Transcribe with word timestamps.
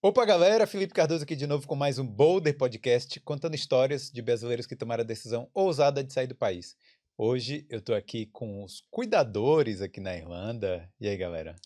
Opa, 0.00 0.24
galera! 0.24 0.66
Felipe 0.66 0.94
Cardoso 0.94 1.24
aqui 1.24 1.34
de 1.34 1.46
novo 1.46 1.66
com 1.66 1.74
mais 1.74 1.98
um 1.98 2.06
Boulder 2.06 2.56
Podcast, 2.56 3.18
contando 3.20 3.54
histórias 3.56 4.10
de 4.10 4.22
brasileiros 4.22 4.66
que 4.66 4.76
tomaram 4.76 5.02
a 5.02 5.06
decisão 5.06 5.50
ousada 5.52 6.04
de 6.04 6.12
sair 6.12 6.28
do 6.28 6.36
país. 6.36 6.76
Hoje 7.16 7.66
eu 7.68 7.80
tô 7.80 7.92
aqui 7.94 8.26
com 8.26 8.62
os 8.62 8.84
cuidadores 8.90 9.82
aqui 9.82 10.00
na 10.00 10.16
Irlanda. 10.16 10.88
E 11.00 11.08
aí, 11.08 11.16
galera? 11.16 11.56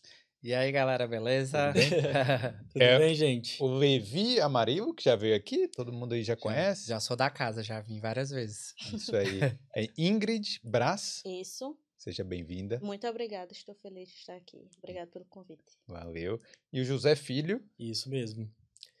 E 0.41 0.51
aí, 0.53 0.71
galera, 0.71 1.07
beleza? 1.07 1.71
Tudo 1.71 1.79
bem, 1.79 1.89
Tudo 2.73 2.81
É, 2.81 2.97
bem 2.99 3.13
gente? 3.13 3.61
O 3.63 3.67
Levi 3.67 4.41
Amarillo, 4.41 4.93
que 4.95 5.03
já 5.03 5.15
veio 5.15 5.35
aqui, 5.35 5.67
todo 5.67 5.93
mundo 5.93 6.13
aí 6.13 6.23
já 6.23 6.33
Já- 6.33 6.41
conhece. 6.41 6.87
Já 6.87 6.99
sou 6.99 7.15
da 7.15 7.29
casa, 7.29 7.61
já 7.63 7.79
vim 7.81 7.99
várias 7.99 8.31
vezes. 8.31 8.73
Isso 8.93 9.15
aí. 9.15 9.39
É 9.75 9.87
Ingrid 9.97 10.59
Brás, 10.63 11.21
Isso. 11.23 11.77
Seja 12.03 12.23
bem-vinda. 12.23 12.81
Muito 12.83 13.07
obrigada, 13.07 13.53
estou 13.53 13.73
feliz 13.75 14.09
de 14.09 14.15
estar 14.15 14.35
aqui. 14.35 14.67
Obrigada 14.77 15.07
pelo 15.07 15.23
convite. 15.25 15.63
Valeu. 15.87 16.41
E 16.71 16.81
o 16.81 16.85
José 16.85 17.15
Filho. 17.15 17.63
Isso 17.79 18.09
mesmo. 18.09 18.51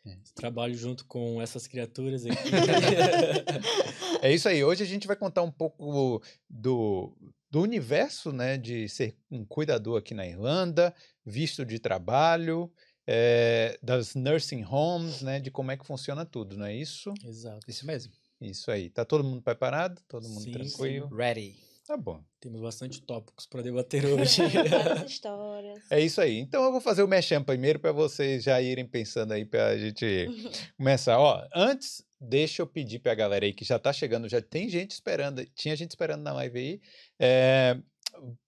É. 0.05 0.17
Trabalho 0.33 0.73
junto 0.73 1.05
com 1.05 1.41
essas 1.41 1.67
criaturas 1.67 2.25
aqui. 2.25 2.37
É 4.21 4.31
isso 4.33 4.47
aí. 4.47 4.63
Hoje 4.63 4.81
a 4.81 4.85
gente 4.85 5.05
vai 5.05 5.17
contar 5.17 5.41
um 5.41 5.51
pouco 5.51 6.23
do, 6.49 7.13
do 7.51 7.61
universo, 7.61 8.31
né, 8.31 8.57
de 8.57 8.87
ser 8.87 9.17
um 9.29 9.43
cuidador 9.43 9.99
aqui 9.99 10.13
na 10.13 10.25
Irlanda, 10.25 10.95
visto 11.25 11.65
de 11.65 11.77
trabalho, 11.77 12.71
eh, 13.05 13.77
das 13.83 14.15
nursing 14.15 14.63
homes, 14.63 15.21
né, 15.21 15.41
de 15.41 15.51
como 15.51 15.71
é 15.71 15.77
que 15.77 15.85
funciona 15.85 16.25
tudo, 16.25 16.55
não 16.55 16.65
é 16.65 16.73
isso? 16.73 17.13
Exato. 17.21 17.69
Isso 17.69 17.85
mesmo. 17.85 18.13
Isso 18.39 18.71
aí. 18.71 18.89
Tá 18.89 19.03
todo 19.03 19.25
mundo 19.25 19.41
preparado? 19.41 20.01
Todo 20.07 20.25
mundo 20.29 20.41
Sim, 20.41 20.51
tranquilo? 20.53 21.13
Ready. 21.13 21.72
Tá 21.85 21.97
bom. 21.97 22.23
Temos 22.39 22.61
bastante 22.61 23.01
tópicos 23.01 23.45
para 23.45 23.61
debater 23.61 24.05
hoje. 24.07 24.41
Várias 24.69 25.03
histórias. 25.11 25.79
É 25.91 25.99
isso 25.99 26.21
aí. 26.21 26.39
Então 26.39 26.63
eu 26.63 26.71
vou 26.71 26.79
fazer 26.79 27.03
o 27.03 27.07
mechan 27.07 27.43
primeiro 27.43 27.77
para 27.77 27.91
vocês 27.91 28.43
já 28.43 28.61
irem 28.61 28.87
pensando 28.87 29.33
aí 29.33 29.43
para 29.43 29.67
a 29.67 29.77
gente 29.77 30.27
começar. 30.77 31.19
Ó, 31.19 31.45
antes, 31.53 32.05
deixa 32.19 32.61
eu 32.61 32.67
pedir 32.67 32.99
para 32.99 33.11
a 33.11 33.15
galera 33.15 33.45
aí 33.45 33.53
que 33.53 33.65
já 33.65 33.77
tá 33.77 33.91
chegando, 33.91 34.29
já 34.29 34.41
tem 34.41 34.69
gente 34.69 34.91
esperando, 34.91 35.45
tinha 35.53 35.75
gente 35.75 35.91
esperando 35.91 36.21
na 36.21 36.31
live 36.33 36.57
aí, 36.57 36.81
é, 37.19 37.77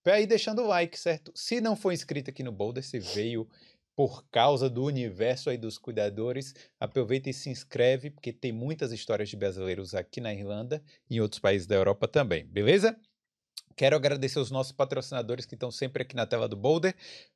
para 0.02 0.18
ir 0.20 0.26
deixando 0.26 0.62
o 0.62 0.66
like, 0.66 0.98
certo? 0.98 1.30
Se 1.34 1.60
não 1.60 1.76
for 1.76 1.92
inscrito 1.92 2.30
aqui 2.30 2.42
no 2.42 2.52
Boulder, 2.52 2.82
se 2.82 2.98
veio 2.98 3.46
por 3.94 4.26
causa 4.30 4.68
do 4.68 4.84
universo 4.84 5.48
aí 5.48 5.56
dos 5.56 5.78
cuidadores, 5.78 6.54
aproveita 6.78 7.30
e 7.30 7.34
se 7.34 7.48
inscreve, 7.48 8.10
porque 8.10 8.30
tem 8.32 8.52
muitas 8.52 8.92
histórias 8.92 9.28
de 9.28 9.36
brasileiros 9.36 9.94
aqui 9.94 10.20
na 10.20 10.34
Irlanda 10.34 10.82
e 11.08 11.16
em 11.16 11.20
outros 11.20 11.40
países 11.40 11.66
da 11.66 11.74
Europa 11.74 12.06
também, 12.06 12.46
beleza? 12.46 12.96
Quero 13.76 13.94
agradecer 13.94 14.38
os 14.38 14.50
nossos 14.50 14.72
patrocinadores 14.72 15.44
que 15.44 15.54
estão 15.54 15.70
sempre 15.70 16.02
aqui 16.02 16.16
na 16.16 16.24
tela 16.24 16.48
do 16.48 16.56
Boulder. 16.56 16.94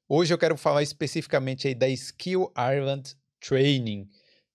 Hoje 0.09 0.33
eu 0.33 0.39
quero 0.39 0.57
falar 0.57 0.83
especificamente 0.83 1.69
aí 1.69 1.75
da 1.75 1.87
Skill 1.87 2.51
Ireland 2.57 3.15
Training, 3.47 4.09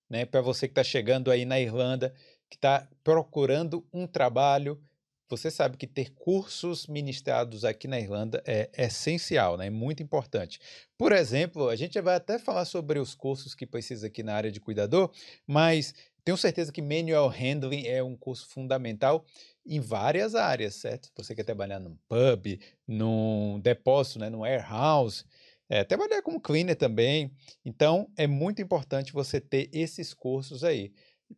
né? 0.09 0.25
Para 0.25 0.41
você 0.41 0.67
que 0.67 0.71
está 0.71 0.83
chegando 0.83 1.29
aí 1.29 1.45
na 1.45 1.59
Irlanda, 1.59 2.11
que 2.49 2.57
está 2.57 2.89
procurando 3.03 3.87
um 3.93 4.07
trabalho. 4.07 4.81
Você 5.29 5.51
sabe 5.51 5.77
que 5.77 5.85
ter 5.85 6.11
cursos 6.15 6.87
ministrados 6.87 7.63
aqui 7.63 7.87
na 7.87 7.99
Irlanda 7.99 8.41
é 8.47 8.67
essencial, 8.75 9.55
né? 9.55 9.67
É 9.67 9.69
muito 9.69 10.01
importante. 10.01 10.59
Por 10.97 11.11
exemplo, 11.11 11.69
a 11.69 11.75
gente 11.75 12.01
vai 12.01 12.15
até 12.15 12.39
falar 12.39 12.65
sobre 12.65 12.97
os 12.97 13.13
cursos 13.13 13.53
que 13.53 13.67
precisa 13.67 14.07
aqui 14.07 14.23
na 14.23 14.33
área 14.33 14.51
de 14.51 14.59
cuidador, 14.59 15.11
mas 15.45 15.93
tenho 16.25 16.37
certeza 16.37 16.71
que 16.71 16.81
Manual 16.81 17.29
Handling 17.29 17.85
é 17.85 18.03
um 18.03 18.17
curso 18.17 18.47
fundamental 18.47 19.23
em 19.65 19.79
várias 19.79 20.33
áreas, 20.35 20.75
certo? 20.75 21.11
Você 21.15 21.35
quer 21.35 21.43
trabalhar 21.43 21.79
num 21.79 21.95
pub, 22.09 22.59
num 22.87 23.59
depósito, 23.59 24.19
né, 24.19 24.29
num 24.29 24.39
warehouse, 24.39 25.23
é, 25.69 25.83
trabalhar 25.83 26.21
como 26.23 26.41
cleaner 26.41 26.75
também. 26.75 27.31
Então, 27.63 28.11
é 28.17 28.25
muito 28.27 28.61
importante 28.61 29.13
você 29.13 29.39
ter 29.39 29.69
esses 29.71 30.13
cursos 30.13 30.63
aí 30.63 30.91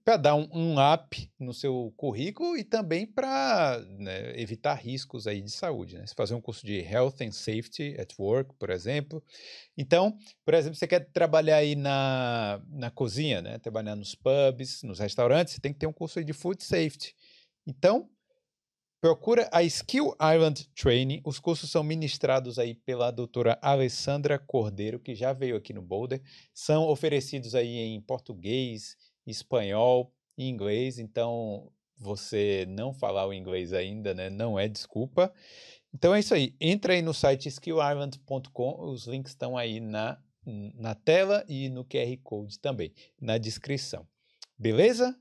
para 0.04 0.18
dar 0.18 0.36
um, 0.36 0.48
um 0.54 0.76
up 0.94 1.32
no 1.40 1.54
seu 1.54 1.94
currículo 1.96 2.58
e 2.58 2.64
também 2.64 3.06
para 3.06 3.82
evitar 4.36 4.74
riscos 4.76 5.28
aí 5.28 5.42
de 5.42 5.52
saúde. 5.52 5.98
Né? 5.98 6.06
Fazer 6.16 6.34
um 6.34 6.42
curso 6.42 6.66
de 6.66 6.80
Health 6.80 7.16
and 7.22 7.31
Safety 7.31 7.96
at 8.00 8.14
Work, 8.20 8.53
por 8.56 8.70
exemplo. 8.70 9.24
Então, 9.78 10.18
por 10.46 10.53
exemplo, 10.53 10.78
você 10.78 10.88
quer 10.88 11.12
trabalhar 11.12 11.58
aí 11.58 11.76
na, 11.76 12.62
na 12.70 12.92
cozinha, 12.92 13.42
né? 13.42 13.59
trabalhar 13.59 13.96
nos 13.96 14.16
pubs, 14.16 14.84
nos 14.84 15.00
restaurantes, 15.00 15.53
você 15.53 15.62
tem 15.62 15.74
que 15.74 15.80
ter 15.80 15.88
um 15.88 15.94
curso 15.94 16.24
de 16.24 16.34
Food 16.34 16.64
Safety. 16.64 17.16
Então, 17.66 18.09
procura 19.02 19.50
a 19.52 19.64
Skill 19.64 20.16
Island 20.22 20.70
Training. 20.76 21.22
Os 21.26 21.40
cursos 21.40 21.70
são 21.70 21.84
ministrados 21.84 22.58
aí 22.59 22.76
pela 22.76 23.12
doutora 23.12 23.58
Alessandra 23.62 24.40
Cordeiro, 24.40 25.00
que 25.00 25.16
já 25.16 25.34
veio 25.34 25.56
aqui 25.56 25.74
no 25.74 25.81
Boulder. 25.81 26.22
São 26.53 26.88
oferecidos 26.88 27.56
aí 27.56 27.78
em 27.78 28.02
português, 28.02 28.96
espanhol 29.28 30.12
e 30.38 30.48
inglês. 30.48 30.98
Então, 30.98 31.72
você 31.98 32.66
não 32.70 32.94
falar 32.94 33.28
o 33.28 33.34
inglês 33.34 33.74
ainda, 33.74 34.14
né? 34.14 34.30
Não 34.30 34.58
é 34.58 34.68
desculpa. 34.68 35.32
Então 35.94 36.14
é 36.16 36.20
isso 36.20 36.34
aí. 36.34 36.56
Entra 36.60 36.94
aí 36.94 37.02
no 37.02 37.14
site 37.14 37.48
skillisland.com. 37.48 38.82
Os 38.92 39.06
links 39.08 39.32
estão 39.32 39.58
aí 39.58 39.80
na, 39.80 40.20
na 40.76 40.94
tela 40.96 41.44
e 41.48 41.70
no 41.70 41.84
QR 41.84 42.16
Code 42.24 42.60
também, 42.60 42.94
na 43.20 43.38
descrição. 43.38 44.08
Beleza? 44.58 45.16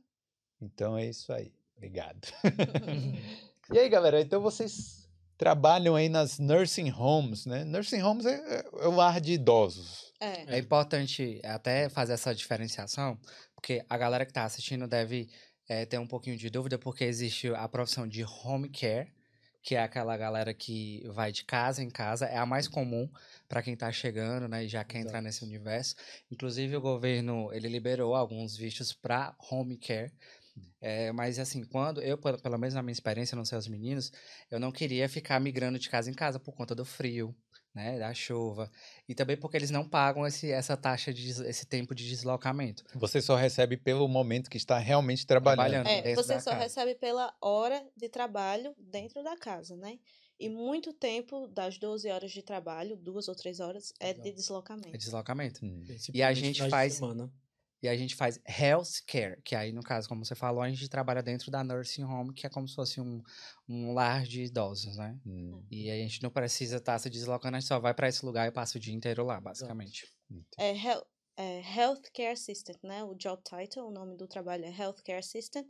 Então 0.61 0.97
é 0.97 1.07
isso 1.07 1.33
aí. 1.33 1.53
Obrigado. 1.77 2.21
E 3.73 3.81
aí, 3.81 3.89
galera, 3.89 4.21
então 4.21 4.41
vocês 4.41 5.09
trabalham 5.37 5.97
aí 5.97 6.09
nas 6.09 6.39
nursing 6.39 6.93
homes, 6.93 7.47
né? 7.47 7.65
Nursing 7.65 8.01
homes 8.01 8.25
é, 8.25 8.35
é- 8.35 8.65
é 8.85 8.87
o 8.87 8.93
lar 8.95 9.21
de 9.21 9.33
idosos. 9.33 10.13
É. 10.21 10.55
É 10.55 10.59
importante 10.61 11.41
até 11.43 11.89
fazer 11.89 12.13
essa 12.13 12.33
diferenciação, 12.33 13.19
porque 13.57 13.85
a 13.89 13.99
galera 13.99 14.25
que 14.25 14.33
tá 14.33 14.45
assistindo 14.45 14.87
deve 14.87 15.29
eh, 15.69 15.85
ter 15.87 15.99
um 15.99 16.07
pouquinho 16.07 16.37
de 16.37 16.49
dúvida, 16.51 16.79
porque 16.79 17.05
existe 17.05 17.49
a 17.49 17.69
profissão 17.69 18.07
de 18.07 18.25
home 18.25 18.69
care, 18.69 19.13
que 19.63 19.75
é 19.75 19.83
aquela 19.83 20.17
galera 20.17 20.55
que 20.55 21.03
vai 21.09 21.33
de 21.33 21.45
casa 21.45 21.83
em 21.83 21.91
casa, 21.91 22.27
é 22.27 22.37
a 22.37 22.47
mais 22.47 22.69
comum 22.69 23.11
para 23.49 23.63
quem 23.63 23.77
tá 23.77 23.91
chegando, 23.91 24.47
né, 24.47 24.65
e 24.65 24.69
já 24.69 24.85
quer 24.85 25.01
entrar 25.01 25.21
nesse 25.21 25.43
universo. 25.45 25.97
Inclusive 26.31 26.77
o 26.77 26.81
governo, 26.81 27.53
ele 27.53 27.69
liberou 27.69 28.15
alguns 28.15 28.57
vistos 28.57 28.93
para 28.93 29.35
home 29.51 29.77
care. 29.77 30.13
É, 30.81 31.11
mas 31.13 31.39
assim, 31.39 31.65
quando 31.65 32.01
eu, 32.01 32.17
pelo 32.17 32.41
pelo 32.41 32.59
menos 32.59 32.75
na 32.75 32.83
minha 32.83 32.93
experiência, 32.93 33.37
não 33.37 33.45
sei 33.45 33.59
os 33.59 33.69
meninos, 33.69 34.13
eu 34.51 34.61
não 34.61 34.71
queria 34.73 35.09
ficar 35.09 35.41
migrando 35.41 35.79
de 35.79 35.91
casa 35.91 36.11
em 36.11 36.15
casa 36.15 36.39
por 36.39 36.55
conta 36.55 36.75
do 36.75 36.85
frio, 36.85 37.35
né, 37.77 37.99
da 37.99 38.15
chuva, 38.15 38.71
e 39.07 39.15
também 39.15 39.37
porque 39.37 39.55
eles 39.55 39.71
não 39.71 39.87
pagam 39.87 40.27
esse, 40.27 40.51
essa 40.51 40.79
taxa 40.79 41.13
de 41.13 41.29
esse 41.29 41.67
tempo 41.67 41.95
de 41.95 42.09
deslocamento. 42.09 42.83
Você 42.95 43.21
só 43.21 43.37
recebe 43.37 43.77
pelo 43.77 44.09
momento 44.09 44.49
que 44.49 44.57
está 44.57 44.79
realmente 44.79 45.27
trabalhando. 45.27 45.85
Trabalhando. 45.85 46.07
É, 46.07 46.15
você 46.15 46.41
só 46.41 46.53
casa. 46.53 46.63
recebe 46.63 46.95
pela 46.95 47.35
hora 47.39 47.87
de 47.95 48.09
trabalho 48.09 48.75
dentro 48.79 49.23
da 49.23 49.37
casa, 49.37 49.77
né? 49.77 49.99
E 50.41 50.49
muito 50.49 50.93
tempo 50.95 51.47
das 51.49 51.77
12 51.79 52.09
horas 52.11 52.31
de 52.33 52.43
trabalho, 52.43 52.97
duas 52.97 53.29
ou 53.29 53.35
três 53.35 53.61
horas, 53.61 53.93
é 54.01 54.07
de 54.07 54.21
Exato. 54.21 54.29
É 54.29 54.33
deslocamento. 54.33 54.99
deslocamento. 54.99 55.65
Hum. 55.67 55.83
Principalmente 55.87 56.35
gente 56.41 56.55
finais 56.57 56.65
de 56.65 56.71
faz- 56.71 56.95
semana. 56.95 57.31
E 57.83 57.89
a 57.89 57.97
gente 57.97 58.15
faz 58.15 58.41
health 58.47 59.03
care, 59.07 59.41
que 59.43 59.55
aí, 59.55 59.73
no 59.73 59.83
caso, 59.83 60.09
como 60.09 60.25
você 60.25 60.35
falou, 60.35 60.63
a 60.63 60.69
gente 60.69 60.89
trabalha 60.89 61.23
dentro 61.23 61.51
da 61.51 61.63
nursing 61.63 62.05
home, 62.05 62.33
que 62.35 62.47
é 62.47 62.51
como 62.51 62.67
se 62.67 62.75
fosse 62.75 63.01
um, 63.01 63.23
um 63.69 63.93
lar 63.93 64.25
de 64.25 64.43
idosos, 64.45 64.97
né? 64.97 65.19
Hum, 65.27 65.63
E 65.71 65.91
a 65.91 65.97
gente 65.97 66.23
não 66.23 66.31
precisa 66.31 66.77
estar 66.79 66.99
se 66.99 67.11
deslocando, 67.11 67.57
a 67.57 67.61
gente 67.61 67.69
só 67.69 67.79
vai 67.79 67.95
para 67.95 68.09
esse 68.09 68.25
lugar 68.25 68.49
e 68.49 68.53
passa 68.53 68.79
o 68.79 68.81
dia 68.81 68.95
inteiro 68.95 69.25
lá, 69.25 69.41
basicamente. 69.41 70.07
É, 70.59 70.73
hel- 70.75 71.07
é 71.37 71.61
Healthcare 71.61 72.33
Assistant, 72.33 72.79
né? 72.83 73.05
O 73.05 73.15
job 73.15 73.43
title, 73.43 73.87
o 73.87 73.91
nome 73.91 74.17
do 74.17 74.27
trabalho 74.27 74.65
é 74.65 74.71
Healthcare 74.71 75.19
Assistant, 75.19 75.67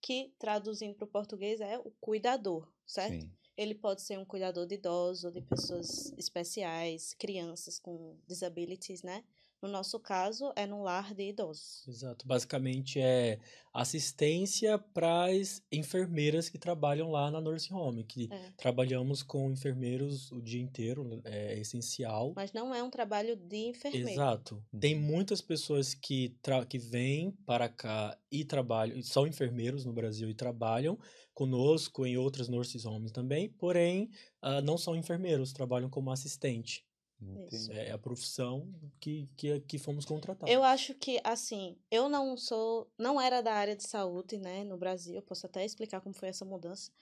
que 0.00 0.32
traduzindo 0.38 0.94
para 0.94 1.04
o 1.04 1.08
português 1.10 1.60
é 1.60 1.78
o 1.78 1.90
cuidador, 2.00 2.72
certo? 2.86 3.18
Sim. 3.22 3.32
Ele 3.56 3.74
pode 3.74 4.02
ser 4.02 4.16
um 4.18 4.24
cuidador 4.24 4.66
de 4.66 4.76
idosos, 4.76 5.32
de 5.32 5.42
pessoas 5.42 6.12
especiais, 6.16 7.12
crianças 7.14 7.78
com 7.80 8.16
disabilities, 8.28 9.02
né? 9.02 9.24
No 9.60 9.68
nosso 9.68 9.98
caso, 9.98 10.52
é 10.54 10.66
num 10.66 10.82
lar 10.82 11.12
de 11.12 11.30
idosos. 11.30 11.86
Exato. 11.88 12.26
Basicamente 12.26 13.00
é 13.00 13.40
assistência 13.74 14.78
para 14.78 15.24
as 15.24 15.62
enfermeiras 15.70 16.48
que 16.48 16.58
trabalham 16.58 17.10
lá 17.10 17.30
na 17.30 17.40
nursing 17.40 17.74
home, 17.74 18.04
que 18.04 18.28
É. 18.30 18.52
trabalhamos 18.56 19.22
com 19.22 19.50
enfermeiros 19.50 20.30
o 20.30 20.40
dia 20.40 20.60
inteiro, 20.60 21.20
é 21.24 21.58
essencial. 21.58 22.32
Mas 22.36 22.52
não 22.52 22.72
é 22.74 22.82
um 22.82 22.90
trabalho 22.90 23.34
de 23.34 23.56
enfermeiro. 23.68 24.08
Exato. 24.10 24.62
Tem 24.78 24.94
muitas 24.94 25.40
pessoas 25.40 25.92
que, 25.92 26.36
que 26.68 26.78
vêm 26.78 27.32
para 27.44 27.68
cá 27.68 28.16
e 28.30 28.44
trabalham, 28.44 29.02
são 29.02 29.26
enfermeiros 29.26 29.84
no 29.84 29.92
Brasil 29.92 30.28
e 30.30 30.34
trabalham 30.34 30.98
conosco 31.34 32.04
em 32.06 32.16
outras 32.16 32.48
nurses 32.48 32.84
homes 32.84 33.12
também, 33.12 33.48
porém 33.48 34.10
ah, 34.42 34.60
não 34.60 34.76
são 34.78 34.96
enfermeiros, 34.96 35.52
trabalham 35.52 35.88
como 35.90 36.10
assistente. 36.10 36.84
Entendi. 37.20 37.72
É 37.72 37.90
a 37.90 37.98
profissão 37.98 38.72
que, 39.00 39.28
que, 39.36 39.60
que 39.60 39.78
fomos 39.78 40.04
contratados. 40.04 40.54
Eu 40.54 40.62
acho 40.62 40.94
que, 40.94 41.20
assim, 41.24 41.76
eu 41.90 42.08
não 42.08 42.36
sou, 42.36 42.88
não 42.96 43.20
era 43.20 43.40
da 43.40 43.52
área 43.52 43.74
de 43.74 43.82
saúde, 43.82 44.38
né, 44.38 44.64
no 44.64 44.76
Brasil, 44.76 45.14
eu 45.14 45.22
posso 45.22 45.46
até 45.46 45.64
explicar 45.64 46.00
como 46.00 46.14
foi 46.14 46.28
essa 46.28 46.44
mudança, 46.44 46.92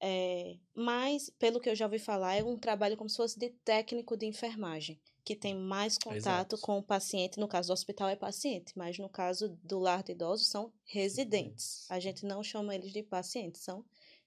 é, 0.00 0.56
mas, 0.74 1.30
pelo 1.38 1.60
que 1.60 1.70
eu 1.70 1.74
já 1.74 1.86
ouvi 1.86 1.98
falar, 1.98 2.34
é 2.34 2.44
um 2.44 2.58
trabalho 2.58 2.96
como 2.96 3.08
se 3.08 3.16
fosse 3.16 3.38
de 3.38 3.48
técnico 3.64 4.16
de 4.16 4.26
enfermagem. 4.26 5.00
que 5.24 5.34
tem 5.34 5.54
mais 5.54 5.96
contato 5.96 6.54
Exato. 6.54 6.58
com 6.58 6.76
o 6.76 6.82
paciente. 6.82 7.40
No 7.40 7.48
caso 7.48 7.68
do 7.68 7.72
hospital 7.72 8.10
é 8.10 8.16
paciente, 8.16 8.74
mas 8.76 8.98
no 8.98 9.08
caso 9.08 9.58
do 9.62 9.78
lar 9.78 10.02
de 10.02 10.12
idosos 10.12 10.48
são 10.48 10.70
residentes. 10.84 11.86
A 11.90 11.98
gente 11.98 12.26
não 12.26 12.42
chama 12.42 12.74
eles 12.74 12.92
de 12.92 13.02
pacientes, 13.02 13.62
são 13.62 13.82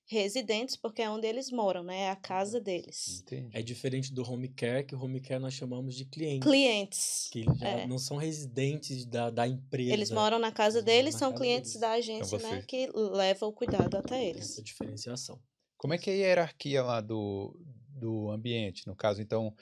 residentes 0.09 0.75
porque 0.75 1.01
é 1.01 1.09
onde 1.09 1.27
eles 1.27 1.51
moram, 1.51 1.83
né? 1.83 2.03
É 2.03 2.09
a 2.09 2.15
casa 2.15 2.59
deles. 2.61 3.19
Entendi. 3.21 3.49
É 3.53 3.61
diferente 3.61 4.13
do 4.13 4.23
home 4.29 4.47
care, 4.49 4.85
que 4.85 4.95
o 4.95 5.01
home 5.03 5.19
care 5.19 5.39
nós 5.41 5.53
chamamos 5.53 5.95
de 5.95 6.05
cliente. 6.05 6.43
Clientes. 6.45 7.27
Que 7.31 7.39
eles 7.41 7.57
já 7.59 7.67
É. 7.67 7.87
não 7.87 7.97
são 7.99 8.17
residentes 8.17 9.05
da, 9.05 9.29
da 9.29 9.47
empresa. 9.47 9.91
Eles 9.93 10.09
moram 10.11 10.39
na 10.39 10.51
casa 10.51 10.81
deles, 10.81 11.13
na 11.15 11.19
são 11.19 11.31
casa 11.31 11.43
clientes 11.43 11.71
deles. 11.71 11.81
da 11.81 11.91
agência, 11.91 12.35
Então 12.37 12.51
né? 12.51 12.63
Que 12.67 12.89
leva 12.95 13.45
o 13.45 13.51
cuidado 13.53 13.95
até 13.97 14.25
eles. 14.25 14.51
Essa 14.51 14.63
diferenciação. 14.63 15.39
Como 15.77 15.93
é 15.93 15.97
que 15.97 16.09
é 16.09 16.13
a 16.13 16.17
hierarquia 16.17 16.81
lá 16.83 17.01
do, 17.01 17.55
do 17.89 18.31
ambiente? 18.31 18.87
No 18.87 18.95
caso, 18.95 19.21
então, 19.21 19.53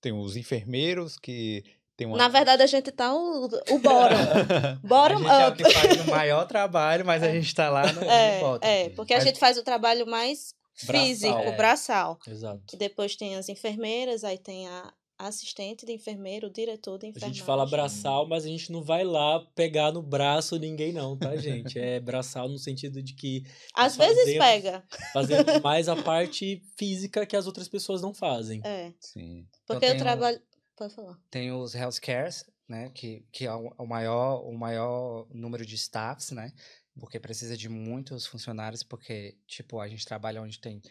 tem 0.00 0.12
os 0.12 0.36
enfermeiros 0.36 1.18
que 1.18 1.64
uma. 2.00 2.16
Na 2.16 2.28
verdade, 2.28 2.62
a 2.62 2.66
gente 2.66 2.90
tá 2.90 3.14
o, 3.14 3.44
o 3.46 3.78
bottom. 3.78 4.16
A 4.82 4.86
Bottom 4.86 5.18
gente 5.18 5.30
é 5.30 5.46
o 5.46 5.48
up. 5.50 5.62
que 5.62 5.70
faz 5.70 6.00
o 6.00 6.10
maior 6.10 6.46
trabalho, 6.46 7.04
mas 7.04 7.22
a 7.22 7.30
gente 7.32 7.54
tá 7.54 7.68
lá 7.70 7.92
no, 7.92 8.00
no 8.00 8.10
É, 8.10 8.40
bottom. 8.40 8.66
é, 8.66 8.88
porque 8.90 9.12
a 9.14 9.16
Mas- 9.16 9.24
gente 9.24 9.38
faz 9.38 9.56
o 9.58 9.62
trabalho 9.62 10.06
mais 10.06 10.54
Braçal. 10.86 11.06
físico, 11.06 11.38
É. 11.38 11.56
braçal. 11.56 12.18
Exato. 12.26 12.62
E 12.72 12.76
depois 12.76 13.14
tem 13.16 13.36
as 13.36 13.48
enfermeiras, 13.48 14.24
aí 14.24 14.38
tem 14.38 14.66
a 14.68 14.92
assistente 15.18 15.86
de 15.86 15.92
enfermeiro, 15.92 16.48
o 16.48 16.52
diretor 16.52 16.98
de 16.98 17.06
A 17.06 17.08
enfermagem. 17.10 17.34
gente 17.36 17.44
fala 17.46 17.64
braçal, 17.64 18.26
mas 18.28 18.44
a 18.44 18.48
gente 18.48 18.72
não 18.72 18.82
vai 18.82 19.04
lá 19.04 19.38
pegar 19.54 19.92
no 19.92 20.02
braço 20.02 20.58
ninguém, 20.58 20.92
não, 20.92 21.16
tá, 21.16 21.36
gente? 21.36 21.78
É 21.78 22.00
braçal 22.00 22.48
no 22.48 22.58
sentido 22.58 23.00
de 23.00 23.14
que 23.14 23.44
Às 23.72 23.96
nós 23.96 24.08
vezes 24.08 24.36
fazemos- 24.36 24.44
pega. 24.44 24.84
fazemos 25.12 25.44
mais 25.62 25.88
a 25.88 25.94
parte 25.94 26.60
física 26.76 27.24
que 27.24 27.36
as 27.36 27.46
outras 27.46 27.68
pessoas 27.68 28.02
não 28.02 28.12
fazem. 28.12 28.60
É. 28.64 28.92
Sim. 28.98 29.46
Porque 29.64 29.84
eu 29.84 29.90
tem 29.90 30.00
um- 30.00 30.02
trabalho. 30.02 30.40
Pode 30.82 30.94
falar. 30.96 31.16
Tem 31.30 31.52
os 31.52 31.76
healthcares, 31.76 32.44
né? 32.68 32.90
Que, 32.90 33.24
que 33.30 33.46
é 33.46 33.54
o 33.54 33.86
maior, 33.86 34.42
o 34.44 34.52
maior 34.52 35.28
número 35.30 35.64
de 35.64 35.76
staffs, 35.76 36.32
né? 36.32 36.52
Porque 36.98 37.20
precisa 37.20 37.56
de 37.56 37.68
muitos 37.68 38.26
funcionários, 38.26 38.82
porque, 38.82 39.38
tipo, 39.46 39.78
a 39.78 39.86
gente 39.86 40.04
trabalha 40.04 40.42
onde 40.42 40.58
tem 40.58 40.82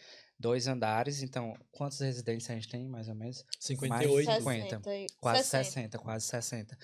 dois 0.42 0.68
andares, 0.68 1.22
então, 1.24 1.54
quantos 1.72 2.00
residentes 2.00 2.50
a 2.50 2.54
gente 2.56 2.68
tem, 2.68 2.88
mais 2.90 3.08
ou 3.08 3.16
menos? 3.16 3.46
58. 3.60 4.26
Mais 4.26 4.38
50. 4.44 4.64
60 4.82 4.96
e- 4.96 5.08
Quase 5.22 5.44
60. 5.44 5.64
60, 5.64 6.00
quase 6.00 6.26
60. 6.26 6.78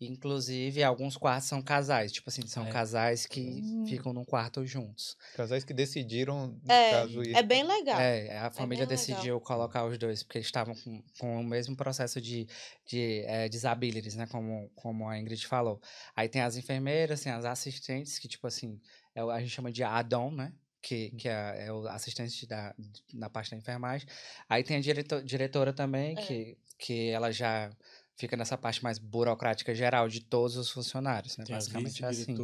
Inclusive, 0.00 0.82
alguns 0.82 1.16
quartos 1.16 1.48
são 1.48 1.62
casais, 1.62 2.12
tipo 2.12 2.28
assim, 2.28 2.46
são 2.46 2.66
É. 2.66 2.70
casais 2.70 3.26
que 3.26 3.40
Hum. 3.40 3.86
ficam 3.86 4.12
num 4.12 4.24
quarto 4.24 4.66
juntos. 4.66 5.16
Casais 5.36 5.64
que 5.64 5.72
decidiram, 5.72 6.48
no 6.48 6.72
É, 6.72 6.90
caso, 6.90 7.22
ir. 7.22 7.34
É 7.36 7.42
bem 7.42 7.62
legal. 7.62 7.98
É, 8.00 8.36
a 8.38 8.50
família 8.50 8.84
legal. 8.84 8.96
decidiu 8.96 9.40
colocar 9.40 9.84
os 9.86 9.96
dois, 9.96 10.22
porque 10.22 10.38
eles 10.38 10.46
estavam 10.48 10.74
com, 10.74 11.02
com 11.18 11.40
o 11.40 11.44
mesmo 11.44 11.76
processo 11.76 12.20
de, 12.20 12.46
de 12.86 13.22
eh, 13.26 13.48
disabilities, 13.48 14.14
né? 14.16 14.26
Como, 14.26 14.70
como 14.74 15.08
a 15.08 15.18
Ingrid 15.18 15.46
falou. 15.46 15.80
Aí 16.16 16.28
tem 16.28 16.42
as 16.42 16.56
enfermeiras, 16.56 17.20
tem 17.22 17.32
as 17.32 17.44
assistentes, 17.44 18.18
que, 18.18 18.26
tipo 18.28 18.46
assim, 18.46 18.80
é 19.14 19.20
a 19.20 19.38
gente 19.40 19.50
chama 19.50 19.70
de 19.70 19.82
add-on, 19.84 20.30
né? 20.32 20.52
Que, 20.86 21.10
que 21.12 21.28
é, 21.30 21.64
é 21.66 21.72
o 21.72 21.88
assistente 21.88 22.46
da, 22.46 22.74
na 23.14 23.30
parte 23.30 23.50
da 23.52 23.56
enfermagem. 23.56 24.06
Aí 24.46 24.62
tem 24.62 24.76
a 24.76 24.80
direto, 24.80 25.22
diretora 25.22 25.72
também, 25.72 26.12
É. 26.18 26.20
que, 26.20 26.58
que 26.76 27.08
ela 27.08 27.32
já 27.32 27.70
fica 28.16 28.36
nessa 28.36 28.58
parte 28.58 28.84
mais 28.84 28.98
burocrática 28.98 29.74
geral 29.74 30.08
de 30.08 30.20
todos 30.20 30.56
os 30.58 30.68
funcionários, 30.70 31.38
né? 31.38 31.44
Tem 31.46 31.54
a 31.54 31.58
Basicamente 31.58 32.04
é 32.04 32.08
assim. 32.08 32.36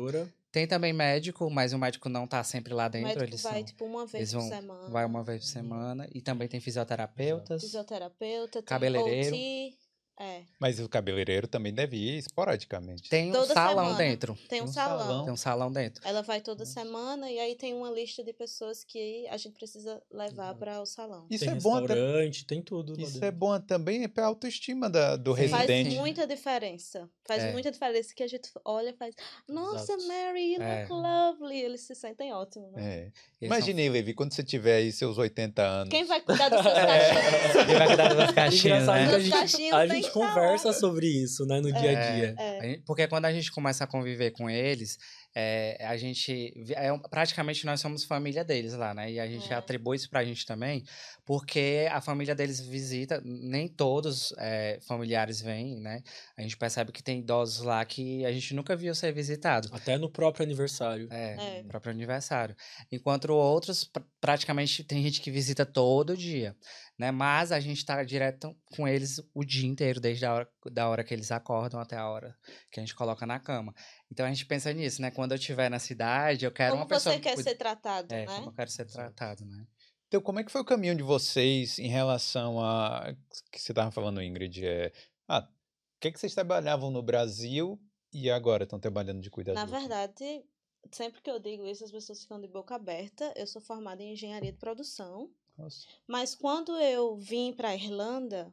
Tem 0.50 0.66
também 0.66 0.92
médico, 0.92 1.48
mas 1.50 1.72
o 1.74 1.78
médico 1.78 2.08
não 2.08 2.26
tá 2.26 2.42
sempre 2.42 2.72
lá 2.72 2.86
O 2.86 2.88
dentro. 2.88 3.08
médico 3.08 3.24
eles 3.26 3.42
vai, 3.42 3.52
são, 3.52 3.64
tipo, 3.64 3.84
uma 3.84 4.06
vez 4.06 4.14
eles 4.14 4.32
por 4.32 4.40
vão- 4.40 4.48
semana. 4.48 4.88
vai 4.88 5.04
uma 5.04 5.22
vez 5.22 5.42
por 5.42 5.46
semana. 5.46 6.08
E 6.14 6.20
também 6.22 6.48
tem 6.48 6.60
fisioterapeutas. 6.60 7.62
Fisioterapeuta, 7.62 8.52
tem 8.54 8.62
Cabeleireiro. 8.64 9.36
OT. 9.36 9.78
É. 10.20 10.42
Mas 10.58 10.78
o 10.78 10.86
cabeleireiro 10.88 11.48
também 11.48 11.72
deve 11.72 11.96
ir 11.96 12.18
esporadicamente. 12.18 13.08
Tem 13.08 13.30
um 13.30 13.32
Toda 13.32 13.54
salão 13.54 13.84
semana. 13.86 13.96
dentro. 13.98 14.38
Tem 14.48 14.60
um, 14.60 14.64
Um 14.64 14.68
salão. 14.68 14.98
salão. 14.98 15.24
Tem 15.24 15.32
um 15.32 15.36
salão 15.36 15.72
dentro. 15.72 16.06
Ela 16.06 16.20
vai 16.22 16.40
toda 16.42 16.66
semana 16.66 17.30
e 17.30 17.38
aí 17.38 17.54
tem 17.54 17.72
uma 17.72 17.90
lista 17.90 18.22
de 18.22 18.32
pessoas 18.34 18.84
que 18.84 19.26
a 19.28 19.36
gente 19.38 19.54
precisa 19.54 20.02
levar 20.12 20.54
para 20.56 20.80
o 20.82 20.84
salão. 20.84 21.26
Isso 21.30 21.44
tem 21.46 21.54
é 21.54 21.56
bom 21.56 21.74
até. 21.76 21.94
restaurante, 21.94 22.44
tem 22.44 22.60
tudo. 22.60 22.92
Isso 23.00 23.12
dentro. 23.14 23.28
é 23.28 23.30
bom 23.30 23.58
também 23.60 24.06
para 24.08 24.24
a 24.24 24.26
autoestima 24.26 24.90
da, 24.90 25.16
do 25.16 25.34
Sim. 25.34 25.48
Faz 25.48 25.68
residente. 25.68 25.96
muita 25.96 26.26
diferença. 26.26 27.08
Faz 27.26 27.42
É. 27.44 27.52
muita 27.52 27.70
diferença 27.70 28.12
que 28.14 28.22
a 28.22 28.26
gente 28.28 28.50
olha 28.64 28.90
e 28.90 28.92
faz. 28.92 29.14
Nossa, 29.48 29.94
Exato. 29.94 30.06
Mary, 30.08 30.52
you 30.54 30.62
É. 30.62 30.80
look 30.82 30.92
lovely. 30.92 31.60
Eles 31.62 31.80
se 31.80 31.94
sentem 31.94 32.32
ótimos, 32.32 32.72
né? 32.72 33.10
É. 33.40 33.46
Imaginei, 33.46 33.88
Levi, 33.88 34.12
quando 34.12 34.34
você 34.34 34.42
tiver 34.42 34.76
aí 34.76 34.92
seus 34.92 35.16
80 35.16 35.62
anos. 35.62 35.88
Quem 35.90 36.04
vai 36.04 36.20
cuidar 36.20 36.48
dos 36.50 36.60
seus 36.62 36.74
É. 36.76 36.86
cachinhos? 36.86 37.52
São... 37.52 37.66
Quem 37.66 37.74
vai 37.76 37.86
cuidar 37.86 38.14
das 38.14 38.30
caixinhas, 38.34 38.86
né? 38.86 39.20
gente, 39.20 39.30
cachinhos 39.30 39.72
a 39.74 39.86
tem 39.86 40.02
gente. 40.02 40.09
Conversa 40.10 40.72
sobre 40.72 41.06
isso, 41.06 41.44
né, 41.46 41.60
no 41.60 41.72
dia 41.72 41.90
a 41.90 41.92
É. 41.92 42.14
dia. 42.14 42.34
É. 42.38 42.78
Porque 42.86 43.06
quando 43.08 43.24
a 43.26 43.32
gente 43.32 43.50
começa 43.50 43.84
a 43.84 43.86
conviver 43.86 44.30
com 44.32 44.48
eles, 44.50 44.98
é, 45.34 45.84
a 45.86 45.96
gente. 45.96 46.52
É, 46.74 46.96
praticamente 47.08 47.64
nós 47.64 47.80
somos 47.80 48.04
família 48.04 48.44
deles 48.44 48.72
lá, 48.74 48.92
né? 48.94 49.10
E 49.12 49.20
a 49.20 49.26
gente 49.26 49.52
É. 49.52 49.56
atribui 49.56 49.96
isso 49.96 50.10
pra 50.10 50.24
gente 50.24 50.44
também, 50.44 50.82
porque 51.24 51.88
a 51.90 52.00
família 52.00 52.34
deles 52.34 52.60
visita, 52.60 53.20
nem 53.24 53.68
todos 53.68 54.32
é, 54.38 54.78
familiares 54.86 55.40
vêm, 55.40 55.80
né? 55.80 56.02
A 56.36 56.42
gente 56.42 56.56
percebe 56.56 56.92
que 56.92 57.02
tem 57.02 57.20
idosos 57.20 57.64
lá 57.64 57.84
que 57.84 58.24
a 58.24 58.32
gente 58.32 58.54
nunca 58.54 58.74
viu 58.74 58.94
ser 58.94 59.12
visitado. 59.12 59.68
Até 59.72 59.96
no 59.96 60.10
próprio 60.10 60.44
aniversário. 60.44 61.08
É, 61.10 61.58
É. 61.60 61.62
próprio 61.64 61.92
aniversário. 61.92 62.56
Enquanto 62.90 63.30
outros, 63.30 63.84
pr- 63.84 64.02
praticamente, 64.20 64.82
tem 64.84 65.02
gente 65.02 65.20
que 65.20 65.30
visita 65.30 65.64
todo 65.64 66.16
dia, 66.16 66.56
né? 66.98 67.10
Mas 67.10 67.52
a 67.52 67.60
gente 67.60 67.84
tá 67.84 68.02
direto 68.02 68.54
com 68.76 68.86
eles 68.88 69.20
o 69.34 69.44
dia 69.44 69.68
inteiro, 69.68 70.00
desde 70.00 70.26
a 70.26 70.34
hora, 70.34 70.48
da 70.72 70.88
hora 70.88 71.04
que 71.04 71.14
eles 71.14 71.30
acordam 71.30 71.80
até 71.80 71.96
a 71.96 72.08
hora 72.08 72.34
que 72.70 72.80
a 72.80 72.82
gente 72.82 72.94
coloca 72.94 73.24
na 73.26 73.38
cama. 73.38 73.72
Então 74.10 74.26
a 74.26 74.28
gente 74.28 74.44
pensa 74.44 74.72
nisso, 74.72 75.00
né? 75.00 75.10
Quando 75.10 75.32
eu 75.32 75.36
estiver 75.36 75.70
na 75.70 75.78
cidade, 75.78 76.44
eu 76.44 76.50
quero 76.50 76.72
Como 76.72 76.82
uma 76.82 76.88
pessoa... 76.88 77.14
você 77.14 77.20
que 77.20 77.28
quer 77.28 77.42
ser 77.42 77.54
tratado, 77.54 78.12
É, 78.12 78.26
né? 78.26 78.36
como 78.36 78.48
eu 78.48 78.52
quero 78.52 78.70
ser 78.70 78.86
tratado, 78.86 79.44
né? 79.44 79.66
Então, 80.08 80.20
como 80.20 80.40
é 80.40 80.44
que 80.44 80.50
foi 80.50 80.60
o 80.60 80.64
caminho 80.64 80.96
de 80.96 81.04
vocês 81.04 81.78
em 81.78 81.86
relação 81.86 82.60
a. 82.60 83.14
que 83.52 83.60
você 83.60 83.70
estava 83.70 83.92
falando, 83.92 84.20
Ingrid? 84.20 84.66
É, 84.66 84.92
ah, 85.28 85.48
o 85.48 86.00
que, 86.00 86.08
é 86.08 86.10
que 86.10 86.18
vocês 86.18 86.34
trabalhavam 86.34 86.90
no 86.90 87.00
Brasil 87.00 87.80
e 88.12 88.28
agora 88.28 88.64
estão 88.64 88.80
trabalhando 88.80 89.20
de 89.20 89.30
cuidador? 89.30 89.64
Na 89.64 89.78
verdade, 89.78 90.44
sempre 90.90 91.22
que 91.22 91.30
eu 91.30 91.38
digo 91.38 91.64
isso, 91.64 91.84
as 91.84 91.92
pessoas 91.92 92.22
ficam 92.22 92.40
de 92.40 92.48
boca 92.48 92.74
aberta. 92.74 93.32
Eu 93.36 93.46
sou 93.46 93.62
formada 93.62 94.02
em 94.02 94.14
engenharia 94.14 94.50
de 94.50 94.58
produção. 94.58 95.30
Nossa. 95.56 95.86
Mas 96.08 96.34
quando 96.34 96.76
eu 96.80 97.16
vim 97.16 97.52
para 97.52 97.68
a 97.68 97.76
Irlanda, 97.76 98.52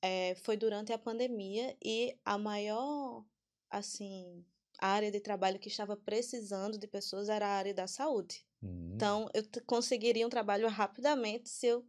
eh, 0.00 0.36
foi 0.44 0.56
durante 0.56 0.92
a 0.92 0.98
pandemia 0.98 1.76
e 1.82 2.16
a 2.24 2.38
maior, 2.38 3.24
assim, 3.68 4.44
área 4.78 5.10
de 5.10 5.20
trabalho 5.20 5.58
que 5.58 5.68
estava 5.68 5.96
precisando 5.96 6.78
de 6.78 6.86
pessoas 6.86 7.28
era 7.28 7.46
a 7.46 7.50
área 7.56 7.74
da 7.74 7.86
saúde. 7.86 8.44
Hum, 8.62 8.92
Então, 8.94 9.28
eu 9.34 9.42
t- 9.42 9.60
conseguiria 9.62 10.26
um 10.26 10.30
trabalho 10.30 10.68
rapidamente 10.68 11.48
se 11.48 11.66
eu 11.66 11.84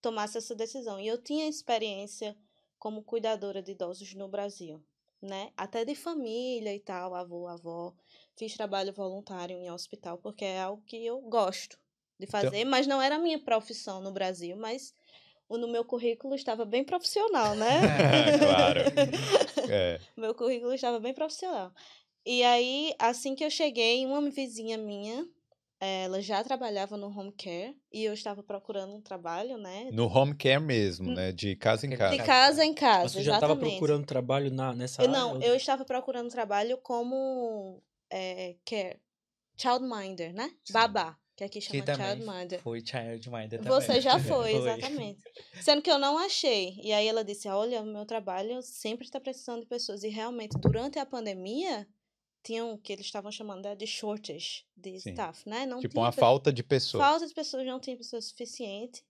tomasse 0.00 0.38
essa 0.38 0.54
decisão. 0.54 0.98
E 1.00 1.06
eu 1.06 1.18
tinha 1.18 1.48
experiência 1.48 2.36
como 2.78 3.02
cuidadora 3.02 3.62
de 3.62 3.72
idosos 3.72 4.12
no 4.14 4.28
Brasil, 4.28 4.82
né? 5.20 5.52
Até 5.56 5.84
de 5.84 5.94
família 5.94 6.74
e 6.74 6.80
tal, 6.80 7.14
avô, 7.14 7.46
avó. 7.46 7.94
Fiz 8.36 8.54
trabalho 8.54 8.92
voluntário 8.92 9.56
em 9.58 9.70
hospital, 9.70 10.18
porque 10.18 10.44
é 10.44 10.60
algo 10.62 10.82
que 10.84 11.04
eu 11.06 11.20
gosto 11.20 11.78
de 12.18 12.26
fazer, 12.26 12.64
mas 12.64 12.86
não 12.86 13.00
era 13.00 13.16
a 13.16 13.18
minha 13.20 13.38
profissão 13.38 14.00
no 14.00 14.10
Brasil, 14.12 14.56
mas 14.56 14.92
no 15.50 15.68
meu 15.68 15.84
currículo 15.84 16.34
estava 16.34 16.64
bem 16.64 16.82
profissional, 16.84 17.54
né? 17.54 17.80
claro. 18.38 18.80
É. 19.70 20.00
meu 20.16 20.34
currículo 20.34 20.72
estava 20.74 20.98
bem 20.98 21.14
profissional. 21.14 21.72
E 22.24 22.42
aí, 22.42 22.94
assim 22.98 23.34
que 23.34 23.44
eu 23.44 23.50
cheguei, 23.50 24.06
uma 24.06 24.20
vizinha 24.30 24.78
minha, 24.78 25.26
ela 25.80 26.20
já 26.20 26.42
trabalhava 26.44 26.96
no 26.96 27.08
home 27.08 27.32
care 27.32 27.76
e 27.92 28.04
eu 28.04 28.12
estava 28.12 28.42
procurando 28.42 28.94
um 28.94 29.00
trabalho, 29.00 29.58
né? 29.58 29.90
No 29.92 30.06
home 30.06 30.34
care 30.36 30.60
mesmo, 30.60 31.12
né? 31.12 31.32
De 31.32 31.56
casa 31.56 31.86
em 31.86 31.90
casa. 31.96 32.16
De 32.16 32.22
casa 32.22 32.64
em 32.64 32.72
casa, 32.74 33.08
Você 33.08 33.22
já 33.22 33.34
estava 33.34 33.56
procurando 33.56 34.06
trabalho 34.06 34.50
na, 34.52 34.72
nessa 34.72 35.02
Eu, 35.02 35.08
área? 35.08 35.20
não, 35.20 35.42
eu 35.42 35.56
estava 35.56 35.84
procurando 35.84 36.30
trabalho 36.30 36.78
como 36.78 37.82
é, 38.08 38.54
care, 38.64 39.00
childminder, 39.56 40.32
né? 40.32 40.50
Sim. 40.64 40.72
Babá, 40.72 41.18
que 41.36 41.42
aqui 41.42 41.58
Que 41.58 41.60
chama 41.78 41.84
também 41.84 42.06
childminder. 42.20 42.60
foi 42.60 42.80
Childminder 42.86 43.60
também. 43.60 43.72
Você 43.80 44.00
já 44.00 44.18
foi, 44.20 44.52
Foi. 44.52 44.70
exatamente. 44.70 45.20
Sendo 45.60 45.82
que 45.82 45.90
eu 45.90 45.98
não 45.98 46.16
achei. 46.16 46.78
E 46.80 46.92
aí 46.92 47.08
ela 47.08 47.24
disse: 47.24 47.48
Olha, 47.48 47.82
o 47.82 47.86
meu 47.86 48.06
trabalho 48.06 48.62
sempre 48.62 49.04
está 49.04 49.18
precisando 49.18 49.62
de 49.62 49.66
pessoas. 49.66 50.04
E 50.04 50.08
realmente, 50.08 50.56
durante 50.60 51.00
a 51.00 51.04
pandemia, 51.06 51.88
tinham 52.42 52.72
o 52.72 52.78
que 52.78 52.92
eles 52.92 53.06
estavam 53.06 53.30
chamando 53.32 53.64
né, 53.64 53.74
de 53.74 53.86
shortage 53.86 54.64
de 54.76 54.98
Sim. 55.00 55.10
staff, 55.10 55.48
né? 55.48 55.66
Não 55.66 55.80
Tipo, 55.80 56.00
uma 56.00 56.12
pe- 56.12 56.20
falta 56.20 56.52
de 56.52 56.62
pessoas. 56.62 57.02
falta 57.04 57.26
de 57.26 57.34
pessoas, 57.34 57.66
não 57.66 57.80
tinha 57.80 57.96
pessoas 57.96 58.26
suficiente. 58.26 59.04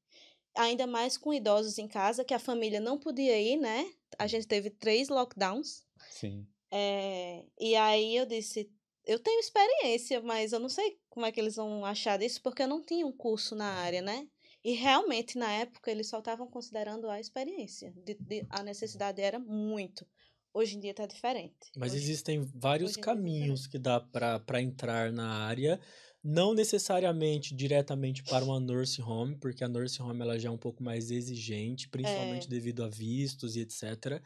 Ainda 0.56 0.86
mais 0.86 1.16
com 1.16 1.32
idosos 1.32 1.78
em 1.78 1.88
casa, 1.88 2.24
que 2.24 2.34
a 2.34 2.38
família 2.38 2.78
não 2.80 2.98
podia 2.98 3.40
ir, 3.40 3.56
né? 3.56 3.90
A 4.18 4.26
gente 4.26 4.46
teve 4.46 4.68
três 4.70 5.08
lockdowns. 5.08 5.84
Sim. 6.10 6.46
É, 6.70 7.44
e 7.58 7.74
aí 7.76 8.16
eu 8.16 8.26
disse, 8.26 8.70
eu 9.04 9.18
tenho 9.18 9.40
experiência, 9.40 10.20
mas 10.20 10.52
eu 10.52 10.60
não 10.60 10.68
sei 10.68 10.98
como 11.08 11.24
é 11.26 11.32
que 11.32 11.40
eles 11.40 11.56
vão 11.56 11.84
achar 11.84 12.18
disso, 12.18 12.40
porque 12.42 12.62
eu 12.62 12.68
não 12.68 12.82
tinha 12.82 13.06
um 13.06 13.12
curso 13.12 13.54
na 13.54 13.66
área, 13.66 14.02
né? 14.02 14.26
E 14.64 14.72
realmente, 14.72 15.36
na 15.38 15.50
época, 15.52 15.90
eles 15.90 16.08
só 16.08 16.18
estavam 16.20 16.46
considerando 16.46 17.08
a 17.10 17.18
experiência. 17.18 17.92
De, 17.96 18.14
de- 18.14 18.46
a 18.48 18.62
necessidade 18.62 19.20
era 19.20 19.38
muito. 19.38 20.06
Hoje 20.54 20.76
em 20.76 20.80
dia 20.80 20.90
está 20.90 21.06
diferente. 21.06 21.54
Mas 21.76 21.92
Hoje- 21.92 22.02
existem 22.02 22.42
vários 22.54 22.96
é 22.96 23.00
caminhos 23.00 23.66
que 23.66 23.78
dá 23.78 23.98
para 24.00 24.60
entrar 24.60 25.10
na 25.12 25.26
área, 25.46 25.80
não 26.22 26.52
necessariamente 26.54 27.54
diretamente 27.54 28.22
para 28.22 28.44
uma 28.44 28.60
nurse 28.60 29.00
home, 29.00 29.34
porque 29.36 29.64
a 29.64 29.68
nurse 29.68 30.00
home 30.02 30.20
ela 30.20 30.38
já 30.38 30.48
é 30.48 30.52
um 30.52 30.58
pouco 30.58 30.82
mais 30.82 31.10
exigente, 31.10 31.88
principalmente 31.88 32.46
É. 32.46 32.50
devido 32.50 32.84
a 32.84 32.88
vistos 32.88 33.56
e 33.56 33.60
etc. 33.60 34.20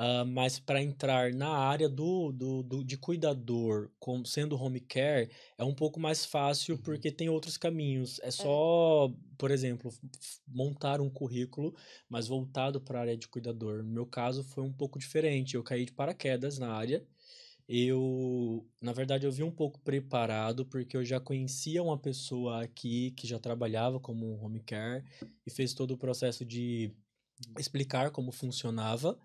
Ah, 0.00 0.24
mas 0.24 0.60
para 0.60 0.80
entrar 0.80 1.32
na 1.34 1.48
área 1.48 1.88
do, 1.88 2.30
do, 2.30 2.62
do- 2.62 2.84
de 2.84 2.96
cuidador, 2.96 3.90
como 3.98 4.24
sendo 4.24 4.54
home 4.56 4.78
care, 4.80 5.28
é 5.58 5.64
um 5.64 5.74
pouco 5.74 5.98
mais 5.98 6.24
fácil 6.24 6.76
Uhum. 6.76 6.82
porque 6.84 7.10
tem 7.10 7.28
outros 7.28 7.56
caminhos. 7.56 8.20
É 8.22 8.30
só, 8.30 9.12
por 9.36 9.50
exemplo, 9.50 9.92
montar 10.46 11.00
um 11.00 11.10
currículo, 11.10 11.74
mas 12.08 12.28
voltado 12.28 12.80
para 12.80 12.98
a 12.98 13.02
área 13.02 13.16
de 13.16 13.26
cuidador. 13.26 13.82
No 13.82 13.90
meu 13.90 14.06
caso, 14.06 14.44
foi 14.44 14.62
um 14.62 14.72
pouco 14.72 15.00
diferente. 15.00 15.56
Eu 15.56 15.64
caí 15.64 15.84
de 15.84 15.92
paraquedas 15.92 16.58
na 16.58 16.72
área. 16.72 17.04
Eu, 17.68 18.66
na 18.80 18.92
verdade, 18.92 19.26
eu 19.26 19.32
vim 19.32 19.42
um 19.42 19.50
pouco 19.50 19.80
preparado 19.80 20.64
porque 20.66 20.96
eu 20.96 21.04
já 21.04 21.20
conhecia 21.20 21.82
uma 21.82 21.98
pessoa 21.98 22.62
aqui 22.62 23.10
que 23.12 23.26
já 23.26 23.38
trabalhava 23.38 24.00
como 24.00 24.42
home 24.42 24.60
care 24.60 25.04
e 25.46 25.50
fez 25.50 25.74
todo 25.74 25.92
o 25.92 25.98
processo 25.98 26.44
de 26.44 26.92
explicar 27.58 28.10
como 28.10 28.32
funcionava, 28.32 29.18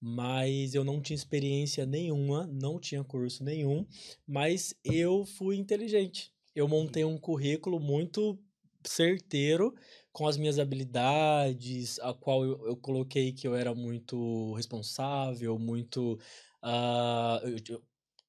mas 0.00 0.74
eu 0.74 0.84
não 0.84 1.00
tinha 1.00 1.14
experiência 1.14 1.84
nenhuma, 1.84 2.46
não 2.46 2.78
tinha 2.80 3.04
curso 3.04 3.44
nenhum, 3.44 3.86
mas 4.26 4.74
eu 4.84 5.24
fui 5.24 5.56
inteligente. 5.56 6.32
Eu 6.54 6.66
montei 6.66 7.04
um 7.04 7.18
currículo 7.18 7.78
muito 7.78 8.38
certeiro 8.84 9.74
com 10.12 10.26
as 10.26 10.36
minhas 10.36 10.58
habilidades, 10.58 11.98
a 12.00 12.12
qual 12.14 12.44
eu, 12.44 12.66
eu 12.66 12.76
coloquei 12.76 13.32
que 13.32 13.46
eu 13.46 13.54
era 13.54 13.74
muito 13.74 14.54
responsável, 14.54 15.58
muito 15.58 16.18
ah, 16.62 17.40
eu, 17.44 17.56
eu 17.68 17.82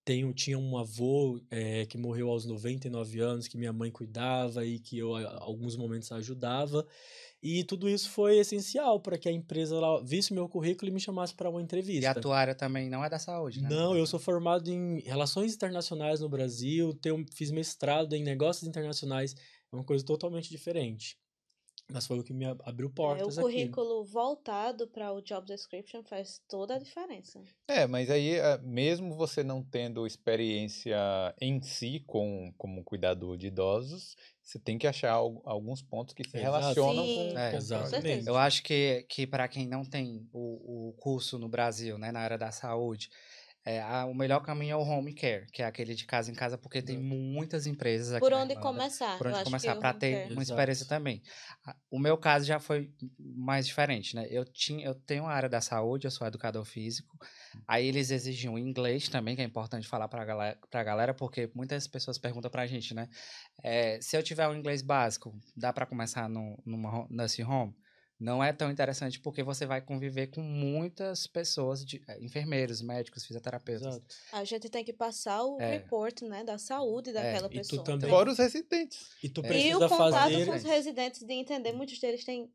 tenho, 0.03 0.33
tinha 0.33 0.57
um 0.57 0.77
avô 0.77 1.39
eh, 1.51 1.85
que 1.85 1.97
morreu 1.97 2.29
aos 2.29 2.45
99 2.45 3.19
anos, 3.19 3.47
que 3.47 3.57
minha 3.57 3.71
mãe 3.71 3.91
cuidava 3.91 4.65
e 4.65 4.79
que 4.79 4.97
eu, 4.97 5.15
a 5.15 5.43
alguns 5.43 5.75
momentos, 5.77 6.11
ajudava. 6.11 6.85
E 7.43 7.63
tudo 7.63 7.89
isso 7.89 8.10
foi 8.10 8.38
essencial 8.38 9.00
para 9.00 9.17
que 9.17 9.27
a 9.27 9.31
empresa 9.31 9.79
lá 9.79 10.00
visse 10.03 10.33
meu 10.33 10.48
currículo 10.48 10.89
e 10.91 10.93
me 10.93 11.00
chamasse 11.00 11.33
para 11.33 11.50
uma 11.50 11.60
E 11.60 11.63
entrevista. 11.63 12.12
a 12.12 12.13
tua 12.15 12.38
área 12.38 12.55
também 12.55 12.89
não 12.89 13.03
é 13.03 13.10
da 13.10 13.17
saúde, 13.19 13.62
né? 13.62 13.69
Não, 13.69 13.95
eu 13.98 14.05
sou 14.05 14.19
formado 14.19 14.69
em 14.69 15.00
relações 15.01 15.53
internacionais 15.55 16.19
no 16.19 16.29
Brasil, 16.29 16.93
tenho, 16.95 17.25
fiz 17.33 17.51
mestrado 17.51 18.13
em 18.13 18.24
negócios 18.24 18.67
internacionais, 18.67 19.33
é 19.71 19.75
uma 19.75 19.83
coisa 19.83 20.05
totalmente 20.05 20.50
diferente. 20.50 21.17
Mas 21.91 22.07
foi 22.07 22.19
o 22.19 22.24
que 22.24 22.33
me 22.33 22.45
ab- 22.45 22.62
abriu 22.65 22.89
É, 22.89 22.91
o 22.91 22.93
portas 22.95 23.38
aqui. 23.38 23.43
currículo 23.43 24.03
voltado 24.05 24.88
para 24.88 25.12
o 25.13 25.21
job 25.21 25.45
description 25.45 26.03
faz 26.03 26.39
toda 26.48 26.75
a 26.75 26.79
diferença. 26.79 27.41
É, 27.67 27.88
mas 27.88 28.10
aí, 28.10 28.38
ah, 28.39 28.57
mesmo 28.62 29.15
você 29.15 29.43
não 29.43 29.63
tendo 29.63 30.05
experiência 30.05 30.98
em 31.39 31.62
si 31.62 32.01
com, 32.05 32.53
como 32.57 32.83
cuidador 32.83 33.38
de 33.38 33.48
idosos, 33.48 34.15
você 34.51 34.60
tem 34.60 34.77
que 34.77 34.86
achar 34.86 35.12
al- 35.12 35.41
alguns 35.46 35.81
pontos 35.81 36.13
que 36.13 36.24
se 36.24 36.38
Exato. 36.38 36.51
relacionam 36.51 37.05
Sim, 37.05 37.15
com, 37.34 37.39
É, 37.39 37.50
com 37.51 37.55
o 37.55 37.60
exatamente. 37.60 38.01
processo. 38.01 38.29
Eu 38.29 38.38
acho 38.38 38.63
que, 38.63 39.05
que 39.10 39.25
para 39.25 39.48
quem 39.48 39.65
não 39.67 39.84
tem 39.86 40.27
o, 40.34 40.89
o 40.89 40.93
curso 40.98 41.39
no 41.39 41.48
Brasil, 41.48 41.98
né, 41.98 42.12
na 42.12 42.20
área 42.20 42.38
da 42.38 42.51
saúde, 42.51 43.10
é, 43.63 43.79
a- 43.81 44.05
o 44.05 44.13
melhor 44.13 44.41
caminho 44.41 44.74
é 44.74 44.75
o 44.75 44.81
home 44.81 45.13
care, 45.13 45.46
que 45.53 45.62
é 45.62 45.65
aquele 45.65 45.93
de 45.96 46.05
casa 46.05 46.29
em 46.31 46.34
casa, 46.34 46.58
porque 46.58 46.81
tem 46.81 46.96
Exato. 46.98 47.10
muitas 47.15 47.65
empresas 47.67 48.12
aqui 48.12 48.20
Por 48.20 48.34
onde 48.34 48.53
Irlanda, 48.53 48.60
começar? 48.60 49.17
por 49.17 49.27
onde 49.27 49.43
começar 49.43 49.75
para 49.75 49.93
ter 49.93 50.12
care- 50.24 50.34
uma 50.34 50.41
Exato. 50.41 50.51
experiência 50.51 50.86
também. 50.88 51.22
A- 51.65 51.75
O 51.89 52.00
meu 52.00 52.17
caso 52.17 52.43
já 52.46 52.60
foi 52.60 52.89
mais 53.20 53.65
diferente, 53.67 54.15
né? 54.15 54.27
Eu 54.29 54.43
tinha, 54.43 54.86
eu 54.86 54.96
tenho 54.96 55.25
a 55.27 55.31
área 55.31 55.48
da 55.48 55.62
saúde, 55.62 56.08
eu 56.08 56.12
sou 56.12 56.27
educador 56.27 56.65
físico. 56.65 57.15
Aí 57.67 57.88
eles 57.88 58.12
exigiam 58.12 58.58
inglês 58.58 59.08
também, 59.10 59.36
que 59.36 59.41
é 59.41 59.46
importante 59.46 59.88
falar 59.88 60.08
para 60.08 60.24
galera, 60.25 60.60
pra 60.70 60.84
galera, 60.84 61.13
porque 61.13 61.50
muitas 61.55 61.88
pessoas 61.88 62.17
perguntam 62.17 62.50
pra 62.51 62.65
gente, 62.67 62.93
né? 62.93 63.08
É, 63.63 64.00
se 64.01 64.15
eu 64.17 64.24
tiver 64.24 64.48
um 64.48 64.55
inglês 64.55 64.81
básico, 64.81 65.34
dá 65.55 65.72
para 65.74 65.86
começar 65.86 66.29
no, 66.29 66.58
numa 66.65 67.08
nursing 67.10 67.43
home? 67.43 67.74
Não 68.20 68.43
é 68.43 68.53
tão 68.53 68.70
interessante 68.70 69.20
porque 69.20 69.41
você 69.41 69.65
vai 69.65 69.81
conviver 69.81 70.27
com 70.27 70.41
muitas 70.43 71.25
pessoas, 71.25 71.84
de, 71.84 72.00
eh, 72.08 72.24
enfermeiros, 72.24 72.79
médicos, 72.79 73.25
fisioterapeutas. 73.25 73.96
Exato. 73.96 74.15
A 74.31 74.43
gente 74.43 74.70
tem 74.70 74.86
que 74.86 74.93
passar 74.93 75.43
o 75.43 75.60
É. 75.60 75.72
report, 75.77 76.22
né, 76.22 76.43
da 76.43 76.60
saúde 76.60 77.12
daquela 77.12 77.48
e 77.48 77.50
tu 77.50 77.58
pessoa. 77.58 77.84
também- 77.84 78.10
Fora 78.12 78.29
os 78.29 78.38
residentes. 78.38 79.00
E 79.24 79.27
tu 79.29 79.41
É. 79.41 79.46
E 79.46 79.48
precisa 79.48 79.77
o 79.88 79.89
contato 79.89 80.12
fazer. 80.13 80.46
com 80.46 80.51
os 80.53 80.62
residentes 80.63 81.24
de 81.25 81.34
entender, 81.34 81.72
muitos 81.74 82.00
deles 82.00 82.24
têm 82.24 82.48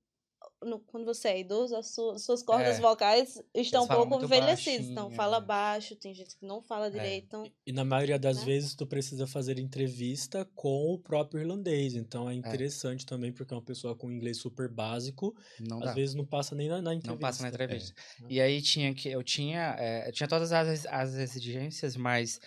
no- 0.65 0.81
quando 0.81 1.05
você 1.05 1.29
é 1.29 1.41
idoso, 1.41 1.77
as 1.77 1.89
suas, 1.95 2.23
suas 2.25 2.43
cordas 2.43 2.79
É. 2.79 2.81
vocais 2.81 3.43
estão 3.55 3.85
um 3.85 3.89
pouco 3.89 4.23
envelhecidas. 4.25 4.87
Então, 4.87 5.11
fala 5.11 5.41
né? 5.41 5.47
baixo, 5.47 5.95
tem 5.97 6.15
gente 6.15 6.37
que 6.37 6.45
não 6.47 6.63
fala 6.63 6.91
direito. 6.91 7.25
Então, 7.27 7.53
E 7.67 7.73
na 7.73 7.85
maioria 7.85 8.19
das 8.19 8.39
né? 8.39 8.45
vezes 8.45 8.75
tu 8.75 8.87
precisa 8.87 9.27
fazer 9.27 9.59
entrevista 9.59 10.45
com 10.55 10.93
o 10.95 10.99
próprio 10.99 11.41
irlandês. 11.43 11.95
Então 11.95 12.29
é 12.31 12.35
interessante 12.35 13.05
também, 13.07 13.33
porque 13.33 13.53
é 13.53 13.57
uma 13.57 13.63
pessoa 13.63 13.95
com 13.95 14.11
inglês 14.11 14.39
super 14.39 14.69
básico, 14.69 15.37
Não 15.61 15.79
às 15.79 15.85
dá. 15.87 15.93
vezes 15.93 16.15
não 16.15 16.25
passa 16.25 16.55
nem 16.55 16.69
na, 16.69 16.83
na 16.83 16.95
entrevista. 16.95 17.11
Não 17.13 17.19
passa 17.19 17.43
na 17.43 17.49
entrevista. 17.49 17.95
É. 18.23 18.27
E 18.29 18.41
aí 18.41 18.61
tinha 18.63 18.95
que 18.95 19.09
eu 19.09 19.23
tinha 19.23 19.77
eu 20.07 20.13
tinha 20.13 20.29
todas 20.29 20.53
as, 20.53 20.87
as 20.87 21.15
exigências, 21.15 21.97
mas 21.97 22.41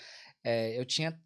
eu 0.76 0.86
tinha 0.86 1.18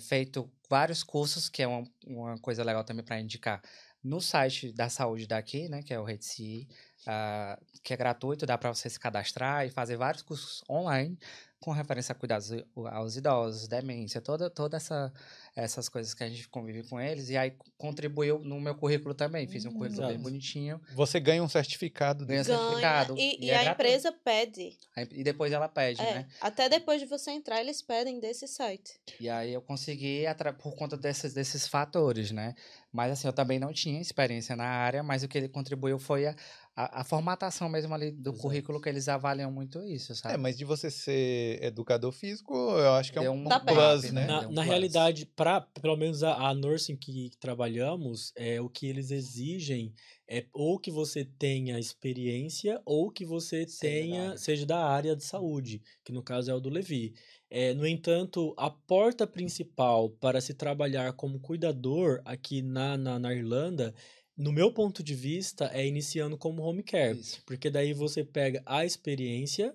feito 0.00 0.50
vários 0.68 1.02
cursos, 1.04 1.48
que 1.48 1.62
é 1.62 1.66
uma, 1.66 1.84
uma 2.06 2.38
coisa 2.38 2.64
legal 2.64 2.82
também 2.82 3.04
para 3.04 3.20
indicar, 3.20 3.62
no 4.06 4.20
site 4.20 4.72
da 4.72 4.88
saúde 4.88 5.26
daqui, 5.26 5.68
né, 5.68 5.82
que 5.82 5.92
é 5.92 5.98
o 6.00 6.04
RedCI, 6.04 6.68
ah, 7.06 7.58
que 7.82 7.92
é 7.92 7.96
gratuito, 7.96 8.46
dá 8.46 8.56
para 8.56 8.72
você 8.74 8.88
se 8.88 8.98
cadastrar 8.98 9.66
e 9.66 9.70
fazer 9.70 9.96
vários 9.96 10.22
cursos 10.22 10.62
online 10.70 11.18
com 11.66 11.72
referência 11.72 12.12
a 12.12 12.14
cuidados 12.14 12.52
aos 12.92 13.16
idosos, 13.16 13.66
demência, 13.66 14.20
toda 14.20 14.48
toda 14.48 14.76
essa 14.76 15.12
essas 15.56 15.88
coisas 15.88 16.14
que 16.14 16.22
a 16.22 16.28
gente 16.28 16.48
convive 16.48 16.84
com 16.88 17.00
eles 17.00 17.28
e 17.28 17.36
aí 17.36 17.52
contribuiu 17.76 18.38
no 18.38 18.60
meu 18.60 18.74
currículo 18.76 19.14
também, 19.14 19.48
fiz 19.48 19.64
um 19.64 19.72
currículo 19.72 20.02
bem 20.02 20.10
Exato. 20.10 20.22
bonitinho, 20.22 20.80
Você 20.94 21.18
ganha 21.18 21.42
um 21.42 21.48
certificado 21.48 22.24
Ganha 22.24 22.42
disso. 22.44 22.56
certificado. 22.56 23.16
E, 23.18 23.36
e 23.40 23.46
e 23.46 23.50
é 23.50 23.56
a 23.56 23.64
gratuito. 23.64 23.82
empresa 23.90 24.12
pede. 24.12 24.78
e 25.10 25.24
depois 25.24 25.52
ela 25.52 25.68
pede, 25.68 26.00
É, 26.00 26.14
né? 26.14 26.28
Até 26.40 26.68
depois 26.68 27.00
de 27.00 27.06
você 27.06 27.32
entrar, 27.32 27.60
eles 27.60 27.82
pedem 27.82 28.20
desse 28.20 28.46
site. 28.46 29.00
E 29.18 29.28
aí 29.28 29.52
eu 29.52 29.60
consegui 29.60 30.22
por 30.58 30.76
conta 30.76 30.96
desses, 30.96 31.34
desses 31.34 31.66
fatores, 31.66 32.30
né? 32.30 32.54
Mas 32.92 33.12
assim, 33.12 33.26
eu 33.26 33.32
também 33.32 33.58
não 33.58 33.72
tinha 33.72 34.00
experiência 34.00 34.54
na 34.54 34.64
área, 34.66 35.02
mas 35.02 35.22
o 35.22 35.28
que 35.28 35.36
ele 35.36 35.48
contribuiu 35.48 35.98
foi 35.98 36.26
a, 36.26 36.36
a, 36.74 37.00
a 37.00 37.04
formatação 37.04 37.68
mesmo 37.68 37.92
ali 37.94 38.10
do 38.10 38.30
Exato. 38.30 38.42
currículo, 38.42 38.80
que 38.80 38.88
eles 38.88 39.08
avaliam 39.08 39.50
muito 39.50 39.82
isso, 39.82 40.14
sabe? 40.14 40.34
É, 40.34 40.36
mas 40.38 40.56
de 40.56 40.64
você 40.64 40.90
ser 40.90 41.55
educador 41.64 42.12
físico, 42.12 42.54
eu 42.54 42.92
acho 42.92 43.12
que 43.12 43.18
é 43.18 43.22
Deu 43.22 43.32
um, 43.32 43.44
Tá 43.44 43.60
plus, 43.60 43.76
perto, 44.02 44.12
né? 44.12 44.26
Na, 44.26 44.40
Deu 44.40 44.48
um 44.50 44.52
na 44.52 44.62
plus. 44.62 44.66
realidade, 44.66 45.26
pra, 45.26 45.60
pelo 45.60 45.96
menos 45.96 46.22
a, 46.22 46.34
a 46.34 46.54
nursing 46.54 46.96
que, 46.96 47.30
que 47.30 47.36
trabalhamos, 47.38 48.32
é, 48.36 48.60
o 48.60 48.68
que 48.68 48.86
eles 48.86 49.10
exigem 49.10 49.94
é 50.28 50.46
ou 50.52 50.78
que 50.78 50.90
você 50.90 51.24
tenha 51.24 51.78
experiência 51.78 52.80
ou 52.84 53.10
que 53.10 53.24
você 53.24 53.66
Seja 53.66 54.02
da 54.02 54.02
tenha 54.02 54.22
área. 54.28 54.38
seja 54.38 54.66
da 54.66 54.78
área 54.84 55.14
de 55.16 55.24
saúde, 55.24 55.82
que 56.04 56.12
no 56.12 56.22
caso 56.22 56.50
é 56.50 56.54
o 56.54 56.60
do 56.60 56.68
Levi. 56.68 57.14
É, 57.48 57.72
no 57.74 57.86
entanto, 57.86 58.52
a 58.56 58.68
porta 58.68 59.26
principal 59.26 60.10
para 60.10 60.40
se 60.40 60.52
trabalhar 60.54 61.12
como 61.12 61.38
cuidador 61.40 62.20
aqui 62.24 62.60
na, 62.60 62.96
na, 62.96 63.18
na 63.20 63.32
Irlanda, 63.32 63.94
no 64.36 64.52
meu 64.52 64.70
ponto 64.72 65.02
de 65.02 65.14
vista, 65.14 65.70
é 65.72 65.86
iniciando 65.86 66.36
como 66.36 66.62
home 66.62 66.82
care. 66.82 67.16
Isso. 67.18 67.40
Porque 67.46 67.70
daí 67.70 67.94
você 67.94 68.24
pega 68.24 68.62
a 68.66 68.84
experiência, 68.84 69.72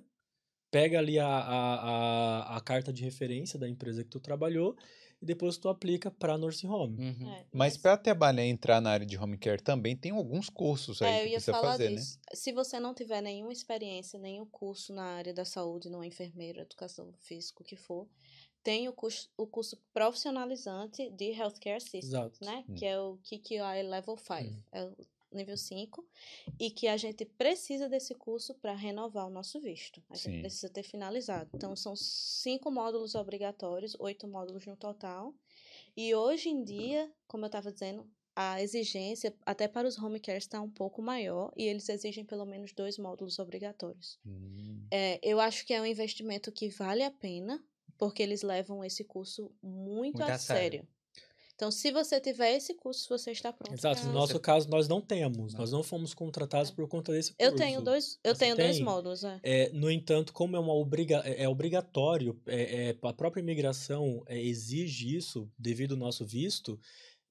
pega 0.72 0.98
ali 1.00 1.20
a, 1.20 1.28
a, 1.28 2.54
a, 2.54 2.58
a 2.58 2.62
carta 2.62 2.92
de 2.94 3.04
referência 3.04 3.60
da 3.60 3.68
empresa 3.70 4.04
que 4.04 4.10
tu 4.10 4.20
trabalhou 4.20 4.76
e 5.22 5.26
depois 5.26 5.58
tu 5.58 5.70
aplica 5.70 6.10
para 6.10 6.38
nursing 6.38 6.68
home. 6.68 6.98
Uhum. 6.98 7.32
É, 7.32 7.46
Mas 7.54 7.78
para 7.78 7.96
trabalhar 7.98 8.44
entrar 8.46 8.82
na 8.82 8.90
área 8.90 9.06
de 9.06 9.18
home 9.18 9.38
care 9.38 9.62
também 9.62 9.96
tem 9.96 10.12
alguns 10.12 10.50
cursos 10.50 11.02
aí 11.02 11.12
É, 11.12 11.18
eu 11.18 11.24
que 11.26 11.30
ia 11.30 11.34
precisa 11.36 11.52
falar 11.52 11.72
fazer, 11.74 11.90
né? 11.92 11.96
disso. 11.98 12.20
Se 12.34 12.52
você 12.52 12.80
não 12.80 12.94
tiver 12.96 13.22
nenhuma 13.22 13.54
experiência, 13.54 14.18
nenhum 14.18 14.46
curso 14.46 14.92
na 14.94 15.04
área 15.04 15.34
da 15.34 15.46
saúde, 15.46 15.90
não 15.90 16.02
é 16.02 16.08
enfermeiro, 16.08 16.60
educação 16.62 17.14
física, 17.20 17.62
o 17.62 17.66
que 17.66 17.76
for, 17.76 18.08
tem 18.64 18.88
o 18.88 18.94
curso, 18.94 19.30
o 19.38 19.46
curso 19.46 19.78
profissionalizante 19.94 21.10
de 21.12 21.32
Healthcare 21.32 21.82
Systems, 21.82 22.06
Exato. 22.06 22.40
né? 22.46 22.64
Hum. 22.70 22.76
Que 22.76 22.86
é 22.86 23.00
o 23.00 23.18
KQI 23.18 23.84
Level 23.88 24.18
5, 24.18 24.34
Hum. 24.50 24.64
é 24.72 24.84
o 24.86 24.96
nível 25.32 25.58
5, 25.58 26.06
e 26.60 26.70
que 26.70 26.88
a 26.88 26.98
gente 26.98 27.26
precisa 27.26 27.88
desse 27.88 28.14
curso 28.16 28.54
para 28.56 28.74
renovar 28.74 29.28
o 29.28 29.30
nosso 29.30 29.60
visto. 29.60 30.02
A 30.10 30.16
gente 30.16 30.36
Sim. 30.36 30.42
precisa 30.42 30.70
ter 30.70 30.84
finalizado. 30.84 31.50
Então, 31.54 31.76
são 31.76 31.96
cinco 31.96 32.72
módulos 32.72 33.16
obrigatórios, 33.16 33.96
oito 34.00 34.28
módulos 34.28 34.66
no 34.66 34.76
total. 34.76 35.34
E 35.96 36.14
hoje 36.16 36.50
em 36.50 36.64
dia, 36.64 37.12
como 37.28 37.46
eu 37.46 37.48
estava 37.48 37.72
dizendo, 37.72 38.10
a 38.36 38.62
exigência, 38.62 39.36
até 39.46 39.68
para 39.68 39.88
os 39.88 39.98
home 39.98 40.20
cares, 40.20 40.44
está 40.44 40.62
um 40.62 40.70
pouco 40.70 41.02
maior 41.02 41.52
e 41.56 41.64
eles 41.66 41.90
exigem 41.90 42.24
pelo 42.24 42.46
menos 42.46 42.72
dois 42.74 42.98
módulos 42.98 43.40
obrigatórios. 43.40 44.18
Hum. 44.26 44.86
É, 44.90 45.20
eu 45.22 45.40
acho 45.40 45.66
que 45.66 45.74
é 45.74 45.82
um 45.82 45.86
investimento 45.86 46.52
que 46.52 46.70
vale 46.70 47.04
a 47.04 47.12
pena, 47.12 47.64
porque 47.98 48.24
eles 48.24 48.42
levam 48.42 48.84
esse 48.84 49.04
curso 49.04 49.52
muito, 49.62 50.18
Muito 50.18 50.24
a, 50.24 50.36
a 50.36 50.38
sério. 50.38 50.80
sério. 50.80 50.88
Então, 51.62 51.70
se 51.70 51.92
você 51.92 52.20
tiver 52.20 52.56
esse 52.56 52.74
curso, 52.74 53.08
você 53.08 53.30
está 53.30 53.54
pronto. 53.54 53.72
Exato. 53.72 54.08
No 54.08 54.14
nosso 54.14 54.40
caso, 54.40 54.68
nós 54.68 54.88
não 54.88 55.00
temos. 55.00 55.54
Nós 55.54 55.72
não 55.72 55.84
fomos 55.84 56.12
contratados 56.12 56.72
por 56.72 56.88
conta 56.88 57.12
desse 57.12 57.36
curso. 57.36 57.52
Eu 57.52 57.56
tenho 57.56 57.82
dois, 57.84 58.18
eu 58.24 58.34
Você 58.34 58.40
tenho 58.40 58.58
dois 58.58 58.80
módulos, 58.80 59.24
é. 59.24 59.40
É, 59.44 59.70
no 59.72 59.92
entanto, 59.92 60.34
como 60.34 60.56
é 60.56 60.60
uma 60.60 60.74
obriga 60.74 61.22
é 61.24 61.44
é 61.44 61.48
obrigatório, 61.48 62.42
é, 62.48 62.90
é, 62.90 62.98
a 63.00 63.14
própria 63.14 63.42
imigração 63.42 64.24
é, 64.26 64.42
exige 64.42 65.16
isso 65.16 65.48
devido 65.56 65.92
ao 65.92 66.00
nosso 66.00 66.26
visto, 66.26 66.80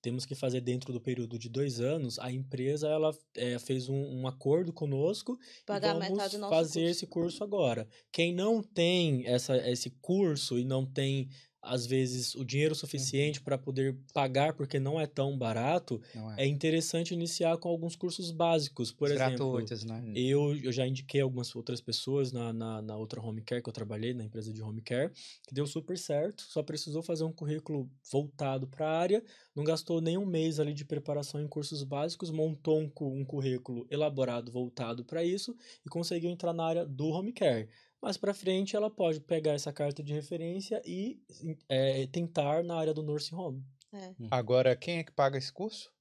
temos 0.00 0.25
que 0.25 0.37
fazer 0.37 0.60
dentro 0.60 0.92
do 0.92 1.00
período 1.00 1.37
de 1.37 1.49
dois 1.49 1.80
anos. 1.80 2.16
A 2.20 2.30
empresa 2.30 2.88
ela 2.88 3.10
é, 3.37 3.58
fez 3.58 3.88
um, 3.88 4.20
um 4.20 4.28
acordo 4.28 4.72
conosco 4.72 5.37
Pagar 5.66 5.96
e 5.96 5.99
vamos 5.99 6.10
metade 6.10 6.37
do 6.37 6.40
nosso 6.40 6.54
fazer 6.54 6.80
curso. 6.80 6.90
esse 6.92 7.06
curso 7.06 7.44
agora. 7.44 7.88
Quem 8.12 8.32
não 8.32 8.62
tem 8.62 9.26
essa, 9.26 9.56
esse 9.68 9.90
curso 10.00 10.56
e 10.56 10.64
não 10.64 10.87
tem 10.87 11.28
às 11.62 11.87
vezes 11.87 12.35
o 12.35 12.45
dinheiro 12.45 12.75
suficiente 12.75 13.40
para 13.40 13.59
poder 13.59 13.97
pagar 14.12 14.55
porque 14.55 14.79
não 14.81 15.00
é 15.00 15.07
tão 15.07 15.37
barato, 15.38 16.00
Não 16.14 16.31
é 16.31 16.47
interessante 16.47 17.12
iniciar 17.14 17.57
com 17.59 17.69
alguns 17.69 17.97
cursos 17.97 18.31
básicos, 18.31 18.93
por 18.93 19.11
Os 19.11 19.12
exemplo. 19.12 19.69
gratuitos, 19.69 19.85
né? 19.85 20.00
Eu, 20.12 20.57
eu 20.57 20.73
já 20.73 20.85
indiquei 20.87 21.21
algumas 21.21 21.55
outras 21.55 21.81
pessoas 21.81 22.33
na, 22.33 22.52
na, 22.52 22.83
na 22.83 22.97
outra 22.97 23.21
home 23.23 23.43
care 23.43 23.62
que 23.62 23.69
eu 23.69 23.73
trabalhei, 23.73 24.12
na 24.12 24.25
empresa 24.25 24.52
de 24.52 24.61
home 24.61 24.83
care, 24.83 25.12
que 25.47 25.55
deu 25.55 25.67
super 25.67 25.97
certo, 25.97 26.43
só 26.43 26.62
precisou 26.64 27.00
fazer 27.02 27.23
um 27.25 27.33
currículo 27.33 27.88
voltado 28.11 28.67
para 28.67 28.88
a 28.88 28.99
área, 28.99 29.23
não 29.55 29.62
gastou 29.62 30.00
nem 30.00 30.19
um 30.19 30.26
mês 30.26 30.59
ali 30.59 30.75
de 30.75 30.85
preparação 30.85 31.40
em 31.40 31.47
cursos 31.49 31.85
básicos, 31.85 32.31
montou 32.31 32.81
um, 32.81 32.90
um 33.00 33.25
currículo 33.25 33.87
elaborado 33.90 34.50
voltado 34.50 35.05
para 35.05 35.23
isso 35.23 35.55
e 35.85 35.88
conseguiu 35.88 36.31
entrar 36.31 36.52
na 36.52 36.64
área 36.64 36.87
do 36.87 37.07
home 37.07 37.33
care. 37.33 37.69
Mais 38.02 38.16
para 38.16 38.33
frente, 38.33 38.75
ela 38.75 38.90
pode 38.90 39.21
pegar 39.21 39.52
essa 39.52 39.73
carta 39.73 40.02
de 40.02 40.12
referência 40.12 40.80
e 40.85 41.21
é, 41.69 42.07
tentar 42.07 42.64
na 42.64 42.76
área 42.76 42.95
do 42.95 43.02
nursing 43.02 43.35
home. 43.35 43.64
É. 43.92 44.14
Agora, 44.30 44.75
quem 44.75 44.99
é 44.99 45.04
que 45.04 45.12
paga 45.12 45.37
esse 45.37 45.52
curso? 45.52 45.92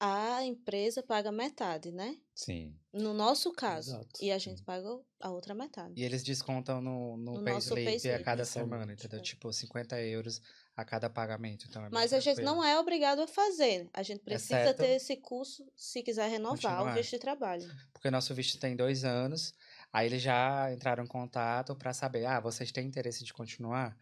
A 0.00 0.44
empresa 0.44 1.02
paga 1.02 1.32
metade, 1.32 1.90
né? 1.90 2.16
Sim. 2.32 2.72
No 2.92 3.12
nosso 3.12 3.52
caso. 3.52 3.90
Exato. 3.90 4.24
E 4.24 4.30
a 4.30 4.38
gente 4.38 4.62
paga 4.62 4.88
a 5.20 5.30
outra 5.30 5.54
metade. 5.54 5.94
E 5.96 6.04
eles 6.04 6.22
descontam 6.22 6.80
no, 6.80 7.16
no, 7.16 7.34
No 7.34 7.44
payslip 7.44 8.08
a 8.10 8.22
cada 8.22 8.44
semana, 8.44 8.92
entendeu? 8.92 9.18
é. 9.18 9.22
Tipo, 9.22 9.52
50 9.52 10.00
euros 10.02 10.40
a 10.76 10.84
cada 10.84 11.10
pagamento. 11.10 11.66
Então 11.68 11.84
é 11.84 11.90
Mas 11.90 12.12
a 12.12 12.20
gente 12.20 12.40
não 12.42 12.62
é 12.62 12.78
obrigado 12.78 13.22
a 13.22 13.26
fazer. 13.26 13.90
A 13.92 14.04
gente 14.04 14.20
precisa 14.20 14.60
Exceto 14.60 14.78
ter 14.78 14.90
esse 14.90 15.16
curso 15.16 15.66
se 15.74 16.00
quiser 16.04 16.30
renovar 16.30 16.76
continuar. 16.76 16.92
o 16.92 16.94
visto 16.94 17.10
de 17.10 17.18
trabalho. 17.18 17.68
Porque 17.92 18.08
nosso 18.08 18.32
visto 18.32 18.60
tem 18.60 18.76
dois 18.76 19.04
anos, 19.04 19.52
aí 19.92 20.06
eles 20.06 20.22
já 20.22 20.72
entraram 20.72 21.04
em 21.04 21.08
contato 21.08 21.74
para 21.76 21.92
saber, 21.92 22.26
ah, 22.26 22.40
vocês 22.40 22.72
têm 22.72 22.86
interesse 22.86 23.24
de 23.24 23.32
continuar? 23.32 23.96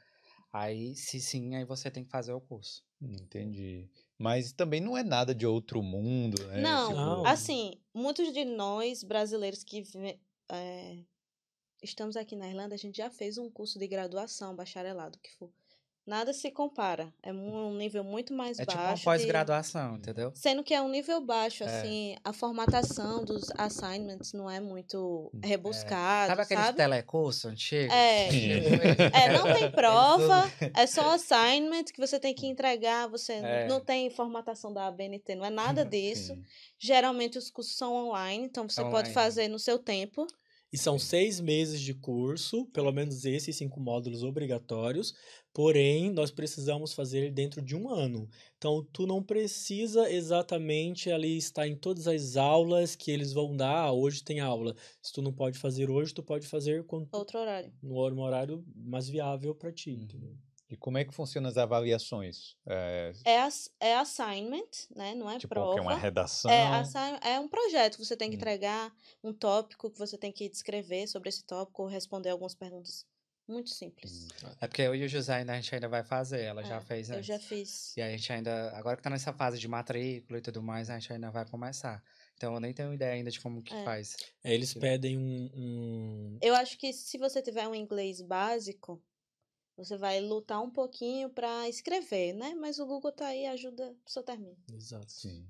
Aí, 0.52 0.94
se 0.94 1.20
sim, 1.20 1.54
aí 1.54 1.64
você 1.64 1.90
tem 1.90 2.04
que 2.04 2.10
fazer 2.10 2.32
o 2.32 2.40
curso. 2.40 2.82
Entendi. 3.00 3.90
Mas 4.18 4.52
também 4.52 4.80
não 4.80 4.96
é 4.96 5.02
nada 5.02 5.34
de 5.34 5.46
outro 5.46 5.82
mundo, 5.82 6.42
né? 6.46 6.62
Não, 6.62 6.88
Tipo, 6.88 6.98
Não. 6.98 7.26
assim, 7.26 7.78
muitos 7.92 8.32
de 8.32 8.44
nós 8.44 9.04
brasileiros 9.04 9.62
que 9.62 9.82
é, 10.50 11.04
estamos 11.82 12.16
aqui 12.16 12.34
na 12.34 12.48
Irlanda, 12.48 12.74
a 12.74 12.78
gente 12.78 12.96
já 12.96 13.10
fez 13.10 13.36
um 13.36 13.50
curso 13.50 13.78
de 13.78 13.86
graduação, 13.86 14.56
bacharelado, 14.56 15.18
que 15.18 15.30
for. 15.36 15.52
Nada 16.06 16.32
se 16.32 16.52
compara. 16.52 17.12
É 17.20 17.32
um 17.32 17.74
nível 17.74 18.04
muito 18.04 18.32
mais 18.32 18.60
É 18.60 18.64
tipo 18.64 18.76
baixo. 18.76 18.88
uma 18.90 18.94
de- 18.96 19.04
pós-graduação, 19.04 19.96
entendeu? 19.96 20.30
Sendo 20.36 20.62
que 20.62 20.72
é 20.72 20.80
um 20.80 20.88
nível 20.88 21.20
baixo, 21.20 21.64
É. 21.64 21.66
assim, 21.66 22.16
a 22.22 22.32
formatação 22.32 23.24
dos 23.24 23.50
assignments 23.58 24.32
não 24.32 24.48
é 24.48 24.60
muito 24.60 25.32
rebuscada, 25.42 26.28
Sabe 26.36 26.44
sabe? 26.44 26.54
aquele 26.60 26.76
telecurso 26.76 27.48
antigo? 27.48 27.92
É. 27.92 28.28
É, 29.26 29.32
não 29.32 29.52
tem 29.52 29.70
prova, 29.70 30.44
é 30.74 30.86
só 30.86 31.10
assignment 31.14 31.84
que 31.92 31.98
você 32.00 32.20
tem 32.20 32.32
que 32.34 32.46
entregar, 32.46 33.08
você 33.08 33.32
É. 33.32 33.66
não 33.66 33.80
tem 33.80 34.08
formatação 34.08 34.72
da 34.72 34.86
ABNT, 34.86 35.34
não 35.34 35.44
é 35.44 35.50
nada 35.50 35.84
disso. 35.84 36.34
sim. 36.34 36.42
Geralmente 36.78 37.36
os 37.36 37.50
cursos 37.50 37.76
são 37.76 37.92
online, 37.92 38.44
então 38.44 38.68
você 38.68 38.80
pode 38.82 39.08
Online. 39.10 39.12
fazer 39.14 39.48
no 39.48 39.58
seu 39.58 39.76
tempo. 39.78 40.26
E 40.72 40.76
são 40.78 40.98
seis 40.98 41.40
meses 41.40 41.80
de 41.80 41.94
curso, 41.94 42.66
pelo 42.66 42.92
menos 42.92 43.24
esses 43.24 43.56
cinco 43.56 43.80
módulos 43.80 44.22
obrigatórios, 44.22 45.14
porém, 45.56 46.10
nós 46.10 46.30
precisamos 46.30 46.92
fazer 46.92 47.32
dentro 47.32 47.62
de 47.62 47.74
um 47.74 47.88
ano. 47.88 48.28
Então, 48.58 48.84
tu 48.92 49.06
não 49.06 49.22
precisa 49.22 50.10
exatamente 50.10 51.10
ali 51.10 51.36
estar 51.38 51.66
em 51.66 51.74
todas 51.76 52.06
as 52.06 52.36
aulas 52.36 52.94
que 52.94 53.10
eles 53.10 53.32
vão 53.32 53.56
dar, 53.56 53.84
ah, 53.86 53.92
hoje 53.92 54.22
tem 54.22 54.38
aula. 54.40 54.76
Se 55.02 55.12
tu 55.14 55.22
não 55.22 55.32
pode 55.32 55.58
fazer 55.58 55.90
hoje, 55.90 56.12
tu 56.14 56.22
pode 56.22 56.46
fazer 56.46 56.84
quando, 56.84 57.08
Outro 57.10 57.40
horário. 57.40 57.72
no 57.82 57.94
hor- 57.96 58.14
no 58.14 58.22
horário 58.22 58.64
mais 58.74 59.08
viável 59.08 59.54
para 59.54 59.72
ti, 59.72 59.92
Uhum. 59.92 60.02
entendeu? 60.04 60.36
E 60.68 60.76
como 60.76 60.98
é 60.98 61.04
que 61.04 61.14
funcionam 61.14 61.48
as 61.48 61.56
avaliações? 61.56 62.56
É, 62.68 63.12
É, 63.24 63.40
ass- 63.40 63.70
é 63.80 63.94
assignment, 63.96 64.70
né? 64.94 65.14
Não 65.14 65.28
é 65.30 65.38
tipo, 65.38 65.48
prova. 65.48 65.72
que 65.72 65.78
é 65.78 65.82
uma 65.82 65.94
redação? 65.94 66.50
É, 66.52 67.32
é 67.34 67.40
um 67.40 67.48
projeto 67.48 67.96
que 67.98 68.04
você 68.04 68.16
tem 68.16 68.30
que 68.30 68.36
Hum. 68.36 68.38
entregar, 68.38 68.94
um 69.22 69.32
tópico 69.32 69.90
que 69.90 69.98
você 69.98 70.16
tem 70.18 70.32
que 70.32 70.48
descrever 70.48 71.06
sobre 71.08 71.28
esse 71.28 71.44
tópico 71.44 71.82
ou 71.82 71.88
responder 71.88 72.30
algumas 72.30 72.54
perguntas. 72.54 73.06
Muito 73.48 73.70
simples. 73.70 74.26
Hum. 74.42 74.48
É 74.60 74.66
porque 74.66 74.82
eu 74.82 74.94
e 74.94 75.04
o 75.04 75.08
José 75.08 75.34
ainda, 75.36 75.52
a 75.52 75.56
gente 75.56 75.72
ainda 75.74 75.88
vai 75.88 76.02
fazer, 76.02 76.40
ela 76.42 76.64
já 76.64 76.76
É, 76.76 76.80
fez 76.80 77.08
Eu 77.10 77.16
antes. 77.16 77.26
já 77.26 77.38
fiz. 77.38 77.96
E 77.96 78.02
a 78.02 78.10
gente 78.10 78.32
ainda, 78.32 78.76
agora 78.76 78.96
que 78.96 79.02
tá 79.02 79.10
nessa 79.10 79.32
fase 79.32 79.58
de 79.58 79.68
matrícula 79.68 80.38
e 80.38 80.42
tudo 80.42 80.62
mais, 80.62 80.90
a 80.90 80.98
gente 80.98 81.12
ainda 81.12 81.30
vai 81.30 81.48
começar. 81.48 82.02
Então 82.34 82.54
eu 82.54 82.60
nem 82.60 82.74
tenho 82.74 82.92
ideia 82.92 83.12
ainda 83.12 83.30
de 83.30 83.40
como 83.40 83.62
que 83.62 83.72
É. 83.72 83.84
faz. 83.84 84.16
É, 84.42 84.52
eles 84.52 84.74
pedem 84.74 85.16
um, 85.16 85.50
um- 85.54 86.38
Eu 86.42 86.54
acho 86.56 86.76
que 86.76 86.92
se 86.92 87.16
você 87.18 87.40
tiver 87.40 87.68
um 87.68 87.74
inglês 87.74 88.20
básico, 88.20 89.00
você 89.76 89.96
vai 89.96 90.20
lutar 90.20 90.60
um 90.62 90.70
pouquinho 90.70 91.30
para 91.30 91.68
escrever, 91.68 92.32
né? 92.34 92.54
Mas 92.54 92.78
o 92.78 92.86
Google 92.86 93.12
tá 93.12 93.28
aí 93.28 93.42
e 93.42 93.46
ajuda 93.46 93.94
pro 94.02 94.12
seu 94.12 94.22
termino. 94.22 94.56
Exato. 94.72 95.10
Sim. 95.12 95.46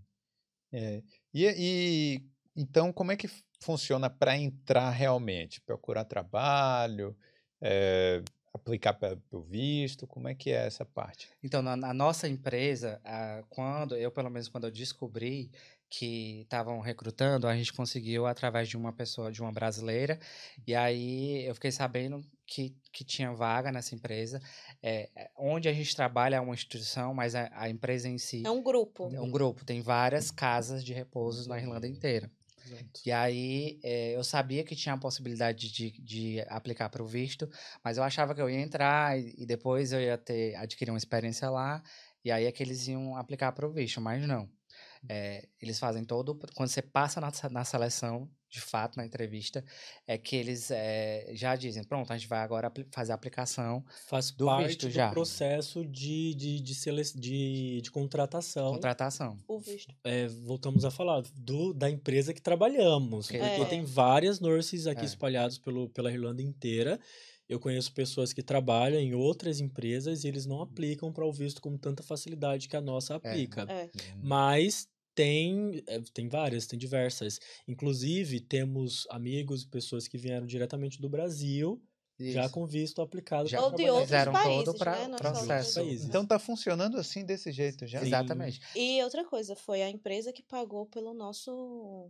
É, 0.73 1.03
E, 1.33 1.47
e 1.57 2.23
então, 2.55 2.93
como 2.93 3.13
é 3.13 3.17
que 3.17 3.29
funciona 3.63 4.11
para 4.11 4.37
entrar 4.37 4.91
realmente? 4.91 5.61
Procurar 5.61 6.05
trabalho, 6.05 7.17
é, 7.61 8.23
aplicar 8.53 8.95
para 8.95 9.19
o 9.31 9.41
visto? 9.41 10.07
Como 10.07 10.29
é 10.29 10.35
que 10.35 10.51
é 10.51 10.67
essa 10.67 10.85
parte? 10.85 11.29
Então, 11.43 11.63
na, 11.63 11.77
na 11.77 11.95
nossa 11.95 12.29
empresa, 12.29 13.01
ah, 13.05 13.43
quando 13.49 13.97
eu, 13.97 14.11
pelo 14.11 14.31
menos, 14.31 14.49
quando 14.49 14.65
eu 14.65 14.71
descobri 14.71 15.51
que 15.89 16.41
estavam 16.43 16.81
recrutando, 16.81 17.47
a 17.47 17.57
gente 17.57 17.73
conseguiu 17.73 18.27
através 18.27 18.69
de 18.69 18.77
uma 18.77 18.93
pessoa, 18.93 19.31
de 19.31 19.41
uma 19.41 19.53
brasileira, 19.53 20.19
e 20.67 20.75
aí 20.75 21.47
eu 21.47 21.55
fiquei 21.55 21.71
sabendo 21.71 22.25
que, 22.45 22.77
que 22.93 23.05
tinha 23.05 23.33
vaga 23.33 23.71
nessa 23.71 23.95
empresa. 23.95 24.41
É, 24.83 25.09
é, 25.15 25.31
onde 25.37 25.69
a 25.69 25.73
gente 25.73 25.95
trabalha 25.95 26.37
é 26.37 26.41
uma 26.41 26.55
instituição, 26.55 27.15
mas 27.15 27.35
a, 27.35 27.49
a 27.53 27.69
empresa 27.69 28.09
em 28.09 28.19
si 28.19 28.43
É 28.45 28.51
um 28.51 28.63
grupo. 28.63 29.09
é 29.15 29.21
um 29.21 29.31
grupo, 29.31 29.65
tem 29.65 29.81
várias 29.81 30.31
casas 30.31 30.85
de 30.85 30.93
repouso 30.93 31.49
na 31.49 31.59
Irlanda 31.59 31.87
inteira. 31.87 32.31
Exato. 32.67 33.01
E 33.07 33.13
aí, 33.13 33.79
eh, 33.85 34.17
eu 34.17 34.25
sabia 34.25 34.65
que 34.65 34.75
tinha 34.75 34.95
a 34.95 34.99
possibilidade 34.99 35.71
de, 35.71 35.91
de 36.03 36.41
aplicar 36.49 36.89
para 36.89 37.03
o 37.03 37.07
visto, 37.07 37.49
mas 37.85 37.97
eu 37.97 38.03
achava 38.03 38.35
que 38.35 38.41
eu 38.43 38.51
ia 38.51 38.59
entrar 38.61 39.17
e, 39.19 39.35
e 39.39 39.47
depois 39.47 39.93
eu 39.93 40.01
ia 40.01 40.19
ter 40.19 40.57
adquirir 40.57 40.91
uma 40.91 40.99
experiência 40.99 41.49
lá, 41.49 41.81
e 42.25 42.31
aí 42.33 42.45
é 42.45 42.51
que 42.53 42.63
eles 42.63 42.89
iam 42.89 43.17
aplicar 43.17 43.53
para 43.53 43.67
o 43.69 43.73
visto, 43.73 44.01
mas 44.01 44.27
não. 44.27 44.51
Eh, 45.09 45.49
eles 45.61 45.79
fazem 45.79 46.05
todo. 46.05 46.39
Quando 46.57 46.71
você 46.71 46.83
passa 46.83 47.21
na, 47.21 47.31
na 47.51 47.65
seleção, 47.65 48.31
de 48.49 48.61
fato, 48.61 48.97
na 48.97 49.05
entrevista, 49.05 49.65
é 50.07 50.17
que 50.17 50.37
eles 50.37 50.71
eh, 50.71 51.31
já 51.35 51.57
dizem: 51.57 51.83
pronto, 51.85 52.13
a 52.13 52.17
gente 52.17 52.29
vai 52.29 52.39
agora 52.39 52.73
fazer 52.93 53.13
a 53.13 53.15
aplicação, 53.15 53.85
Faz 54.07 54.31
Do 54.31 54.47
parte 54.47 54.69
visto 54.69 54.87
do 54.87 54.91
já. 54.93 55.11
processo 55.11 55.85
de, 55.85 56.35
de, 56.35 56.61
de, 56.61 56.75
sele- 56.75 57.03
de, 57.15 57.81
de 57.83 57.91
contratação. 57.91 58.73
contratação. 58.73 59.37
O 59.49 59.59
visto. 59.59 59.95
é, 60.05 60.29
voltamos 60.29 60.85
a 60.85 60.91
falar 60.91 61.23
do, 61.35 61.75
da 61.75 61.91
empresa 61.91 62.33
que 62.33 62.41
trabalhamos. 62.41 63.27
Porque 63.27 63.37
É. 63.43 63.65
tem 63.67 63.85
várias 63.85 64.41
nurses 64.41 64.87
aqui 64.87 65.03
É. 65.03 65.05
espalhadas 65.05 65.59
pelo, 65.59 65.89
pela 65.91 66.11
Irlanda 66.13 66.41
inteira. 66.43 66.99
Eu 67.49 67.61
conheço 67.61 67.93
pessoas 67.93 68.33
que 68.33 68.43
trabalham 68.43 68.99
em 69.01 69.15
outras 69.15 69.61
empresas 69.61 70.25
e 70.25 70.29
eles 70.29 70.47
não 70.47 70.61
aplicam 70.63 71.13
para 71.13 71.25
o 71.25 71.33
visto 71.33 71.61
com 71.61 71.77
tanta 71.79 72.03
facilidade 72.03 72.69
que 72.69 72.77
a 72.77 72.81
nossa 72.81 73.15
aplica. 73.15 73.63
É. 73.69 73.89
Mas 74.21 74.89
tem, 75.17 75.83
é, 75.89 76.01
tem 76.13 76.29
várias, 76.29 76.67
tem 76.67 76.79
diversas. 76.79 77.41
Inclusive, 77.67 78.39
temos 78.39 79.07
amigos, 79.11 79.65
pessoas 79.65 80.07
que 80.07 80.19
vieram 80.19 80.47
diretamente 80.47 81.01
do 81.01 81.09
Brasil, 81.09 81.83
já 82.19 82.45
Isso. 82.45 82.55
com 82.55 82.65
visto 82.67 83.03
aplicado. 83.03 83.49
Já 83.49 83.61
Ou 83.61 83.73
de 83.75 83.83
outros 83.85 84.05
fizeram 84.05 84.33
todo 84.33 84.43
países, 84.43 84.75
pra- 84.79 85.09
né? 85.09 85.17
Processo. 85.19 85.75
Países. 85.81 86.07
Então 86.09 86.25
tá 86.27 86.39
funcionando 86.39 86.97
assim 86.99 87.25
desse 87.25 87.53
jeito 87.53 87.87
já? 87.87 88.01
Sim. 88.01 88.07
Exatamente. 88.07 88.61
E 88.75 89.03
outra 89.03 89.25
coisa, 89.25 89.55
foi 89.55 89.83
a 89.83 89.91
empresa 89.91 90.33
que 90.33 90.43
pagou 90.43 90.87
pelo 90.87 91.13
nosso 91.13 91.51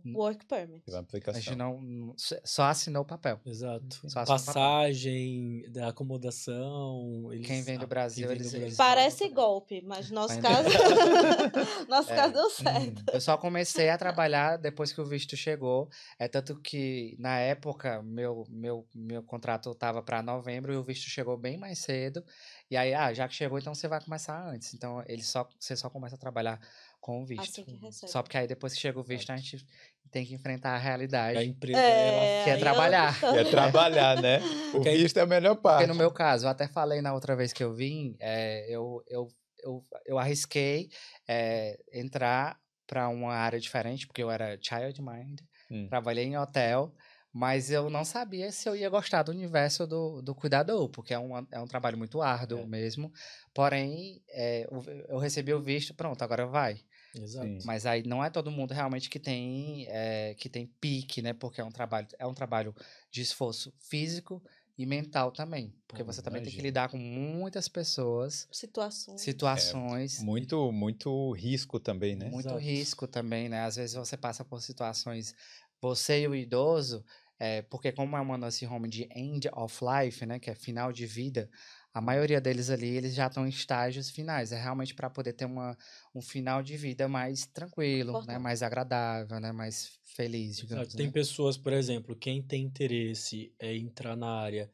Hum. 0.05 0.13
work 0.15 0.45
permit. 0.45 0.83
Pela 0.85 0.97
A 0.99 1.01
aplicação. 1.01 1.41
gente 1.41 1.55
não, 1.57 2.13
só 2.43 2.63
assinou 2.63 3.01
o 3.03 3.05
papel. 3.05 3.39
Exato. 3.45 3.99
O 4.03 4.13
papel. 4.13 4.25
Passagem, 4.27 5.63
da 5.69 5.89
acomodação. 5.89 7.29
Eles, 7.31 7.47
Quem 7.47 7.61
vem 7.61 7.77
do 7.77 7.87
Brasil, 7.87 8.27
vem 8.27 8.37
eles- 8.37 8.51
do 8.51 8.57
eles- 8.57 8.75
Parece 8.77 9.27
golpe, 9.29 9.81
mas 9.85 10.09
nosso 10.11 10.33
Ainda- 10.33 10.49
caso. 10.49 10.69
nosso 11.89 12.11
É. 12.11 12.15
caso 12.15 12.33
deu 12.33 12.49
certo. 12.49 13.03
Eu 13.11 13.21
só 13.21 13.37
comecei 13.37 13.89
a 13.89 13.97
trabalhar 13.97 14.57
depois 14.57 14.91
que 14.91 15.01
o 15.01 15.05
visto 15.05 15.35
chegou. 15.35 15.89
É 16.19 16.27
tanto 16.27 16.55
que, 16.61 17.15
na 17.19 17.37
época, 17.39 18.01
meu, 18.03 18.45
meu, 18.49 18.85
meu 18.93 19.23
contrato 19.23 19.71
estava 19.71 19.96
tava 19.97 20.01
para 20.03 20.21
novembro 20.21 20.73
e 20.73 20.77
o 20.77 20.83
visto 20.83 21.09
chegou 21.09 21.37
bem 21.37 21.57
mais 21.57 21.79
cedo. 21.79 22.23
E 22.69 22.77
aí, 22.77 22.93
ah, 22.93 23.13
já 23.13 23.27
que 23.27 23.33
chegou, 23.35 23.57
então 23.57 23.73
você 23.73 23.87
vai 23.87 24.01
começar 24.01 24.39
antes. 24.47 24.73
Então, 24.73 25.03
ele 25.07 25.23
só, 25.23 25.47
você 25.59 25.75
só 25.75 25.89
começa 25.89 26.15
a 26.15 26.17
trabalhar 26.17 26.59
com 26.99 27.21
o 27.21 27.25
visto. 27.25 27.41
Assim 27.49 27.63
que 27.63 27.75
recebe. 27.77 28.11
Só 28.11 28.21
porque 28.21 28.37
aí 28.37 28.47
depois 28.47 28.73
que 28.73 28.79
chega 28.79 28.99
o 28.99 29.03
visto, 29.03 29.31
a 29.31 29.37
gente 29.37 29.65
tem 30.11 30.25
que 30.25 30.33
enfrentar 30.33 30.71
a 30.71 30.77
realidade. 30.77 31.37
A 31.37 31.43
empresa, 31.43 31.79
É, 31.79 32.07
ela 32.07 32.43
quer 32.45 32.53
aí 32.53 32.59
trabalhar. 32.59 33.23
É 33.23 33.43
trabalhar, 33.43 34.21
né? 34.21 34.39
O 34.67 34.71
Porque 34.71 34.91
visto 34.91 35.17
é 35.17 35.21
a 35.21 35.25
melhor 35.25 35.55
parte. 35.55 35.79
Porque 35.79 35.87
no 35.93 35.97
meu 35.97 36.11
caso, 36.11 36.45
eu 36.45 36.49
até 36.49 36.67
falei 36.67 37.01
na 37.01 37.13
outra 37.13 37.35
vez 37.35 37.53
que 37.53 37.63
eu 37.63 37.73
vim, 37.73 38.15
é, 38.19 38.65
eu, 38.69 39.01
eu, 39.07 39.27
eu, 39.63 39.83
eu 40.05 40.19
arrisquei 40.19 40.89
é, 41.27 41.77
entrar 41.93 42.59
para 42.85 43.07
uma 43.09 43.33
área 43.33 43.59
diferente, 43.59 44.07
porque 44.07 44.21
eu 44.23 44.31
era 44.31 44.57
child 44.61 45.01
mind, 45.01 45.39
Hum. 45.69 45.85
trabalhei 45.89 46.23
em 46.23 46.37
hotel, 46.37 46.93
mas 47.33 47.69
eu 47.69 47.89
não 47.89 48.03
sabia 48.05 48.51
se 48.51 48.67
eu 48.67 48.75
ia 48.75 48.89
gostar 48.89 49.23
do 49.23 49.31
universo 49.31 49.85
do, 49.85 50.21
do 50.21 50.33
cuidador, 50.33 50.89
porque 50.89 51.13
é 51.13 51.19
um, 51.19 51.37
é 51.51 51.59
um 51.59 51.67
trabalho 51.67 51.97
muito 51.97 52.21
árduo 52.21 52.59
É. 52.59 52.65
mesmo. 52.65 53.11
Porém, 53.53 54.21
é, 54.29 54.65
eu, 54.69 54.83
eu 55.09 55.17
recebi 55.19 55.53
o 55.53 55.61
visto, 55.61 55.93
pronto, 55.93 56.21
agora 56.23 56.45
vai. 56.45 56.79
Exato. 57.15 57.47
Sim. 57.47 57.59
Mas 57.65 57.85
aí 57.85 58.03
não 58.03 58.23
é 58.23 58.29
todo 58.29 58.51
mundo 58.51 58.73
realmente 58.73 59.09
que 59.09 59.19
tem 59.19 59.85
é, 59.89 60.35
que 60.35 60.49
tem 60.49 60.67
pique, 60.79 61.21
né? 61.21 61.33
Porque 61.33 61.59
é 61.61 61.63
um 61.63 61.71
trabalho 61.71 62.07
é 62.19 62.25
um 62.27 62.33
trabalho 62.33 62.75
de 63.11 63.21
esforço 63.21 63.73
físico 63.79 64.41
e 64.77 64.85
mental 64.85 65.31
também, 65.31 65.73
porque 65.87 66.03
Pô, 66.03 66.11
você 66.11 66.21
também 66.21 66.43
tem 66.43 66.53
que 66.53 66.61
lidar 66.61 66.87
com 66.89 66.97
muitas 66.99 67.67
pessoas, 67.67 68.47
Situações. 68.51 69.21
situações, 69.21 70.21
Muito, 70.23 70.71
muito 70.71 71.31
risco 71.31 71.79
também, 71.79 72.15
né? 72.15 72.29
muito 72.29 72.49
Exato. 72.49 72.57
risco 72.59 73.07
também, 73.07 73.49
né? 73.49 73.61
Às 73.61 73.75
vezes 73.77 73.95
você 73.95 74.15
passa 74.15 74.45
por 74.45 74.61
situações, 74.61 75.33
você 75.81 76.21
e 76.21 76.27
o 76.27 76.35
idoso, 76.35 77.03
é, 77.39 77.61
porque 77.63 77.91
como 77.91 78.17
é 78.17 78.21
uma 78.21 78.37
nursing 78.37 78.65
home 78.65 78.89
de 78.89 79.07
end 79.15 79.47
of 79.53 79.79
life, 79.83 80.25
né? 80.25 80.39
Que 80.39 80.49
é 80.49 80.55
final 80.55 80.91
de 80.91 81.05
vida. 81.05 81.49
A 81.93 82.01
maioria 82.01 82.41
deles 82.41 82.69
ali, 82.69 82.87
eles 82.87 83.13
já 83.15 83.27
estão 83.27 83.45
em 83.45 83.49
estágios 83.49 84.09
finais. 84.09 84.51
É 84.51 84.61
realmente 84.61 84.93
para 84.93 85.09
poder 85.09 85.33
ter 85.33 85.45
uma, 85.45 85.77
um 86.13 86.21
final 86.21 86.61
de 86.61 86.77
vida 86.77 87.07
mais 87.07 87.45
tranquilo, 87.45 88.23
né? 88.25 88.37
Mais 88.37 88.61
agradável, 88.63 89.39
né? 89.39 89.51
Mais 89.51 89.99
feliz, 90.03 90.57
digamos. 90.57 90.83
Exato. 90.83 90.97
Tem 90.97 91.07
né? 91.07 91.11
pessoas, 91.11 91.57
por 91.57 91.73
exemplo, 91.73 92.15
quem 92.15 92.41
tem 92.41 92.63
interesse 92.63 93.53
em 93.59 93.83
entrar 93.83 94.15
na 94.15 94.29
área, 94.29 94.71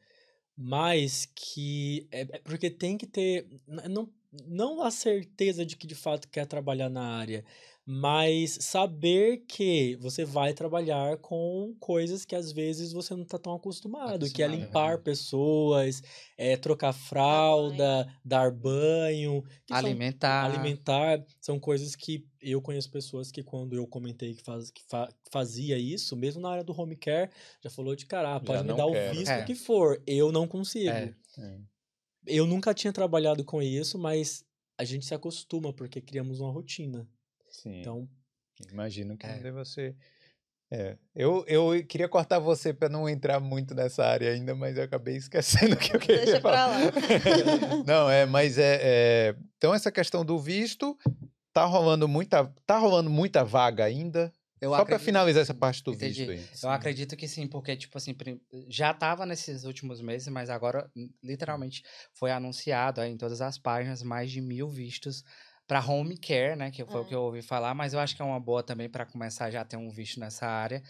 mas 0.56 1.26
que. 1.34 2.08
É, 2.10 2.22
é 2.22 2.38
porque 2.40 2.70
tem 2.70 2.96
que 2.96 3.06
ter. 3.06 3.46
Não, 3.66 4.10
não 4.46 4.82
a 4.82 4.90
certeza 4.90 5.64
de 5.64 5.76
que 5.76 5.86
de 5.86 5.94
fato 5.94 6.28
quer 6.28 6.46
trabalhar 6.46 6.88
na 6.88 7.16
área, 7.18 7.44
mas 7.86 8.58
saber 8.62 9.44
que 9.46 9.96
você 9.96 10.24
vai 10.24 10.54
trabalhar 10.54 11.18
com 11.18 11.74
coisas 11.78 12.24
que 12.24 12.34
às 12.34 12.50
vezes 12.50 12.92
você 12.92 13.14
não 13.14 13.24
está 13.24 13.38
tão 13.38 13.54
acostumado, 13.54 14.30
que 14.30 14.42
é 14.42 14.48
limpar 14.48 14.94
é. 14.94 14.98
pessoas, 14.98 16.02
é 16.36 16.56
trocar 16.56 16.92
fralda, 16.94 18.08
dar 18.24 18.50
banho, 18.50 19.42
que 19.66 19.74
são 19.74 19.76
Alimentar. 19.78 20.44
alimentar 20.46 21.24
são 21.40 21.60
coisas 21.60 21.94
que 21.94 22.26
eu 22.40 22.62
conheço 22.62 22.90
pessoas 22.90 23.30
que 23.30 23.42
quando 23.42 23.74
eu 23.74 23.86
comentei 23.86 24.34
que, 24.34 24.42
faz, 24.42 24.70
que 24.70 24.82
fa- 24.88 25.12
fazia 25.30 25.78
isso, 25.78 26.16
mesmo 26.16 26.40
na 26.40 26.50
área 26.50 26.64
do 26.64 26.78
home 26.78 26.96
care, 26.96 27.30
já 27.62 27.68
falou 27.70 27.94
de 27.94 28.06
cara, 28.06 28.30
ah, 28.30 28.38
Já 28.38 28.40
pode 28.40 28.62
me 28.62 28.68
não 28.68 28.76
dar 28.76 28.90
quero. 28.90 29.12
o 29.12 29.18
visto 29.18 29.30
É. 29.30 29.42
que 29.44 29.54
for, 29.54 30.02
eu 30.06 30.32
não 30.32 30.48
consigo. 30.48 30.88
É. 30.90 31.14
É. 31.38 31.58
Eu 32.26 32.46
nunca 32.46 32.72
tinha 32.72 32.92
trabalhado 32.92 33.44
com 33.44 33.60
isso, 33.60 33.98
mas 33.98 34.42
a 34.78 34.84
gente 34.84 35.04
se 35.04 35.14
acostuma 35.14 35.72
porque 35.72 36.00
criamos 36.00 36.40
uma 36.40 36.50
rotina. 36.50 37.06
Sim. 37.62 37.80
Então, 37.80 38.08
Imagino 38.70 39.16
que 39.16 39.26
É. 39.26 39.34
não 39.34 39.42
deva 39.42 39.64
ser. 39.64 39.96
É. 40.70 40.96
Eu, 41.14 41.44
eu 41.46 41.84
queria 41.86 42.08
cortar 42.08 42.38
você 42.38 42.72
para 42.72 42.88
não 42.88 43.08
entrar 43.08 43.38
muito 43.40 43.74
nessa 43.74 44.04
área 44.04 44.32
ainda, 44.32 44.54
mas 44.54 44.76
eu 44.76 44.84
acabei 44.84 45.16
esquecendo 45.18 45.74
o 45.74 45.78
que 45.78 45.94
eu 45.94 46.00
queria 46.00 46.24
Deixa 46.24 46.40
pra 46.40 46.52
falar. 46.52 46.78
lá. 46.84 46.90
não, 47.86 48.10
é, 48.10 48.26
mas 48.26 48.56
é, 48.58 48.78
é, 48.82 49.36
Então, 49.56 49.74
essa 49.74 49.90
questão 49.92 50.24
do 50.24 50.38
visto, 50.38 50.96
tá 51.52 51.64
rolando 51.64 52.06
muita, 52.08 52.46
tá 52.66 52.78
rolando 52.78 53.10
muita 53.10 53.44
vaga 53.44 53.84
ainda. 53.84 54.32
Eu 54.60 54.70
Só 54.70 54.76
para 54.76 54.82
acredito 54.84 55.04
finalizar 55.04 55.40
que 55.44 55.50
essa 55.50 55.54
parte 55.54 55.82
do 55.82 55.92
Entendi. 55.92 56.26
visto 56.26 56.30
aí. 56.30 56.58
Eu 56.62 56.70
acredito 56.70 57.16
que 57.16 57.28
sim, 57.28 57.46
porque, 57.46 57.76
tipo 57.76 57.98
assim, 57.98 58.16
já 58.68 58.92
estava 58.92 59.26
nesses 59.26 59.64
últimos 59.64 60.00
meses, 60.00 60.28
mas 60.28 60.48
agora, 60.48 60.90
literalmente, 61.22 61.82
foi 62.14 62.30
anunciado 62.30 63.00
aí 63.00 63.10
em 63.12 63.16
todas 63.18 63.40
as 63.42 63.58
páginas 63.58 64.02
mais 64.02 64.30
de 64.30 64.40
mil 64.40 64.68
vistos 64.68 65.22
para 65.66 65.80
home 65.84 66.16
care, 66.18 66.56
né? 66.56 66.70
Que 66.70 66.84
foi 66.86 67.00
o 67.02 67.04
É. 67.04 67.08
que 67.08 67.14
eu 67.14 67.22
ouvi 67.22 67.42
falar, 67.42 67.74
mas 67.74 67.94
eu 67.94 68.00
acho 68.00 68.14
que 68.16 68.22
é 68.22 68.24
uma 68.24 68.40
boa 68.40 68.62
também 68.62 68.88
para 68.90 69.06
começar 69.06 69.50
já 69.50 69.62
a 69.62 69.64
ter 69.64 69.76
um 69.76 69.90
visto 69.90 70.20
nessa 70.20 70.46
área. 70.46 70.82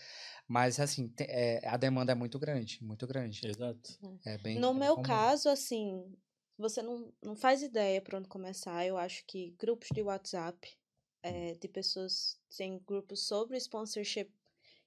Mas, 0.49 0.81
assim, 0.81 1.09
te- 1.09 1.25
é, 1.29 1.67
a 1.69 1.77
demanda 1.77 2.13
é 2.13 2.15
muito 2.15 2.39
grande, 2.39 2.79
muito 2.85 3.07
grande. 3.07 3.47
exato. 3.47 3.91
É 4.25 4.39
bem, 4.39 4.61
No 4.61 4.73
é 4.75 4.85
meu 4.85 4.97
comum. 4.97 5.29
caso, 5.29 5.49
assim, 5.49 6.17
você 6.57 6.83
não, 6.83 7.13
não 7.23 7.37
faz 7.37 7.63
ideia 7.63 8.01
por 8.03 8.15
onde 8.17 8.29
começar. 8.29 8.87
Eu 8.87 8.97
acho 8.97 9.25
que 9.27 9.51
grupos 9.59 9.89
de 9.93 10.03
WhatsApp, 10.03 10.77
eh, 11.23 11.55
de 11.55 11.69
pessoas, 11.69 12.41
tem 12.57 12.79
grupos 12.79 13.27
sobre 13.27 13.57
sponsorship 13.59 14.31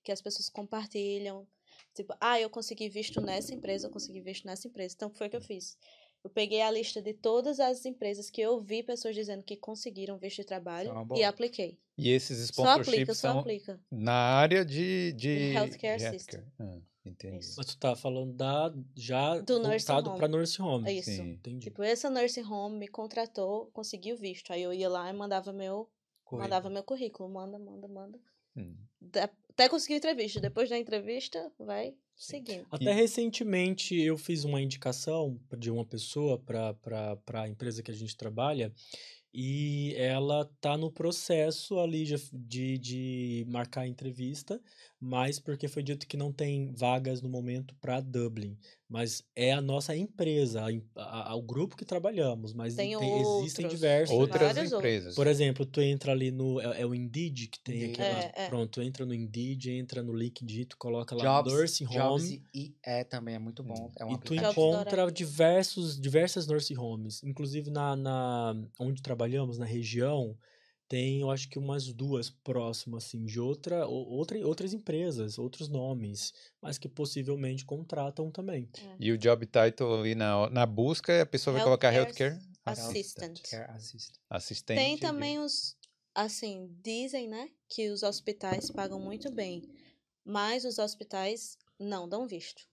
que 0.03 0.11
as 0.11 0.21
pessoas 0.21 0.49
compartilham. 0.49 1.47
Tipo, 1.93 2.13
ah, 2.21 2.39
eu 2.39 2.49
consegui 2.49 2.89
visto 2.89 3.21
nessa 3.21 3.53
empresa, 3.53 3.87
eu 3.87 3.91
consegui 3.91 4.21
visto 4.21 4.45
nessa 4.45 4.67
empresa. 4.67 4.95
Então, 4.95 5.13
foi 5.13 5.27
o 5.27 5.29
que 5.29 5.37
eu 5.37 5.41
fiz. 5.41 5.77
Eu 6.23 6.29
peguei 6.29 6.61
a 6.61 6.69
lista 6.71 7.01
de 7.01 7.13
todas 7.13 7.59
as 7.59 7.85
empresas 7.85 8.29
que 8.29 8.41
eu 8.41 8.59
vi 8.59 8.83
pessoas 8.83 9.15
dizendo 9.15 9.43
que 9.43 9.55
conseguiram 9.55 10.17
visto 10.17 10.37
de 10.37 10.45
trabalho 10.45 10.91
uma 10.91 11.17
e 11.17 11.23
apliquei. 11.23 11.79
E 11.97 12.09
esses 12.09 12.49
Só 12.53 12.63
aplica, 12.63 12.81
sponsorships 12.83 13.17
só 13.17 13.29
são 13.31 13.39
aplica. 13.39 13.79
na 13.89 14.13
área 14.13 14.65
de, 14.65 15.13
de, 15.13 15.29
healthcare 15.53 15.97
de 15.97 16.09
system. 16.09 16.43
Ah, 16.59 16.77
entendi. 17.05 17.37
Isso. 17.37 17.55
Mas 17.57 17.65
tu 17.67 17.77
tá 17.77 17.95
falando 17.95 18.33
da 18.33 18.73
já 18.95 19.39
Do 19.39 19.59
nursing 19.59 19.69
voltado 19.87 20.09
home. 20.09 20.19
para 20.19 20.27
nursing 20.27 20.61
home. 20.61 20.89
É 20.89 20.93
isso. 20.93 21.09
Sim. 21.11 21.31
Entendi. 21.31 21.59
Tipo, 21.63 21.81
essa 21.81 22.09
nursing 22.09 22.43
home 22.43 22.77
me 22.77 22.87
contratou, 22.87 23.67
conseguiu 23.73 24.17
visto. 24.17 24.51
Aí 24.51 24.61
eu 24.61 24.73
ia 24.73 24.89
lá 24.89 25.09
e 25.09 25.13
mandava 25.13 25.53
meu, 25.53 25.89
mandava 26.31 26.69
meu 26.69 26.83
currículo. 26.83 27.29
Manda, 27.29 27.57
manda, 27.57 27.87
manda. 27.87 28.19
Hum. 28.55 28.75
Da- 28.99 29.29
Até 29.49 29.69
conseguir 29.69 29.95
entrevista. 29.95 30.39
Depois 30.41 30.69
da 30.69 30.77
entrevista, 30.77 31.51
vai. 31.57 31.95
Seguindo. 32.17 32.65
Até 32.71 32.91
recentemente 32.91 33.95
eu 33.95 34.17
fiz 34.17 34.43
uma 34.43 34.61
indicação 34.61 35.39
de 35.57 35.69
uma 35.69 35.85
pessoa 35.85 36.39
para 36.39 37.17
a 37.33 37.47
empresa 37.47 37.83
que 37.83 37.91
a 37.91 37.95
gente 37.95 38.17
trabalha 38.17 38.73
e 39.33 39.93
ela 39.97 40.49
tá 40.59 40.75
no 40.75 40.91
processo 40.91 41.79
ali 41.79 42.05
de, 42.05 42.15
de, 42.33 42.77
de 42.79 43.45
marcar 43.47 43.81
a 43.81 43.87
entrevista, 43.87 44.59
mas 44.99 45.39
porque 45.39 45.67
foi 45.67 45.83
dito 45.83 46.07
que 46.07 46.17
não 46.17 46.31
tem 46.31 46.71
vagas 46.73 47.21
no 47.21 47.29
momento 47.29 47.75
para 47.79 47.99
Dublin. 48.01 48.57
Mas 48.89 49.21
é 49.35 49.51
a 49.51 49.59
nossa 49.61 49.95
empresa, 49.95 50.63
a, 50.63 51.01
a- 51.01 51.31
a- 51.31 51.35
o 51.35 51.41
grupo 51.41 51.75
que 51.75 51.83
trabalhamos, 51.83 52.53
mas 52.53 52.73
Tem 52.73 52.97
tem- 52.97 53.19
existem 53.19 53.65
outros. 53.65 53.69
diversos. 53.79 54.15
Outras 54.15 54.53
vários 54.53 54.71
empresas. 54.71 55.13
Por 55.15 55.27
exemplo, 55.27 55.65
tu 55.65 55.81
entra 55.81 56.13
ali 56.13 56.31
no. 56.31 56.59
É, 56.61 56.81
é 56.81 56.85
o 56.85 56.95
Indeed 56.95 57.47
que 57.49 57.59
tem 57.59 57.75
Indeed. 57.75 57.93
aquela. 58.01 58.19
É, 58.19 58.31
é. 58.35 58.47
Pronto, 58.47 58.71
tu 58.71 58.81
entra 58.81 59.05
no 59.05 59.13
Indeed, 59.13 59.67
entra 59.71 60.01
no 60.01 60.13
LinkedIn, 60.13 60.63
tu 60.65 60.77
coloca 60.77 61.13
lá 61.15 61.21
Jobs, 61.21 61.53
Nursing 61.53 61.85
Jobs 61.87 62.23
Home. 62.23 62.43
e 62.55 62.75
é 62.81 63.03
também 63.03 63.35
é 63.35 63.39
muito 63.39 63.61
bom. 63.61 63.91
É 63.99 64.05
um 64.05 64.13
E 64.13 64.17
tu 64.19 64.33
encontra 64.33 65.11
diversos, 65.11 65.99
diversas 65.99 66.47
nursing 66.47 66.77
homes. 66.77 67.21
Inclusive, 67.23 67.69
na, 67.69 67.95
na, 67.95 68.55
onde 68.79 69.01
trabalhamos, 69.01 69.57
na 69.57 69.65
região, 69.65 70.35
tem, 70.87 71.21
eu 71.21 71.29
acho 71.29 71.49
que 71.49 71.59
umas 71.59 71.91
duas 71.91 72.29
próximas, 72.29 73.05
assim, 73.05 73.25
de 73.25 73.39
outra, 73.39 73.85
ou- 73.87 74.07
outra, 74.09 74.37
outras 74.47 74.73
empresas, 74.73 75.37
outros 75.37 75.67
nomes, 75.67 76.33
mas 76.61 76.77
que 76.77 76.87
possivelmente 76.87 77.65
contratam 77.65 78.31
também. 78.31 78.69
E 78.99 79.11
o 79.11 79.17
job 79.17 79.45
title 79.45 79.99
ali 79.99 80.15
na, 80.15 80.49
na 80.49 80.65
busca, 80.65 81.21
a 81.21 81.25
pessoa 81.25 81.53
vai 81.55 81.63
colocar 81.63 81.93
Healthcare 81.93 82.31
healthcare 82.31 82.47
Assistant. 82.65 83.41
Care 83.49 83.71
assistant. 83.71 84.17
assistente. 84.29 84.77
Tem 84.77 84.95
de- 84.95 85.01
também 85.01 85.39
os. 85.39 85.75
Assim, 86.13 86.75
dizem, 86.83 87.27
né? 87.27 87.49
Que 87.69 87.89
os 87.89 88.01
hospitais 88.03 88.69
pagam 88.71 88.99
muito 88.99 89.31
bem. 89.31 89.63
Mas 90.25 90.65
os 90.65 90.77
hospitais 90.79 91.57
não 91.79 92.09
dão 92.09 92.27
visto. 92.27 92.63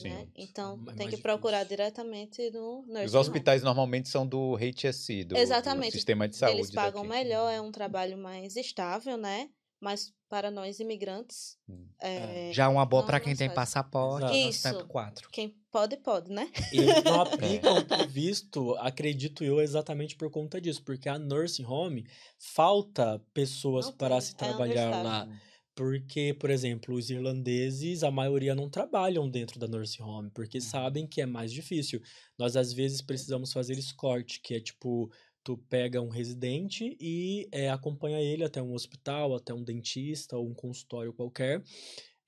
Sim. 0.00 0.08
Né? 0.10 0.26
Então, 0.36 0.82
É 0.88 0.92
tem 0.94 1.08
que 1.08 1.16
procurar 1.18 1.64
difícil. 1.64 1.76
diretamente 1.76 2.50
no 2.50 2.82
nursing 2.86 3.04
Os 3.04 3.14
home. 3.14 3.20
hospitais 3.20 3.62
normalmente 3.62 4.08
são 4.08 4.26
do 4.26 4.56
HSC, 4.56 5.24
do, 5.24 5.34
do 5.34 5.38
Exatamente. 5.38 5.92
sistema 5.92 6.28
de 6.28 6.36
saúde. 6.36 6.58
Eles 6.58 6.70
pagam 6.70 7.02
daqui. 7.02 7.14
melhor, 7.14 7.50
é 7.52 7.60
um 7.60 7.70
trabalho 7.72 8.16
mais 8.18 8.56
estável, 8.56 9.16
né? 9.16 9.48
Mas 9.80 10.12
para 10.28 10.48
nós 10.50 10.78
imigrantes, 10.78 11.58
Hum. 11.68 11.86
é, 12.00 12.50
Já 12.52 12.68
uma 12.68 12.86
boa 12.86 13.04
para 13.04 13.18
quem 13.20 13.34
tem 13.34 13.48
faz. 13.48 13.56
passaporte, 13.56 14.32
Isso. 14.48 14.60
Step 14.60 14.84
4. 14.84 15.28
quem 15.30 15.54
pode, 15.72 15.96
pode, 15.96 16.30
né? 16.30 16.48
E 16.72 16.78
eles 16.78 17.02
não 17.02 17.20
aplicam 17.20 17.84
pro 17.84 18.06
visto, 18.08 18.74
acredito 18.78 19.42
eu, 19.42 19.60
exatamente 19.60 20.14
por 20.16 20.30
conta 20.30 20.60
disso, 20.60 20.82
porque 20.84 21.08
a 21.08 21.18
nursing 21.18 21.64
home 21.64 22.06
falta 22.38 23.20
pessoas 23.34 23.86
Não 23.86 23.92
para 23.94 24.14
tem, 24.16 24.20
se 24.20 24.32
é 24.32 24.36
trabalhar 24.36 24.90
lá. 25.02 25.22
understaffed. 25.24 25.51
Porque, 25.74 26.34
por 26.38 26.50
exemplo, 26.50 26.94
os 26.94 27.08
irlandeses, 27.08 28.02
a 28.02 28.10
maioria 28.10 28.54
não 28.54 28.68
trabalham 28.68 29.28
dentro 29.30 29.58
da 29.58 29.66
nursing 29.66 30.02
home, 30.02 30.30
porque 30.30 30.60
Uhum. 30.60 30.60
sabem 30.60 31.06
que 31.06 31.20
é 31.22 31.26
mais 31.26 31.50
difícil. 31.52 32.00
Nós, 32.38 32.56
às 32.56 32.72
vezes, 32.74 33.00
precisamos 33.00 33.52
fazer 33.52 33.78
escort, 33.78 34.38
que 34.42 34.54
é 34.54 34.60
tipo, 34.60 35.10
tu 35.42 35.56
pega 35.70 36.00
um 36.02 36.10
residente 36.10 36.94
e 37.00 37.48
é, 37.50 37.70
acompanha 37.70 38.20
ele 38.20 38.44
até 38.44 38.62
um 38.62 38.74
hospital, 38.74 39.34
até 39.34 39.54
um 39.54 39.64
dentista 39.64 40.36
ou 40.36 40.46
um 40.48 40.54
consultório 40.54 41.12
qualquer. 41.14 41.62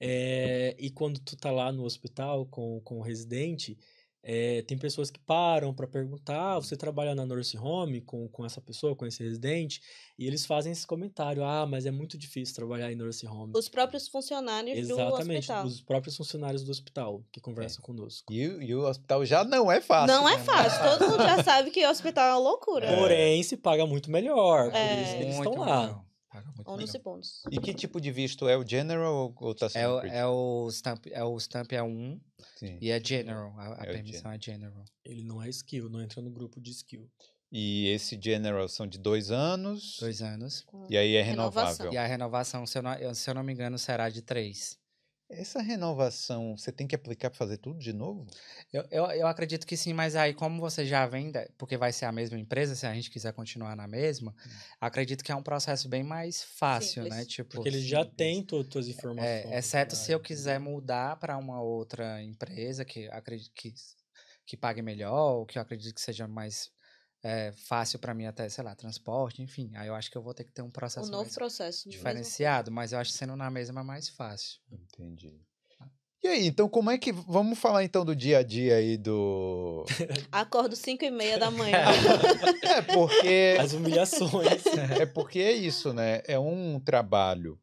É, 0.00 0.76
e 0.78 0.90
quando 0.90 1.20
tu 1.20 1.36
tá 1.36 1.50
lá 1.50 1.72
no 1.72 1.84
hospital 1.84 2.46
com, 2.46 2.80
com 2.82 2.98
o 2.98 3.02
residente, 3.02 3.78
é, 4.26 4.62
tem 4.62 4.78
pessoas 4.78 5.10
que 5.10 5.18
param 5.20 5.74
para 5.74 5.86
perguntar: 5.86 6.54
ah, 6.54 6.58
você 6.58 6.76
trabalha 6.76 7.14
na 7.14 7.26
Nurse 7.26 7.58
Home 7.58 8.00
com, 8.00 8.26
com 8.28 8.44
essa 8.46 8.58
pessoa, 8.60 8.96
com 8.96 9.04
esse 9.04 9.22
residente? 9.22 9.82
E 10.18 10.26
eles 10.26 10.46
fazem 10.46 10.72
esse 10.72 10.86
comentário: 10.86 11.44
ah, 11.44 11.66
mas 11.66 11.84
é 11.84 11.90
muito 11.90 12.16
difícil 12.16 12.54
trabalhar 12.54 12.90
em 12.90 12.94
Nurse 12.94 13.26
Home. 13.26 13.52
Os 13.54 13.68
próprios 13.68 14.08
funcionários 14.08 14.78
Exatamente, 14.78 15.28
do 15.28 15.34
hospital. 15.36 15.66
os 15.66 15.80
próprios 15.82 16.16
funcionários 16.16 16.64
do 16.64 16.70
hospital 16.70 17.22
que 17.30 17.40
conversam 17.40 17.82
conosco. 17.82 18.32
E, 18.32 18.48
o- 18.48 18.62
e 18.62 18.74
o 18.74 18.88
hospital 18.88 19.26
já 19.26 19.44
não 19.44 19.70
é 19.70 19.80
fácil. 19.82 20.14
Não 20.16 20.26
é 20.28 20.38
né? 20.38 20.42
fácil, 20.42 20.98
todo 20.98 21.10
mundo 21.10 21.22
já 21.22 21.42
sabe 21.44 21.70
que 21.70 21.84
o 21.86 21.90
hospital 21.90 22.24
é 22.28 22.32
uma 22.32 22.38
loucura. 22.38 22.86
É. 22.86 22.96
Porém, 22.96 23.42
se 23.42 23.56
paga 23.58 23.86
muito 23.86 24.10
melhor, 24.10 24.70
por 24.70 24.76
É. 24.76 25.02
isso 25.02 25.14
eles 25.16 25.36
Muito 25.36 25.50
estão 25.50 25.64
lá. 25.64 25.80
melhor, 25.82 26.04
paga 26.30 26.46
muito 26.56 26.68
Ônus 26.70 26.92
melhor. 26.92 27.20
e. 27.52 27.56
E 27.56 27.60
que 27.60 27.74
tipo 27.74 28.00
de 28.00 28.10
visto 28.10 28.48
é 28.48 28.56
o 28.56 28.66
General 28.66 29.34
ou- 29.38 29.54
tá 29.54 29.66
É, 29.66 29.68
sendo 29.68 29.96
o- 29.96 30.00
British? 30.00 30.18
é 30.18 30.26
o 30.26 30.68
stamp, 30.70 31.06
é 31.10 31.24
o 31.24 31.36
stamp 31.38 31.72
é 31.72 31.82
um 31.82 32.18
Sim. 32.56 32.78
e 32.80 32.90
é 32.90 33.02
general. 33.04 33.52
A, 33.58 33.82
a 33.82 33.86
É 33.86 33.92
permissão 33.92 34.30
é 34.32 34.38
general. 34.40 34.84
Ele 35.04 35.22
não 35.24 35.42
é 35.42 35.48
skill, 35.48 35.88
não 35.88 36.00
entra 36.00 36.22
no 36.22 36.30
grupo 36.30 36.60
de 36.60 36.70
skill. 36.70 37.10
E 37.56 37.86
esse 37.90 38.18
General 38.20 38.68
são 38.68 38.84
de 38.84 38.98
dois 38.98 39.30
anos. 39.30 39.96
Dois 40.00 40.20
anos. 40.20 40.66
E 40.90 40.96
aí 40.96 41.14
é 41.14 41.22
Renovação. 41.22 41.70
renovável. 41.86 41.92
E 41.92 41.96
a 41.96 42.04
renovação, 42.06 42.66
se 42.66 42.76
eu 42.78 42.82
não, 42.82 43.14
se 43.14 43.30
eu 43.30 43.34
não 43.34 43.44
me 43.44 43.52
engano, 43.52 43.78
será 43.78 44.08
de 44.08 44.22
três. 44.22 44.76
Essa 45.28 45.60
renovação, 45.60 46.56
você 46.56 46.72
tem 46.72 46.86
que 46.86 46.94
aplicar 46.94 47.28
para 47.28 47.36
fazer 47.38 47.58
tudo 47.58 47.78
de 47.78 47.92
novo? 47.92 48.34
Eu, 48.72 48.84
eu, 48.90 49.04
eu 49.12 49.26
acredito 49.26 49.66
que 49.66 49.76
sim, 49.76 49.92
mas 49.92 50.16
aí, 50.16 50.34
como 50.34 50.60
você 50.60 50.84
já 50.86 51.06
vem, 51.06 51.30
da- 51.30 51.48
porque 51.58 51.76
vai 51.76 51.92
ser 51.92 52.04
a 52.06 52.12
mesma 52.12 52.38
empresa, 52.38 52.74
se 52.74 52.86
a 52.86 52.94
gente 52.94 53.10
quiser 53.10 53.32
continuar 53.32 53.76
na 53.76 53.86
mesma, 53.86 54.34
Hum. 54.44 54.64
acredito 54.80 55.22
que 55.24 55.32
é 55.32 55.34
um 55.36 55.42
processo 55.42 55.88
bem 55.88 56.02
mais 56.02 56.42
fácil, 56.42 57.06
né? 57.06 57.24
Simples. 57.24 57.26
Tipo, 57.26 57.48
Porque 57.52 57.68
eles 57.68 57.84
já 57.84 58.04
simples. 58.04 58.14
têm 58.16 58.44
to- 58.44 58.64
tuas 58.64 58.88
informações. 58.88 59.56
É, 59.56 59.58
exceto 59.58 59.96
se 59.96 60.12
eu 60.12 60.20
né? 60.20 60.20
quiser 60.20 60.60
mudar 60.60 61.18
para 61.18 61.38
uma 61.38 61.62
outra 61.62 62.22
empresa 62.22 62.84
que 62.84 63.08
acredito 63.10 63.52
que, 63.54 63.74
que 64.46 64.56
pague 64.58 64.82
melhor, 64.82 65.36
ou 65.38 65.46
que 65.46 65.58
eu 65.58 65.62
acredito 65.62 65.94
que 65.94 66.02
seja 66.02 66.28
mais 66.28 66.72
é, 67.24 67.52
fácil 67.52 67.98
para 67.98 68.12
mim 68.12 68.26
até, 68.26 68.46
sei 68.50 68.62
lá, 68.62 68.74
transporte, 68.74 69.40
enfim. 69.40 69.70
Aí 69.74 69.88
eu 69.88 69.94
acho 69.94 70.10
que 70.10 70.18
eu 70.18 70.22
vou 70.22 70.34
ter 70.34 70.44
que 70.44 70.52
ter 70.52 70.60
um 70.60 70.70
processo 70.70 71.10
novo 71.10 71.24
mais 71.24 71.34
processo. 71.34 71.88
mesmo. 71.88 71.92
diferenciado, 71.92 72.70
mas 72.70 72.92
eu 72.92 72.98
acho 72.98 73.10
que 73.12 73.16
sendo 73.16 73.34
na 73.34 73.50
mesma 73.50 73.80
é 73.80 73.84
mais 73.84 74.10
fácil. 74.10 74.60
Entendi. 74.70 75.40
E 76.22 76.26
aí, 76.28 76.46
então 76.46 76.68
como 76.68 76.90
é 76.90 76.96
que. 76.96 77.12
Vamos 77.12 77.58
falar 77.58 77.84
então 77.84 78.04
do 78.04 78.14
dia 78.14 78.38
a 78.38 78.42
dia 78.42 78.76
aí 78.76 78.96
do. 78.96 79.84
Acordo 80.32 80.74
5 80.76 81.04
e 81.04 81.10
meia 81.10 81.38
da 81.38 81.50
manhã. 81.50 81.84
É 82.62 82.82
porque. 82.82 83.56
As 83.58 83.72
humilhações. 83.72 84.64
É 85.00 85.06
porque 85.06 85.38
é 85.38 85.52
isso, 85.52 85.92
né? 85.92 86.22
É 86.26 86.38
um 86.38 86.80
trabalho 86.80 87.60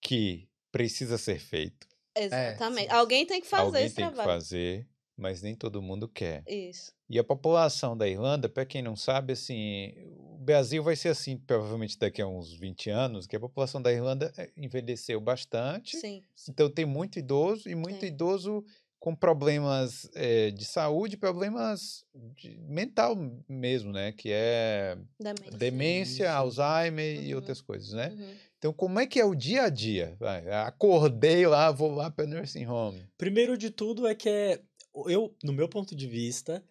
que 0.00 0.48
precisa 0.72 1.18
ser 1.18 1.38
feito. 1.38 1.86
Exatamente. 2.16 2.88
sim. 2.88 2.92
Alguém 2.94 3.24
tem 3.26 3.40
que 3.40 3.46
fazer 3.46 3.62
Alguém 3.62 3.84
esse 3.86 3.94
tem 3.94 4.08
que 4.08 4.14
trabalho. 4.14 4.38
fazer, 4.40 4.88
mas 5.16 5.40
nem 5.40 5.54
todo 5.54 5.80
mundo 5.82 6.08
quer. 6.08 6.42
Isso. 6.48 6.92
E 7.10 7.18
a 7.18 7.24
população 7.24 7.96
da 7.96 8.06
Irlanda, 8.08 8.48
para 8.48 8.66
quem 8.66 8.82
não 8.82 8.94
sabe, 8.94 9.32
assim, 9.32 9.92
o 10.34 10.36
Brasil 10.38 10.82
vai 10.82 10.94
ser 10.94 11.08
assim, 11.08 11.36
provavelmente 11.38 11.98
daqui 11.98 12.20
a 12.20 12.26
uns 12.26 12.52
20 12.52 12.90
anos, 12.90 13.26
que 13.26 13.34
a 13.36 13.40
população 13.40 13.80
da 13.80 13.92
Irlanda 13.92 14.32
eh, 14.36 14.50
envelheceu 14.56 15.20
bastante. 15.20 15.96
Sim. 15.96 16.22
Então 16.48 16.68
tem 16.70 16.84
muito 16.84 17.18
idoso 17.18 17.68
e 17.68 17.74
muito 17.74 18.00
Tem. 18.00 18.08
idoso 18.10 18.62
com 19.00 19.14
problemas 19.14 20.10
eh, 20.14 20.50
de 20.50 20.64
saúde, 20.64 21.16
problemas 21.16 22.04
de- 22.36 22.58
mental 22.68 23.16
mesmo, 23.48 23.92
né? 23.92 24.12
Que 24.12 24.30
é 24.32 24.98
Demência. 25.18 25.58
demência. 25.58 26.32
Alzheimer 26.32 27.22
e 27.22 27.30
Uhum. 27.30 27.36
outras 27.36 27.60
coisas, 27.60 27.92
né? 27.92 28.08
Uhum. 28.08 28.34
Então 28.58 28.72
como 28.72 28.98
é 28.98 29.06
que 29.06 29.20
é 29.20 29.24
o 29.24 29.34
dia 29.36 29.62
a 29.62 29.68
dia? 29.68 30.16
Vai, 30.18 30.50
acordei 30.50 31.46
lá, 31.46 31.70
vou 31.70 31.94
lá 31.94 32.10
para 32.10 32.26
nursing 32.26 32.66
home. 32.66 33.02
Primeiro 33.16 33.56
de 33.56 33.70
tudo 33.70 34.06
é 34.06 34.14
que 34.14 34.28
é, 34.28 34.60
eu, 35.06 35.32
no 35.44 35.52
meu 35.52 35.68
ponto 35.68 35.94
de 35.94 36.06
vista, 36.08 36.62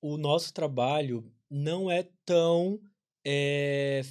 o 0.00 0.16
nosso 0.16 0.52
trabalho 0.52 1.24
não 1.50 1.90
é 1.90 2.08
tão. 2.24 2.80
é, 3.22 4.02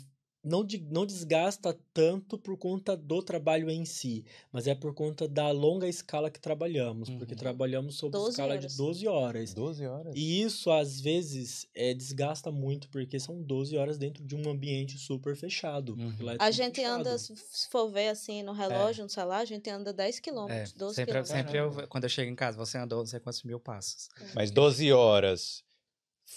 não, 0.44 0.64
de- 0.64 0.80
não 0.90 1.04
desgasta 1.06 1.78
tanto 1.94 2.38
por 2.38 2.56
conta 2.58 2.96
do 2.96 3.22
trabalho 3.24 3.70
em 3.72 3.84
si, 3.86 4.24
mas 4.54 4.68
é 4.68 4.76
por 4.76 4.94
conta 4.94 5.28
da 5.28 5.50
longa 5.52 5.88
escala 5.88 6.30
que 6.30 6.40
trabalhamos, 6.40 7.10
porque 7.10 7.34
Uhum. 7.34 7.40
trabalhamos 7.40 7.96
sob 7.98 8.12
12 8.12 8.30
escala 8.30 8.54
horas. 8.54 8.72
de 8.72 8.78
12 8.78 9.08
horas. 9.08 9.54
12 9.56 9.86
horas. 9.88 10.14
E 10.16 10.42
isso, 10.44 10.70
às 10.72 11.02
vezes, 11.02 11.68
é, 11.74 11.94
desgasta 11.94 12.52
muito, 12.52 12.88
porque 12.90 13.20
são 13.20 13.42
12 13.42 13.76
horas 13.76 13.98
dentro 13.98 14.24
de 14.24 14.36
um 14.36 14.48
ambiente 14.50 14.98
super 15.00 15.36
fechado. 15.36 15.94
Uhum. 15.98 16.10
porque 16.10 16.24
lá 16.24 16.34
é 16.34 16.38
A 16.40 16.52
gente 16.52 16.76
fechado. 16.76 17.00
anda, 17.02 17.18
se 17.18 17.34
for 17.72 17.90
ver 17.90 18.10
assim 18.10 18.44
no 18.44 18.54
relógio, 18.54 19.04
no 19.04 19.10
celular, 19.10 19.40
a 19.40 19.46
gente 19.46 19.70
anda 19.70 19.92
10 19.92 20.20
É, 20.20 20.22
quilômetros, 20.22 20.74
12 20.74 20.96
sempre, 20.96 21.14
quilômetros. 21.24 21.38
sempre 21.38 21.58
eu, 21.84 21.88
quando 21.90 22.04
eu 22.04 22.10
chego 22.10 22.32
em 22.32 22.36
casa, 22.36 22.56
você 22.58 22.78
andou 22.78 23.00
não 23.00 23.06
sei 23.08 23.20
quantos 23.20 23.42
mil 23.44 23.60
passos. 23.60 24.08
Mas 24.36 24.52
12 24.52 24.92
horas, 24.94 25.64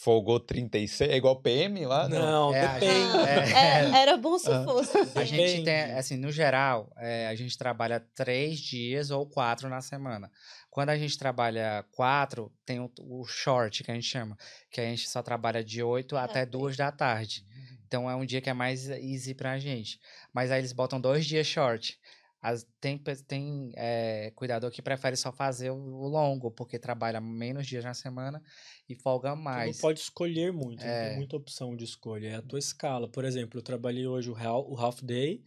folgou 0.00 0.40
36, 0.40 1.10
é 1.10 1.16
igual 1.16 1.40
PM 1.42 1.84
lá? 1.84 2.08
Não, 2.08 2.54
É, 2.54 2.60
a 2.66 2.72
depende. 2.74 3.16
Ah, 3.16 3.28
É. 3.28 3.92
é, 3.98 4.02
era 4.02 4.16
bom 4.16 4.38
se 4.38 4.50
Ah. 4.50 4.64
fosse. 4.64 4.96
A 5.14 5.24
gente 5.24 5.62
tem, 5.64 5.80
assim, 5.92 6.16
no 6.16 6.32
geral, 6.32 6.90
é, 6.96 7.26
a 7.28 7.34
gente 7.34 7.56
trabalha 7.58 8.00
três 8.14 8.58
dias 8.58 9.10
ou 9.10 9.26
quatro 9.28 9.68
na 9.68 9.80
semana. 9.80 10.30
Quando 10.70 10.88
a 10.88 10.96
gente 10.98 11.18
trabalha 11.18 11.84
quatro, 11.92 12.50
tem 12.64 12.80
o, 12.80 12.90
o 13.00 13.24
short, 13.26 13.84
que 13.84 13.90
a 13.90 13.94
gente 13.94 14.06
chama, 14.06 14.36
que 14.70 14.80
a 14.80 14.84
gente 14.84 15.08
só 15.08 15.22
trabalha 15.22 15.62
de 15.62 15.82
oito 15.82 16.16
até 16.16 16.32
Perfeito. 16.40 16.50
duas 16.58 16.76
da 16.76 16.90
tarde. 16.90 17.44
Então 17.86 18.08
é 18.10 18.16
um 18.16 18.24
dia 18.24 18.40
que 18.40 18.48
é 18.48 18.54
mais 18.54 18.88
easy 18.88 19.34
pra 19.34 19.58
gente. 19.58 19.98
Mas 20.32 20.50
aí 20.50 20.60
eles 20.60 20.72
botam 20.72 20.98
dois 20.98 21.26
dias 21.26 21.46
short. 21.46 21.98
As, 22.42 22.66
tem 22.80 22.98
tem 23.28 23.70
é, 23.76 24.32
cuidador 24.34 24.68
que 24.72 24.82
prefere 24.82 25.16
só 25.16 25.30
fazer 25.32 25.70
o, 25.70 25.76
o 25.76 26.08
longo, 26.08 26.50
porque 26.50 26.76
trabalha 26.76 27.20
menos 27.20 27.66
dias 27.68 27.84
na 27.84 27.94
semana 27.94 28.42
e 28.88 28.96
folga 28.96 29.30
Tu 29.30 29.36
não 29.36 29.42
mais. 29.42 29.78
pode 29.80 30.00
escolher 30.00 30.52
muito, 30.52 30.80
não 30.84 30.90
É. 30.90 31.08
tem 31.10 31.18
muita 31.18 31.36
opção 31.36 31.76
de 31.76 31.84
escolha. 31.84 32.26
É 32.28 32.34
a 32.34 32.42
tua 32.42 32.58
escala. 32.58 33.08
Por 33.08 33.24
exemplo, 33.24 33.58
eu 33.60 33.62
trabalhei 33.62 34.06
hoje 34.08 34.28
o 34.28 34.34
half, 34.36 34.66
o 34.68 34.76
half 34.76 35.00
day, 35.02 35.40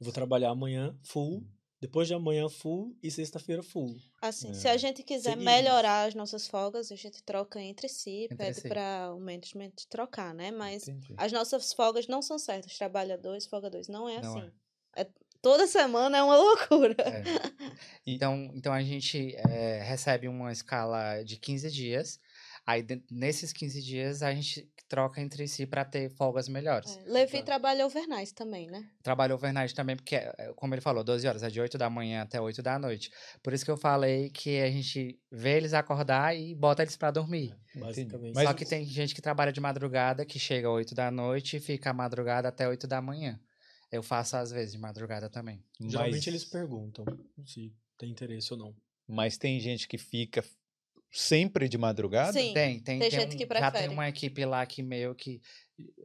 vou 0.00 0.12
trabalhar 0.12 0.50
amanhã 0.50 0.98
full, 1.04 1.46
depois 1.80 2.08
de 2.08 2.14
amanhã 2.14 2.48
full 2.48 2.94
e 3.02 3.10
sexta-feira 3.12 3.62
full. 3.62 3.94
Assim, 4.20 4.50
É. 4.50 4.54
se 4.54 4.66
a 4.68 4.76
gente 4.76 5.02
quiser 5.04 5.30
Seguimos. 5.30 5.44
melhorar 5.44 6.08
as 6.08 6.14
nossas 6.16 6.46
folgas, 6.48 6.90
a 6.90 6.96
gente 6.96 7.22
troca 7.22 7.60
entre 7.60 7.88
si, 7.88 8.24
Entre 8.24 8.36
pede 8.36 8.60
si. 8.60 8.68
para 8.68 9.14
o 9.14 9.20
management 9.20 9.72
trocar, 9.88 10.34
né? 10.34 10.50
Mas 10.50 10.88
Entendi. 10.88 11.14
as 11.16 11.30
nossas 11.32 11.72
folgas 11.72 12.06
não 12.08 12.20
são 12.20 12.38
certas. 12.38 12.76
Trabalha 12.76 13.16
dois, 13.16 13.46
folga 13.46 13.70
dois. 13.70 13.86
Não 13.88 14.08
é 14.08 14.20
Não 14.20 14.36
assim. 14.36 14.46
É, 14.48 14.52
toda 15.42 15.66
semana 15.66 16.18
é 16.18 16.22
uma 16.22 16.36
loucura. 16.36 16.96
É. 16.98 17.22
Então, 18.06 18.50
então 18.54 18.72
a 18.72 18.82
gente 18.82 19.34
é, 19.36 19.82
recebe 19.82 20.28
uma 20.28 20.52
escala 20.52 21.22
de 21.22 21.36
15 21.36 21.70
dias. 21.70 22.18
Aí, 22.66 22.84
nesses 23.10 23.52
15 23.52 23.82
dias, 23.82 24.22
a 24.22 24.32
gente 24.32 24.70
troca 24.86 25.20
entre 25.20 25.46
si 25.48 25.66
para 25.66 25.84
ter 25.84 26.10
folgas 26.10 26.48
melhores. 26.48 26.96
É, 26.98 27.10
Levi 27.10 27.38
Tá. 27.38 27.44
trabalha 27.44 27.86
overnight 27.86 28.34
também, 28.34 28.66
né? 28.66 28.84
Trabalho 29.02 29.34
overnight 29.34 29.74
também, 29.74 29.96
porque, 29.96 30.16
é, 30.16 30.52
como 30.56 30.74
ele 30.74 30.80
falou, 30.80 31.02
12 31.02 31.26
horas, 31.26 31.42
é 31.42 31.48
de 31.48 31.60
8 31.60 31.78
da 31.78 31.88
manhã 31.88 32.22
até 32.22 32.40
8 32.40 32.62
da 32.62 32.78
noite. 32.78 33.10
Por 33.42 33.52
isso 33.52 33.64
que 33.64 33.70
eu 33.70 33.76
falei 33.76 34.30
que 34.30 34.60
a 34.60 34.70
gente 34.70 35.18
vê 35.30 35.56
eles 35.56 35.72
acordar 35.72 36.36
e 36.36 36.54
bota 36.54 36.82
eles 36.82 36.96
para 36.96 37.12
dormir. 37.12 37.56
Basicamente. 37.74 38.34
Mas 38.34 38.46
Só 38.46 38.52
que 38.52 38.64
tem 38.64 38.84
gente 38.84 39.14
que 39.14 39.22
trabalha 39.22 39.52
de 39.52 39.60
madrugada, 39.60 40.26
que 40.26 40.38
chega 40.38 40.68
às 40.68 40.74
8 40.74 40.94
da 40.94 41.10
noite 41.10 41.56
e 41.56 41.60
fica 41.60 41.90
a 41.90 41.94
madrugada 41.94 42.48
até 42.48 42.68
8 42.68 42.86
da 42.86 43.00
manhã. 43.00 43.40
Eu 43.90 44.02
faço 44.02 44.36
às 44.36 44.50
vezes 44.50 44.72
de 44.72 44.78
madrugada 44.78 45.28
também. 45.28 45.62
Geralmente 45.80 46.14
Mas- 46.14 46.26
eles 46.26 46.44
perguntam 46.44 47.04
se 47.44 47.72
tem 47.98 48.10
interesse 48.10 48.52
ou 48.52 48.58
não. 48.58 48.76
Mas 49.06 49.36
tem 49.36 49.58
gente 49.58 49.88
que 49.88 49.98
fica 49.98 50.44
sempre 51.10 51.68
de 51.68 51.76
madrugada? 51.78 52.32
Sim. 52.32 52.52
Tem, 52.54 52.80
tem, 52.80 52.98
tem 52.98 52.98
tem 53.00 53.10
gente 53.10 53.34
um- 53.34 53.38
que 53.38 53.46
já 53.46 53.60
tem 53.60 53.70
prefere. 53.70 53.88
uma 53.92 54.08
equipe 54.08 54.44
lá 54.44 54.64
que 54.66 54.82
meio 54.82 55.14
que 55.14 55.40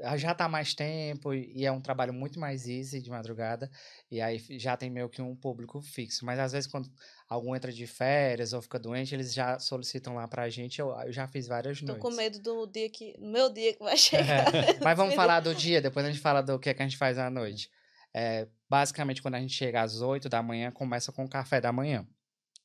ah, 0.04 0.16
já 0.16 0.34
tá 0.34 0.48
mais 0.48 0.74
tempo 0.74 1.34
e 1.34 1.66
é 1.66 1.72
um 1.72 1.82
trabalho 1.82 2.14
muito 2.14 2.40
mais 2.40 2.66
easy 2.66 3.02
de 3.02 3.10
madrugada 3.10 3.70
e 4.10 4.22
aí 4.22 4.40
já 4.58 4.78
tem 4.78 4.90
meio 4.90 5.10
que 5.10 5.22
um 5.22 5.36
público 5.36 5.82
fixo. 5.82 6.26
Mas 6.26 6.40
às 6.40 6.54
vezes 6.54 6.66
quando 6.66 6.90
algum 7.28 7.54
entra 7.56 7.72
de 7.74 7.86
férias 7.86 8.54
ou 8.54 8.62
fica 8.62 8.80
doente, 8.80 9.14
eles 9.14 9.34
já 9.34 9.60
solicitam 9.60 10.16
lá 10.16 10.28
pra 10.30 10.48
gente. 10.50 10.80
Eu, 10.80 10.90
eu 11.02 11.12
já 11.12 11.28
fiz 11.28 11.46
várias 11.48 11.80
Tô 11.82 11.88
noites. 11.88 12.02
com 12.02 12.12
medo 12.12 12.40
do 12.40 12.66
dia 12.68 12.90
que. 12.90 13.16
No 13.20 13.30
meu 13.32 13.52
dia 13.52 13.74
que 13.74 13.84
vai 13.84 13.98
chegar. 13.98 14.46
Mas 14.82 14.96
vamos 14.98 15.14
falar 15.14 15.42
do 15.42 15.54
dia, 15.54 15.82
depois 15.82 16.06
a 16.06 16.10
gente 16.10 16.22
fala 16.22 16.42
do 16.42 16.58
que, 16.58 16.70
é 16.70 16.74
que 16.74 16.82
a 16.82 16.86
gente 16.88 16.98
faz 16.98 17.18
à 17.18 17.30
noite. 17.30 17.70
É, 18.14 18.48
basicamente, 18.70 19.22
quando 19.22 19.36
a 19.36 19.42
gente 19.42 19.54
chega 19.54 19.82
às 19.82 20.00
8 20.02 20.30
da 20.30 20.42
manhã, 20.42 20.72
começa 20.72 21.12
com 21.12 21.26
o 21.26 21.30
café 21.30 21.60
da 21.60 21.74
manhã. 21.74 22.08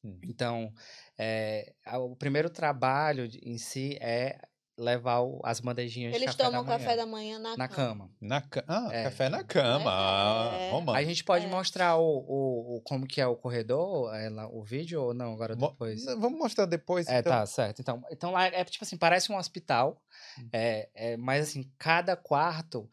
Hum. 0.05 0.17
Então, 0.23 0.73
é, 1.21 1.73
o 1.99 2.17
primeiro 2.17 2.49
trabalho 2.51 3.29
de- 3.29 3.39
em 3.45 3.59
si 3.59 3.99
é 4.01 4.39
levar 4.79 5.21
o- 5.21 5.43
as 5.45 5.61
bandejinhas 5.61 6.11
de 6.13 6.17
Eles 6.19 6.35
café 6.35 6.43
tomam 6.45 6.63
da 6.65 6.67
manhã 6.71 6.79
café 6.79 6.97
da 6.97 7.07
manhã 7.07 7.39
na, 7.39 7.55
na 7.57 7.69
cama. 7.69 7.87
cama. 8.07 8.11
Na 8.19 8.41
ca... 8.41 8.65
Ah, 8.67 8.89
É. 8.91 9.03
café 9.05 9.29
na 9.29 9.45
cama. 9.45 9.91
Ah, 9.93 10.51
É. 10.59 10.71
romântico. 10.71 10.97
A 10.97 11.05
gente 11.05 11.23
pode 11.23 11.45
É. 11.45 11.49
mostrar 11.49 11.97
o, 11.99 12.03
o, 12.07 12.77
o- 12.77 12.81
como 12.83 13.07
que 13.07 13.21
é 13.21 13.27
o 13.27 13.37
corredor, 13.37 14.15
é, 14.15 14.31
lá, 14.31 14.49
o 14.49 14.63
vídeo 14.65 15.03
ou 15.03 15.13
não, 15.13 15.35
agora 15.35 15.55
Mo- 15.55 15.69
depois? 15.69 16.03
Vamos 16.07 16.39
mostrar 16.39 16.65
depois. 16.65 17.07
É, 17.09 17.19
então. 17.19 17.31
tá, 17.31 17.45
certo. 17.45 17.81
Então, 17.81 18.03
então 18.11 18.31
lá 18.31 18.47
é 18.47 18.65
tipo 18.65 18.83
assim, 18.83 18.97
parece 18.97 19.31
um 19.31 19.37
hospital, 19.37 20.01
Hum. 20.39 20.49
é, 20.51 20.89
é, 20.95 21.17
mas 21.19 21.49
assim, 21.51 21.71
cada 21.79 22.17
quarto 22.17 22.89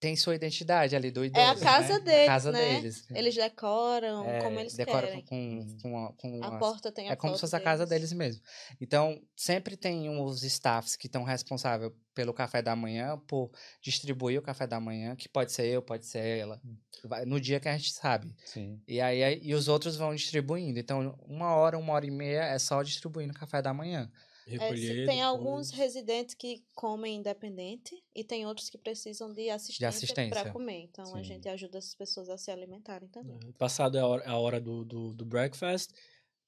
tem 0.00 0.14
sua 0.16 0.34
identidade 0.34 0.94
ali 0.94 1.10
do 1.10 1.24
idoso. 1.24 1.44
É 1.44 1.48
a 1.50 1.56
casa 1.56 1.94
né? 1.94 2.00
deles, 2.00 2.22
a 2.22 2.26
casa 2.26 2.52
né? 2.52 2.74
deles. 2.80 3.04
Eles 3.10 3.34
decoram 3.34 4.24
É, 4.28 4.40
como 4.42 4.60
eles 4.60 4.74
decora 4.74 5.06
querem. 5.08 5.24
com, 5.24 5.66
com, 5.82 6.04
a- 6.06 6.12
com 6.12 6.44
A 6.44 6.48
as- 6.54 6.58
porta 6.58 6.92
tem 6.92 7.08
a 7.08 7.12
É 7.12 7.16
como 7.16 7.34
se 7.34 7.40
fosse 7.40 7.56
a 7.56 7.60
casa 7.60 7.84
deles. 7.84 8.10
deles 8.10 8.12
mesmo. 8.12 8.42
Então, 8.80 9.20
sempre 9.36 9.76
tem 9.76 10.08
os 10.20 10.42
staffs 10.42 10.94
que 10.96 11.06
estão 11.06 11.24
responsáveis 11.24 11.90
pelo 12.14 12.32
café 12.34 12.60
da 12.62 12.74
manhã, 12.74 13.16
por 13.28 13.50
distribuir 13.80 14.38
o 14.38 14.42
café 14.42 14.66
da 14.66 14.80
manhã, 14.80 15.14
que 15.16 15.28
pode 15.28 15.52
ser 15.52 15.66
eu, 15.66 15.80
pode 15.80 16.04
ser 16.06 16.18
ela, 16.38 16.60
no 17.26 17.40
dia 17.40 17.60
que 17.60 17.68
a 17.68 17.76
gente 17.76 17.92
sabe. 17.92 18.34
Sim. 18.44 18.80
E 18.88 19.00
aí, 19.00 19.22
aí- 19.22 19.40
e 19.42 19.54
os 19.54 19.68
outros 19.68 19.96
vão 19.96 20.14
distribuindo. 20.14 20.78
Então, 20.78 21.16
uma 21.26 21.54
hora, 21.54 21.78
uma 21.78 21.92
hora 21.92 22.06
e 22.06 22.10
meia 22.10 22.42
é 22.44 22.58
só 22.58 22.82
distribuindo 22.82 23.32
o 23.32 23.36
café 23.38 23.62
da 23.62 23.72
manhã. 23.72 24.10
É, 24.48 24.56
Recolher. 24.56 25.06
tem 25.06 25.22
alguns 25.22 25.70
residentes 25.70 26.34
que 26.34 26.64
comem 26.74 27.16
independente 27.16 27.94
e 28.14 28.24
tem 28.24 28.46
outros 28.46 28.70
que 28.70 28.78
precisam 28.78 29.32
de 29.32 29.50
assistência, 29.50 29.88
assistência. 29.88 30.30
para 30.42 30.52
comer. 30.52 30.80
Então 30.84 31.04
a 31.14 31.18
Sim. 31.18 31.24
gente 31.24 31.48
ajuda 31.48 31.78
essas 31.78 31.94
pessoas 31.94 32.28
a 32.30 32.38
se 32.38 32.50
alimentarem 32.50 33.08
também. 33.08 33.38
É, 33.46 33.52
Passado 33.58 33.96
a 33.96 34.06
hora, 34.06 34.28
a 34.28 34.38
hora 34.38 34.60
do, 34.60 34.84
do, 34.84 35.12
do 35.12 35.24
breakfast, 35.24 35.90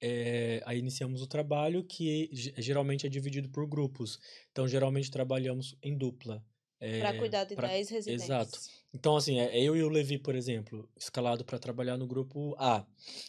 é, 0.00 0.62
aí 0.64 0.78
iniciamos 0.78 1.20
o 1.20 1.26
trabalho 1.26 1.84
que 1.84 2.30
ge- 2.32 2.54
geralmente 2.56 3.06
é 3.06 3.10
dividido 3.10 3.50
por 3.50 3.66
grupos. 3.66 4.18
Então, 4.50 4.66
geralmente 4.66 5.10
trabalhamos 5.10 5.76
em 5.82 5.96
dupla. 5.96 6.42
Para 6.80 7.14
É, 7.14 7.18
cuidar 7.18 7.44
de 7.44 7.54
pra- 7.54 7.68
10 7.68 7.90
residentes. 7.90 8.24
Exato. 8.24 8.58
Então, 8.94 9.14
assim, 9.14 9.38
é 9.38 9.60
eu 9.60 9.76
e 9.76 9.82
o 9.82 9.88
Levi, 9.90 10.18
por 10.18 10.34
exemplo, 10.34 10.88
escalado 10.96 11.44
para 11.44 11.58
trabalhar 11.58 11.98
no 11.98 12.06
grupo 12.06 12.54
A. 12.58 12.86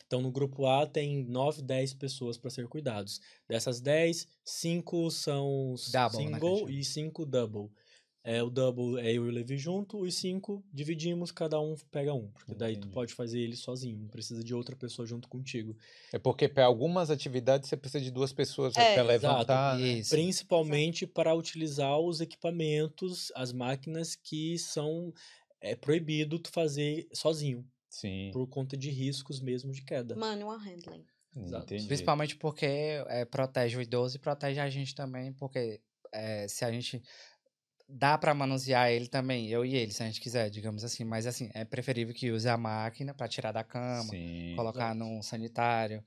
Então, 0.08 0.22
no 0.22 0.32
grupo 0.32 0.66
A 0.66 0.88
tem 0.88 1.26
9, 1.26 1.62
10 1.62 1.94
pessoas 1.94 2.38
para 2.38 2.50
ser 2.50 2.68
cuidados. 2.70 3.20
Dessas 3.50 3.82
10, 3.82 4.26
5 4.44 5.12
são 5.12 5.76
Double, 5.92 6.26
né, 6.30 6.40
single 6.40 6.58
gente 6.60 6.80
e 6.80 6.86
5 6.86 7.26
double. 7.26 7.70
É, 8.24 8.44
o 8.44 8.52
double 8.52 9.00
é 9.00 9.12
eu 9.12 9.26
e 9.26 9.30
o 9.30 9.32
Levi 9.32 9.58
junto, 9.58 10.00
os 10.00 10.14
5 10.16 10.64
dividimos, 10.72 11.32
cada 11.32 11.60
um 11.60 11.76
pega 11.90 12.14
um. 12.14 12.28
Porque 12.28 12.54
daí 12.54 12.78
tu 12.78 12.88
pode 12.90 13.14
fazer 13.16 13.40
ele 13.40 13.56
sozinho, 13.56 13.98
não 13.98 14.08
precisa 14.10 14.44
de 14.44 14.54
outra 14.54 14.76
pessoa 14.76 15.08
junto 15.08 15.28
contigo. 15.28 15.76
É 16.14 16.20
porque 16.20 16.48
para 16.48 16.66
algumas 16.66 17.10
atividades 17.10 17.68
você 17.68 17.76
precisa 17.76 18.04
de 18.04 18.12
duas 18.12 18.32
pessoas 18.32 18.76
É, 18.78 18.94
para 18.94 19.04
levantar. 19.04 19.78
né? 19.80 20.02
Principalmente 20.08 21.08
para 21.08 21.34
utilizar 21.34 21.98
os 22.00 22.22
equipamentos, 22.22 23.32
as 23.36 23.52
máquinas 23.52 24.16
que 24.16 24.58
são 24.60 25.12
é 25.60 25.76
proibido 25.76 26.38
tu 26.38 26.52
fazer 26.52 27.08
sozinho, 27.14 27.66
Sim. 27.90 28.30
por 28.34 28.48
conta 28.48 28.78
de 28.78 28.90
riscos 28.92 29.40
mesmo 29.40 29.72
de 29.72 29.82
queda. 29.84 30.16
Manual 30.16 30.58
handling. 30.60 31.06
Exato. 31.36 31.66
Entendi. 31.66 31.88
Principalmente 31.88 32.36
porque 32.36 32.66
é, 33.08 33.26
protege 33.26 33.78
o 33.78 33.82
idoso 33.82 34.18
e 34.18 34.20
protege 34.20 34.60
a 34.60 34.70
gente 34.70 34.94
também, 34.94 35.34
porque 35.34 35.82
é, 36.14 36.48
se 36.48 36.66
a 36.66 36.72
gente 36.72 37.02
dá 37.92 38.18
para 38.18 38.34
manusear 38.34 38.90
ele 38.92 39.08
também, 39.08 39.48
eu 39.50 39.66
e 39.66 39.76
ele, 39.76 39.92
se 39.92 40.02
a 40.04 40.06
gente 40.06 40.22
quiser, 40.22 40.50
digamos 40.50 40.84
assim. 40.84 41.04
Mas 41.04 41.26
assim, 41.28 41.50
é 41.54 41.66
preferível 41.66 42.14
que 42.14 42.32
use 42.32 42.48
a 42.50 42.58
máquina 42.58 43.14
para 43.14 43.28
tirar 43.28 43.52
da 43.52 43.64
cama, 43.64 44.04
Sim. 44.10 44.54
colocar 44.56 44.94
num 44.96 45.22
sanitário. 45.22 46.04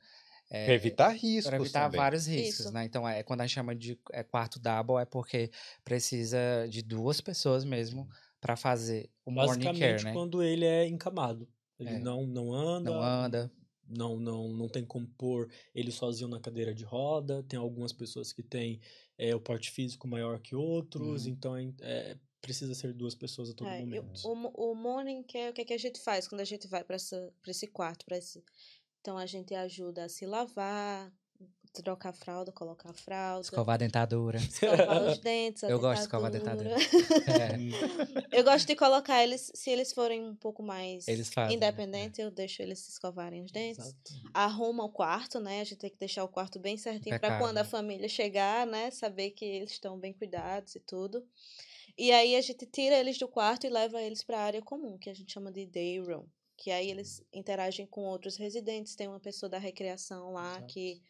É, 0.51 0.65
Para 0.67 0.75
evitar 0.75 1.09
riscos 1.11 1.45
para 1.45 1.57
evitar 1.57 1.85
também. 1.87 1.99
vários 2.01 2.27
riscos, 2.27 2.67
Isso. 2.67 2.73
né? 2.73 2.85
Então, 2.85 3.09
é, 3.09 3.23
quando 3.23 3.41
a 3.41 3.47
gente 3.47 3.55
chama 3.55 3.75
de 3.75 3.99
é, 4.13 4.23
quarto 4.23 4.61
double, 4.61 4.97
é 5.03 5.05
porque 5.07 5.51
precisa 5.85 6.67
de 6.69 6.83
duas 6.83 7.21
pessoas 7.21 7.65
mesmo 7.65 8.09
para 8.41 8.57
fazer 8.57 9.11
o 9.25 9.31
morning 9.31 9.73
Basicamente, 9.73 9.79
care, 9.79 10.05
né? 10.05 10.13
quando 10.13 10.43
ele 10.43 10.65
é 10.65 10.87
encamado. 10.87 11.49
Ele 11.79 11.95
É. 11.95 11.99
não, 11.99 12.27
não 12.27 12.53
anda, 12.53 12.91
Não 12.91 13.03
anda. 13.03 13.51
não, 13.89 14.19
não, 14.19 14.49
não 14.49 14.69
tem 14.69 14.85
como 14.85 15.07
pôr 15.19 15.51
ele 15.75 15.91
sozinho 15.91 16.29
na 16.29 16.41
cadeira 16.41 16.75
de 16.75 16.85
roda. 16.85 17.43
Tem 17.45 17.59
algumas 17.59 17.93
pessoas 17.93 18.33
que 18.33 18.43
têm 18.43 18.81
é, 19.19 19.35
o 19.35 19.41
porte 19.41 19.71
físico 19.71 20.07
maior 20.09 20.41
que 20.41 20.55
outros, 20.57 21.27
Uhum. 21.27 21.33
então 21.33 21.57
é, 21.57 21.73
é, 21.81 22.19
precisa 22.41 22.75
ser 22.75 22.93
duas 22.93 23.15
pessoas 23.15 23.51
a 23.51 23.55
todo 23.55 23.69
É, 23.69 23.81
momento. 23.81 24.21
o, 24.25 24.71
o 24.73 24.75
morning 24.75 25.23
care, 25.23 25.51
o 25.51 25.53
que, 25.53 25.63
é 25.63 25.65
que 25.65 25.75
a 25.75 25.79
gente 25.79 26.01
faz 26.01 26.29
quando 26.29 26.41
a 26.41 26.45
gente 26.45 26.67
vai 26.69 26.85
para 26.85 26.97
esse 26.97 27.67
quarto? 27.69 28.05
Pra 28.05 28.17
esse... 28.19 28.45
Então 29.01 29.17
a 29.19 29.27
gente 29.27 29.55
ajuda 29.55 30.05
a 30.05 30.09
se 30.09 30.27
lavar, 30.27 31.13
trocar 31.83 32.11
a 32.11 32.13
fralda, 32.13 32.53
colocar 32.53 32.91
a 32.91 32.93
fralda, 32.93 33.43
Escovar 33.43 33.75
a 33.75 33.79
dentadura. 33.79 34.39
escovar 34.39 35.03
os 35.11 35.19
dentes. 35.21 35.65
a 35.65 35.69
Eu 35.69 35.79
gosto 35.81 35.97
de 35.97 36.07
escovar 36.07 36.27
a 36.29 36.31
dentadura. 36.31 36.71
É, 36.71 38.29
Eu 38.39 38.45
gosto 38.45 38.67
de 38.67 38.77
colocar 38.77 39.23
eles, 39.23 39.51
se 39.55 39.71
eles 39.71 39.93
forem 39.93 40.25
um 40.25 40.35
pouco 40.37 40.63
mais 40.63 41.07
Eles 41.09 41.33
fazem, 41.33 41.57
né? 41.59 41.67
independentes, 41.67 42.19
eu 42.19 42.31
deixo 42.31 42.63
eles 42.63 42.89
escovarem 42.89 43.43
os 43.43 43.51
dentes. 43.53 43.85
Exato. 43.87 44.13
Arruma 44.33 44.85
o 44.85 44.89
quarto, 44.91 45.41
né? 45.41 45.61
A 45.61 45.65
gente 45.65 45.79
tem 45.79 45.91
que 45.91 45.99
deixar 45.99 46.25
o 46.25 46.29
quarto 46.29 46.59
bem 46.59 46.77
certinho 46.77 47.19
para 47.19 47.39
quando 47.39 47.59
a 47.59 47.65
família 47.65 48.09
chegar, 48.09 48.67
né? 48.67 48.91
Saber 48.91 49.31
que 49.31 49.45
eles 49.45 49.73
estão 49.73 49.99
bem 49.99 50.13
cuidados 50.13 50.75
e 50.75 50.81
tudo. 50.81 51.25
E 51.97 52.11
aí 52.11 52.35
a 52.35 52.41
gente 52.41 52.67
tira 52.67 52.97
eles 52.99 53.19
do 53.19 53.29
quarto 53.29 53.67
e 53.67 53.71
leva 53.71 54.03
eles 54.03 54.23
para 54.25 54.39
a 54.39 54.43
área 54.43 54.61
comum, 54.63 54.99
que 54.99 55.09
a 55.09 55.15
gente 55.15 55.33
chama 55.33 55.53
de 55.53 55.65
day 55.67 56.01
room. 56.01 56.27
Que 56.57 56.71
aí 56.71 56.91
eles 56.91 57.23
interagem 57.33 57.87
com 57.87 58.03
outros 58.03 58.37
residentes, 58.37 58.95
tem 58.97 59.09
uma 59.09 59.21
pessoa 59.21 59.51
da 59.51 59.59
recreação 59.59 60.33
lá 60.33 60.53
Exato. 60.53 60.67
que 60.67 61.03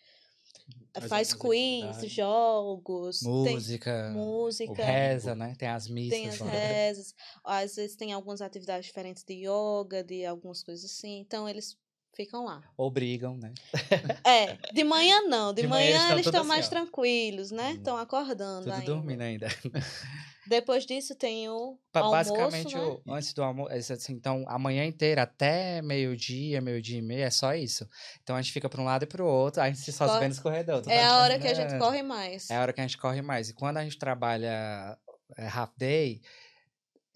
Faz 0.95 1.09
faz 1.09 1.33
algumas 1.33 1.99
quiz, 1.99 2.13
jogos, 2.13 3.19
tem 3.19 3.55
música, 3.55 4.11
música, 4.15 4.85
reza, 4.85 5.35
né? 5.35 5.55
Tem 5.59 5.69
as 5.69 5.89
missas. 5.89 6.19
tem 6.19 6.29
as 6.29 6.39
lá. 6.39 6.51
rezas, 6.51 7.15
às 7.43 7.75
vezes 7.75 7.97
tem 7.97 8.13
algumas 8.13 8.41
atividades 8.41 8.87
diferentes 8.87 9.25
de 9.25 9.45
yoga, 9.47 10.05
de 10.05 10.25
algumas 10.25 10.63
coisas 10.63 10.85
assim. 10.85 11.19
Então 11.19 11.49
eles 11.49 11.77
ficam 12.15 12.45
lá. 12.45 12.63
Obrigam, 12.77 13.37
né? 13.37 13.53
É, 14.27 14.57
de 14.73 14.85
manhã 14.85 15.23
não, 15.29 15.53
de, 15.53 15.63
De 15.63 15.69
manhã 15.69 15.99
manhã, 15.99 16.13
eles 16.13 16.27
estão 16.27 16.41
assim, 16.41 16.49
mais 16.49 16.67
ó. 16.67 16.71
tranquilos, 16.71 17.51
né? 17.51 17.73
Estão 17.73 17.97
acordando 17.97 18.65
Tudo 18.65 18.73
ainda. 18.73 18.87
dormindo 18.87 19.21
ainda. 19.23 19.49
Depois 20.47 20.85
disso 20.85 21.15
tem 21.15 21.49
o 21.49 21.79
almoço, 21.93 22.13
Basicamente, 22.35 22.77
né? 22.77 22.97
antes 23.09 23.33
do 23.33 23.43
almoço, 23.43 23.93
assim, 23.93 24.13
então, 24.13 24.45
a 24.47 24.59
manhã 24.59 24.85
inteira, 24.85 25.23
até 25.23 25.81
meio-dia, 25.81 26.61
meio-dia 26.61 26.99
e 26.99 27.03
meia, 27.03 27.25
é 27.25 27.31
só 27.31 27.55
isso. 27.55 27.89
Então, 28.23 28.37
a 28.37 28.43
gente 28.43 28.53
fica 28.53 28.69
para 28.69 28.81
um 28.81 28.85
lado 28.85 29.05
e 29.05 29.07
para 29.07 29.23
o 29.25 29.27
outro, 29.27 29.63
a 29.63 29.67
gente 29.69 29.79
se 29.79 29.91
só 29.91 30.05
se 30.05 30.11
Corre- 30.11 30.21
vê 30.21 30.29
nos 30.29 30.39
corredores. 30.39 30.87
É 30.87 31.03
a 31.03 31.17
hora 31.19 31.39
que 31.39 31.47
a 31.49 31.55
gente 31.55 31.79
corre 31.79 32.03
mais. 32.03 32.51
É 32.51 32.57
a 32.57 32.61
hora 32.61 32.73
que 32.75 32.81
a 32.81 32.85
gente 32.87 32.99
corre 32.99 33.23
mais. 33.23 33.49
E 33.49 33.55
quando 33.55 33.79
a 33.79 33.85
gente 33.85 33.99
trabalha 33.99 34.99
é, 35.39 35.49
half 35.49 35.71
day, 35.79 36.21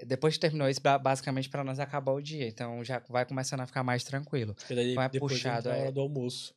depois 0.06 0.34
que 0.34 0.40
terminou 0.40 0.68
isso, 0.68 0.80
ba- 0.80 0.98
basicamente 0.98 1.48
para 1.48 1.64
nós 1.64 1.80
acabou 1.80 2.16
o 2.16 2.22
dia. 2.22 2.46
Então 2.46 2.84
já 2.84 3.02
vai 3.08 3.24
começando 3.26 3.61
a 3.61 3.66
ficar 3.66 3.82
mais 3.82 4.04
tranquilo. 4.04 4.54
Daí 4.68 4.96
é 4.96 5.08
depois 5.08 5.32
puxado, 5.32 5.68
é- 5.68 5.80
hora 5.80 5.92
do 5.92 6.00
almoço. 6.00 6.54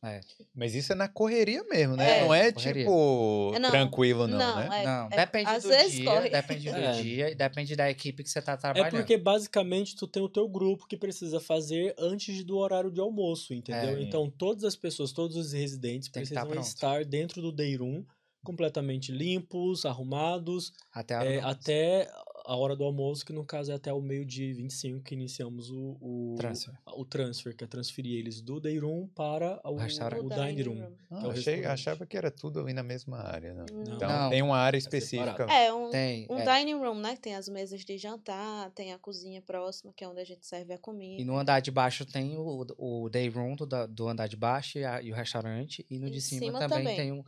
Mas 0.54 0.74
isso 0.74 0.92
é 0.92 0.94
na 0.94 1.08
correria 1.08 1.64
mesmo, 1.64 1.96
né? 1.96 2.18
É, 2.18 2.24
não 2.24 2.34
é 2.34 2.52
correria. 2.52 2.84
tipo 2.84 3.52
É, 3.54 3.58
não. 3.58 3.70
tranquilo, 3.70 4.26
não, 4.28 4.38
Não, 4.38 4.56
né? 4.56 4.80
é- 4.80 4.84
Não, 4.84 5.06
é- 5.10 5.16
depende 5.16 5.50
às 5.50 5.62
do 5.64 5.68
vezes 5.70 5.92
dia, 5.92 6.04
corre. 6.04 6.30
depende 6.30 6.70
do 6.70 6.76
É. 6.78 6.92
dia 7.02 7.30
e 7.30 7.34
depende 7.34 7.74
da 7.76 7.90
equipe 7.90 8.22
que 8.22 8.30
você 8.30 8.40
tá 8.40 8.52
É 8.52 8.56
trabalhando. 8.56 8.90
porque 8.90 9.16
basicamente 9.18 9.96
tu 9.96 10.06
tem 10.06 10.22
o 10.22 10.28
teu 10.28 10.48
grupo 10.48 10.86
que 10.86 10.96
precisa 10.96 11.40
fazer 11.40 11.94
antes 11.98 12.44
do 12.44 12.56
horário 12.58 12.90
de 12.90 13.00
almoço, 13.00 13.52
entendeu? 13.54 13.96
É. 13.98 14.02
Então 14.02 14.30
todas 14.30 14.64
as 14.64 14.76
pessoas, 14.76 15.12
todos 15.12 15.36
os 15.36 15.52
residentes 15.52 16.08
Tem 16.08 16.22
tá 16.24 16.44
precisam 16.46 16.60
estar 16.62 17.04
dentro 17.04 17.42
do 17.42 17.50
day 17.50 17.76
room 17.76 18.04
completamente 18.44 19.12
limpos, 19.12 19.84
arrumados, 19.86 20.72
Até 20.92 21.14
a 21.14 21.18
hora 21.20 21.28
é, 21.32 21.40
até 21.40 22.10
a 22.44 22.56
hora 22.56 22.74
do 22.76 22.84
almoço, 22.84 23.24
que 23.24 23.32
no 23.32 23.44
caso 23.44 23.70
é 23.72 23.74
até 23.74 23.92
o 23.92 24.00
meio-dia 24.00 24.48
e 24.48 24.52
25 24.52 25.00
que 25.02 25.14
iniciamos 25.14 25.70
o, 25.70 25.96
o, 26.00 26.34
Transfer. 26.36 26.74
o 26.96 27.04
transfer, 27.04 27.54
que 27.56 27.64
é 27.64 27.66
transferir 27.66 28.18
eles 28.18 28.40
do 28.40 28.58
day 28.60 28.78
room 28.78 29.06
para 29.08 29.60
o, 29.64 29.70
o 29.72 29.76
O 29.76 30.28
dining 30.28 30.62
room. 30.62 30.80
room. 30.80 30.92
Ah, 31.10 31.18
que 31.20 31.24
é 31.24 31.28
o 31.28 31.30
achei- 31.30 31.64
achava 31.64 32.06
que 32.06 32.16
era 32.16 32.30
tudo 32.30 32.60
ali 32.60 32.72
na 32.72 32.82
mesma 32.82 33.18
área, 33.18 33.54
não. 33.54 33.66
Não. 33.72 33.94
Então 33.96 34.08
Não. 34.08 34.30
tem 34.30 34.42
uma 34.42 34.56
área 34.58 34.76
É 34.76 34.78
específica. 34.78 35.44
É, 35.44 35.72
um, 35.72 35.90
Tem. 35.90 36.26
um 36.30 36.38
é. 36.38 36.58
dining 36.58 36.74
room, 36.78 36.94
né? 36.96 37.14
Que 37.14 37.20
tem 37.22 37.34
as 37.36 37.48
mesas 37.48 37.84
de 37.84 37.96
jantar, 37.98 38.70
tem 38.72 38.92
a 38.92 38.98
cozinha 38.98 39.40
próxima, 39.42 39.92
que 39.96 40.02
é 40.02 40.08
onde 40.08 40.20
a 40.20 40.24
gente 40.24 40.46
serve 40.46 40.72
a 40.72 40.78
comida. 40.78 41.20
E 41.20 41.24
no 41.24 41.36
andar 41.38 41.60
de 41.60 41.70
baixo 41.70 42.04
tem 42.04 42.36
o, 42.36 42.66
o 42.78 43.08
day 43.08 43.28
room 43.28 43.54
do, 43.56 43.66
da- 43.66 43.86
do 43.86 44.08
andar 44.08 44.26
de 44.26 44.36
baixo 44.36 44.78
e, 44.78 44.84
a- 44.84 45.00
e 45.02 45.12
o 45.12 45.14
restaurante. 45.14 45.86
E 45.90 45.98
no 45.98 46.10
de 46.10 46.20
cima, 46.20 46.40
cima 46.46 46.58
também, 46.58 46.78
também. 46.78 46.96
tem 46.96 47.12
um. 47.12 47.22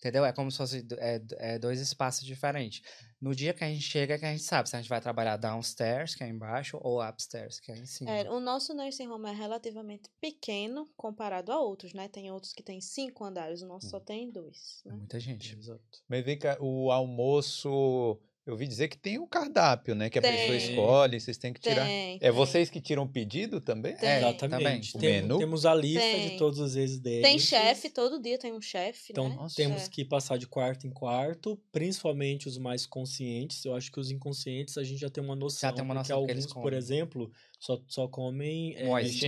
Entendeu? 0.00 0.24
É 0.24 0.32
como 0.32 0.50
se 0.50 0.56
fosse 0.56 0.86
é, 0.98 1.20
é 1.32 1.58
dois 1.58 1.78
espaços 1.78 2.24
diferentes. 2.24 2.80
No 3.20 3.34
dia 3.34 3.52
que 3.52 3.62
a 3.62 3.68
gente 3.68 3.82
chega, 3.82 4.14
é 4.14 4.18
que 4.18 4.24
a 4.24 4.30
gente 4.32 4.42
sabe 4.44 4.66
se 4.66 4.74
a 4.74 4.80
gente 4.80 4.88
vai 4.88 4.98
trabalhar 4.98 5.36
downstairs, 5.36 6.14
que 6.14 6.24
é 6.24 6.28
embaixo, 6.28 6.78
ou 6.80 7.06
upstairs, 7.06 7.60
que 7.60 7.70
é 7.70 7.76
em 7.76 7.84
cima. 7.84 8.10
É, 8.10 8.30
o 8.30 8.40
nosso 8.40 8.72
nursing 8.72 9.08
home 9.08 9.28
é 9.28 9.32
relativamente 9.34 10.08
pequeno 10.18 10.88
comparado 10.96 11.52
a 11.52 11.60
outros, 11.60 11.92
né? 11.92 12.08
Tem 12.08 12.30
outros 12.32 12.54
que 12.54 12.62
tem 12.62 12.80
cinco 12.80 13.26
andares, 13.26 13.60
o 13.60 13.66
nosso 13.66 13.88
Hum. 13.88 13.90
só 13.90 14.00
tem 14.00 14.30
dois. 14.30 14.80
É 14.86 14.88
Né? 14.88 14.94
muita 14.96 15.20
gente. 15.20 15.54
Exato. 15.54 15.82
Mas 16.08 16.24
vem 16.24 16.38
cá, 16.38 16.56
o 16.58 16.90
almoço, 16.90 18.18
eu 18.46 18.54
ouvi 18.54 18.66
dizer 18.66 18.88
que 18.88 18.96
tem 18.98 19.18
um 19.18 19.26
cardápio, 19.26 19.94
né? 19.94 20.08
Que 20.10 20.18
a 20.18 20.22
pessoa 20.22 20.58
Tem. 20.58 20.70
escolhe, 20.70 21.20
vocês 21.20 21.36
têm 21.38 21.52
que 21.52 21.60
tirar. 21.60 21.84
Tem, 21.86 22.16
É 22.16 22.18
tem. 22.18 22.30
vocês 22.30 22.70
que 22.70 22.80
tiram 22.80 23.02
o 23.04 23.08
pedido 23.08 23.60
também? 23.60 23.94
Tem. 23.96 24.08
É, 24.08 24.18
Exatamente. 24.18 24.92
também. 24.92 25.10
O 25.10 25.12
Tem- 25.12 25.22
menu? 25.22 25.38
Temos 25.38 25.66
a 25.66 25.74
lista 25.74 26.00
Tem. 26.00 26.30
de 26.30 26.36
todos 26.36 26.58
os 26.58 26.74
residentes. 26.74 27.22
Tem 27.22 27.38
chefe, 27.38 27.90
todo 27.90 28.20
dia 28.20 28.38
tem 28.38 28.52
um 28.52 28.60
chefe, 28.60 29.12
Então, 29.12 29.28
né? 29.28 29.34
Nossa. 29.36 29.54
temos 29.56 29.84
É. 29.84 29.88
que 29.88 30.04
passar 30.04 30.38
de 30.38 30.46
quarto 30.46 30.86
em 30.86 30.90
quarto, 30.90 31.60
principalmente 31.70 32.48
os 32.48 32.56
mais 32.58 32.86
conscientes. 32.86 33.64
Eu 33.64 33.74
acho 33.74 33.92
que 33.92 34.00
os 34.00 34.10
inconscientes 34.10 34.76
a 34.78 34.82
gente 34.84 34.98
já 35.00 35.10
tem 35.10 35.22
uma 35.22 35.36
noção. 35.36 35.72
tem 35.72 35.84
uma 35.84 35.94
porque 35.94 36.08
noção 36.12 36.20
do 36.22 36.26
que 36.26 36.32
eles 36.32 36.46
alguns, 36.46 36.62
por 36.62 36.72
exemplo, 36.72 37.30
só, 37.58 37.78
só 37.86 38.08
comem 38.08 38.74
é, 38.76 38.84
Moist. 38.86 39.20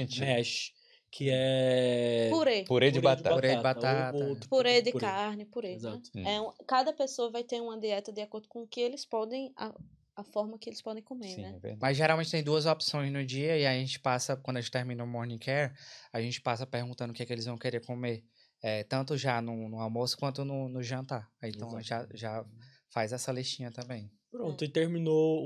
Que 1.13 1.29
é 1.31 2.29
Purê. 2.31 2.65
Purê 2.65 2.91
de 2.91 3.01
batata. 3.01 3.35
Purê 3.35 3.51
de 3.51 3.57
ou 3.57 3.63
batata. 3.63 4.17
outro 4.25 4.49
Purê 4.49 4.83
tipo 4.83 4.99
de 4.99 5.05
carne, 5.05 5.45
purê. 5.45 5.69
né? 5.69 5.75
Exato. 5.75 6.11
Hum. 6.17 6.27
É 6.27 6.41
um- 6.41 6.51
cada 6.67 6.91
pessoa 6.93 7.31
vai 7.31 7.45
ter 7.45 7.61
uma 7.61 7.79
dieta 7.79 8.11
de 8.11 8.23
acordo 8.23 8.49
com 8.49 8.63
o 8.63 8.67
que 8.67 8.81
eles 8.81 9.05
podem 9.05 9.53
a- 9.55 9.75
a 10.17 10.25
forma 10.25 10.59
que 10.59 10.69
eles 10.71 10.81
podem 10.81 11.03
comer, 11.03 11.29
Sim, 11.29 11.43
né? 11.43 11.49
é 11.51 11.53
verdade. 11.59 11.79
Mas 11.81 11.97
geralmente 11.99 12.31
tem 12.31 12.43
duas 12.43 12.65
opções 12.65 13.13
no 13.13 13.25
dia 13.25 13.59
e 13.59 13.67
a 13.67 13.75
gente 13.75 14.01
passa, 14.01 14.37
quando 14.37 14.57
a 14.57 14.61
gente 14.61 14.71
termina 14.71 15.05
o 15.05 15.07
morning 15.07 15.39
care, 15.39 15.73
a 16.13 16.21
gente 16.21 16.41
passa 16.41 16.67
perguntando 16.67 17.13
o 17.13 17.15
que, 17.15 17.23
é 17.23 17.27
que 17.27 17.33
eles 17.33 17.45
vão 17.45 17.59
querer 17.59 17.85
comer. 17.85 18.25
É, 18.63 18.85
tanto 18.85 19.17
já 19.17 19.43
no, 19.43 19.69
no 19.69 19.81
almoço 19.81 20.17
quanto 20.17 20.45
no, 20.45 20.69
no 20.69 20.83
jantar. 20.83 21.29
Então 21.43 21.81
já, 21.83 22.07
já 22.15 22.45
faz 22.89 23.13
essa 23.13 23.31
listinha 23.33 23.71
também. 23.71 24.11
Pronto, 24.33 24.65
e 24.65 24.69
terminou 24.69 25.45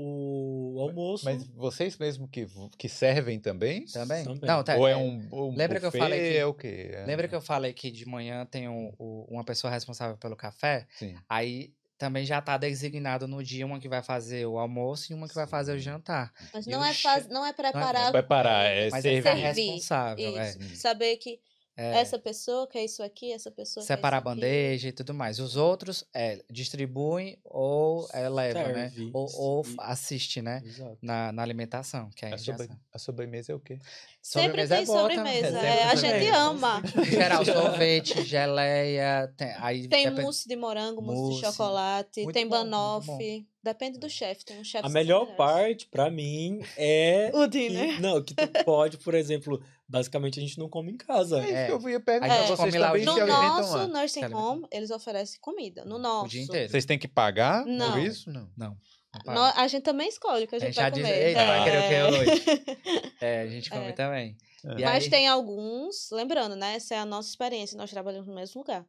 o 0.75 0.79
almoço. 0.81 1.25
Mas 1.25 1.45
vocês 1.49 1.97
mesmo 1.97 2.25
que, 2.27 2.47
que 2.77 2.87
servem 2.87 3.37
também? 3.37 3.85
Também? 3.85 4.23
Também. 4.23 4.39
Não, 4.49 4.63
tá, 4.63 4.77
Ou 4.77 4.87
é 4.87 4.93
é, 4.93 4.97
um, 4.97 5.27
um 5.31 5.55
lembra 5.55 5.77
que 5.79 5.85
eu 5.85 5.91
buffet, 5.91 5.99
falei 5.99 6.31
que- 6.31 6.37
É 6.37 6.45
o 6.45 6.53
quê? 6.53 6.89
É- 6.93 7.05
Lembra 7.05 7.27
que 7.27 7.35
eu 7.35 7.41
falei 7.41 7.73
que 7.73 7.91
de 7.91 8.07
manhã 8.07 8.45
tem 8.45 8.69
um- 8.69 8.93
o- 8.97 9.27
uma 9.29 9.43
pessoa 9.43 9.69
responsável 9.69 10.15
pelo 10.17 10.37
café? 10.37 10.87
Sim. 10.97 11.15
Aí 11.29 11.73
também 11.97 12.23
já 12.25 12.39
tá 12.41 12.57
designado 12.57 13.27
no 13.27 13.43
dia 13.43 13.65
uma 13.65 13.79
que 13.79 13.89
vai 13.89 14.01
fazer 14.01 14.45
o 14.45 14.57
almoço 14.57 15.11
e 15.11 15.15
uma 15.15 15.27
que 15.27 15.35
vai 15.35 15.47
fazer 15.47 15.73
o 15.73 15.79
jantar. 15.79 16.31
Mas 16.53 16.65
não 16.65 16.79
o 16.79 16.85
é, 16.85 16.93
faz, 16.93 17.27
não 17.27 17.45
é 17.45 17.51
preparar. 17.51 18.11
Preparar, 18.11 18.65
é 18.67 18.89
Mas 18.89 19.01
servir. 19.01 19.17
é 19.17 19.21
ficar 19.21 19.35
Servir, 19.53 19.61
responsável. 19.71 20.37
é. 20.39 20.49
Isso. 20.51 20.75
Saber 20.77 21.17
que 21.17 21.39
É, 21.77 21.99
essa 21.99 22.17
pessoa 22.17 22.67
quer 22.67 22.83
isso 22.83 23.03
aqui, 23.03 23.31
essa 23.31 23.51
pessoa 23.51 23.85
separar 23.85 24.17
a 24.17 24.21
quer 24.21 24.29
isso 24.29 24.31
aqui. 24.31 24.41
bandeja 24.41 24.87
e 24.87 24.91
tudo 24.91 25.13
mais. 25.13 25.39
Os 25.39 25.55
outros 25.55 26.03
é, 26.13 26.43
distribuem 26.49 27.37
ou 27.45 28.09
é, 28.11 28.27
leva, 28.27 28.63
né? 28.69 28.89
Serve, 28.89 29.11
Ou, 29.13 29.27
ou 29.35 29.65
e- 29.65 29.75
assiste, 29.79 30.41
né? 30.41 30.61
Exato. 30.65 30.97
Na, 31.01 31.31
na 31.31 31.43
alimentação, 31.43 32.09
que 32.15 32.25
aí 32.25 32.33
A, 32.33 32.37
sobre- 32.39 32.69
a 32.91 32.97
sobremesa 32.97 33.51
é 33.51 33.55
o 33.55 33.59
quê? 33.59 33.77
Sempre 34.21 34.47
Sobremesa 34.65 34.75
é 34.75 34.77
tem 34.79 34.85
boa 34.87 35.01
também, 35.09 35.33
sobremesa. 35.35 35.59
é, 35.59 35.83
a 35.83 35.95
gente 35.95 36.27
ama. 36.29 36.81
Em 36.97 37.05
geral, 37.11 37.45
sorvete, 37.45 38.23
geleia, 38.25 39.31
tem, 39.37 39.47
aí 39.59 39.87
Tem 39.87 40.03
depende- 40.05 40.21
mousse 40.21 40.47
de 40.49 40.55
morango, 40.55 41.01
mousse, 41.01 41.21
Mousse. 41.21 41.39
de 41.41 41.45
chocolate, 41.47 42.23
Muito 42.23 42.33
tem 42.33 42.45
bom, 42.47 42.57
banoffee. 42.57 43.47
Depende 43.63 43.99
do 43.99 44.09
chefe, 44.09 44.45
tem 44.45 44.59
um 44.59 44.63
chefe 44.63 44.85
A 44.85 44.87
que 44.87 44.93
melhor 44.93 45.25
parte, 45.35 45.87
pra 45.87 46.09
mim, 46.09 46.61
é. 46.77 47.29
O 47.33 47.43
que- 47.43 47.47
dinner. 47.69 48.01
não, 48.01 48.23
que 48.23 48.33
tu 48.33 48.63
pode, 48.63 48.97
por 48.97 49.13
exemplo, 49.13 49.61
basicamente 49.87 50.39
a 50.39 50.41
gente 50.43 50.57
não 50.59 50.67
come 50.69 50.91
em 50.91 50.97
casa. 50.97 51.39
É 51.39 51.43
isso 51.45 51.53
É. 51.53 51.65
que 51.67 51.71
eu 51.73 51.89
ia 51.89 51.99
perguntar. 51.99 52.33
A 52.33 52.37
gente 52.39 52.47
Vocês 52.57 52.57
também 52.57 52.71
dia 52.71 52.81
se 52.99 53.05
No 53.05 53.11
inteiro. 53.11 53.33
alimentam 53.33 53.57
nosso 53.61 53.77
lá? 53.77 53.87
nursing 53.87 54.27
Se 54.27 54.33
home, 54.33 54.67
eles 54.71 54.91
oferecem 54.91 55.39
comida. 55.41 55.85
No 55.85 55.97
nosso. 55.97 56.25
o 56.25 56.29
dia 56.29 56.41
inteiro. 56.43 56.69
Vocês 56.71 56.85
têm 56.85 56.99
que 56.99 57.07
pagar 57.07 57.65
Não. 57.65 57.91
por 57.93 58.01
isso? 58.01 58.29
Não. 58.31 58.49
Não. 58.57 58.77
No- 59.25 59.41
a 59.41 59.67
gente 59.67 59.81
também 59.83 60.07
escolhe 60.09 60.45
o 60.45 60.47
que 60.47 60.55
a 60.55 60.57
a 60.57 60.59
gente, 60.59 60.67
gente 60.73 60.75
já 60.75 60.81
vai 60.83 60.91
diz, 60.91 61.01
comer. 61.01 61.27
eita, 61.27 61.45
vai 61.45 61.63
querer 61.63 61.77
o 61.79 61.87
que 61.87 61.93
É. 61.93 62.05
hoje? 62.05 62.43
É, 63.21 63.41
a 63.41 63.47
gente 63.47 63.69
come 63.69 63.85
É. 63.87 63.91
também. 63.93 64.37
E 64.63 64.83
Mas 64.83 65.03
aí- 65.05 65.09
tem 65.09 65.27
alguns, 65.27 66.09
lembrando, 66.11 66.55
né? 66.55 66.75
Essa 66.75 66.95
é 66.95 66.99
a 66.99 67.05
nossa 67.05 67.29
experiência, 67.29 67.77
nós 67.77 67.89
trabalhamos 67.89 68.27
no 68.27 68.35
mesmo 68.35 68.61
lugar. 68.61 68.85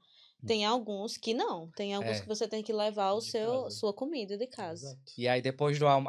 Tem 0.47 0.65
alguns 0.67 1.17
que 1.17 1.33
não. 1.35 1.69
Tem 1.77 1.95
alguns 1.95 2.17
Hum. 2.17 2.19
É. 2.19 2.21
que 2.21 2.29
você 2.29 2.47
tem 2.47 2.63
que 2.63 2.73
levar 2.73 3.13
o 3.13 3.21
De 3.21 3.31
seu, 3.31 3.63
casa. 3.65 3.71
sua 3.71 3.93
comida 3.95 4.37
de 4.37 4.47
casa. 4.47 4.87
Exato. 4.89 5.13
E 5.17 5.27
aí 5.27 5.41
depois 5.41 5.79
do 5.79 5.87
almo... 5.87 6.09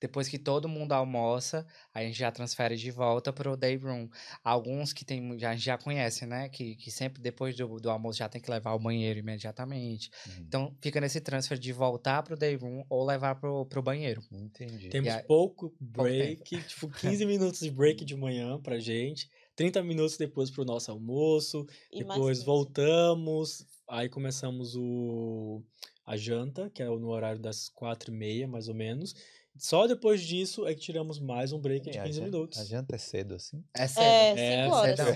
depois 0.00 0.28
que 0.28 0.38
todo 0.38 0.68
mundo 0.68 0.92
almoça, 0.92 1.66
a 1.92 2.02
gente 2.02 2.18
já 2.18 2.32
transfere 2.32 2.74
de 2.76 2.90
volta 2.90 3.32
pro 3.32 3.56
day 3.56 3.76
room. 3.76 4.08
Alguns 4.42 4.92
que 4.92 5.04
tem, 5.04 5.38
já, 5.38 5.50
a 5.50 5.54
gente 5.54 5.64
já 5.64 5.76
conhece, 5.76 6.24
né? 6.24 6.48
Que, 6.48 6.74
que 6.76 6.90
sempre 6.90 7.20
depois 7.20 7.54
do, 7.54 7.78
do 7.78 7.90
almoço 7.90 8.18
já 8.18 8.28
tem 8.28 8.40
que 8.40 8.50
levar 8.50 8.70
ao 8.70 8.78
banheiro 8.78 9.18
imediatamente. 9.18 10.10
Uhum. 10.26 10.32
Então 10.40 10.76
fica 10.80 11.00
nesse 11.00 11.20
transfer 11.20 11.58
de 11.58 11.72
voltar 11.72 12.22
pro 12.22 12.36
day 12.36 12.56
room 12.56 12.84
ou 12.88 13.04
levar 13.04 13.34
pro, 13.34 13.66
pro 13.66 13.82
banheiro. 13.82 14.22
Entendi. 14.32 14.88
Temos 14.88 15.10
aí- 15.12 15.22
pouco 15.24 15.74
break, 15.78 16.62
tipo 16.62 16.88
15 16.88 17.26
minutos 17.26 17.60
de 17.60 17.70
break 17.70 18.04
de 18.04 18.16
manhã 18.16 18.58
pra 18.60 18.78
gente, 18.78 19.28
30 19.54 19.82
minutos 19.82 20.16
depois 20.16 20.50
pro 20.50 20.64
nosso 20.64 20.90
almoço, 20.90 21.66
E 21.92 21.98
depois 21.98 22.38
15. 22.38 22.44
voltamos, 22.46 23.66
aí 23.86 24.08
começamos 24.08 24.74
o 24.76 25.62
a 26.06 26.16
janta, 26.16 26.68
que 26.70 26.82
é 26.82 26.86
no 26.86 27.08
horário 27.08 27.38
das 27.40 27.68
quatro 27.68 28.12
e 28.12 28.16
meia, 28.16 28.48
mais 28.48 28.66
ou 28.68 28.74
menos. 28.74 29.14
Só 29.58 29.86
depois 29.86 30.22
disso 30.22 30.66
é 30.66 30.74
que 30.74 30.80
tiramos 30.80 31.18
mais 31.18 31.52
um 31.52 31.58
break 31.60 31.90
de 31.90 31.98
a 31.98 32.02
15 32.04 32.18
janta- 32.18 32.30
minutos. 32.30 32.58
A 32.58 32.64
janta 32.64 32.94
é 32.94 32.98
cedo 32.98 33.34
assim? 33.34 33.62
É 33.74 33.86
cedo. 33.86 34.02
É, 34.02 34.30
É, 34.30 34.62
cinco 34.64 34.76
horas. 34.76 34.96
cedão. 34.98 35.14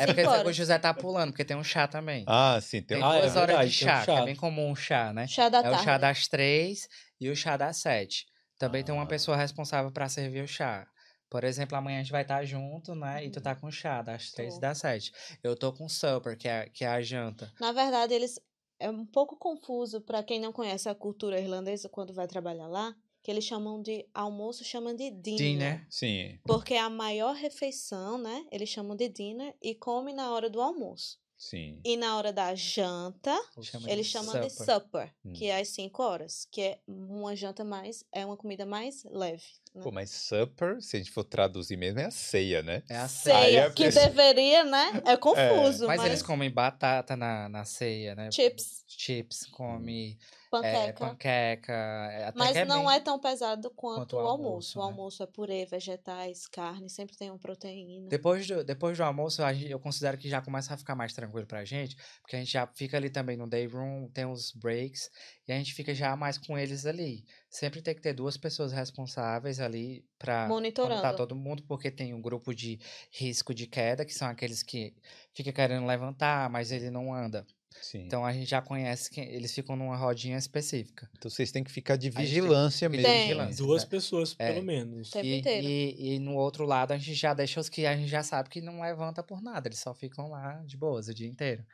É 0.00 0.06
porque 0.06 0.24
Cinco 0.24 0.48
o. 0.48 0.52
José 0.52 0.78
tá 0.78 0.94
pulando, 0.94 1.30
porque 1.32 1.44
tem 1.44 1.56
um 1.56 1.62
chá 1.64 1.86
também. 1.86 2.24
Ah, 2.26 2.58
sim. 2.62 2.78
Tem 2.80 2.96
Tem 2.96 3.02
um... 3.02 3.04
Ah, 3.06 3.16
é 3.16 3.20
duas 3.22 3.36
horas 3.36 3.48
verdade, 3.48 3.70
de 3.70 3.78
tem 3.78 3.86
um 3.88 3.90
chá, 3.90 4.04
que 4.04 4.10
é 4.10 4.16
chá. 4.16 4.24
bem 4.24 4.36
comum 4.36 4.70
um 4.70 4.74
chá, 4.76 5.12
né? 5.12 5.26
Chá 5.26 5.48
da 5.50 5.58
É 5.58 5.62
tarde. 5.62 5.78
o 5.80 5.84
chá 5.84 5.98
das 5.98 6.26
três 6.28 6.88
e 7.20 7.28
o 7.28 7.36
chá 7.36 7.56
das 7.58 7.76
sete. 7.78 8.26
Também 8.58 8.82
tem 8.82 8.94
uma 8.94 9.02
Ah. 9.04 9.06
pessoa 9.06 9.36
responsável 9.36 9.92
para 9.92 10.08
servir 10.08 10.42
o 10.42 10.48
chá. 10.48 10.86
Por 11.28 11.44
exemplo, 11.44 11.76
amanhã 11.76 11.98
a 11.98 12.02
gente 12.02 12.12
vai 12.12 12.22
estar 12.22 12.42
junto, 12.44 12.94
né? 12.94 13.24
E 13.24 13.30
tu 13.30 13.40
tá 13.40 13.54
com 13.54 13.70
chá 13.70 14.00
das 14.00 14.30
três 14.30 14.56
e 14.56 14.60
das 14.60 14.78
sete. 14.78 15.12
Eu 15.42 15.54
tô 15.56 15.72
com 15.72 15.88
supper, 15.88 16.36
que 16.38 16.46
é, 16.48 16.68
que 16.70 16.84
é 16.84 16.88
a 16.88 17.02
janta. 17.02 17.52
Na 17.60 17.72
verdade, 17.72 18.14
eles 18.14 18.38
é 18.78 18.88
um 18.88 19.04
pouco 19.04 19.36
confuso 19.36 20.00
para 20.00 20.22
quem 20.22 20.40
não 20.40 20.52
conhece 20.52 20.88
a 20.88 20.94
cultura 20.94 21.38
irlandesa 21.40 21.88
quando 21.88 22.12
vai 22.14 22.26
trabalhar 22.26 22.68
lá, 22.68 22.94
que 23.22 23.30
eles 23.30 23.44
chamam 23.44 23.80
de 23.80 24.06
almoço, 24.12 24.64
chamam 24.64 24.94
de 24.94 25.10
dinner. 25.10 25.38
Dinner. 25.38 25.86
Sim. 25.88 26.38
Porque 26.44 26.74
a 26.74 26.90
maior 26.90 27.34
refeição, 27.34 28.18
né? 28.18 28.46
Eles 28.50 28.68
chamam 28.68 28.96
de 28.96 29.08
dinner 29.08 29.54
e 29.62 29.74
come 29.74 30.12
na 30.12 30.30
hora 30.32 30.50
do 30.50 30.60
almoço. 30.60 31.20
Sim. 31.38 31.80
E 31.84 31.96
na 31.96 32.16
hora 32.16 32.32
da 32.32 32.54
janta, 32.54 33.36
Chama 33.60 33.90
eles 33.90 34.06
chamam 34.06 34.40
de 34.40 34.48
supper. 34.48 34.74
supper, 34.74 35.14
que 35.34 35.46
é 35.46 35.60
às 35.60 35.68
5 35.70 36.00
horas, 36.00 36.46
que 36.48 36.60
é 36.60 36.80
uma 36.86 37.34
janta 37.34 37.64
mais, 37.64 38.04
é 38.12 38.24
uma 38.24 38.36
comida 38.36 38.64
mais 38.64 39.02
leve. 39.10 39.42
Né? 39.74 39.82
Pô, 39.82 39.90
mas 39.90 40.10
supper, 40.10 40.82
se 40.82 40.96
a 40.96 40.98
gente 40.98 41.10
for 41.10 41.24
traduzir 41.24 41.76
mesmo, 41.78 41.98
é 42.00 42.04
a 42.04 42.10
ceia, 42.10 42.62
né? 42.62 42.82
É 42.90 42.96
a 42.96 43.08
Ceia, 43.08 43.36
Aí 43.38 43.58
a 43.58 43.70
que 43.70 43.84
pessoa- 43.84 44.06
deveria, 44.06 44.64
né? 44.64 45.02
É 45.06 45.16
confuso, 45.16 45.86
Mas, 45.86 45.98
mas, 45.98 46.04
eles 46.04 46.22
comem 46.22 46.50
batata 46.50 47.16
na, 47.16 47.48
na 47.48 47.64
ceia, 47.64 48.14
né? 48.14 48.30
chips, 48.30 48.82
Chips, 48.86 49.46
come 49.46 50.18
é, 50.18 50.50
panqueca. 50.50 50.92
panqueca. 50.98 51.72
é, 51.72 52.24
até 52.26 52.38
Mas 52.38 52.52
que 52.52 52.58
é 52.58 52.64
não 52.66 52.84
bem- 52.86 52.96
é 52.96 53.00
tão 53.00 53.18
pesado 53.18 53.70
quanto, 53.70 54.00
quanto 54.00 54.16
o 54.16 54.18
o 54.18 54.20
almoço, 54.28 54.42
almoço. 54.42 54.78
O 54.78 54.82
né? 54.82 54.88
almoço 54.88 55.22
é 55.22 55.26
purê, 55.26 55.64
vegetais, 55.64 56.46
carne, 56.46 56.90
sempre 56.90 57.16
tem 57.16 57.30
uma 57.30 57.38
proteína. 57.38 58.10
Depois 58.10 58.46
do, 58.46 58.62
depois 58.62 58.98
do 58.98 59.02
almoço, 59.04 59.40
eu 59.42 59.80
considero 59.80 60.18
que 60.18 60.28
já 60.28 60.42
começa 60.42 60.74
a 60.74 60.76
ficar 60.76 60.94
mais 60.94 61.14
tranquilo 61.14 61.46
pra 61.46 61.64
gente, 61.64 61.96
porque 62.20 62.36
a 62.36 62.38
gente 62.38 62.52
já 62.52 62.66
fica 62.66 62.98
ali 62.98 63.08
também 63.08 63.38
no 63.38 63.48
day 63.48 63.66
room, 63.66 64.10
tem 64.12 64.26
os 64.26 64.52
breaks, 64.52 65.08
e 65.52 65.54
a 65.56 65.58
gente 65.58 65.74
fica 65.74 65.94
já 65.94 66.16
mais 66.16 66.38
com 66.38 66.58
eles 66.58 66.86
ali. 66.86 67.24
Sempre 67.48 67.82
tem 67.82 67.94
que 67.94 68.00
ter 68.00 68.12
duas 68.12 68.36
pessoas 68.36 68.72
responsáveis 68.72 69.60
ali 69.60 70.04
pra 70.18 70.48
Monitorando. 70.48 70.96
montar 70.96 71.14
todo 71.14 71.36
mundo, 71.36 71.62
porque 71.68 71.90
tem 71.90 72.14
um 72.14 72.20
grupo 72.22 72.54
de 72.54 72.80
risco 73.10 73.54
de 73.54 73.66
queda, 73.66 74.04
que 74.04 74.14
são 74.14 74.28
aqueles 74.28 74.62
que 74.62 74.94
fica 75.34 75.52
querendo 75.52 75.86
levantar, 75.86 76.48
mas 76.50 76.72
ele 76.72 76.90
não 76.90 77.14
anda. 77.14 77.46
Sim. 77.80 77.98
Então, 77.98 78.06
Então 78.22 78.24
a 78.26 78.32
gente 78.32 78.48
já 78.50 78.60
conhece 78.60 79.10
que 79.10 79.20
eles 79.20 79.52
ficam 79.54 79.74
numa 79.76 79.96
rodinha 79.96 80.36
específica. 80.38 81.08
vocês 81.22 81.50
têm 81.50 81.64
que 81.64 81.70
ficar 81.70 81.96
de 81.96 82.10
vigilância 82.10 82.88
mesmo. 82.88 83.06
Tem. 83.06 83.22
vigilância, 83.28 83.64
Duas 83.64 83.82
né? 83.84 83.88
pessoas, 83.88 84.34
É. 84.38 84.52
pelo 84.52 84.64
menos. 84.64 85.10
Tempo 85.10 85.26
E, 85.26 85.38
inteiro. 85.38 85.66
e, 85.66 86.14
e 86.14 86.18
no 86.18 86.34
outro 86.36 86.64
lado 86.66 86.92
a 86.92 86.98
gente 86.98 87.14
já 87.14 87.32
deixa 87.34 87.60
os 87.60 87.68
que 87.68 87.86
a 87.86 87.96
gente 87.96 88.08
já 88.08 88.22
sabe 88.22 88.48
que 88.48 88.60
não 88.60 88.80
levanta 88.82 89.22
por 89.22 89.40
nada, 89.42 89.68
eles 89.68 89.78
só 89.78 89.94
ficam 89.94 90.28
lá 90.28 90.62
de 90.66 90.76
boas 90.76 91.08
o 91.08 91.14
dia 91.14 91.26
inteiro. 91.28 91.64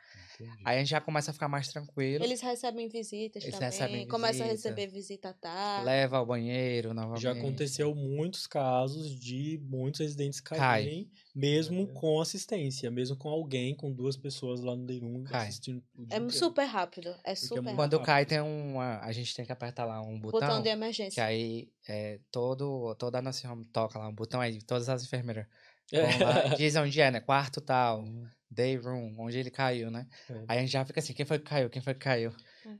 Entendi. 0.41 0.51
Aí 0.63 0.77
a 0.77 0.79
gente 0.79 0.89
já 0.89 1.01
começa 1.01 1.31
a 1.31 1.33
ficar 1.33 1.49
mais 1.49 1.67
tranquilo, 1.67 2.23
Eles 2.23 2.39
recebem 2.39 2.87
visitas 2.87 3.43
Eles 3.43 3.55
também. 3.55 3.69
recebem 3.69 4.07
Começa 4.07 4.41
a 4.43 4.47
visita. 4.47 4.69
receber 4.69 4.87
visita 4.87 5.29
à 5.29 5.33
tarde. 5.33 5.85
leva 5.85 6.17
ao 6.17 6.25
banheiro 6.25 6.93
novamente. 6.93 7.21
Já 7.23 7.33
aconteceu 7.33 7.93
muitos 7.93 8.47
casos 8.47 9.19
de 9.19 9.59
muitos 9.63 9.99
residentes 9.99 10.39
Cai. 10.39 11.07
Mesmo 11.39 11.83
É. 11.83 11.93
com 11.93 12.19
assistência, 12.21 12.91
mesmo 12.91 13.15
com 13.15 13.29
alguém, 13.29 13.73
com 13.75 13.91
duas 13.91 14.17
pessoas 14.17 14.61
lá 14.61 14.75
no 14.75 14.85
day 14.85 14.99
room 14.99 15.23
Cai. 15.23 15.47
assistindo 15.47 15.77
o 15.95 16.05
dia 16.05 16.15
É 16.15 16.19
inteiro. 16.19 16.31
super 16.31 16.65
rápido. 16.65 17.15
É 17.23 17.33
super 17.35 17.55
muito 17.61 17.65
rápido. 17.67 17.75
Quando 17.77 17.99
cai 18.05 18.25
tem 18.25 18.41
uma, 18.41 18.99
a 18.99 19.11
gente 19.11 19.33
tem 19.35 19.45
que 19.45 19.51
apertar 19.51 19.85
lá 19.85 20.01
um 20.01 20.19
botão, 20.19 20.39
Botão 20.39 20.57
de 20.57 20.63
que 20.63 20.69
emergência. 20.69 21.23
aí 21.23 21.69
é, 21.87 22.19
todo 22.31 22.93
toda 22.95 23.19
a 23.19 23.21
nossa 23.21 23.49
home 23.51 23.65
toca 23.65 23.97
lá 23.97 24.07
um 24.07 24.13
botão 24.15 24.41
aí, 24.41 24.61
todas 24.61 24.89
as 24.89 25.03
enfermeiras 25.03 25.45
É. 25.91 26.23
lá, 26.23 26.55
diz 26.55 26.75
onde 26.75 26.99
é, 27.01 27.09
né? 27.09 27.19
Quarto 27.19 27.61
tal, 27.61 28.03
day 28.51 28.75
room, 28.75 29.15
onde 29.19 29.37
ele 29.39 29.49
caiu, 29.51 29.89
né? 29.89 30.07
É. 30.29 30.33
Aí 30.47 30.57
a 30.57 30.61
gente 30.61 30.71
já 30.71 30.83
fica 30.85 30.99
assim, 30.99 31.13
quem 31.13 31.25
foi 31.25 31.39
que 31.39 31.45
caiu? 31.45 31.69
Quem 31.69 31.81
foi 31.81 31.93
que 31.93 31.99
caiu? 32.01 32.31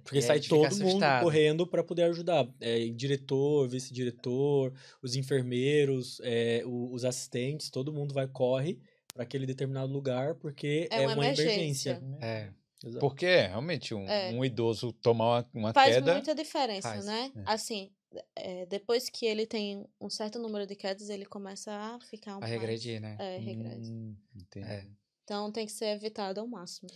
Porque 0.04 0.20
E 0.20 0.22
sai 0.22 0.40
todo 0.42 0.60
mundo 0.76 0.88
assustado. 0.88 1.24
correndo 1.24 1.66
para 1.68 1.84
poder 1.84 2.04
ajudar. 2.04 2.48
É, 2.60 2.88
diretor, 2.90 3.68
vice-diretor, 3.68 4.74
os 5.02 5.16
enfermeiros, 5.16 6.20
é, 6.24 6.64
o- 6.66 6.94
os 6.94 7.06
assistentes, 7.06 7.70
todo 7.70 7.94
mundo 7.94 8.14
vai 8.14 8.28
corre 8.28 8.80
para 9.14 9.24
aquele 9.24 9.46
determinado 9.46 9.92
lugar 9.92 10.36
porque 10.36 10.88
É 10.92 10.98
é, 11.04 11.08
uma 11.08 11.14
uma 11.16 11.26
emergência. 11.26 11.92
emergência. 11.92 12.04
É. 12.22 12.50
Exato. 12.86 13.00
Porque 13.00 13.26
realmente 13.26 13.94
um, 13.94 14.08
É. 14.08 14.32
um 14.32 14.46
idoso 14.46 14.94
tomar 14.94 15.26
uma, 15.26 15.50
uma 15.68 15.74
Faz 15.74 15.96
queda. 15.96 16.14
muita 16.14 16.34
diferença, 16.34 16.88
Faz, 16.90 17.06
né? 17.06 17.32
é. 17.36 17.42
Assim, 17.46 17.92
é, 18.36 18.66
depois 18.68 19.10
que 19.10 19.26
ele 19.26 19.46
tem 19.46 19.86
um 20.00 20.10
certo 20.10 20.40
número 20.40 20.66
de 20.66 20.76
quedas, 20.76 21.10
ele 21.10 21.26
começa 21.26 21.72
a 21.74 22.00
ficar 22.00 22.36
um 22.36 22.38
A 22.38 22.40
mais- 22.42 22.52
regredir, 22.54 23.02
né? 23.02 23.18
É, 23.20 23.38
regrede. 23.38 23.92
Hum, 23.92 24.16
entendi. 24.36 24.66
É. 24.66 24.86
Então 25.26 25.52
tem 25.52 25.66
que 25.66 25.72
ser 25.74 25.88
evitado 25.96 26.40
ao 26.40 26.48
máximo. 26.48 26.90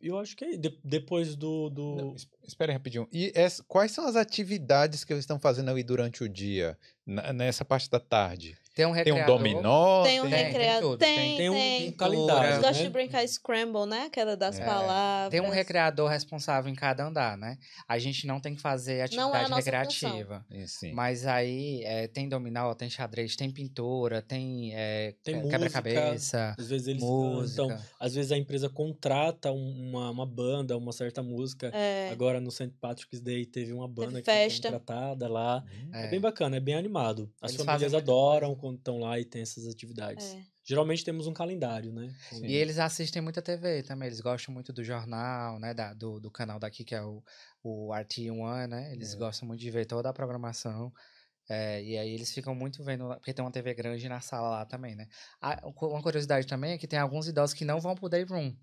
Eu 0.00 0.18
acho 0.18 0.36
que 0.36 0.44
é 0.44 0.56
de- 0.56 0.78
depois 0.84 1.34
do. 1.34 1.70
do... 1.70 2.14
Espera 2.46 2.72
rapidinho. 2.72 3.08
E 3.12 3.32
essa- 3.34 3.62
quais 3.66 3.90
são 3.92 4.06
as 4.06 4.16
atividades 4.16 5.02
que 5.04 5.12
eles 5.12 5.22
estão 5.22 5.38
fazendo 5.38 5.70
aí 5.70 5.82
durante 5.82 6.22
o 6.22 6.28
dia, 6.28 6.76
na- 7.06 7.32
nessa 7.32 7.64
parte 7.64 7.88
da 7.90 7.98
tarde? 7.98 8.56
Tem 8.74 8.86
um 8.86 8.92
Tem 8.94 9.12
um 9.12 9.16
recreador. 9.16 9.36
dominó. 9.38 10.02
Tem 10.02 10.20
um 10.20 10.30
tem 10.30 10.44
recreador. 10.44 10.96
Tem, 10.96 11.14
tem- 11.16 11.36
Tem 11.36 11.50
um, 11.50 11.52
tem. 11.52 11.88
um 11.88 11.92
calendário, 11.92 12.60
Gosto 12.62 12.78
né? 12.78 12.82
de 12.84 12.88
brincar 12.88 13.28
Scramble, 13.28 13.84
né? 13.86 14.04
Aquela 14.06 14.34
das 14.34 14.58
É. 14.58 14.64
palavras. 14.64 15.30
Tem 15.30 15.40
um 15.42 15.50
recreador 15.50 16.08
responsável 16.08 16.72
em 16.72 16.74
cada 16.74 17.06
andar, 17.06 17.36
né? 17.36 17.58
A 17.86 17.98
gente 17.98 18.26
não 18.26 18.40
tem 18.40 18.54
que 18.54 18.62
fazer 18.62 18.94
Não 19.14 19.34
é 19.34 19.42
atividade 19.44 19.50
nossa 19.50 19.56
recreativa. 20.08 20.46
Mas 20.94 21.26
aí 21.26 21.82
é, 21.84 22.06
tem 22.08 22.28
dominó, 22.28 22.72
tem 22.74 22.88
xadrez, 22.88 23.36
tem 23.36 23.50
pintura, 23.50 24.22
tem, 24.22 24.72
é, 24.74 25.14
Tem 25.22 25.34
que- 25.34 25.40
música, 25.42 25.58
quebra-cabeça, 25.58 26.54
Às 26.58 26.68
vezes 26.68 26.86
eles 26.88 27.02
música. 27.02 27.62
cantam, 27.68 27.78
às 28.00 28.14
vezes 28.14 28.32
a 28.32 28.38
empresa 28.38 28.70
contrata 28.70 29.52
um- 29.52 29.90
uma, 29.90 30.10
uma 30.10 30.26
banda, 30.26 30.76
uma 30.78 30.92
certa 30.92 31.22
música. 31.22 31.70
É, 31.74 32.08
Agora 32.10 32.40
no 32.40 32.50
St. 32.50 32.72
Patrick's 32.80 33.20
Day 33.20 33.44
teve 33.44 33.72
uma 33.72 33.86
banda 33.86 34.20
que 34.20 34.24
festa. 34.24 34.70
foi 34.70 34.78
contratada 34.78 35.28
lá. 35.28 35.62
É. 35.92 36.06
É. 36.06 36.08
bem 36.08 36.20
bacana, 36.20 36.56
é 36.56 36.60
bem 36.60 36.74
animado. 36.74 37.30
As 37.40 37.52
Eles 37.52 37.64
famílias 37.64 37.92
adoram. 37.94 38.54
Quando 38.62 38.78
estão 38.78 38.98
lá 38.98 39.18
e 39.20 39.24
tem 39.24 39.42
essas 39.42 39.66
atividades. 39.66 40.34
é. 40.34 40.42
Geralmente 40.64 41.04
temos 41.04 41.26
um 41.26 41.32
calendário, 41.32 41.92
né? 41.92 42.14
Com-. 42.30 42.44
E 42.46 42.54
eles 42.54 42.78
assistem 42.78 43.20
muita 43.20 43.42
TV 43.42 43.82
também, 43.82 44.06
eles 44.06 44.20
gostam 44.20 44.54
muito 44.54 44.72
do 44.72 44.84
jornal, 44.84 45.58
né, 45.58 45.74
da- 45.74 45.92
do, 45.92 46.20
do 46.20 46.30
canal 46.30 46.60
daqui 46.60 46.84
que 46.84 46.94
é 46.94 47.02
o, 47.02 47.20
o 47.64 47.92
RT1, 47.92 48.68
né, 48.68 48.92
eles 48.92 49.12
É. 49.14 49.16
gostam 49.16 49.48
muito 49.48 49.60
de 49.60 49.70
ver 49.72 49.86
toda 49.86 50.08
a 50.08 50.12
programação, 50.12 50.92
é, 51.52 51.82
e 51.82 51.98
aí 51.98 52.14
eles 52.14 52.32
ficam 52.32 52.54
muito 52.54 52.82
vendo, 52.82 53.08
porque 53.16 53.32
tem 53.32 53.44
uma 53.44 53.50
TV 53.50 53.74
grande 53.74 54.08
na 54.08 54.20
sala 54.20 54.48
lá 54.48 54.64
também, 54.64 54.94
né. 54.94 55.06
Ah, 55.40 55.60
uma 55.64 56.02
curiosidade 56.02 56.46
também 56.46 56.72
é 56.72 56.78
que 56.78 56.86
tem 56.86 56.98
alguns 56.98 57.28
idosos 57.28 57.54
que 57.54 57.64
não 57.64 57.80
vão 57.80 57.94
pro 57.94 58.08
day 58.08 58.24
room, 58.24 58.54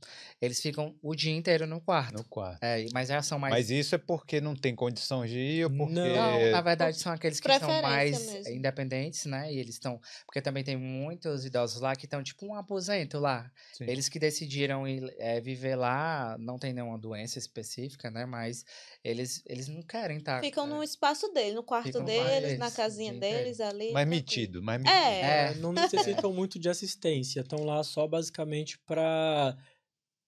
eles 0.41 0.59
ficam 0.61 0.95
o 1.01 1.15
dia 1.15 1.35
inteiro 1.35 1.67
no 1.67 1.79
quarto, 1.79 2.17
No 2.17 2.23
quarto. 2.23 2.63
é, 2.63 2.85
mas 2.93 3.09
já 3.09 3.21
são 3.21 3.37
mais... 3.37 3.53
Mas 3.53 3.69
isso 3.69 3.95
é 3.95 3.97
porque 3.97 4.41
não 4.41 4.55
tem 4.55 4.75
condição 4.75 5.25
de 5.25 5.37
ir 5.37 5.65
ou 5.65 5.69
porque. 5.69 5.93
Não, 5.93 6.51
na 6.51 6.61
verdade 6.61 6.97
são 6.97 7.11
aqueles 7.11 7.39
que 7.39 7.59
são 7.59 7.81
mais 7.81 8.25
mesmo. 8.25 8.53
independentes, 8.53 9.25
né? 9.25 9.51
E 9.51 9.59
eles 9.59 9.75
estão. 9.75 9.99
Porque 10.25 10.41
também 10.41 10.63
tem 10.63 10.77
muitos 10.77 11.45
idosos 11.45 11.81
lá 11.81 11.95
que 11.95 12.05
estão 12.05 12.23
tipo 12.23 12.45
um 12.45 12.55
aposento 12.55 13.19
lá. 13.19 13.51
Sim. 13.73 13.85
Eles 13.85 14.07
que 14.09 14.19
decidiram 14.19 14.87
ir, 14.87 15.13
eh, 15.17 15.39
viver 15.41 15.75
lá, 15.75 16.37
não 16.39 16.57
tem 16.57 16.73
nenhuma 16.73 16.97
doença 16.97 17.37
específica, 17.37 18.09
né? 18.09 18.25
Mas 18.25 18.65
eles, 19.03 19.43
eles 19.45 19.67
não 19.67 19.81
querem 19.81 20.17
estar. 20.17 20.41
Ficam 20.41 20.65
no 20.67 20.83
espaço 20.83 21.31
dele, 21.33 21.55
no 21.55 21.63
quarto 21.63 22.01
deles, 22.03 22.23
quarto 22.23 22.59
na 22.59 22.65
deles, 22.65 22.73
casinha 22.83 23.09
dia 23.11 23.17
inteiro. 23.17 23.37
deles 23.43 23.59
ali. 23.59 23.91
Mais 23.91 24.07
tranquilo. 24.07 24.09
metido, 24.09 24.61
mais 24.63 24.81
metido. 24.81 24.95
É. 24.97 25.51
É, 25.51 25.55
não 25.55 25.71
necessitam 25.73 26.33
muito 26.33 26.57
de 26.59 26.69
assistência. 26.69 27.41
Estão 27.41 27.63
lá 27.65 27.83
só 27.83 28.07
basicamente 28.07 28.77
para, 28.79 29.57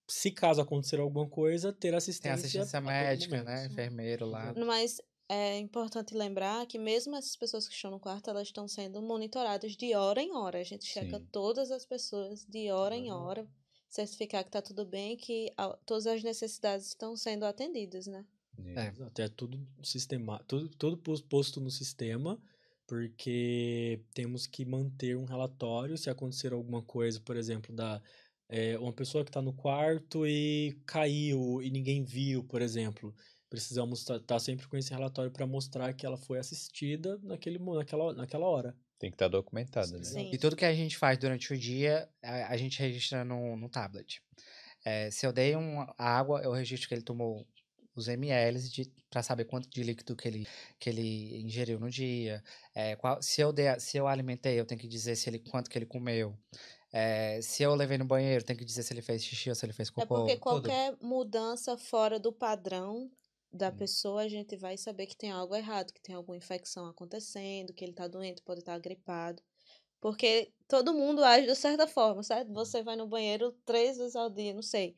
se 0.07 0.31
caso 0.31 0.61
acontecer 0.61 0.99
alguma 0.99 1.27
coisa, 1.27 1.71
ter 1.71 1.89
Tem 1.89 1.95
assistência. 1.97 2.33
assistência 2.35 2.79
a 2.79 2.81
todo 2.81 2.89
médica, 2.91 3.43
né? 3.43 3.65
Enfermeiro 3.65 4.25
lá. 4.25 4.53
Mas 4.65 5.01
é 5.29 5.57
importante 5.57 6.13
lembrar 6.13 6.65
que 6.65 6.77
mesmo 6.77 7.15
essas 7.15 7.35
pessoas 7.37 7.67
que 7.67 7.73
estão 7.73 7.89
no 7.91 7.99
quarto, 7.99 8.29
elas 8.29 8.47
estão 8.47 8.67
sendo 8.67 9.01
monitoradas 9.01 9.77
de 9.77 9.95
hora 9.95 10.21
em 10.21 10.33
hora. 10.35 10.59
A 10.59 10.63
gente 10.63 10.85
checa 10.85 11.17
Sim. 11.19 11.27
todas 11.31 11.71
as 11.71 11.85
pessoas 11.85 12.45
de 12.45 12.69
hora 12.69 12.95
em 12.95 13.09
Uhum. 13.11 13.17
hora, 13.17 13.47
certificar 13.87 14.43
que 14.43 14.51
tá 14.51 14.61
tudo 14.61 14.85
bem, 14.85 15.15
que 15.15 15.51
a- 15.57 15.77
todas 15.85 16.05
as 16.07 16.21
necessidades 16.23 16.87
estão 16.87 17.15
sendo 17.15 17.45
atendidas, 17.45 18.07
né? 18.07 18.25
É. 18.69 18.87
Exato, 18.87 19.21
é 19.21 19.29
tudo 19.29 19.67
sistema, 19.83 20.43
tudo, 20.47 20.69
tudo 20.69 20.97
pos- 20.97 21.21
posto 21.21 21.59
no 21.59 21.69
sistema, 21.69 22.41
porque 22.87 24.03
temos 24.13 24.45
que 24.47 24.65
manter 24.65 25.15
um 25.15 25.25
relatório 25.25 25.97
se 25.97 26.09
acontecer 26.09 26.53
alguma 26.53 26.81
coisa, 26.81 27.19
por 27.21 27.35
exemplo, 27.35 27.75
da 27.75 28.01
é, 28.49 28.77
uma 28.77 28.91
pessoa 28.91 29.23
que 29.23 29.29
está 29.29 29.41
no 29.41 29.53
quarto 29.53 30.27
e 30.27 30.77
caiu 30.85 31.61
e 31.61 31.71
ninguém 31.71 32.03
viu, 32.03 32.43
por 32.43 32.61
exemplo. 32.61 33.15
Precisamos 33.49 34.07
estar 34.09 34.39
sempre 34.39 34.67
com 34.67 34.77
esse 34.77 34.91
relatório 34.91 35.31
para 35.31 35.45
mostrar 35.45 35.93
que 35.93 36.05
ela 36.05 36.17
foi 36.17 36.39
assistida 36.39 37.17
naquele, 37.23 37.59
naquela, 37.59 38.13
naquela 38.13 38.45
hora. 38.45 38.75
Tem 38.97 39.09
que 39.09 39.15
estar 39.15 39.27
documentado, 39.27 39.91
né? 39.91 40.03
Sim. 40.03 40.29
E 40.31 40.37
tudo 40.37 40.55
que 40.55 40.63
a 40.63 40.73
gente 40.73 40.97
faz 40.97 41.17
durante 41.17 41.53
o 41.53 41.57
dia, 41.57 42.07
a, 42.23 42.53
a 42.53 42.57
gente 42.57 42.79
registra 42.79 43.25
no, 43.25 43.57
no 43.57 43.67
tablet. 43.67 44.21
É, 44.85 45.11
se 45.11 45.25
eu 45.25 45.33
dei 45.33 45.55
uma 45.55 45.93
água, 45.97 46.41
eu 46.41 46.51
registro 46.51 46.87
que 46.87 46.93
ele 46.93 47.01
tomou 47.03 47.45
os 47.95 48.07
ml 48.07 48.59
para 49.09 49.21
saber 49.23 49.45
quanto 49.45 49.69
de 49.69 49.83
líquido 49.83 50.15
que 50.15 50.27
ele, 50.27 50.47
que 50.79 50.89
ele 50.89 51.41
ingeriu 51.41 51.79
no 51.79 51.89
dia. 51.89 52.43
É, 52.75 52.95
qual- 52.95 53.21
se, 53.21 53.41
eu 53.41 53.51
dei, 53.53 53.67
a- 53.69 53.79
se 53.79 53.97
eu 53.97 54.07
alimentei, 54.07 54.59
eu 54.59 54.65
tenho 54.65 54.79
que 54.79 54.87
dizer 54.87 55.15
se 55.15 55.29
ele, 55.29 55.39
quanto 55.39 55.69
que 55.69 55.77
ele 55.77 55.85
comeu. 55.85 56.37
É, 56.93 57.41
se 57.41 57.63
eu 57.63 57.75
levei 57.75 57.97
no 57.97 58.05
banheiro, 58.05 58.43
tem 58.45 58.55
que 58.55 58.65
dizer 58.65 58.83
se 58.83 58.93
ele 58.93 59.01
fez 59.01 59.23
xixi 59.23 59.49
ou 59.49 59.55
se 59.55 59.65
ele 59.65 59.73
fez 59.73 59.89
É 59.97 60.05
cocô. 60.05 60.05
porque 60.05 60.37
tudo. 60.47 60.69
qualquer 60.69 60.97
mudança 61.01 61.77
fora 61.77 62.19
do 62.19 62.33
padrão 62.33 63.09
da 63.51 63.71
Hum. 63.71 63.71
pessoa, 63.71 64.21
a 64.23 64.27
gente 64.29 64.55
vai 64.57 64.77
saber 64.77 65.05
que 65.07 65.15
tem 65.15 65.31
algo 65.31 65.55
errado, 65.55 65.93
que 65.93 66.01
tem 66.01 66.15
alguma 66.15 66.37
infecção 66.37 66.87
acontecendo, 66.87 67.73
que 67.73 67.83
ele 67.83 67.93
tá 67.93 68.07
doente, 68.07 68.41
pode 68.41 68.59
estar 68.61 68.77
gripado. 68.79 69.41
Porque 70.01 70.53
todo 70.67 70.93
mundo 70.93 71.23
age 71.23 71.47
de 71.47 71.55
certa 71.55 71.87
forma, 71.87 72.23
certo? 72.23 72.53
Você 72.53 72.83
vai 72.83 72.95
no 72.97 73.07
banheiro 73.07 73.53
três 73.65 73.97
vezes 73.97 74.15
ao 74.15 74.29
dia, 74.29 74.53
não 74.53 74.61
sei. 74.63 74.95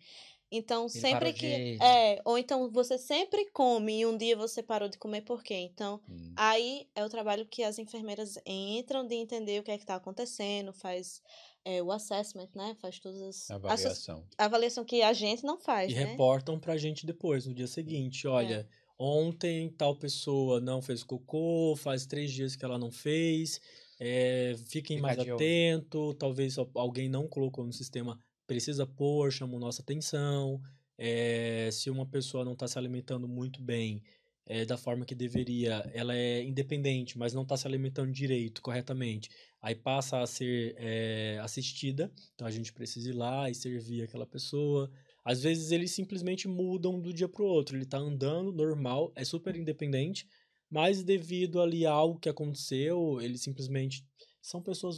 Então, 0.55 0.83
Ele 0.83 0.89
sempre 0.89 1.33
que. 1.33 1.47
de- 1.77 1.83
É, 1.83 2.21
ou 2.23 2.37
então 2.37 2.69
você 2.71 2.97
sempre 2.97 3.49
come 3.51 3.99
e 3.99 4.05
um 4.05 4.15
dia 4.17 4.35
você 4.37 4.61
parou 4.61 4.87
de 4.87 4.97
comer 4.97 5.21
por 5.21 5.41
quê? 5.43 5.55
Então, 5.55 5.99
Hum. 6.09 6.33
Aí 6.35 6.87
é 6.95 7.03
o 7.03 7.09
trabalho 7.09 7.45
que 7.45 7.63
as 7.63 7.77
enfermeiras 7.79 8.37
entram 8.45 9.05
de 9.05 9.15
entender 9.15 9.59
o 9.59 9.63
que 9.63 9.71
é 9.71 9.77
que 9.77 9.83
está 9.83 9.95
acontecendo, 9.95 10.71
faz 10.73 11.21
é, 11.65 11.81
o 11.81 11.91
assessment, 11.91 12.49
né? 12.53 12.75
Faz 12.81 12.99
todas 12.99 13.21
as. 13.21 13.35
as- 13.49 13.51
Avaliação. 13.51 14.25
a 14.37 14.45
avaliação 14.45 14.83
que 14.83 15.01
a 15.01 15.13
gente 15.13 15.43
não 15.43 15.57
faz, 15.59 15.91
E 15.91 15.95
né? 15.95 16.03
reportam 16.05 16.59
pra 16.59 16.75
gente 16.77 17.05
depois, 17.05 17.45
no 17.45 17.53
dia 17.53 17.65
É. 17.65 17.67
seguinte. 17.67 18.27
Olha, 18.27 18.67
ontem 18.99 19.69
tal 19.69 19.95
pessoa 19.95 20.59
não 20.59 20.81
fez 20.81 21.03
cocô, 21.03 21.75
faz 21.77 22.05
três 22.05 22.31
dias 22.31 22.55
que 22.55 22.65
ela 22.65 22.77
não 22.77 22.91
fez. 22.91 23.59
é, 23.99 24.55
fiquem 24.67 24.97
Fica 24.97 25.07
mais 25.07 25.19
atento. 25.19 26.13
Talvez 26.15 26.57
al- 26.57 26.69
alguém 26.75 27.07
não 27.07 27.25
colocou 27.27 27.63
no 27.65 27.71
sistema, 27.71 28.19
precisa 28.53 28.85
pôr, 28.85 29.31
chamou 29.31 29.59
nossa 29.59 29.81
atenção. 29.81 30.61
é, 30.95 31.69
se 31.71 31.89
uma 31.89 32.05
pessoa 32.05 32.45
não 32.45 32.53
está 32.53 32.67
se 32.67 32.77
alimentando 32.77 33.27
muito 33.27 33.59
bem, 33.61 34.03
é, 34.45 34.63
da 34.63 34.77
forma 34.77 35.05
que 35.05 35.15
deveria, 35.15 35.89
ela 35.93 36.15
é 36.15 36.43
independente, 36.43 37.17
mas 37.17 37.33
não 37.33 37.41
está 37.43 37.57
se 37.57 37.65
alimentando 37.65 38.11
direito, 38.11 38.61
corretamente. 38.61 39.29
Aí 39.61 39.73
passa 39.73 40.21
a 40.21 40.27
ser 40.27 40.75
é, 40.77 41.39
assistida, 41.41 42.11
então 42.35 42.45
a 42.45 42.51
gente 42.51 42.71
precisa 42.71 43.09
ir 43.09 43.13
lá 43.13 43.49
e 43.49 43.55
servir 43.55 44.03
aquela 44.03 44.25
pessoa. 44.25 44.91
Às 45.25 45.41
vezes 45.41 45.71
eles 45.71 45.91
simplesmente 45.91 46.47
mudam 46.47 46.99
do 46.99 47.11
dia 47.13 47.27
pro 47.29 47.45
outro. 47.45 47.75
Ele 47.75 47.85
tá 47.85 47.97
andando 47.97 48.51
normal, 48.51 49.11
é 49.15 49.23
super 49.23 49.55
independente, 49.55 50.27
mas 50.69 51.03
devido 51.03 51.59
ali 51.59 51.85
a 51.85 51.91
algo 51.91 52.19
que 52.19 52.29
aconteceu, 52.29 53.19
eles 53.21 53.41
simplesmente 53.41 54.05
são 54.41 54.61
pessoas 54.61 54.97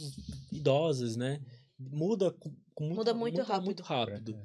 idosas, 0.52 1.16
né? 1.16 1.40
Muda 1.78 2.34
muito, 2.84 2.96
Muda 2.96 3.14
muito 3.14 3.42
rápido. 3.42 3.64
muito 3.64 3.82
rápido. 3.82 4.38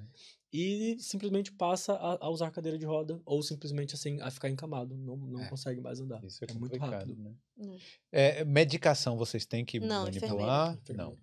E 0.53 0.97
simplesmente 0.99 1.51
passa 1.51 1.93
a, 1.93 2.25
a 2.25 2.29
usar 2.29 2.51
cadeira 2.51 2.77
de 2.77 2.85
roda 2.85 3.21
ou 3.25 3.41
simplesmente 3.41 3.95
assim 3.95 4.19
a 4.21 4.29
ficar 4.29 4.49
encamado, 4.49 4.97
não, 4.97 5.15
não 5.15 5.41
É. 5.43 5.49
consegue 5.49 5.79
mais 5.79 5.99
andar. 6.01 6.21
Isso 6.25 6.43
é, 6.43 6.47
é 6.49 6.53
muito 6.53 6.73
complicado, 6.77 6.91
rápido. 7.09 7.23
né? 7.23 7.33
Hum. 7.57 7.77
É, 8.11 8.43
medicação 8.43 9.17
vocês 9.17 9.45
têm 9.45 9.63
que 9.63 9.79
Não, 9.79 10.03
manipular? 10.03 10.73
Enfermeira. 10.75 11.11
Não. 11.11 11.17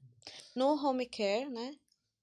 No 0.57 0.83
home 0.87 1.07
care, 1.07 1.49
né? 1.51 1.75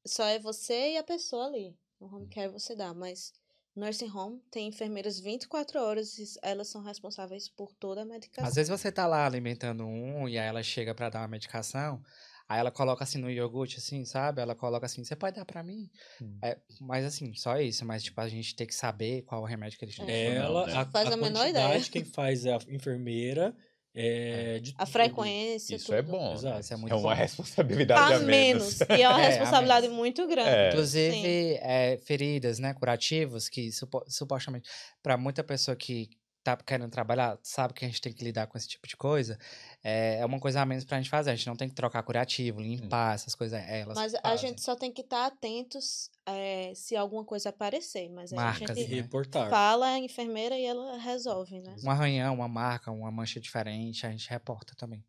Só 0.06 0.24
é 0.26 0.40
você 0.40 0.94
e 0.94 0.98
a 0.98 1.04
pessoa 1.04 1.46
ali. 1.46 1.76
No 2.00 2.08
home 2.14 2.28
care 2.28 2.52
você 2.52 2.76
dá, 2.76 2.92
mas 2.94 3.32
nursing 3.76 4.10
home 4.10 4.42
tem 4.50 4.68
enfermeiras 4.68 5.20
24 5.20 5.80
horas 5.80 6.18
e 6.18 6.26
elas 6.42 6.68
são 6.70 6.82
responsáveis 6.82 7.50
por 7.50 7.72
toda 7.74 8.02
a 8.02 8.06
medicação. 8.06 8.48
Às 8.48 8.56
vezes 8.56 8.70
você 8.70 8.92
tá 8.92 9.06
lá 9.06 9.26
alimentando 9.26 9.86
um 9.86 10.28
e 10.28 10.38
aí 10.40 10.48
ela 10.48 10.64
chega 10.64 10.94
pra 10.96 11.10
dar 11.10 11.22
uma 11.22 11.28
medicação, 11.28 12.02
aí 12.48 12.60
ela 12.60 12.72
coloca 12.72 13.04
assim 13.04 13.18
no 13.18 13.30
iogurte, 13.30 13.78
assim, 13.78 14.06
sabe? 14.06 14.42
Ela 14.42 14.56
coloca 14.56 14.86
assim, 14.86 15.04
você 15.04 15.16
pode 15.16 15.36
dar 15.36 15.46
pra 15.46 15.64
mim? 15.64 15.90
Hum. 16.22 16.38
É, 16.44 16.58
mas 16.82 17.04
assim, 17.06 17.34
só 17.34 17.60
isso. 17.60 17.86
Mas, 17.86 18.04
tipo, 18.04 18.20
a 18.22 18.28
gente 18.28 18.56
tem 18.56 18.68
que 18.68 18.76
saber 18.76 19.24
qual 19.24 19.42
o 19.42 19.46
remédio 19.46 19.78
que 19.80 19.86
eles 19.86 19.96
têm. 19.96 20.10
É. 20.10 20.36
Ela, 20.36 20.68
né? 20.68 20.74
a, 20.74 20.86
Faz 20.86 21.10
a 21.10 21.14
a 21.14 21.18
menor 21.18 21.40
quantidade, 21.42 21.70
ideia. 21.78 21.90
quem 21.92 22.04
faz 22.06 22.46
é 22.46 22.54
a 22.54 22.60
enfermeira. 22.70 23.56
É, 23.98 24.60
de 24.60 24.72
A 24.78 24.80
tudo. 24.86 24.92
frequência, 24.92 25.76
Isso 25.78 25.94
é 25.94 26.02
tudo. 26.04 26.12
bom. 26.12 26.34
Exato, 26.34 26.56
né? 26.56 26.60
isso 26.60 26.74
é 26.74 26.76
muito 26.76 26.92
é 26.92 26.96
uma 26.98 27.16
bom. 27.16 27.22
responsabilidade 27.22 28.14
A 28.14 28.18
a 28.18 28.20
menos. 28.20 28.80
menos. 28.80 28.82
E 29.00 29.02
é 29.02 29.08
uma 29.10 29.22
É, 29.24 29.28
responsabilidade 29.30 29.88
muito 29.88 30.28
grande. 30.28 30.50
É. 30.50 30.68
Inclusive, 30.70 31.54
é, 31.62 31.98
feridas, 32.04 32.60
né, 32.60 32.74
curativos, 32.74 33.48
que 33.48 33.72
supo- 33.72 34.04
supostamente, 34.10 34.70
para 35.02 35.16
muita 35.16 35.46
pessoa 35.46 35.78
que 35.78 36.10
tá 36.46 36.56
querendo 36.58 36.90
trabalhar, 36.92 37.40
sabe 37.42 37.74
que 37.74 37.84
a 37.84 37.88
gente 37.88 38.00
tem 38.00 38.14
que 38.14 38.24
lidar 38.24 38.46
com 38.46 38.56
esse 38.58 38.68
tipo 38.68 38.88
de 38.88 38.96
coisa, 38.96 39.38
é, 39.84 40.20
é 40.20 40.26
uma 40.26 40.40
coisa 40.40 40.62
a 40.62 40.66
menos 40.66 40.86
pra 40.86 40.98
gente 40.98 41.10
fazer. 41.10 41.32
A 41.32 41.36
gente 41.36 41.48
não 41.48 41.56
tem 41.56 41.68
que 41.68 41.74
trocar 41.76 42.04
curativo, 42.04 42.62
limpar 42.62 43.16
essas 43.16 43.34
coisas. 43.34 43.60
é, 43.60 43.82
Elas 43.82 43.96
Mas 43.98 44.14
a 44.14 44.22
fazem. 44.22 44.50
gente 44.50 44.62
só 44.62 44.76
tem 44.76 44.92
que 44.92 45.02
estar 45.02 45.26
atentos 45.26 46.10
é, 46.26 46.72
se 46.76 46.96
alguma 46.96 47.26
coisa 47.26 47.50
aparecer. 47.50 48.08
Mas 48.10 48.32
aí 48.32 48.38
Marcas, 48.38 48.70
a 48.70 48.74
E 48.74 48.84
gente 48.84 48.96
né? 48.96 49.02
reportar. 49.02 49.50
fala 49.50 49.88
a 49.88 49.98
enfermeira 50.00 50.56
e 50.58 50.64
ela 50.66 50.98
resolve, 51.00 51.60
né? 51.60 51.76
Um 51.84 51.90
arranhão, 51.90 52.36
uma 52.36 52.48
marca, 52.48 52.92
uma 52.92 53.12
mancha 53.12 53.40
diferente, 53.40 54.06
a 54.06 54.12
gente 54.12 54.30
reporta 54.30 54.74
também. 54.78 55.04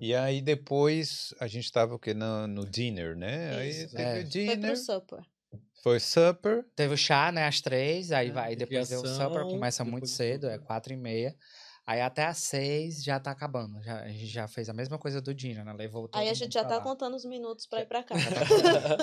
E 0.00 0.12
aí 0.12 0.42
depois 0.42 1.32
a 1.38 1.46
gente 1.46 1.70
tava 1.70 1.94
o 1.94 1.98
quê? 2.00 2.12
No, 2.12 2.48
no 2.48 2.66
dinner, 2.68 3.16
né? 3.16 3.56
Aí 3.58 3.70
Isso. 3.70 3.94
teve 3.94 4.02
É. 4.02 4.10
o 4.10 4.14
Foi 4.22 4.24
dinner, 4.24 4.58
pro 4.72 4.76
supper. 4.76 5.20
Foi 5.84 6.00
supper. 6.00 6.64
Teve 6.74 6.94
o 6.94 6.96
chá, 6.96 7.30
né, 7.30 7.46
às 7.46 7.60
três, 7.60 8.10
aí 8.10 8.30
É, 8.30 8.32
vai, 8.32 8.56
depois 8.56 8.88
deu 8.88 9.02
o 9.02 9.06
supper, 9.06 9.42
começa 9.44 9.84
muito 9.84 10.06
cedo, 10.08 10.48
é 10.48 10.58
quatro 10.58 10.92
e 10.92 10.96
meia. 10.96 11.36
Aí 11.86 12.00
até 12.00 12.24
às 12.24 12.38
seis 12.38 13.04
já 13.04 13.20
tá 13.20 13.30
acabando. 13.30 13.82
Já, 13.82 14.00
a 14.00 14.08
gente 14.08 14.24
já 14.26 14.48
fez 14.48 14.70
a 14.70 14.72
mesma 14.72 14.98
coisa 14.98 15.20
do 15.20 15.34
Dino, 15.34 15.62
né? 15.62 15.70
Levou 15.74 16.08
todo 16.08 16.18
Aí 16.18 16.30
a 16.30 16.32
gente 16.32 16.54
já 16.54 16.64
tá 16.64 16.76
lá. 16.76 16.80
contando 16.80 17.14
os 17.14 17.26
minutos 17.26 17.66
pra 17.66 17.82
ir 17.82 17.86
pra 17.86 18.00
cá. 18.02 18.14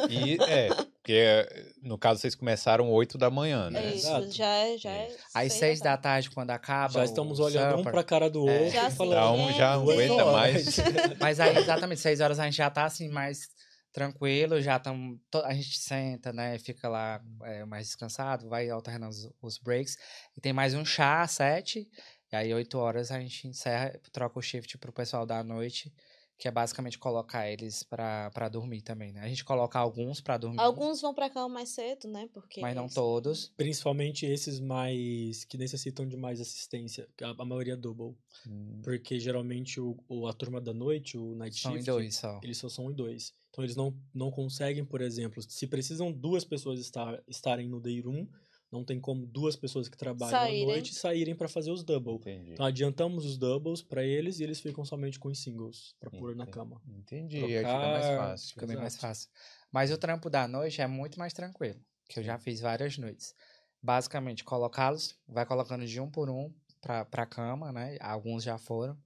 E 0.10 0.42
é, 0.42 0.68
porque 0.74 1.14
eh, 1.14 1.66
no 1.84 1.96
caso 1.96 2.20
vocês 2.20 2.34
começaram 2.34 2.90
8 2.92 3.20
da 3.20 3.30
manhã, 3.30 3.70
né? 3.70 3.86
É 3.86 3.94
isso, 3.94 4.08
Exato. 4.08 4.32
já 4.32 4.48
é, 4.48 4.78
já 4.80 4.90
é. 4.90 5.16
Aí 5.36 5.48
seis 5.52 5.80
da 5.80 5.96
tarde, 5.96 6.32
quando 6.32 6.50
acaba. 6.50 6.94
Já 6.94 7.02
o 7.02 7.04
estamos 7.04 7.40
olhando 7.40 7.76
um 7.76 7.78
supper, 7.78 7.92
pra 7.94 8.04
cara 8.04 8.32
do 8.32 8.50
É. 8.50 8.54
outro 8.62 8.74
Já 8.74 8.88
e 8.88 8.92
sim. 8.92 8.98
falando. 8.98 9.14
Já 9.14 9.32
um 9.32 9.54
já 9.54 9.76
não 9.78 9.84
aguenta 9.84 10.26
mais. 10.32 10.76
Mas 11.20 11.40
aí, 11.40 11.58
exatamente, 11.58 12.02
seis 12.02 12.20
horas 12.20 12.40
a 12.40 12.46
gente 12.46 12.56
já 12.58 12.70
tá 12.72 12.86
assim, 12.86 13.10
mais 13.10 13.48
tranquilo, 13.92 14.62
já 14.62 14.78
estamos. 14.78 15.20
A 15.44 15.54
gente 15.54 15.78
senta, 15.80 16.32
né? 16.34 16.58
Fica 16.60 16.88
lá 16.90 17.24
é, 17.44 17.66
mais 17.66 17.88
descansado, 17.88 18.48
vai 18.50 18.70
alternando 18.70 19.12
os, 19.12 19.30
os 19.42 19.58
breaks. 19.58 19.98
E 20.38 20.42
tem 20.42 20.54
mais 20.54 20.74
um 20.74 20.86
chá 20.86 21.22
às 21.22 21.32
sete. 21.32 21.90
E 22.32 22.36
aí, 22.36 22.54
oito 22.54 22.78
horas, 22.78 23.12
a 23.12 23.20
gente 23.20 23.48
encerra, 23.48 24.00
troca 24.12 24.40
o 24.40 24.42
shift 24.42 24.78
pro 24.78 24.94
pessoal 24.94 25.26
da 25.26 25.44
noite, 25.44 25.94
que 26.38 26.48
é 26.48 26.52
basicamente 26.52 26.98
colocar 26.98 27.48
eles 27.50 27.84
pra, 27.84 28.32
pra 28.32 28.48
dormir 28.48 28.82
também, 28.82 29.12
né? 29.12 29.20
A 29.22 29.28
gente 29.28 29.44
coloca 29.44 29.78
alguns 29.78 30.22
pra 30.22 30.38
dormir, 30.38 30.60
Alguns 30.62 31.02
vão 31.02 31.14
pra 31.14 31.30
cá 31.30 31.48
mais 31.50 31.70
cedo, 31.70 32.08
né? 32.08 32.30
Porque 32.34 32.62
mas 32.62 32.74
não 32.74 32.84
eles- 32.86 32.94
todos. 32.94 33.50
Principalmente 33.58 34.26
esses 34.26 34.60
mais 34.62 35.44
que 35.44 35.58
necessitam 35.58 36.08
de 36.08 36.16
mais 36.16 36.40
assistência, 36.40 37.06
a, 37.22 37.42
a 37.42 37.46
maioria 37.46 37.74
é 37.74 37.78
double. 37.78 38.16
Hum, 38.48 38.80
Porque 38.82 39.20
geralmente 39.20 39.80
o, 39.82 39.98
o- 40.08 40.26
a 40.26 40.34
turma 40.34 40.62
da 40.62 40.74
noite, 40.74 41.18
o 41.18 41.36
night 41.36 41.60
São 41.60 41.72
em 41.74 41.76
shift, 41.76 41.86
dois 41.92 42.16
só. 42.16 42.40
eles 42.42 42.58
só 42.58 42.70
são 42.70 42.90
em 42.90 42.96
dois. 42.96 43.34
Então 43.52 43.64
eles 43.64 43.76
não, 43.76 43.94
não 44.14 44.32
conseguem, 44.32 44.84
por 44.86 45.02
exemplo, 45.02 45.44
se 45.44 45.68
precisam 45.68 46.12
duas 46.12 46.46
pessoas 46.46 46.80
estar, 46.80 47.22
estarem 47.28 47.68
no 47.68 47.82
day 47.82 48.00
room, 48.00 48.26
não 48.72 48.86
tem 48.86 49.00
como 49.02 49.26
duas 49.26 49.58
pessoas 49.58 49.90
que 49.90 49.98
trabalham 49.98 50.32
Saírem. 50.32 50.64
à 50.64 50.68
noite 50.68 50.96
saírem 50.96 51.36
para 51.36 51.50
fazer 51.50 51.70
os 51.72 51.84
double. 51.84 52.14
Entendi. 52.14 52.54
Então 52.54 52.66
adiantamos 52.66 53.26
os 53.26 53.38
doubles 53.38 53.82
para 53.82 54.02
eles 54.06 54.40
e 54.40 54.44
eles 54.44 54.62
ficam 54.62 54.86
somente 54.86 55.20
com 55.20 55.28
os 55.28 55.40
singles 55.40 55.94
para 56.00 56.10
pôr 56.10 56.34
na 56.34 56.48
cama. 56.48 56.82
Entendi, 56.88 57.44
aí 57.44 57.58
fica 57.58 57.78
mais 57.78 58.06
Trocar, 58.06 58.18
fácil. 58.30 58.50
Fica 58.54 58.68
bem 58.68 58.78
mais 58.78 58.96
fácil. 58.96 59.30
Mas 59.70 59.92
o 59.92 59.98
trampo 59.98 60.30
da 60.30 60.48
noite 60.48 60.80
é 60.82 60.88
muito 60.88 61.20
mais 61.20 61.34
tranquilo, 61.34 61.80
que 62.08 62.20
eu 62.20 62.24
já 62.24 62.40
fiz 62.40 62.62
várias 62.62 62.98
noites. 62.98 63.36
Basicamente, 63.84 64.46
colocá-los, 64.46 65.18
vai 65.28 65.46
colocando 65.46 65.86
de 65.86 66.00
um 66.00 66.10
por 66.10 66.30
um 66.30 66.54
pra, 66.80 67.04
pra 67.04 67.26
cama, 67.26 67.74
né? 67.74 67.98
Alguns 68.00 68.44
já 68.44 68.58
foram. 68.58 68.98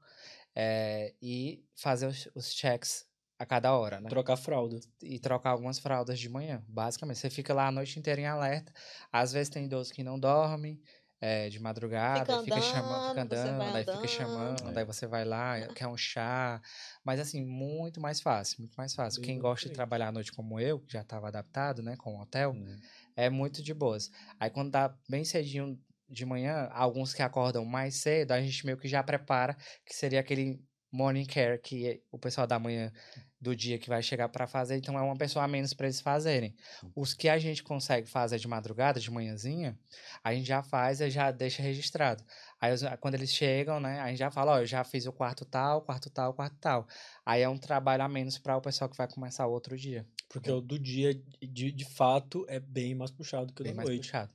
é, 0.55 1.13
e 1.21 1.65
fazer 1.75 2.07
os, 2.07 2.29
os 2.35 2.53
checks 2.53 3.05
a 3.37 3.45
cada 3.45 3.73
hora, 3.77 3.99
né? 3.99 4.09
Trocar 4.09 4.37
fralda. 4.37 4.79
e 5.01 5.19
trocar 5.19 5.51
algumas 5.51 5.79
fraldas 5.79 6.19
de 6.19 6.29
manhã. 6.29 6.63
Basicamente, 6.67 7.19
você 7.19 7.29
fica 7.29 7.53
lá 7.53 7.67
a 7.67 7.71
noite 7.71 7.99
inteira 7.99 8.21
em 8.21 8.25
alerta. 8.25 8.71
Às 9.11 9.31
vezes 9.33 9.49
tem 9.49 9.65
idoso 9.65 9.93
que 9.93 10.03
não 10.03 10.19
dorme 10.19 10.81
é, 11.19 11.49
de 11.49 11.59
madrugada, 11.59 12.19
Fica 12.21 12.41
e 12.41 12.45
fica 12.45 12.61
chamando, 12.61 13.09
fica 13.09 13.21
andando, 13.21 13.37
você 13.37 13.51
vai 13.53 13.67
andando, 13.67 13.75
aí 13.75 13.83
fica 13.83 13.93
andando. 13.97 14.07
chamando, 14.07 14.69
É. 14.69 14.73
daí 14.73 14.85
você 14.85 15.07
vai 15.07 15.25
lá, 15.25 15.67
quer 15.73 15.87
um 15.87 15.97
chá. 15.97 16.61
Mas 17.03 17.19
assim, 17.19 17.43
muito 17.43 17.99
mais 18.01 18.21
fácil, 18.21 18.57
muito 18.59 18.75
mais 18.75 18.93
fácil. 18.93 19.21
Bem 19.21 19.27
Quem 19.27 19.39
gosta 19.39 19.67
de 19.67 19.73
trabalhar 19.75 20.09
à 20.09 20.11
noite 20.11 20.31
como 20.31 20.59
eu, 20.59 20.79
que 20.79 20.93
já 20.93 21.01
estava 21.01 21.27
adaptado, 21.27 21.81
né, 21.81 21.95
com 21.97 22.15
o 22.15 22.21
hotel, 22.21 22.53
Hum. 22.53 22.79
é 23.15 23.29
muito 23.29 23.61
de 23.63 23.73
boas. 23.73 24.09
Aí 24.39 24.49
quando 24.49 24.71
dá 24.71 24.95
bem 25.09 25.23
cedinho 25.25 25.79
de 26.07 26.25
manhã, 26.25 26.67
alguns 26.71 27.13
que 27.13 27.21
acordam 27.23 27.65
mais 27.65 27.95
cedo, 27.95 28.31
a 28.31 28.41
gente 28.41 28.65
meio 28.65 28.77
que 28.77 28.87
já 28.87 29.01
prepara, 29.03 29.55
que 29.85 29.95
seria 29.95 30.19
aquele 30.19 30.61
morning 30.95 31.25
care 31.25 31.59
que 31.59 32.01
o 32.11 32.17
pessoal 32.17 32.47
da 32.47 32.57
manhã 32.57 32.91
do 33.39 33.55
dia 33.55 33.77
que 33.77 33.89
vai 33.89 34.01
chegar 34.01 34.29
para 34.29 34.47
fazer, 34.47 34.77
então 34.77 34.97
é 34.97 35.01
uma 35.01 35.15
pessoa 35.17 35.45
a 35.45 35.47
menos 35.47 35.73
para 35.73 35.85
eles 35.87 36.01
fazerem. 36.01 36.55
Os 36.95 37.13
que 37.13 37.29
a 37.29 37.37
gente 37.37 37.61
consegue 37.63 38.07
fazer 38.07 38.39
de 38.39 38.47
madrugada, 38.47 38.99
de 38.99 39.11
manhãzinha, 39.11 39.77
a 40.23 40.33
gente 40.33 40.47
já 40.47 40.63
faz 40.63 40.99
e 41.01 41.09
já 41.11 41.29
deixa 41.31 41.61
registrado. 41.61 42.23
Aí 42.59 42.73
os- 42.73 42.81
quando 43.01 43.13
eles 43.15 43.31
chegam, 43.31 43.79
né, 43.79 43.99
a 43.99 44.07
gente 44.09 44.17
já 44.19 44.31
fala, 44.31 44.53
ó, 44.53 44.59
eu 44.59 44.65
já 44.65 44.83
fiz 44.83 45.05
o 45.05 45.11
quarto 45.13 45.45
tal, 45.45 45.81
quarto 45.81 46.09
tal, 46.09 46.33
quarto 46.33 46.55
tal. 46.59 46.87
Aí 47.25 47.41
é 47.41 47.49
um 47.49 47.57
trabalho 47.57 48.03
a 48.03 48.07
menos 48.09 48.39
para 48.39 48.57
o 48.57 48.61
pessoal 48.61 48.89
que 48.89 48.97
vai 48.97 49.07
começar 49.07 49.45
o 49.45 49.51
outro 49.51 49.77
dia. 49.77 50.07
Porque 50.29 50.49
o 50.51 50.59
do 50.61 50.79
dia, 50.79 51.13
de, 51.41 51.71
de 51.71 51.85
fato, 51.85 52.45
é 52.49 52.59
bem 52.59 52.95
mais 52.95 53.11
puxado 53.11 53.53
que 53.53 53.61
o 53.61 53.63
Bem 53.63 53.73
da 53.73 53.77
mais 53.77 53.89
noite. 53.89 54.07
puxado. 54.07 54.31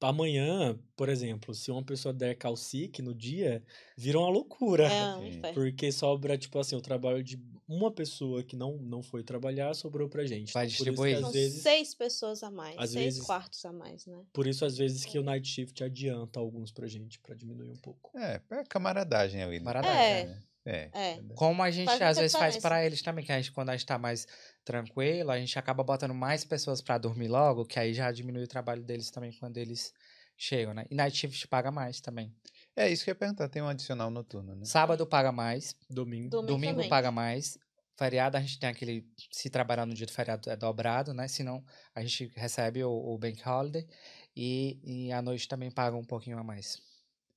Amanhã, 0.00 0.78
por 0.96 1.08
exemplo, 1.08 1.54
se 1.54 1.70
uma 1.70 1.82
pessoa 1.82 2.12
der 2.12 2.34
calcique 2.36 3.00
no 3.00 3.14
dia, 3.14 3.62
vira 3.96 4.18
uma 4.18 4.28
loucura. 4.28 4.88
É. 4.90 5.52
Porque 5.52 5.90
sobra, 5.92 6.36
tipo 6.36 6.58
assim, 6.58 6.76
o 6.76 6.80
trabalho 6.80 7.22
de 7.22 7.38
uma 7.66 7.90
pessoa 7.90 8.42
que 8.42 8.56
não, 8.56 8.76
não 8.76 9.02
foi 9.02 9.22
trabalhar 9.22 9.72
sobrou 9.74 10.08
pra 10.08 10.26
gente. 10.26 10.52
Vai 10.52 10.66
Então, 10.66 10.76
por 10.76 10.82
isso 10.82 10.84
que, 10.84 10.90
distribuir. 10.90 11.14
às 11.16 11.20
São 11.22 11.32
vezes, 11.32 11.62
seis 11.62 11.94
pessoas 11.94 12.42
a 12.42 12.50
mais, 12.50 12.76
seis 12.90 12.92
vezes- 12.92 13.22
quartos 13.24 13.64
a 13.64 13.72
mais, 13.72 14.04
né? 14.06 14.22
Por 14.32 14.46
isso, 14.46 14.64
às 14.64 14.76
vezes, 14.76 15.04
que 15.04 15.18
o 15.18 15.22
night 15.22 15.48
shift 15.48 15.82
adianta 15.82 16.38
alguns 16.38 16.70
pra 16.70 16.86
gente, 16.86 17.18
pra 17.20 17.34
diminuir 17.34 17.70
um 17.70 17.76
pouco. 17.76 18.16
É, 18.18 18.40
é 18.50 18.64
camaradagem 18.68 19.42
ali. 19.42 19.52
né? 19.52 19.58
Camaradagem, 19.60 20.00
É. 20.32 20.38
É. 20.66 20.88
É. 20.94 21.22
Como 21.34 21.62
a 21.62 21.70
gente 21.70 21.86
Faz 21.86 22.00
às 22.02 22.16
vezes 22.18 22.36
faz 22.36 22.56
para 22.56 22.84
eles 22.84 23.02
também, 23.02 23.24
que 23.24 23.30
a 23.30 23.36
gente, 23.36 23.52
quando 23.52 23.68
a 23.68 23.76
gente 23.76 23.84
tá 23.84 23.98
mais 23.98 24.26
tranquilo, 24.64 25.30
a 25.30 25.38
gente 25.38 25.58
acaba 25.58 25.84
botando 25.84 26.14
mais 26.14 26.44
pessoas 26.44 26.80
para 26.80 26.96
dormir 26.96 27.28
logo, 27.28 27.66
que 27.66 27.78
aí 27.78 27.92
já 27.92 28.10
diminui 28.10 28.44
o 28.44 28.48
trabalho 28.48 28.82
deles 28.82 29.10
também 29.10 29.32
quando 29.32 29.58
eles 29.58 29.92
chegam, 30.36 30.72
né? 30.72 30.86
E 30.90 30.94
night 30.94 31.16
shift 31.16 31.46
paga 31.48 31.70
mais 31.70 32.00
também. 32.00 32.34
É 32.74 32.90
isso 32.90 33.04
que 33.04 33.10
eu 33.10 33.12
ia 33.12 33.18
perguntar, 33.18 33.48
tem 33.48 33.62
um 33.62 33.68
adicional 33.68 34.10
noturno, 34.10 34.54
né? 34.54 34.64
Sábado 34.64 35.06
paga 35.06 35.30
mais, 35.30 35.76
Domingo. 35.88 36.30
Domingo, 36.30 36.52
domingo 36.52 36.88
paga 36.88 37.10
mais. 37.10 37.58
Feriado 37.96 38.36
a 38.36 38.40
gente 38.40 38.58
tem 38.58 38.68
aquele, 38.68 39.06
se 39.30 39.48
trabalhar 39.48 39.86
no 39.86 39.94
dia 39.94 40.06
do 40.06 40.12
feriado 40.12 40.50
é 40.50 40.56
dobrado, 40.56 41.14
né? 41.14 41.28
Senão 41.28 41.62
a 41.94 42.00
gente 42.02 42.32
recebe 42.34 42.82
o, 42.82 42.90
o 42.90 43.16
bank 43.16 43.40
holiday 43.46 43.86
e, 44.34 44.80
e 44.82 45.12
à 45.12 45.22
noite 45.22 45.46
também 45.46 45.70
paga 45.70 45.96
um 45.96 46.04
pouquinho 46.04 46.38
a 46.38 46.42
mais. 46.42 46.82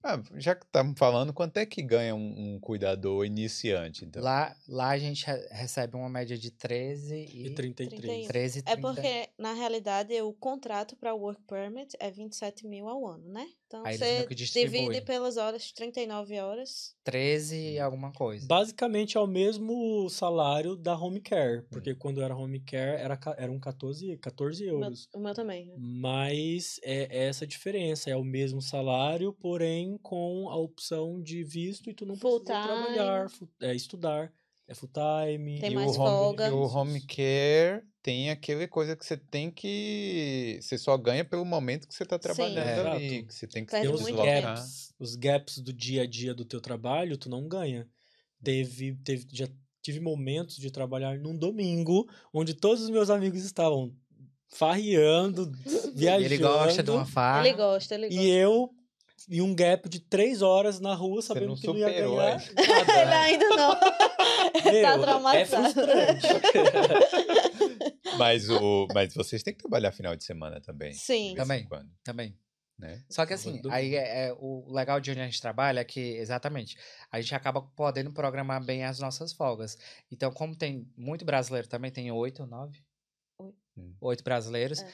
Ah, 0.08 0.24
já 0.36 0.56
que 0.56 0.66
estamos 0.66 0.98
falando, 0.98 1.34
quanto 1.34 1.58
é 1.58 1.66
que 1.66 1.82
ganha 1.82 2.16
um, 2.16 2.56
um 2.56 2.60
cuidador 2.60 3.26
iniciante, 3.26 4.06
então? 4.06 4.24
Lá, 4.24 4.56
lá 4.68 4.90
a 4.90 4.98
gente 4.98 5.26
re- 5.26 5.48
recebe 5.52 5.96
uma 5.96 6.10
média 6.10 6.38
de 6.38 6.50
13 6.52 7.16
e, 7.34 7.48
E 7.48 7.50
33. 7.54 8.02
31. 8.02 8.28
13 8.28 8.60
e 8.60 8.62
É 8.62 8.76
30. 8.76 8.82
porque, 8.82 9.30
na 9.38 9.54
realidade, 9.54 10.22
o 10.22 10.34
contrato 10.34 10.96
para 10.96 11.14
o 11.14 11.20
Work 11.20 11.42
Permit 11.48 11.96
é 12.00 12.10
27 12.10 12.66
mil 12.68 12.88
ao 12.88 13.06
ano, 13.06 13.28
né? 13.32 13.46
Então, 13.68 13.86
Aí 13.86 13.98
você 13.98 14.26
divide 14.54 15.02
pelas 15.02 15.36
horas, 15.36 15.74
39 15.74 16.40
horas. 16.40 16.96
13 17.04 17.74
e 17.74 17.80
alguma 17.80 18.14
coisa. 18.14 18.48
Basicamente 18.48 19.18
é 19.18 19.20
o 19.20 19.28
mesmo 19.28 20.10
salário 20.10 20.78
da 20.78 20.98
home 20.98 21.20
care. 21.20 21.64
Porque 21.70 21.94
quando 21.94 22.22
era 22.22 22.34
home 22.34 22.62
care 22.62 23.02
era, 23.02 23.20
eram 23.38 23.60
14, 23.60 24.16
14 24.20 24.64
O 24.64 24.68
meu, 24.68 24.84
euros. 24.84 25.10
o 25.14 25.20
meu 25.20 25.34
também. 25.34 25.66
né? 25.66 25.74
Mas 25.78 26.80
é 26.82 27.08
é 27.18 27.28
essa 27.28 27.46
diferença. 27.46 28.10
É 28.10 28.16
o 28.16 28.24
mesmo 28.24 28.62
salário, 28.62 29.34
porém 29.34 29.97
com 30.00 30.50
a 30.50 30.56
opção 30.56 31.22
de 31.22 31.44
visto 31.44 31.90
e 31.90 31.94
tu 31.94 32.06
não 32.06 32.16
Full 32.16 32.42
precisa 32.42 32.62
time. 32.68 32.74
trabalhar, 32.84 33.28
é, 33.62 33.76
estudar. 33.76 34.32
É 34.70 34.74
full 34.76 34.90
time. 34.90 35.62
Tem 35.62 35.72
e 35.72 35.76
mais 35.76 35.96
o 35.96 36.02
home, 36.02 36.10
folga. 36.10 36.48
e 36.48 36.52
o 36.52 36.62
home 36.64 37.02
care 37.08 37.82
tem 38.04 38.30
aquele 38.30 38.68
coisa 38.68 38.98
que 38.98 39.06
você 39.06 39.16
tem 39.16 39.50
que. 39.50 40.60
Você 40.62 40.78
só 40.78 40.98
ganha 40.98 41.24
pelo 41.24 41.46
momento 41.46 41.88
que 41.88 41.94
você 41.96 42.04
está 42.04 42.20
trabalhando 42.20 42.58
É. 42.68 42.92
ali. 42.92 43.06
Exato. 43.06 43.28
Que 43.28 43.34
você 43.34 43.48
tem 43.48 43.66
que 43.66 43.72
Perde 43.72 43.98
se 43.98 44.04
Tem 44.04 44.14
os 44.14 44.20
gaps, 44.26 44.94
os 45.00 45.16
gaps 45.16 45.58
do 45.60 45.72
dia 45.72 46.02
a 46.02 46.06
dia 46.06 46.34
do 46.34 46.44
teu 46.44 46.60
trabalho, 46.60 47.18
tu 47.18 47.30
não 47.30 47.48
ganha. 47.48 47.88
Teve, 48.44 48.94
teve, 49.06 49.26
já 49.32 49.48
tive 49.82 50.02
momentos 50.02 50.58
de 50.58 50.70
trabalhar 50.70 51.18
num 51.18 51.38
domingo, 51.38 52.06
onde 52.34 52.54
todos 52.54 52.84
os 52.84 52.90
meus 52.90 53.10
amigos 53.10 53.46
estavam 53.46 53.96
farreando, 54.50 55.50
viajando. 55.96 56.26
Ele 56.34 56.38
gosta 56.38 56.84
de 56.84 56.92
uma 56.92 57.06
farra. 57.06 57.48
Ele 57.48 57.56
gosta, 57.56 57.96
ele 57.96 58.08
gosta. 58.10 58.22
E 58.22 58.30
eu, 58.30 58.70
em 59.30 59.42
um 59.42 59.54
gap 59.56 59.88
de 59.90 60.00
três 60.00 60.42
horas 60.42 60.80
na 60.80 60.94
rua, 60.94 61.22
Você 61.22 61.28
sabendo 61.30 61.48
não 61.50 61.56
que 61.56 61.68
não 61.68 61.78
ia 61.78 61.90
ganhar 61.90 62.10
nada. 62.16 63.02
Ele 63.02 63.14
ainda 63.14 63.50
não. 63.50 63.70
Meu, 63.70 64.82
tá 64.84 64.94
É 64.94 64.98
traumatizado. 65.00 65.64
frustrante. 65.74 66.28
Mas, 68.18 68.50
o, 68.50 68.88
mas 68.94 69.14
vocês 69.14 69.44
têm 69.44 69.54
que 69.54 69.60
trabalhar 69.60 69.92
final 69.92 70.16
de 70.16 70.24
semana 70.24 70.60
também. 70.62 70.92
Sim. 70.94 71.36
Também. 71.36 71.66
quando, 71.66 71.90
Também. 72.04 72.36
né? 72.80 73.04
Só 73.10 73.26
que 73.26 73.34
assim, 73.34 73.62
aí 73.70 73.96
é, 73.96 74.28
é 74.30 74.34
o 74.34 74.66
legal 74.72 75.00
de 75.00 75.12
onde 75.12 75.20
a 75.20 75.26
gente 75.26 75.40
trabalha 75.42 75.82
é 75.82 75.84
que, 75.84 76.00
exatamente, 76.00 76.78
a 77.12 77.22
gente 77.22 77.36
acaba 77.36 77.62
podendo 77.62 78.12
programar 78.12 78.64
bem 78.64 78.84
as 78.86 79.00
nossas 79.00 79.34
folgas. 79.34 79.78
Então, 80.12 80.32
como 80.32 80.56
tem 80.56 80.90
muito 80.98 81.26
brasileiro 81.26 81.68
também, 81.68 81.92
tem 81.92 82.12
oito, 82.12 82.46
nove? 82.48 82.82
Oito. 83.40 83.58
Oito 84.02 84.24
brasileiros. 84.24 84.82
É. 84.82 84.92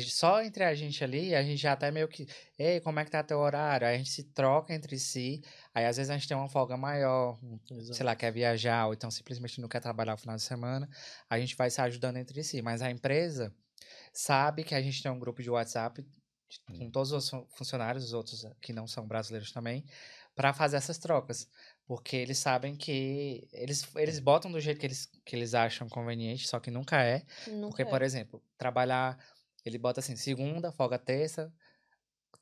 Só 0.00 0.42
entre 0.42 0.64
a 0.64 0.74
gente 0.74 1.02
ali, 1.02 1.34
a 1.34 1.42
gente 1.42 1.58
já 1.58 1.72
até 1.72 1.90
meio 1.90 2.08
que, 2.08 2.26
ei, 2.58 2.80
como 2.80 2.98
é 3.00 3.04
que 3.04 3.10
tá 3.10 3.22
teu 3.22 3.38
horário? 3.38 3.86
Aí 3.86 3.94
a 3.94 3.98
gente 3.98 4.10
se 4.10 4.24
troca 4.24 4.74
entre 4.74 4.98
si. 4.98 5.42
Aí 5.74 5.84
às 5.86 5.96
vezes 5.96 6.10
a 6.10 6.14
gente 6.14 6.28
tem 6.28 6.36
uma 6.36 6.48
folga 6.48 6.76
maior, 6.76 7.38
Exato. 7.70 7.94
sei 7.94 8.04
lá, 8.06 8.14
quer 8.16 8.32
viajar, 8.32 8.86
ou 8.86 8.94
então 8.94 9.10
simplesmente 9.10 9.60
não 9.60 9.68
quer 9.68 9.80
trabalhar 9.80 10.14
o 10.14 10.18
final 10.18 10.36
de 10.36 10.42
semana, 10.42 10.88
a 11.28 11.38
gente 11.38 11.56
vai 11.56 11.70
se 11.70 11.80
ajudando 11.80 12.16
entre 12.18 12.42
si. 12.44 12.60
Mas 12.62 12.82
a 12.82 12.90
empresa 12.90 13.54
sabe 14.12 14.64
que 14.64 14.74
a 14.74 14.82
gente 14.82 15.02
tem 15.02 15.10
um 15.12 15.18
grupo 15.18 15.42
de 15.42 15.50
WhatsApp 15.50 16.04
com 16.66 16.90
todos 16.90 17.12
os 17.12 17.28
fun- 17.28 17.46
funcionários, 17.50 18.04
os 18.04 18.12
outros 18.12 18.46
que 18.60 18.72
não 18.72 18.86
são 18.86 19.06
brasileiros 19.06 19.52
também, 19.52 19.84
para 20.34 20.52
fazer 20.52 20.76
essas 20.76 20.98
trocas. 20.98 21.48
Porque 21.86 22.16
eles 22.16 22.38
sabem 22.38 22.76
que 22.76 23.48
eles, 23.52 23.86
eles 23.96 24.18
botam 24.18 24.50
do 24.50 24.60
jeito 24.60 24.78
que 24.78 24.86
eles, 24.86 25.06
que 25.24 25.36
eles 25.36 25.54
acham 25.54 25.88
conveniente, 25.88 26.46
só 26.46 26.60
que 26.60 26.70
nunca 26.70 27.02
é. 27.02 27.24
Nunca 27.46 27.68
Porque, 27.68 27.82
é. 27.82 27.84
por 27.84 28.02
exemplo, 28.02 28.42
trabalhar, 28.56 29.18
ele 29.68 29.78
bota 29.78 30.00
assim, 30.00 30.16
segunda, 30.16 30.72
folga 30.72 30.98
terça, 30.98 31.52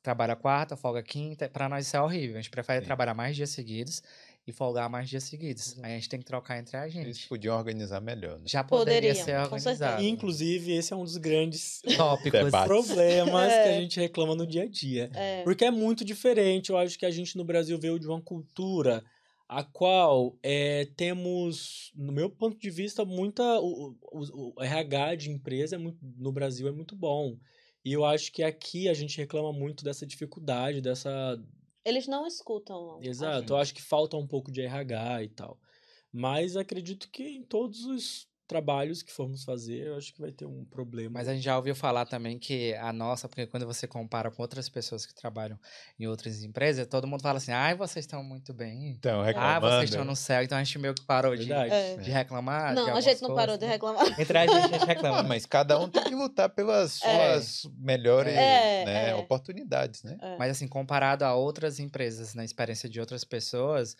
trabalha 0.01 0.35
quarta, 0.35 0.75
folga 0.75 1.03
quinta. 1.03 1.49
Pra 1.49 1.67
nós 1.69 1.85
isso 1.87 1.95
é 1.97 2.01
horrível. 2.01 2.37
A 2.37 2.41
gente 2.41 2.49
prefere 2.51 2.81
Sim. 2.81 2.85
trabalhar 2.85 3.13
mais 3.13 3.35
dias 3.35 3.49
seguidos 3.49 4.01
e 4.45 4.51
folgar 4.53 4.89
mais 4.89 5.09
dias 5.09 5.23
seguidos. 5.25 5.77
Aí 5.83 5.91
a 5.91 5.95
gente 5.95 6.07
tem 6.07 6.19
que 6.19 6.25
trocar 6.25 6.57
entre 6.57 6.77
a 6.77 6.85
Eles 6.87 7.17
gente. 7.17 7.27
podiam 7.27 7.57
organizar 7.57 7.99
melhor, 7.99 8.37
né? 8.39 8.43
Já 8.45 8.63
poderia 8.63 9.13
Poderiam, 9.13 9.25
ser 9.25 9.37
organizado. 9.53 10.01
E, 10.01 10.07
inclusive, 10.07 10.71
esse 10.73 10.93
é 10.93 10.95
um 10.95 11.03
dos 11.03 11.17
grandes 11.17 11.81
Tópicos. 11.97 12.39
Problemas 12.65 13.51
que 13.51 13.59
a 13.59 13.67
É. 13.67 13.81
gente 13.81 13.99
reclama 13.99 14.35
no 14.35 14.47
dia 14.47 14.63
a 14.63 14.67
dia. 14.67 15.09
É. 15.13 15.43
Porque 15.43 15.65
é 15.65 15.71
muito 15.71 16.05
diferente. 16.05 16.69
Eu 16.69 16.77
acho 16.77 16.97
que 16.97 17.05
a 17.05 17.11
gente 17.11 17.35
no 17.35 17.43
Brasil 17.43 17.77
veio 17.77 17.99
de 17.99 18.07
uma 18.07 18.21
cultura 18.21 19.03
a 19.49 19.63
qual 19.63 20.37
é, 20.43 20.85
temos, 20.97 21.91
no 21.95 22.11
meu 22.11 22.29
ponto 22.29 22.57
de 22.57 22.69
vista, 22.69 23.05
muita. 23.05 23.43
O, 23.59 23.95
o- 24.11 24.53
o 24.57 24.63
RH 24.63 25.15
de 25.15 25.31
empresa 25.31 25.75
é 25.75 25.79
muito- 25.79 25.99
no 26.17 26.31
Brasil 26.31 26.67
é 26.67 26.71
muito 26.71 26.95
bom. 26.95 27.37
E 27.85 27.93
eu 27.93 28.03
acho 28.03 28.31
que 28.33 28.43
aqui 28.43 28.89
a 28.89 28.93
gente 28.93 29.17
reclama 29.17 29.53
muito 29.53 29.83
dessa 29.83 30.05
dificuldade, 30.05 30.81
dessa. 30.81 31.41
Eles 31.85 32.05
não 32.07 32.27
escutam. 32.27 32.99
Exato, 33.01 33.53
eu 33.53 33.57
acho 33.57 33.73
que 33.73 33.81
falta 33.81 34.17
um 34.17 34.27
pouco 34.27 34.51
de 34.51 34.61
RH 34.61 35.23
e 35.23 35.29
tal. 35.29 35.57
Mas 36.11 36.57
acredito 36.57 37.09
que 37.09 37.23
em 37.23 37.43
todos 37.43 37.85
os 37.85 38.26
trabalhos 38.47 39.01
que 39.03 39.11
formos 39.11 39.43
fazer, 39.43 39.87
eu 39.87 39.97
acho 39.97 40.13
que 40.13 40.21
vai 40.21 40.31
ter 40.31 40.45
um 40.45 40.63
problema. 40.63 41.11
Mas 41.19 41.27
a 41.27 41.33
gente 41.33 41.43
já 41.43 41.57
ouviu 41.57 41.75
falar 41.75 42.05
também 42.05 42.39
que 42.39 42.73
a 42.75 42.93
nossa, 42.93 43.27
porque 43.27 43.45
quando 43.45 43.65
você 43.65 43.85
compara 43.85 44.31
com 44.31 44.41
outras 44.41 44.69
pessoas 44.69 45.05
que 45.05 45.13
trabalham 45.13 45.59
em 45.99 46.07
outras 46.07 46.41
empresas, 46.43 46.87
todo 46.87 47.05
mundo 47.05 47.21
fala 47.21 47.37
assim: 47.37 47.51
ai, 47.51 47.75
vocês 47.75 48.05
estão 48.05 48.23
muito 48.23 48.53
bem. 48.53 48.89
Então, 48.91 49.21
Ah, 49.21 49.25
reclamando. 49.25 49.67
vocês 49.67 49.89
estão 49.89 50.05
no 50.05 50.15
céu. 50.15 50.41
Então 50.43 50.57
a 50.57 50.63
gente 50.63 50.79
meio 50.79 50.93
que 50.93 51.03
parou 51.03 51.35
de. 51.35 51.51
É. 51.51 51.97
de 51.97 52.09
reclamar. 52.09 52.69
de 52.69 52.75
Não, 52.75 52.83
a 52.83 52.85
algumas 52.85 53.03
gente 53.03 53.21
não 53.21 53.35
parou 53.35 53.57
coisas, 53.57 53.59
de 53.59 53.65
né? 53.65 53.71
reclamar. 53.73 54.19
Entre 54.21 54.37
a 54.37 54.47
gente, 54.47 54.55
a 54.55 54.67
gente 54.67 54.83
Ah, 54.83 54.85
reclama. 54.85 55.23
mas 55.23 55.45
cada 55.45 55.77
um 55.79 55.89
tem 55.89 56.03
que 56.03 56.15
lutar 56.15 56.49
pelas 56.49 57.01
É. 57.03 57.39
suas 57.41 57.73
melhores 57.77 58.33
É, 58.33 58.85
né, 58.85 59.09
é. 59.09 59.15
oportunidades, 59.15 60.03
né? 60.03 60.17
É. 60.21 60.37
Mas 60.37 60.51
assim, 60.51 60.67
comparado 60.67 61.25
a 61.25 61.35
outras 61.35 61.79
empresas, 61.79 62.33
na 62.33 62.45
experiência 62.45 62.87
de 62.87 62.99
outras 62.99 63.23
pessoas, 63.25 63.95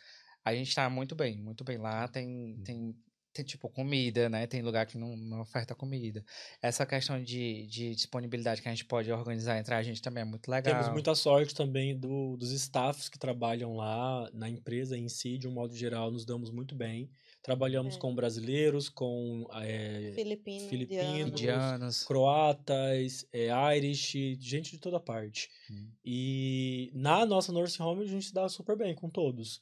a 0.45 0.53
gente 0.55 0.73
tá 0.73 0.89
muito 0.89 1.13
bem, 1.15 1.37
muito 1.37 1.63
bem 1.65 1.77
lá. 1.77 2.07
Tem, 2.07 2.57
tem, 2.63 2.95
tem 3.37 3.45
tipo 3.45 3.69
comida, 3.69 4.27
né? 4.29 4.45
Tem 4.47 4.61
lugar 4.61 4.85
que 4.85 4.97
não, 4.97 5.15
não 5.15 5.41
oferta 5.41 5.73
comida. 5.75 6.23
Essa 6.61 6.85
questão 6.85 7.21
de, 7.23 7.65
de 7.67 7.95
disponibilidade 7.95 8.61
que 8.61 8.67
a 8.67 8.71
gente 8.71 8.85
pode 8.85 9.11
organizar 9.11 9.57
entre 9.59 9.73
a 9.73 9.81
gente 9.83 10.01
também 10.01 10.21
é 10.21 10.25
muito 10.25 10.49
legal. 10.49 10.73
Temos 10.73 10.91
muita 10.91 11.15
sorte 11.15 11.53
também 11.55 11.97
do, 11.97 12.35
dos 12.37 12.51
staffs 12.51 13.09
que 13.09 13.17
trabalham 13.19 13.75
lá 13.75 14.29
na 14.33 14.49
empresa 14.49 14.97
em 14.97 15.07
si, 15.07 15.37
de 15.37 15.47
um 15.47 15.51
modo 15.51 15.75
geral, 15.75 16.11
nos 16.11 16.25
damos 16.25 16.49
muito 16.51 16.75
bem. 16.75 17.09
Trabalhamos 17.43 17.95
É. 17.95 17.99
com 17.99 18.13
brasileiros, 18.13 18.89
com 18.89 19.47
é, 19.53 20.11
Filipino, 20.15 20.67
Filipinos, 20.67 21.05
indiano. 21.05 21.27
indianos. 21.29 22.03
croatas, 22.03 23.25
é, 23.31 23.47
Irish, 23.77 24.13
gente 24.39 24.71
de 24.71 24.79
toda 24.79 24.99
parte. 24.99 25.49
Hum. 25.71 25.89
E 26.03 26.91
na 26.93 27.25
nossa 27.25 27.51
nursing 27.51 27.81
home 27.83 28.03
a 28.03 28.07
gente 28.07 28.25
se 28.25 28.33
dá 28.33 28.49
super 28.49 28.75
bem 28.75 28.93
com 28.95 29.09
todos. 29.09 29.61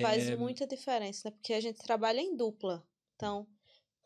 Faz 0.00 0.28
É, 0.28 0.36
muita 0.36 0.66
diferença, 0.66 1.28
né? 1.28 1.32
Porque 1.36 1.52
a 1.52 1.60
gente 1.60 1.78
trabalha 1.82 2.20
em 2.20 2.36
dupla. 2.36 2.82
Então, 3.20 3.46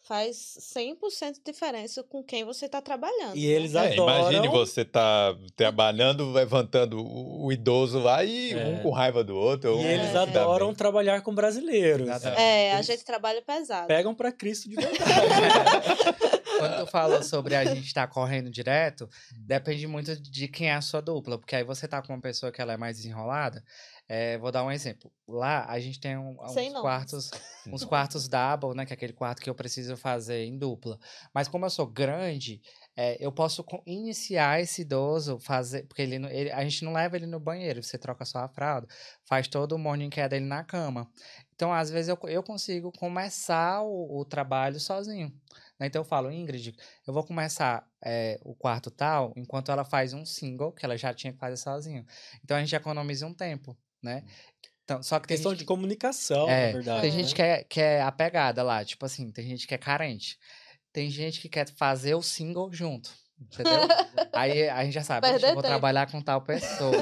faz 0.06 0.36
100% 0.76 1.34
de 1.36 1.40
diferença 1.44 2.02
com 2.02 2.22
quem 2.22 2.44
você 2.44 2.66
está 2.66 2.82
trabalhando. 2.82 3.36
E 3.36 3.46
né? 3.46 3.52
eles 3.54 3.74
É, 3.74 3.94
imagine 3.96 4.36
adoram. 4.48 4.50
você 4.52 4.84
tá 4.84 5.34
trabalhando, 5.56 6.30
levantando 6.30 7.00
o, 7.02 7.46
o 7.46 7.52
idoso 7.52 7.98
lá 8.00 8.22
e 8.22 8.52
É. 8.52 8.66
um 8.66 8.82
com 8.82 8.90
raiva 8.90 9.24
do 9.24 9.34
outro. 9.34 9.70
E 9.70 9.74
um 9.74 9.86
eles 9.86 10.12
dá 10.12 10.22
adoram 10.24 10.74
trabalhar 10.74 11.22
com 11.22 11.34
brasileiros. 11.34 12.06
Exatamente. 12.06 12.38
É, 12.40 12.72
a 12.74 12.82
gente 12.82 13.02
trabalha 13.04 13.40
pesado. 13.40 13.86
Pegam 13.86 14.14
pra 14.14 14.30
Cristo 14.30 14.68
de 14.68 14.74
verdade. 14.76 14.98
Quando 16.58 16.84
tu 16.84 16.86
falou 16.90 17.22
sobre 17.22 17.56
a 17.56 17.64
gente 17.64 17.86
estar 17.86 18.06
correndo 18.06 18.48
direto, 18.50 19.08
depende 19.36 19.86
muito 19.86 20.14
de 20.20 20.46
quem 20.48 20.68
é 20.70 20.74
a 20.74 20.80
sua 20.80 21.00
dupla. 21.00 21.36
Porque 21.38 21.56
aí 21.56 21.64
você 21.64 21.88
tá 21.88 22.00
com 22.02 22.12
uma 22.12 22.20
pessoa 22.20 22.52
que 22.52 22.60
ela 22.60 22.74
é 22.74 22.76
mais 22.76 22.98
desenrolada. 22.98 23.62
É, 24.08 24.36
vou 24.38 24.52
dar 24.52 24.62
um 24.64 24.70
exemplo. 24.70 25.10
Lá 25.26 25.64
a 25.66 25.78
gente 25.80 25.98
tem 25.98 26.16
um- 26.16 26.36
Sem 26.48 26.68
uns 26.70 26.80
quartos, 26.82 27.30
uns 27.72 27.84
quartos 27.84 28.28
double, 28.28 28.74
né? 28.76 28.84
Que 28.84 28.92
é 28.92 28.96
aquele 28.96 29.12
quarto 29.14 29.40
que 29.40 29.48
eu 29.48 29.54
preciso 29.54 29.96
fazer 29.96 30.44
em 30.44 30.58
dupla. 30.58 30.98
Mas 31.32 31.48
como 31.48 31.64
eu 31.64 31.70
sou 31.70 31.86
grande, 31.86 32.60
é, 32.96 33.16
eu 33.24 33.32
posso 33.32 33.64
iniciar 33.86 34.60
esse 34.60 34.82
idoso, 34.82 35.38
fazer. 35.38 35.84
Porque 35.86 36.02
ele, 36.02 36.16
ele- 36.26 36.52
a 36.52 36.62
gente 36.62 36.84
não 36.84 36.92
leva 36.92 37.16
ele 37.16 37.26
no 37.26 37.40
banheiro, 37.40 37.82
você 37.82 37.96
troca 37.96 38.24
só 38.24 38.40
a 38.40 38.48
fralda, 38.48 38.86
faz 39.24 39.48
todo 39.48 39.72
o 39.72 39.78
morning 39.78 40.10
care 40.10 40.28
dele 40.28 40.44
na 40.44 40.62
cama. 40.62 41.10
Então, 41.54 41.72
às 41.72 41.88
vezes, 41.90 42.08
eu, 42.08 42.18
eu 42.28 42.42
consigo 42.42 42.92
começar 42.92 43.80
o, 43.82 44.18
o 44.20 44.24
trabalho 44.24 44.78
sozinho. 44.80 45.32
né? 45.78 45.86
Então, 45.86 46.00
eu 46.00 46.04
falo, 46.04 46.30
Ingrid, 46.30 46.74
eu 47.06 47.14
vou 47.14 47.24
começar 47.24 47.88
é, 48.04 48.38
o 48.44 48.54
quarto 48.54 48.90
tal, 48.90 49.32
enquanto 49.36 49.70
ela 49.72 49.84
faz 49.84 50.12
um 50.12 50.26
single, 50.26 50.72
que 50.72 50.84
ela 50.84 50.96
já 50.98 51.14
tinha 51.14 51.32
que 51.32 51.38
fazer 51.38 51.56
sozinho. 51.56 52.04
Então, 52.42 52.56
a 52.56 52.60
gente 52.60 52.74
economiza 52.74 53.24
um 53.26 53.32
tempo, 53.32 53.76
né? 54.04 54.22
Então, 54.84 55.02
só 55.02 55.18
que 55.18 55.26
tem 55.26 55.36
Questão 55.36 55.52
gente 55.52 55.60
de 55.60 55.64
comunicação, 55.64 56.48
é, 56.48 56.66
na 56.66 56.72
verdade. 56.72 57.00
tem 57.00 57.10
né? 57.10 57.16
gente 57.18 57.34
que 57.34 57.42
é, 57.42 57.64
que 57.64 57.80
é 57.80 58.02
apegada 58.02 58.62
lá, 58.62 58.84
tipo 58.84 59.06
assim, 59.06 59.30
tem 59.30 59.46
gente 59.46 59.66
que 59.66 59.74
é 59.74 59.78
carente. 59.78 60.38
Tem 60.92 61.10
gente 61.10 61.40
que 61.40 61.48
quer 61.48 61.68
fazer 61.70 62.14
o 62.14 62.22
single 62.22 62.72
junto. 62.72 63.10
Entendeu? 63.40 63.72
Aí 64.32 64.68
a 64.68 64.82
gente 64.84 64.94
já 64.94 65.02
sabe, 65.02 65.20
Perder 65.26 65.36
"Ixi, 65.38 65.46
eu 65.48 65.54
vou 65.54 65.62
tempo." 65.62 65.72
trabalhar 65.72 66.10
com 66.10 66.20
tal 66.20 66.40
pessoa. 66.40 66.92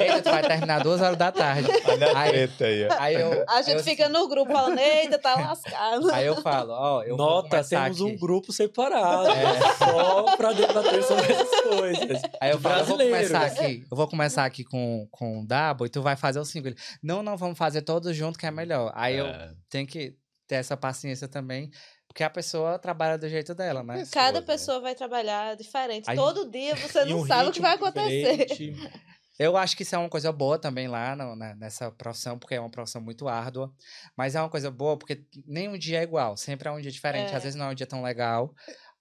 Eita, 0.00 0.22
tu 0.22 0.30
vai 0.30 0.42
terminar 0.42 0.82
duas 0.82 1.00
horas 1.00 1.16
da 1.16 1.32
tarde. 1.32 1.68
Olha 1.86 2.12
a 2.12 2.18
Aí- 2.20 2.30
treta 2.30 2.64
aí, 2.64 2.86
ó. 2.88 2.96
Aí 2.98 3.14
eu, 3.14 3.44
A 3.48 3.62
gente 3.62 3.78
eu- 3.78 3.84
fica 3.84 4.08
no 4.08 4.28
grupo 4.28 4.52
falando, 4.52 4.78
eita, 4.78 5.18
tá 5.18 5.34
lascado. 5.34 6.10
Aí 6.12 6.26
eu 6.26 6.40
falo, 6.42 6.72
ó, 6.72 7.02
eu 7.02 7.16
vou 7.16 7.26
Nota, 7.26 7.62
temos 7.64 8.00
aqui. 8.00 8.02
um 8.02 8.16
grupo 8.18 8.52
separado 8.52 9.28
É. 9.30 9.72
só 9.74 10.36
pra 10.36 10.52
debater 10.52 11.02
sobre 11.02 11.32
essas 11.32 11.60
coisas. 11.62 12.22
Aí 12.40 12.50
eu 12.50 12.60
falo, 12.60 12.80
eu 12.80 12.86
vou 12.86 12.96
começar 12.98 13.42
aqui, 13.46 13.84
eu 13.90 13.96
vou 13.96 14.08
começar 14.08 14.44
aqui 14.44 14.64
com, 14.64 15.08
com 15.10 15.40
o 15.40 15.46
Dabo 15.46 15.86
e 15.86 15.88
tu 15.88 16.02
vai 16.02 16.16
fazer 16.16 16.38
o 16.40 16.44
single. 16.44 16.74
Não, 17.02 17.22
não, 17.22 17.36
vamos 17.36 17.56
fazer 17.58 17.82
todos 17.82 18.14
juntos 18.14 18.36
que 18.36 18.46
é 18.46 18.50
melhor. 18.50 18.92
Aí 18.94 19.16
eu 19.16 19.26
É. 19.26 19.50
tenho 19.70 19.86
que 19.86 20.14
ter 20.48 20.56
essa 20.56 20.76
paciência 20.76 21.26
também, 21.26 21.70
porque 22.16 22.24
a 22.24 22.30
pessoa 22.30 22.78
trabalha 22.78 23.18
do 23.18 23.28
jeito 23.28 23.54
dela, 23.54 23.82
né? 23.82 24.02
Cada 24.10 24.40
né? 24.40 24.46
pessoa 24.46 24.80
vai 24.80 24.94
trabalhar 24.94 25.54
diferente. 25.54 26.10
A 26.10 26.14
Todo 26.14 26.50
dia 26.50 26.74
você 26.74 27.04
não 27.04 27.18
um 27.20 27.26
sabe 27.26 27.50
o 27.50 27.52
que 27.52 27.60
vai 27.60 27.74
acontecer. 27.74 28.46
diferente. 28.46 28.90
Eu 29.38 29.54
acho 29.54 29.76
que 29.76 29.82
isso 29.82 29.94
é 29.94 29.98
uma 29.98 30.08
coisa 30.08 30.32
boa 30.32 30.58
também 30.58 30.88
lá 30.88 31.14
no- 31.14 31.36
né, 31.36 31.54
nessa 31.58 31.90
profissão, 31.92 32.38
porque 32.38 32.54
é 32.54 32.60
uma 32.60 32.70
profissão 32.70 33.02
muito 33.02 33.28
árdua. 33.28 33.70
Mas 34.16 34.34
é 34.34 34.40
uma 34.40 34.48
coisa 34.48 34.70
boa 34.70 34.96
porque 34.98 35.26
nenhum 35.46 35.76
dia 35.76 35.98
é 36.00 36.04
igual, 36.04 36.38
sempre 36.38 36.66
é 36.70 36.72
um 36.72 36.80
dia 36.80 36.90
diferente. 36.90 37.34
É. 37.34 37.36
Às 37.36 37.42
vezes 37.42 37.54
não 37.54 37.66
é 37.66 37.72
um 37.72 37.74
dia 37.74 37.86
tão 37.86 38.02
legal, 38.02 38.54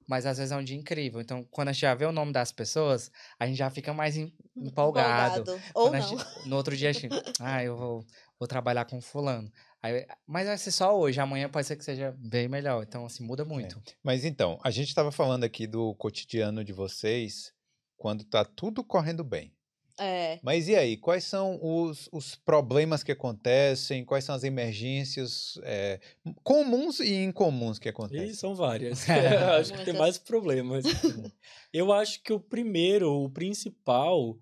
mas 0.05 0.25
às 0.25 0.37
vezes 0.37 0.51
é 0.51 0.57
um 0.57 0.63
dia 0.63 0.75
incrível. 0.75 1.21
Então, 1.21 1.47
quando 1.49 1.69
a 1.69 1.71
gente 1.71 1.83
já 1.83 1.95
vê 1.95 2.03
o 2.05 2.11
nome 2.11 2.33
das 2.33 2.51
pessoas, 2.51 3.09
a 3.39 3.47
gente 3.47 3.55
já 3.55 3.69
fica 3.69 3.93
mais 3.93 4.17
em- 4.17 4.33
empolgado. 4.57 5.49
Ou 5.73 5.89
Quando 5.89 6.01
não. 6.01 6.09
gente- 6.09 6.49
no 6.49 6.57
outro 6.57 6.75
dia, 6.75 6.89
a 6.89 6.91
gente, 6.91 7.07
ah, 7.39 7.63
eu 7.63 7.77
vou, 7.77 8.05
vou 8.37 8.45
trabalhar 8.47 8.83
com 8.83 8.99
fulano. 8.99 9.49
Aí, 9.85 10.03
mas 10.25 10.47
vai 10.47 10.57
ser 10.57 10.71
só 10.71 10.97
hoje, 10.97 11.19
amanhã 11.19 11.47
pode 11.47 11.67
ser 11.67 11.75
que 11.75 11.85
seja 11.85 12.11
bem 12.17 12.47
melhor. 12.47 12.81
Então, 12.81 13.05
assim, 13.05 13.23
muda 13.23 13.45
muito. 13.45 13.79
Mas 14.01 14.25
então, 14.25 14.59
a 14.63 14.71
gente 14.71 14.87
estava 14.87 15.11
falando 15.11 15.43
aqui 15.43 15.67
do 15.67 15.93
cotidiano 15.93 16.63
de 16.63 16.73
vocês 16.73 17.53
quando 17.95 18.23
tá 18.23 18.43
tudo 18.43 18.83
correndo 18.83 19.23
bem. 19.23 19.53
É. 19.99 20.39
Mas 20.41 20.67
e 20.67 20.75
aí, 20.75 20.97
quais 20.97 21.23
são 21.23 21.59
os, 21.61 22.09
os 22.11 22.35
problemas 22.35 23.03
que 23.03 23.11
acontecem? 23.11 24.03
Quais 24.03 24.25
são 24.25 24.33
as 24.33 24.43
emergências 24.43 25.59
é, 25.63 25.99
comuns 26.43 26.99
e 26.99 27.23
incomuns 27.23 27.77
que 27.77 27.87
E 27.87 27.91
acontecem? 27.91 28.33
são 28.33 28.55
várias. 28.55 29.05
acho 29.59 29.71
que 29.71 29.85
tem 29.85 29.93
mais 29.93 30.17
problemas. 30.17 30.83
Eu 31.71 31.93
acho 31.93 32.23
que 32.23 32.33
o 32.33 32.39
primeiro, 32.39 33.09
o 33.11 33.29
principal, 33.29 34.35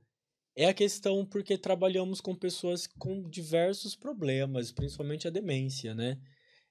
é 0.55 0.65
a 0.65 0.73
questão 0.73 1.25
porque 1.25 1.57
trabalhamos 1.57 2.21
com 2.21 2.35
pessoas 2.35 2.87
com 2.87 3.27
diversos 3.29 3.95
problemas, 3.95 4.71
principalmente 4.71 5.27
a 5.27 5.31
demência, 5.31 5.95
né? 5.95 6.19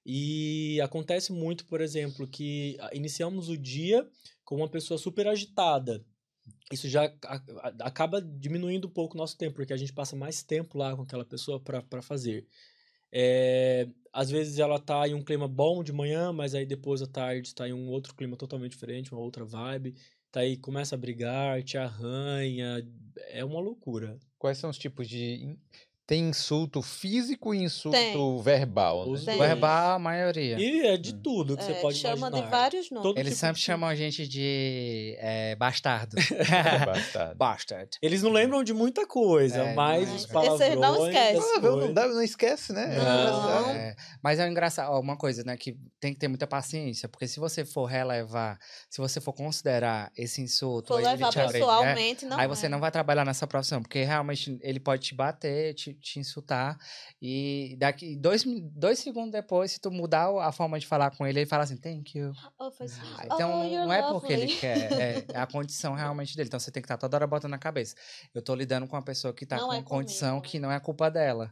E 0.05 0.81
acontece 0.81 1.33
muito, 1.33 1.65
por 1.67 1.81
exemplo, 1.81 2.27
que 2.27 2.77
ah, 2.81 2.91
iniciamos 2.93 3.49
o 3.49 3.57
dia 3.57 4.09
com 4.45 4.57
uma 4.57 4.69
pessoa 4.69 4.99
super 4.99 5.27
agitada. 5.29 6.05
Isso 6.73 6.89
já 6.89 7.05
acaba 7.81 8.21
diminuindo 8.21 8.89
um 8.89 8.91
pouco 8.91 9.15
o 9.15 9.19
nosso 9.19 9.37
tempo, 9.37 9.57
porque 9.57 9.73
a 9.73 9.77
gente 9.77 9.93
passa 9.93 10.17
mais 10.17 10.43
tempo 10.43 10.79
lá 10.79 10.97
com 10.97 11.03
aquela 11.03 11.25
pessoa 11.25 11.61
para 11.61 12.03
fazer. 12.03 12.47
É, 13.13 13.87
às 14.13 14.31
vezes 14.31 14.59
ela 14.59 14.79
tá 14.79 15.07
em 15.07 15.15
um 15.15 15.23
clima 15.23 15.47
bom 15.47 15.85
de 15.85 15.93
manhã, 15.93 16.33
mas 16.33 16.55
aí 16.55 16.65
depois 16.65 17.03
à 17.03 17.07
tarde 17.07 17.49
está 17.49 17.69
em 17.69 17.73
um 17.73 17.89
outro 17.91 18.15
clima 18.15 18.37
totalmente 18.37 18.73
diferente, 18.73 19.13
uma 19.13 19.21
outra 19.21 19.45
vibe. 19.45 19.95
Tá 20.33 20.41
aí, 20.41 20.57
começa 20.57 20.95
a 20.95 20.99
brigar, 20.99 21.63
te 21.63 21.77
arranha. 21.77 22.83
É 23.29 23.45
uma 23.45 23.61
loucura. 23.61 24.19
Quais 24.39 24.57
são 24.57 24.71
os 24.71 24.79
tipos 24.79 25.07
de. 25.07 25.59
Tem 26.05 26.29
insulto 26.29 26.83
físico 26.83 27.55
e 27.55 27.63
insulto 27.63 27.97
Tem. 27.97 28.43
verbal, 28.43 29.07
né? 29.07 29.13
Os 29.13 29.25
Tem. 29.25 29.37
O 29.37 29.39
verbal, 29.39 29.93
a 29.93 29.99
maioria. 30.01 30.59
E 30.59 30.81
é 30.89 30.97
de 30.97 31.15
tudo 31.15 31.57
que 31.57 31.63
você 31.63 31.73
É, 31.73 31.81
pode 31.81 31.97
chama 31.97 32.17
imaginar. 32.29 32.43
de 32.45 32.51
vários 32.51 32.91
nomes. 32.91 33.03
Todo 33.05 33.19
Eles 33.19 33.33
tipo 33.33 33.41
sempre 33.41 33.59
de- 33.61 33.65
chamam 33.65 33.89
a 33.89 33.95
gente 33.95 34.27
de 34.29 35.17
é, 35.21 35.55
bastardo. 35.57 36.17
Bastante. 36.87 37.37
Bastard. 37.37 37.91
Eles 38.03 38.23
não 38.23 38.31
lembram 38.33 38.65
de 38.65 38.75
muita 38.75 39.07
coisa, 39.07 39.59
É, 39.63 39.75
mas 39.75 40.09
não 40.09 40.17
os 40.17 40.27
palavrões... 40.27 40.61
Esse 40.61 40.77
não 40.77 41.07
esquece. 41.07 41.53
Ah, 41.57 41.61
não, 41.61 41.93
dá- 41.95 42.09
não 42.09 42.23
esquece, 42.23 42.73
né? 42.73 42.97
É 42.97 42.99
Não. 42.99 43.71
É, 43.71 43.97
Mas 44.23 44.39
é 44.41 44.49
engraçado, 44.49 44.93
uma 44.99 45.17
coisa, 45.17 45.45
né, 45.45 45.57
que 45.57 45.77
tem 46.01 46.13
que 46.13 46.19
ter 46.19 46.29
muita 46.29 46.47
paciência, 46.49 47.09
porque 47.09 47.29
se 47.29 47.39
você 47.39 47.65
for 47.65 47.85
relevar, 47.87 48.59
se 48.91 49.01
você 49.01 49.21
for 49.21 49.33
considerar 49.33 50.11
esse 50.17 50.43
insulto, 50.43 50.89
For 50.89 50.97
levar 51.01 51.31
te 51.31 51.39
agredir, 51.39 51.57
é, 51.57 51.61
pessoalmente, 51.61 52.27
não 52.27 52.37
aí 52.39 52.45
é. 52.45 52.49
você 52.49 52.69
não 52.69 52.81
vai 52.81 52.91
trabalhar 52.91 53.25
nessa 53.25 53.47
profissão, 53.47 53.81
porque 53.81 54.03
realmente 54.03 54.59
ele 54.63 54.81
pode 54.81 55.03
te 55.03 55.15
bater, 55.15 55.75
te, 55.75 55.92
te 55.95 56.19
insultar, 56.19 56.77
e 57.21 57.77
daqui 57.79 58.17
dois, 58.17 58.45
dois 58.73 58.99
segundos 58.99 59.33
depois, 59.33 59.73
se 59.73 59.81
tu 59.81 59.91
mudar 59.91 60.29
a 60.41 60.53
forma 60.53 60.79
de 60.79 60.87
falar 60.87 61.11
com 61.17 61.27
ele, 61.27 61.41
ele 61.41 61.47
fala 61.47 61.65
assim, 61.65 61.77
thank 61.77 62.17
you. 62.19 62.33
Oh, 62.59 62.71
faz- 62.71 62.99
Ah, 63.01 63.23
Então, 63.27 63.51
oh, 63.61 63.65
não- 63.87 63.93
é 63.93 64.03
porque 64.09 64.33
ele 64.33 64.47
quer, 64.57 64.93
é, 64.93 65.25
é 65.33 65.39
a 65.39 65.47
condição 65.53 65.95
realmente 65.95 66.37
dele. 66.37 66.49
Então, 66.49 66.59
você 66.61 66.71
tem 66.71 66.83
que 66.83 66.87
estar 66.87 66.97
toda 66.99 67.17
hora 67.17 67.27
botando 67.27 67.51
na 67.51 67.59
cabeça. 67.59 67.95
Eu 68.35 68.43
tô 68.43 68.55
lidando 68.55 68.87
com 68.87 68.97
uma 68.97 69.03
pessoa 69.03 69.33
que 69.35 69.45
tá 69.47 69.57
Não 69.57 69.69
com 69.69 69.75
é 69.75 69.77
uma 69.79 69.85
condição 69.85 70.37
comigo, 70.37 70.51
que 70.51 70.59
não 70.59 70.71
é 70.71 70.79
culpa 70.81 71.11
dela, 71.11 71.49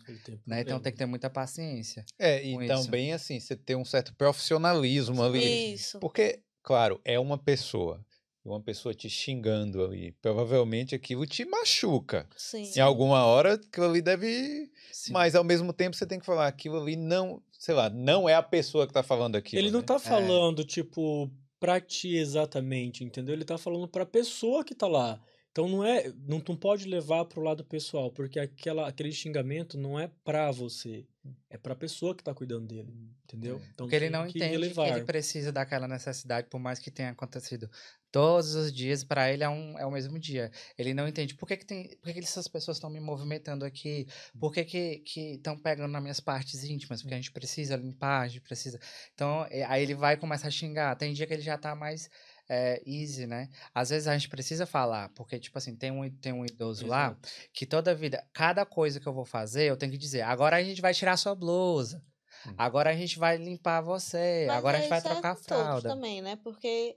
né? 0.47 0.61
Então, 0.61 0.80
tem 0.80 0.93
que 0.93 0.99
ter 0.99 1.07
muita 1.07 1.28
paciência. 1.30 2.05
É, 2.18 2.43
e 2.45 2.55
isso. 2.55 2.66
também, 2.66 3.12
assim, 3.12 3.38
você 3.38 3.57
ter 3.57 3.76
um 3.76 3.84
certo 3.84 4.14
profissionalismo 4.14 5.22
ali. 5.22 5.74
Isso. 5.74 5.99
Porque, 6.01 6.43
claro, 6.62 7.01
é 7.05 7.18
uma 7.18 7.38
pessoa. 7.38 8.05
Uma 8.45 8.61
pessoa 8.61 8.95
te 8.95 9.09
xingando 9.09 9.84
ali. 9.84 10.12
Provavelmente 10.22 10.95
aquilo 10.95 11.26
te 11.26 11.45
machuca. 11.45 12.26
Sim. 12.36 12.70
Em 12.74 12.80
alguma 12.80 13.24
hora, 13.24 13.55
aquilo 13.55 13.86
ali 13.86 14.01
deve. 14.01 14.70
Sim. 14.91 15.12
Mas 15.12 15.34
ao 15.34 15.45
mesmo 15.45 15.72
tempo 15.72 15.95
você 15.95 16.07
tem 16.07 16.18
que 16.18 16.24
falar, 16.24 16.47
aquilo 16.47 16.80
ali 16.80 16.97
não. 16.97 17.43
Sei 17.53 17.74
lá, 17.74 17.91
não 17.91 18.26
é 18.28 18.34
a 18.34 18.43
pessoa 18.43 18.86
que 18.86 18.93
tá 18.93 19.03
falando 19.03 19.36
aquilo. 19.36 19.61
Ele 19.61 19.70
não 19.70 19.80
né? 19.80 19.86
tá 19.86 19.99
falando, 19.99 20.64
tipo, 20.64 21.30
pra 21.59 21.78
ti 21.78 22.16
exatamente, 22.16 23.05
entendeu? 23.05 23.34
Ele 23.34 23.45
tá 23.45 23.59
falando 23.59 23.86
pra 23.86 24.07
pessoa 24.07 24.64
que 24.64 24.74
tá 24.74 24.88
lá. 24.88 25.20
Então 25.53 25.68
não 25.68 25.84
é, 25.84 26.12
não 26.26 26.41
tu 26.41 26.57
pode 26.57 26.86
levar 26.86 27.24
pro 27.24 27.43
lado 27.43 27.64
pessoal, 27.64 28.11
porque 28.11 28.38
aquela, 28.38 28.86
aquele 28.88 29.11
xingamento 29.11 29.76
não 29.76 29.99
é 29.99 30.09
pra 30.24 30.51
você, 30.53 31.05
é 31.49 31.59
pra 31.59 31.74
pessoa 31.74 32.14
que 32.14 32.22
tá 32.22 32.32
cuidando 32.32 32.68
dele, 32.68 32.95
entendeu? 33.24 33.61
Então 33.74 33.86
Porque 33.86 33.97
ele 33.97 34.11
não 34.11 34.28
que 34.28 34.38
entende 34.38 34.51
que 34.51 34.55
elevar. 34.55 34.97
ele 34.97 35.05
precisa 35.05 35.51
daquela 35.51 35.88
necessidade, 35.88 36.47
por 36.49 36.61
mais 36.61 36.78
que 36.78 36.88
tenha 36.88 37.11
acontecido 37.11 37.68
todos 38.11 38.55
os 38.55 38.73
dias, 38.73 39.05
para 39.05 39.33
ele 39.33 39.45
é, 39.45 39.49
um, 39.49 39.79
é 39.79 39.87
o 39.87 39.91
mesmo 39.91 40.19
dia. 40.19 40.51
Ele 40.77 40.93
não 40.93 41.07
entende 41.07 41.35
por 41.35 41.47
que, 41.47 41.57
que, 41.57 41.67
tem, 41.67 41.89
por 41.97 42.13
que, 42.13 42.15
que 42.15 42.21
essas 42.21 42.49
pessoas 42.49 42.77
estão 42.77 42.91
me 42.91 43.01
movimentando 43.01 43.65
aqui, 43.65 44.07
por 44.39 44.53
que 44.53 44.65
que 44.65 45.21
estão 45.35 45.57
pegando 45.57 45.93
nas 45.93 46.03
minhas 46.03 46.21
partes 46.21 46.65
íntimas, 46.65 47.03
porque 47.03 47.15
a 47.15 47.19
gente 47.19 47.33
precisa 47.33 47.77
limpar, 47.77 48.23
a 48.23 48.29
gente 48.29 48.41
precisa. 48.41 48.79
Então, 49.15 49.47
é, 49.51 49.65
aí 49.65 49.83
ele 49.83 49.95
vai 49.95 50.17
começar 50.17 50.49
a 50.49 50.51
xingar. 50.51 50.97
Tem 50.97 51.13
dia 51.13 51.27
que 51.27 51.35
ele 51.35 51.43
já 51.43 51.57
tá 51.57 51.75
mais 51.75 52.11
é, 52.49 52.83
easy, 52.85 53.27
né? 53.27 53.49
Às 53.73 53.91
vezes 53.91 54.09
a 54.09 54.13
gente 54.13 54.29
precisa 54.29 54.67
falar, 54.67 55.09
porque, 55.11 55.39
tipo 55.39 55.57
assim, 55.57 55.77
tem 55.77 55.93
um, 55.93 56.11
tem 56.11 56.33
um 56.33 56.45
idoso 56.45 56.85
lá 56.87 57.07
Exato. 57.07 57.29
que 57.53 57.65
toda 57.65 57.95
vida, 57.95 58.27
cada 58.33 58.67
coisa 58.67 58.99
que 58.99 59.07
eu 59.07 59.13
vou 59.13 59.25
fazer, 59.25 59.65
eu 59.67 59.77
tenho 59.77 59.93
que 59.93 59.99
dizer, 59.99 60.23
agora 60.23 60.57
a 60.57 60.63
gente 60.63 60.81
vai 60.81 60.93
tirar 60.93 61.17
sua 61.17 61.35
blusa. 61.35 62.03
Hum. 62.47 62.55
Agora 62.59 62.91
a 62.91 62.95
gente 62.95 63.19
vai 63.19 63.37
limpar 63.37 63.81
você. 63.81 64.47
Mas 64.49 64.57
agora 64.57 64.79
a 64.79 64.81
gente 64.81 64.91
vai 64.91 64.99
isso 64.99 65.09
é 65.09 65.11
trocar 65.11 65.33
a 65.33 65.37
fralda. 65.37 65.89
também, 65.89 66.21
né? 66.23 66.37
Porque 66.43 66.97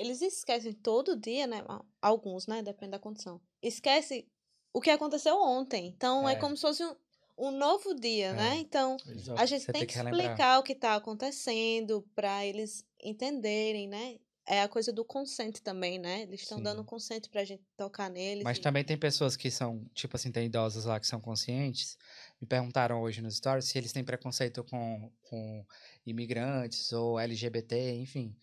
eles 0.00 0.22
esquecem 0.22 0.72
todo 0.72 1.16
dia, 1.16 1.46
né? 1.46 1.62
Al- 1.68 1.84
Alguns, 2.00 2.46
né? 2.46 2.62
Depende 2.62 2.92
da 2.92 2.98
condição. 2.98 3.40
Esquece 3.62 4.26
o 4.72 4.80
que 4.80 4.90
aconteceu 4.90 5.36
ontem. 5.36 5.86
Então 5.88 6.28
é, 6.28 6.32
É. 6.32 6.36
como 6.36 6.56
se 6.56 6.62
fosse 6.62 6.82
um, 6.84 6.96
um 7.36 7.50
novo 7.50 7.94
dia, 7.94 8.28
É. 8.28 8.32
né? 8.32 8.56
Então 8.56 8.96
a 9.36 9.44
gente 9.46 9.64
Você 9.64 9.72
tem 9.72 9.86
que 9.86 9.94
relembrar. 9.94 10.22
explicar 10.22 10.58
o 10.58 10.62
que 10.62 10.74
tá 10.74 10.94
acontecendo 10.96 12.02
para 12.14 12.44
eles 12.46 12.84
entenderem, 13.02 13.88
né? 13.88 14.18
É 14.46 14.62
a 14.62 14.68
coisa 14.68 14.92
do 14.92 15.04
consente 15.04 15.62
também, 15.62 15.98
né? 15.98 16.22
Eles 16.22 16.40
estão 16.40 16.60
dando 16.60 16.82
consente 16.82 17.28
pra 17.28 17.44
gente 17.44 17.62
tocar 17.76 18.10
neles. 18.10 18.42
Mas 18.42 18.58
e- 18.58 18.60
também 18.60 18.82
tem 18.82 18.98
pessoas 18.98 19.36
que 19.36 19.48
são, 19.50 19.84
tipo 19.94 20.16
assim, 20.16 20.32
tem 20.32 20.46
idosos 20.46 20.86
lá 20.86 20.98
que 20.98 21.06
são 21.06 21.20
conscientes. 21.20 21.96
Me 22.40 22.48
perguntaram 22.48 23.00
hoje 23.00 23.20
nos 23.22 23.36
stories 23.36 23.66
se 23.66 23.78
eles 23.78 23.92
têm 23.92 24.02
preconceito 24.02 24.64
com, 24.64 25.12
com 25.22 25.64
imigrantes 26.04 26.92
ou 26.92 27.18
LGBT, 27.20 27.94
enfim. 27.96 28.34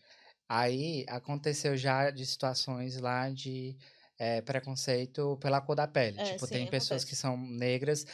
Aí 0.50 1.06
aconteceu 1.10 1.76
já 1.76 2.10
de 2.10 2.26
situações 2.26 2.98
lá 3.00 3.30
de 3.30 3.76
eh, 4.20 4.41
preconceito 4.41 5.38
pela 5.41 5.60
cor 5.62 5.76
da 5.76 5.88
pele. 5.88 6.20
É, 6.20 6.24
tipo, 6.24 6.45
sim, 6.45 6.54
tem 6.54 6.68
pessoas 6.68 7.02
acontece. 7.04 7.06
que 7.08 7.16
são 7.16 7.38
negras. 7.38 8.06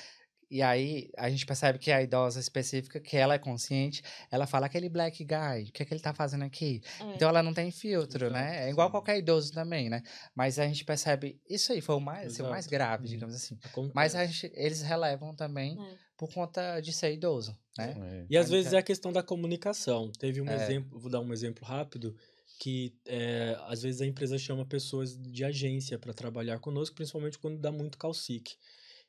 E 0.52 0.62
aí 0.62 1.10
a 1.18 1.30
gente 1.32 1.46
percebe 1.48 1.80
que 1.80 1.92
a 1.92 2.02
idosa 2.04 2.40
específica, 2.40 3.00
que 3.00 3.18
ela 3.18 3.34
é 3.34 3.40
consciente, 3.40 4.04
ela 4.30 4.46
fala 4.46 4.68
aquele 4.68 4.88
black 4.88 5.24
guy, 5.24 5.64
o 5.70 5.72
que 5.72 5.82
é 5.82 5.86
que 5.86 5.92
ele 5.94 6.02
tá 6.02 6.14
fazendo 6.14 6.44
aqui? 6.44 6.80
É. 7.00 7.16
Então 7.16 7.28
ela 7.28 7.42
não 7.42 7.54
tem 7.56 7.72
filtro, 7.72 8.30
né? 8.30 8.50
Exato, 8.52 8.64
É 8.66 8.70
igual 8.70 8.88
sim. 8.88 8.92
qualquer 8.92 9.18
idoso 9.18 9.52
também, 9.52 9.90
né? 9.90 10.04
Mas 10.36 10.60
a 10.60 10.68
gente 10.68 10.86
percebe, 10.86 11.40
isso 11.50 11.72
aí 11.72 11.82
foi 11.82 11.96
o 11.96 12.00
mais, 12.00 12.34
assim, 12.34 12.44
o 12.44 12.50
mais 12.50 12.68
grave, 12.68 13.08
digamos 13.08 13.34
assim. 13.34 13.58
Acontece. 13.64 13.94
Mas 13.96 14.14
a 14.14 14.26
gente- 14.26 14.52
eles 14.54 14.82
relevam 14.84 15.34
também 15.36 15.76
É. 15.80 15.96
por 16.28 16.34
conta 16.34 16.80
de 16.80 16.94
ser 16.94 17.14
idoso, 17.14 17.58
né? 17.78 17.96
É. 18.00 18.26
E 18.30 18.38
às 18.38 18.50
vezes 18.50 18.72
tá- 18.72 18.78
é 18.78 18.80
a 18.80 18.84
questão 18.84 19.12
da 19.12 19.22
comunicação. 19.24 20.12
Teve 20.18 20.42
um 20.42 20.48
É. 20.48 20.56
exemplo, 20.56 20.98
vou 21.00 21.12
dar 21.12 21.20
um 21.20 21.34
exemplo 21.34 21.66
rápido, 21.66 22.16
que 22.60 22.94
é, 23.06 23.58
às 23.68 23.82
vezes 23.82 24.02
a 24.02 24.06
empresa 24.06 24.38
chama 24.38 24.66
pessoas 24.66 25.18
de 25.18 25.44
agência 25.44 25.98
para 26.00 26.14
trabalhar 26.14 26.60
conosco, 26.60 26.96
principalmente 26.96 27.38
quando 27.38 27.60
dá 27.60 27.72
muito 27.72 27.98
calcique. 27.98 28.56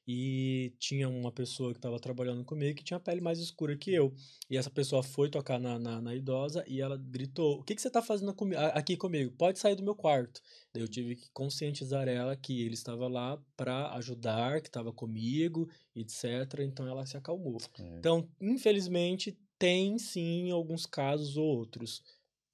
E 0.07 0.75
tinha 0.79 1.09
uma 1.09 1.33
pessoa 1.33 1.73
que 1.73 1.79
estava 1.79 1.99
trabalhando 1.99 2.45
comigo 2.45 2.77
que 2.77 2.85
tinha 2.85 2.99
a 2.99 3.01
pele 3.01 3.23
mais 3.23 3.39
escura 3.39 3.75
que 3.77 3.93
eu. 3.93 4.15
E 4.51 4.57
essa 4.57 4.71
pessoa 4.71 5.03
foi 5.03 5.31
tocar 5.31 5.59
na, 5.59 5.79
na, 5.79 6.01
na 6.01 6.15
idosa 6.15 6.63
e 6.69 6.81
ela 6.81 6.97
gritou: 6.97 7.61
O 7.61 7.63
que, 7.63 7.75
que 7.75 7.81
você 7.81 7.89
está 7.89 8.03
fazendo 8.03 8.35
comi- 8.35 8.55
aqui 8.57 8.97
comigo? 8.97 9.31
Pode 9.33 9.59
sair 9.59 9.75
do 9.75 9.83
meu 9.83 9.95
quarto. 9.95 10.43
Daí 10.75 10.83
eu 10.83 10.89
tive 10.89 11.17
que 11.17 11.31
conscientizar 11.31 12.07
ela 12.07 12.37
que 12.37 12.63
ele 12.63 12.75
estava 12.75 13.09
lá 13.09 13.43
para 13.57 13.93
ajudar, 13.95 14.61
que 14.61 14.69
estava 14.69 14.93
comigo, 14.93 15.69
etc. 15.97 16.61
Então 16.61 16.87
ela 16.87 17.07
se 17.07 17.17
acalmou. 17.17 17.57
É. 17.79 17.99
Então, 17.99 18.29
infelizmente, 18.41 19.39
tem 19.59 19.99
sim 19.99 20.51
alguns 20.51 20.85
casos 20.85 21.39
ou 21.39 21.47
outros, 21.47 22.03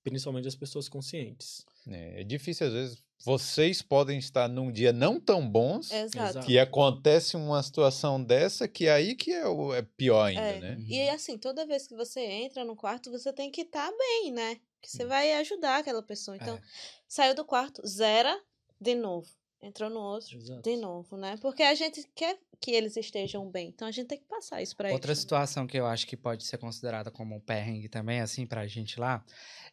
principalmente 0.05 0.47
as 0.47 0.55
pessoas 0.55 0.89
conscientes. 0.89 1.65
É, 1.89 2.21
é 2.21 2.25
difícil, 2.25 2.69
às 2.69 2.73
vezes. 2.73 3.10
Vocês 3.23 3.83
podem 3.83 4.19
estar 4.19 4.49
num 4.49 4.73
dia 4.73 4.93
não 4.93 5.21
tão 5.21 5.47
bons, 5.49 5.91
Exato. 5.91 6.41
Que 6.41 6.59
acontece 6.59 7.37
uma 7.37 7.63
situação 7.63 8.23
dessa, 8.23 8.67
que 8.67 8.89
aí 8.89 9.15
que 9.15 9.31
é, 9.33 9.47
o, 9.47 9.75
é 9.75 9.83
pior 9.83 10.25
ainda, 10.25 10.41
É. 10.41 10.61
né? 10.61 10.77
E 10.89 11.09
assim, 11.11 11.37
toda 11.37 11.67
vez 11.67 11.87
que 11.87 11.95
você 11.95 12.21
entra 12.21 12.65
no 12.65 12.75
quarto, 12.75 13.11
você 13.11 13.33
tem 13.33 13.51
que 13.51 13.61
estar 13.63 13.91
bem, 13.97 14.33
né? 14.33 14.57
Que 14.81 14.91
você 14.91 15.05
vai 15.05 15.33
ajudar 15.35 15.79
aquela 15.81 16.03
pessoa. 16.03 16.37
Então, 16.37 16.57
É. 16.57 16.61
saiu 17.07 17.35
do 17.35 17.45
quarto, 17.45 17.87
zera 17.87 18.41
de 18.81 18.95
novo. 18.95 19.29
Entrou 19.63 19.91
no 19.91 20.01
outro, 20.01 20.39
Exato. 20.39 20.63
de 20.63 20.75
novo, 20.79 21.19
né? 21.19 21.37
Porque 21.43 21.63
a 21.63 21.75
gente 21.75 22.03
quer 22.15 22.39
que 22.59 22.71
eles 22.71 22.97
estejam 22.97 23.47
bem. 23.51 23.69
Então, 23.69 23.87
a 23.87 23.91
gente 23.91 24.07
tem 24.07 24.19
que 24.19 24.25
passar 24.25 24.63
isso 24.63 24.75
pra 24.75 24.91
Outra 24.91 25.11
eles. 25.13 25.19
também. 25.19 25.21
situação 25.21 25.67
que 25.67 25.79
eu 25.79 25.85
acho 25.87 26.07
que 26.07 26.17
pode 26.17 26.45
ser 26.45 26.57
considerada 26.57 27.11
como 27.11 27.35
um 27.37 27.41
perrengue 27.41 27.87
também, 27.91 28.21
assim, 28.23 28.47
pra 28.47 28.67
gente 28.67 28.99
lá, 28.99 29.23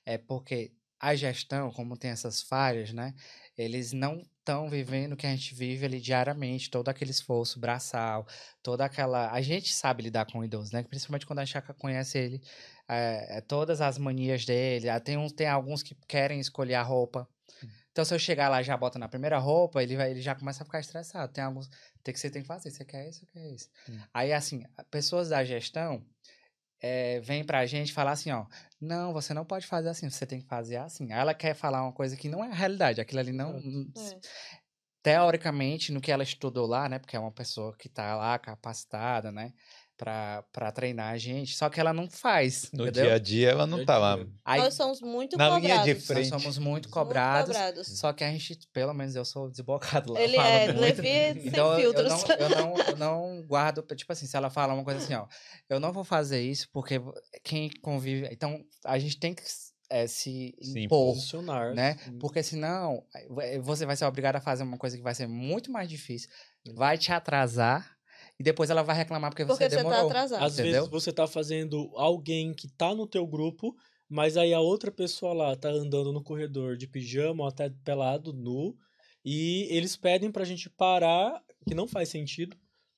é 0.06 0.18
porque 0.18 0.74
a 1.00 1.16
gestão, 1.16 1.72
como 1.72 1.98
tem 1.98 2.12
essas 2.12 2.42
falhas, 2.42 2.92
né? 2.92 3.14
Eles 3.58 3.92
não 3.94 4.22
estão 4.40 4.70
vivendo 4.70 5.14
o 5.14 5.18
que 5.18 5.28
a 5.28 5.30
gente 5.30 5.54
vive 5.54 5.86
ali 5.86 6.00
diariamente, 6.00 6.70
todo 6.70 6.90
aquele 6.90 7.12
esforço 7.12 7.60
braçal, 7.60 8.26
toda 8.64 8.86
aquela. 8.86 9.32
A 9.32 9.42
gente 9.42 9.74
sabe 9.74 10.04
lidar 10.04 10.26
com 10.26 10.40
o 10.40 10.46
idoso, 10.46 10.74
né? 10.74 10.84
Principalmente 10.84 11.26
quando 11.26 11.40
a 11.40 11.46
já 11.46 11.62
conhece 11.62 12.18
ele, 12.18 12.42
é, 12.88 13.42
todas 13.42 13.82
as 13.82 13.98
manias 13.98 14.46
dele. 14.46 14.90
ah, 14.90 15.00
Tem, 15.00 15.18
uns, 15.18 15.32
tem 15.34 15.48
alguns 15.48 15.84
que 15.84 15.96
querem 16.08 16.40
escolher 16.40 16.76
a 16.76 16.84
roupa. 16.84 17.28
Então, 17.92 18.06
se 18.06 18.14
eu 18.14 18.20
chegar 18.20 18.48
lá 18.48 18.62
e 18.62 18.64
já 18.64 18.78
bota 18.78 19.00
na 19.00 19.08
primeira 19.08 19.40
roupa, 19.40 19.82
ele, 19.82 19.96
vai, 19.96 20.12
ele 20.12 20.22
já 20.22 20.36
começa 20.36 20.62
a 20.62 20.66
ficar 20.66 20.80
estressado. 20.80 21.34
Tem 21.34 21.44
alguns. 21.44 21.68
Tem 22.04 22.14
que 22.14 22.20
você 22.20 22.30
tem 22.30 22.44
que 22.44 22.48
fazer. 22.48 22.70
Você 22.70 22.86
quer 22.86 23.10
isso, 23.10 23.22
você 23.22 23.26
quer 23.26 23.52
isso. 23.52 23.70
Hum. 23.90 24.00
Aí, 24.14 24.32
assim, 24.32 24.64
pessoas 24.92 25.30
da 25.30 25.44
gestão 25.44 26.06
é, 26.82 27.20
vêm 27.22 27.44
pra 27.44 27.66
gente 27.66 27.94
falar 27.94 28.12
assim, 28.12 28.32
ó. 28.32 28.46
Não, 28.80 29.14
você 29.14 29.34
não 29.34 29.46
pode 29.46 29.66
fazer 29.66 29.90
assim, 29.90 30.10
você 30.10 30.26
tem 30.26 30.40
que 30.40 30.48
fazer 30.48 30.78
assim. 30.78 31.12
Aí 31.12 31.20
ela 31.20 31.34
quer 31.34 31.54
falar 31.54 31.84
uma 31.84 31.94
coisa 31.94 32.16
que 32.16 32.30
não 32.30 32.44
é 32.44 32.50
a 32.50 32.54
realidade. 32.54 33.02
Aquilo 33.02 33.20
ali 33.20 33.32
não. 33.32 33.58
É. 33.58 34.20
Teoricamente, 35.02 35.92
no 35.92 36.02
que 36.02 36.12
ela 36.12 36.24
estudou 36.24 36.68
lá, 36.68 36.88
né? 36.90 37.00
Porque 37.00 37.16
é 37.16 37.20
uma 37.20 37.32
pessoa 37.32 37.76
que 37.78 37.90
tá 37.90 38.16
lá 38.16 38.38
capacitada, 38.38 39.32
né? 39.32 39.54
Pra, 39.98 40.44
pra 40.52 40.72
treinar 40.72 41.12
a 41.12 41.18
gente. 41.18 41.58
Só 41.58 41.70
que 41.72 41.80
ela 41.80 41.92
não 41.92 42.08
faz. 42.08 42.70
No 42.72 42.84
entendeu? 42.84 43.04
dia 43.06 43.14
a 43.16 43.18
dia 43.18 43.50
ela 43.50 43.66
não 43.66 43.84
tá 43.84 43.98
lá. 43.98 44.20
Aí, 44.46 44.62
Nós 44.62 44.76
somos 44.76 45.02
muito 45.02 45.36
Na 45.36 45.48
linha 45.58 45.62
cobrados. 45.62 45.86
de 45.86 45.94
nós 45.96 46.06
frente. 46.06 46.30
somos 46.30 46.44
muito 46.60 46.62
Muito 46.70 46.90
cobrados. 46.90 47.48
cobrados. 47.56 47.88
Só 48.00 48.14
que 48.14 48.24
a 48.24 48.30
gente, 48.32 48.60
pelo 48.72 48.94
menos 48.94 49.16
eu 49.16 49.26
sou 49.26 49.50
desbocado 49.50 50.14
lá. 50.14 50.22
Ele 50.22 50.38
é, 50.38 50.68
muito. 50.68 50.80
Levi 51.02 51.08
é 51.08 51.34
sem 51.34 51.48
Então 51.48 51.74
eu- 51.74 51.80
eu 51.80 51.94
filtros. 51.96 52.24
não, 52.28 52.36
eu, 52.36 52.50
não, 52.50 52.78
eu 52.78 52.96
não 52.98 53.44
guardo, 53.48 53.82
tipo 53.96 54.14
assim, 54.14 54.28
se 54.28 54.38
ela 54.38 54.52
fala 54.52 54.72
uma 54.76 54.84
coisa 54.84 55.00
assim, 55.00 55.16
ó, 55.16 55.26
eu 55.68 55.80
não 55.80 55.92
vou 55.92 56.04
fazer 56.04 56.42
isso 56.42 56.70
porque 56.72 57.02
quem 57.44 57.68
convive. 57.82 58.28
Então 58.32 58.64
a 58.86 59.00
gente 59.00 59.18
tem 59.20 59.34
que 59.34 59.42
eh, 59.90 60.06
se 60.06 60.54
impor, 60.76 61.16
Posicionar. 61.16 61.74
né? 61.74 61.98
sim. 62.06 62.20
Porque 62.20 62.44
senão 62.44 63.04
eh, 63.42 63.58
você 63.58 63.84
vai 63.84 63.96
ser 63.96 64.06
obrigado 64.06 64.36
a 64.36 64.42
fazer 64.42 64.62
uma 64.62 64.78
coisa 64.78 64.96
que 64.96 65.02
vai 65.02 65.16
ser 65.16 65.26
muito 65.26 65.72
mais 65.72 65.90
difícil, 65.90 66.30
Sim. 66.64 66.76
vai 66.76 67.00
te 67.00 67.12
atrasar 67.12 67.97
e 68.40 68.44
depois 68.44 68.70
ela 68.70 68.84
vai 68.84 68.96
reclamar 68.96 69.32
porque, 69.32 69.44
Porque 69.46 69.64
você 69.64 69.70
você 69.70 69.84
tá 69.84 69.84
demorou. 69.84 70.02
atrasado. 70.02 70.44
Às 70.44 70.54
entendeu? 70.54 70.84
vezes 70.84 70.88
você 70.90 71.12
tá 71.14 71.28
fazendo 71.28 71.92
alguém 71.96 72.54
que 72.54 72.68
tá 72.68 72.94
no 72.96 73.08
teu 73.08 73.26
grupo, 73.28 73.76
mas 74.10 74.38
aí 74.38 74.54
a 74.54 74.60
outra 74.60 74.92
pessoa 74.92 75.34
lá 75.34 75.56
tá 75.56 75.70
andando 75.70 76.12
no 76.14 76.24
corredor 76.24 76.78
de 76.78 76.88
pijama 76.88 77.44
ou 77.44 77.50
até 77.50 77.70
pelado, 77.84 78.34
nu, 78.34 78.78
e 79.26 79.68
eles 79.72 79.96
pedem 79.98 80.32
pra 80.32 80.46
gente 80.46 80.70
parar, 80.70 81.44
que 81.68 81.76
não 81.76 81.88
faz 81.88 82.10
sentido, 82.10 82.56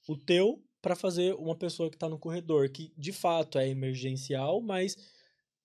o 0.07 0.17
teu 0.17 0.63
para 0.81 0.95
fazer 0.95 1.33
uma 1.35 1.57
pessoa 1.57 1.89
que 1.89 1.97
tá 1.97 2.07
no 2.09 2.19
corredor, 2.19 2.69
que 2.71 2.93
de 2.97 3.11
fato 3.11 3.57
é 3.59 3.67
emergencial, 3.67 4.61
mas 4.61 4.95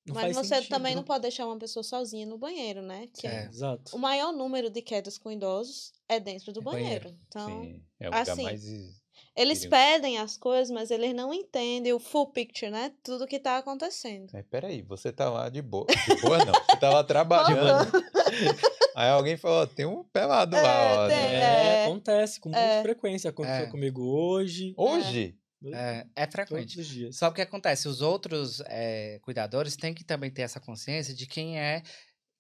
não 0.07 0.15
Mas 0.15 0.33
você 0.35 0.57
sentido. 0.57 0.69
também 0.69 0.95
não 0.95 1.03
pode 1.05 1.23
deixar 1.23 1.47
uma 1.47 1.59
pessoa 1.59 1.83
sozinha 1.83 2.27
no 2.27 2.39
banheiro, 2.39 2.83
né? 2.83 3.07
Que 3.09 3.27
É. 3.27 3.47
Exato. 3.47 3.93
O 3.93 3.99
maior 3.99 4.33
número 4.33 4.71
de 4.71 4.83
quedas 4.83 5.19
com 5.19 5.31
idosos 5.33 5.93
é 6.09 6.21
dentro 6.21 6.53
do 6.53 6.61
É 6.61 6.65
banheiro. 6.65 7.09
banheiro. 7.09 7.19
Então, 7.27 7.73
Sim, 7.73 7.87
é 8.01 8.09
o 8.11 8.13
lugar 8.15 8.37
assim, 8.37 8.43
mais. 8.43 9.04
Eles 9.37 9.61
perigo. 9.67 9.71
pedem 9.77 10.19
as 10.19 10.37
coisas, 10.37 10.71
mas 10.71 10.91
eles 10.91 11.15
não 11.15 11.33
entendem 11.35 11.93
o 11.93 11.99
full 11.99 12.29
picture, 12.29 12.71
né? 12.71 12.93
Tudo 13.03 13.27
que 13.27 13.39
tá 13.39 13.59
acontecendo. 13.59 14.31
Mas 14.33 14.45
peraí, 14.47 14.83
você 14.83 15.13
tá 15.13 15.29
lá 15.31 15.49
de 15.49 15.61
boa. 15.63 15.87
De 15.87 16.21
boa 16.23 16.39
não. 16.45 16.53
Você 16.53 16.77
tá 16.79 16.91
lá 16.91 17.03
trabalhando. 17.05 17.91
Aí 18.97 19.09
alguém 19.11 19.37
falou, 19.37 19.63
ó, 19.63 19.67
tem 19.67 19.85
um 19.87 20.05
pelado 20.05 20.55
lá, 20.55 20.63
É, 20.63 20.97
ó. 20.97 21.09
tem, 21.09 21.17
né? 21.17 21.35
É, 21.35 21.67
É. 21.81 21.85
acontece 21.87 22.39
com 22.41 22.49
muita 22.49 22.65
É. 22.65 22.83
frequência. 22.83 23.31
Aconteceu 23.31 23.67
É. 23.67 23.71
comigo 23.71 24.03
hoje. 24.03 24.73
Hoje? 24.77 25.37
É, 25.73 26.07
é 26.15 26.27
Todos 26.27 26.35
frequente. 26.49 26.79
os 26.81 26.87
dias. 26.87 27.17
Só 27.17 27.27
que 27.29 27.33
o 27.33 27.35
que 27.37 27.43
acontece, 27.43 27.89
os 27.89 28.03
outros 28.03 28.61
eh, 28.67 29.19
cuidadores 29.23 29.77
têm 29.77 29.95
que 29.95 30.05
também 30.05 30.31
ter 30.31 30.43
essa 30.43 30.61
consciência 30.61 31.15
de 31.15 31.27
quem 31.27 31.59
é 31.59 31.83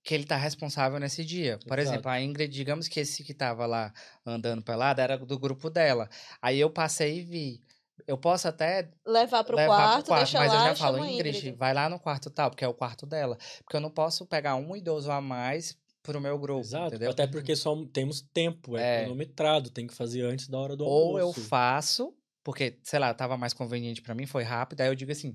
que 0.05 0.15
ele 0.15 0.25
tá 0.25 0.37
responsável 0.37 1.01
nesse 1.01 1.25
dia. 1.25 1.59
Por 1.67 1.79
Exato. 1.79 1.95
exemplo, 1.95 2.11
a 2.11 2.21
Ingrid, 2.21 2.53
digamos 2.55 2.87
que 2.89 3.01
esse 3.01 3.25
que 3.25 3.33
tava 3.35 3.65
lá 3.67 3.93
andando 4.25 4.63
pelada 4.63 5.03
era 5.03 5.17
do 5.19 5.39
grupo 5.39 5.71
dela. 5.71 6.09
Aí 6.43 6.61
eu 6.61 6.71
passei 6.71 7.19
e 7.21 7.23
vi. 7.23 7.63
Eu 8.07 8.19
posso 8.19 8.47
até 8.49 8.91
Levar 9.07 9.45
pro 9.45 9.57
levar 9.57 9.77
quarto, 9.77 10.05
pro 10.07 10.15
quarto, 10.15 10.33
mas 10.35 10.53
lá 10.53 10.57
eu 10.57 10.69
já 10.69 10.77
falo, 10.77 10.99
Ingrid, 10.99 11.39
Ingrid. 11.39 11.57
vai 11.57 11.73
lá 11.73 11.89
no 11.89 11.99
quarto 11.99 12.29
tal, 12.31 12.51
porque 12.51 12.65
é 12.65 12.69
o 12.69 12.75
quarto 12.75 13.07
dela. 13.07 13.39
Porque 13.65 13.77
eu 13.77 13.81
não 13.81 13.91
posso 13.91 14.27
pegar 14.27 14.57
um 14.57 14.77
idoso 14.77 15.11
a 15.11 15.21
mais 15.21 15.77
pro 16.03 16.21
meu 16.21 16.39
grupo, 16.39 16.61
Exato. 16.61 16.89
entendeu? 16.89 17.11
Até 17.11 17.27
porque 17.27 17.57
só 17.57 17.75
temos 17.93 18.21
tempo, 18.21 18.77
é, 18.77 18.83
É. 18.83 19.05
cronometrado, 19.05 19.71
tem 19.71 19.87
que 19.87 19.95
fazer 19.95 20.23
antes 20.23 20.49
da 20.49 20.59
hora 20.59 20.77
do 20.77 20.85
Ou 20.85 21.19
eu 21.19 21.27
almoço. 21.29 21.41
faço, 21.45 22.15
porque, 22.43 22.79
sei 22.83 22.99
lá, 22.99 23.15
tava 23.15 23.39
mais 23.39 23.55
conveniente 23.55 24.03
pra 24.03 24.15
mim, 24.15 24.27
foi 24.27 24.43
rápido, 24.43 24.83
aí 24.83 24.89
eu 24.89 24.95
digo 24.95 25.13
assim, 25.13 25.35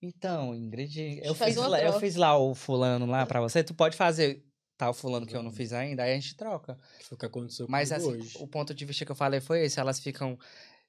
então, 0.00 0.54
Ingrid, 0.54 1.20
eu 1.24 1.34
fiz, 1.34 1.56
lá, 1.56 1.78
eu 1.80 1.84
troca." 1.90 2.00
fiz 2.00 2.16
lá 2.16 2.38
o 2.38 2.54
fulano 2.54 3.06
lá 3.06 3.26
pra 3.26 3.40
você, 3.40 3.62
tu 3.64 3.74
pode 3.74 3.96
fazer 3.96 4.44
tal 4.76 4.94
fulano 4.94 5.26
que 5.26 5.32
eu 5.34 5.38
não 5.42 5.50
Vamos. 5.50 5.56
fiz 5.56 5.72
ainda, 5.72 6.04
aí 6.04 6.12
a 6.12 6.14
gente 6.14 6.36
troca. 6.36 6.78
Foi 7.02 7.16
o 7.16 7.18
que 7.18 7.26
aconteceu 7.26 7.66
Mas 7.68 7.90
assim, 7.90 8.06
hoje. 8.12 8.36
o 8.38 8.46
ponto 8.46 8.72
de 8.72 8.84
vista 8.84 9.04
que 9.04 9.10
eu 9.10 9.16
falei 9.16 9.40
foi 9.40 9.64
esse, 9.64 9.80
elas 9.80 9.98
ficam, 9.98 10.38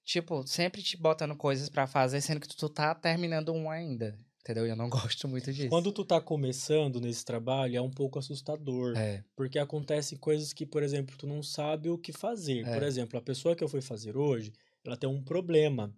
tipo, 0.04 0.46
sempre 0.46 0.82
te 0.84 0.96
botando 0.96 1.36
coisas 1.36 1.70
pra 1.70 1.88
fazer, 1.88 2.22
sendo 2.22 2.40
que 2.40 2.48
tu 2.48 2.70
tá 2.70 2.94
terminando 2.94 3.52
um 3.52 3.68
ainda, 3.68 4.16
entendeu? 4.42 4.68
E 4.68 4.70
eu 4.70 4.76
não 4.76 4.90
gosto 5.12 5.28
muito 5.28 5.52
disso. 5.52 5.70
Quando 5.70 5.92
tu 5.92 6.06
tá 6.06 6.22
começando 6.22 7.02
nesse 7.02 7.26
trabalho, 7.26 7.78
é 7.78 7.82
um 7.82 7.90
pouco 7.90 8.20
assustador. 8.20 8.96
É, 8.96 9.24
Porque 9.36 9.58
acontecem 9.58 10.20
coisas 10.20 10.54
que, 10.54 10.68
por 10.68 10.84
exemplo, 10.84 11.16
tu 11.18 11.26
não 11.26 11.42
sabe 11.42 11.90
o 11.90 11.98
que 11.98 12.12
fazer. 12.14 12.64
Por 12.66 12.84
É. 12.84 12.86
exemplo, 12.88 13.18
a 13.18 13.22
pessoa 13.24 13.56
que 13.56 13.64
eu 13.64 13.68
fui 13.70 13.82
fazer 13.82 14.16
hoje, 14.16 14.54
ela 14.86 14.96
tem 14.96 15.10
um 15.10 15.24
problema 15.24 15.92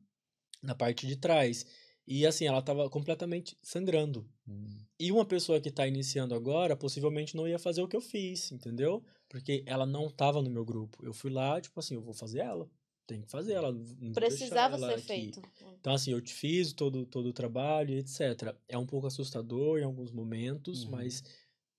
na 0.63 0.73
parte 0.75 1.05
de 1.05 1.17
trás. 1.17 1.65
E 2.07 2.25
assim, 2.25 2.45
ela 2.45 2.61
tava 2.61 2.89
completamente 2.89 3.57
sangrando. 3.61 4.25
Hum. 4.47 4.69
E 4.99 5.11
uma 5.11 5.25
pessoa 5.25 5.59
que 5.61 5.71
tá 5.71 5.87
iniciando 5.87 6.35
agora, 6.35 6.75
possivelmente 6.75 7.35
não 7.35 7.47
ia 7.47 7.57
fazer 7.59 7.81
o 7.81 7.87
que 7.87 7.95
eu 7.95 8.01
fiz, 8.01 8.51
entendeu? 8.51 9.03
Porque 9.29 9.63
ela 9.65 9.85
não 9.85 10.09
tava 10.09 10.41
no 10.41 10.49
meu 10.49 10.65
grupo. 10.65 11.03
Eu 11.05 11.13
fui 11.13 11.31
lá, 11.31 11.59
tipo 11.61 11.79
assim, 11.79 11.95
eu 11.95 12.01
vou 12.01 12.13
fazer 12.13 12.39
ela. 12.39 12.69
Tem 13.07 13.21
que 13.21 13.29
fazer 13.29 13.53
ela. 13.53 13.73
Precisava 14.13 14.75
ela 14.75 14.87
ser 14.89 14.93
aqui. 14.95 15.03
feito. 15.07 15.41
Então, 15.79 15.93
assim, 15.93 16.11
eu 16.11 16.21
te 16.21 16.33
fiz 16.33 16.71
todo, 16.73 17.05
todo 17.05 17.27
o 17.29 17.33
trabalho, 17.33 17.97
etc. 17.97 18.55
É 18.67 18.77
um 18.77 18.85
pouco 18.85 19.07
assustador 19.07 19.79
em 19.79 19.83
alguns 19.83 20.11
momentos, 20.11 20.83
Uhum. 20.83 20.91
mas 20.91 21.23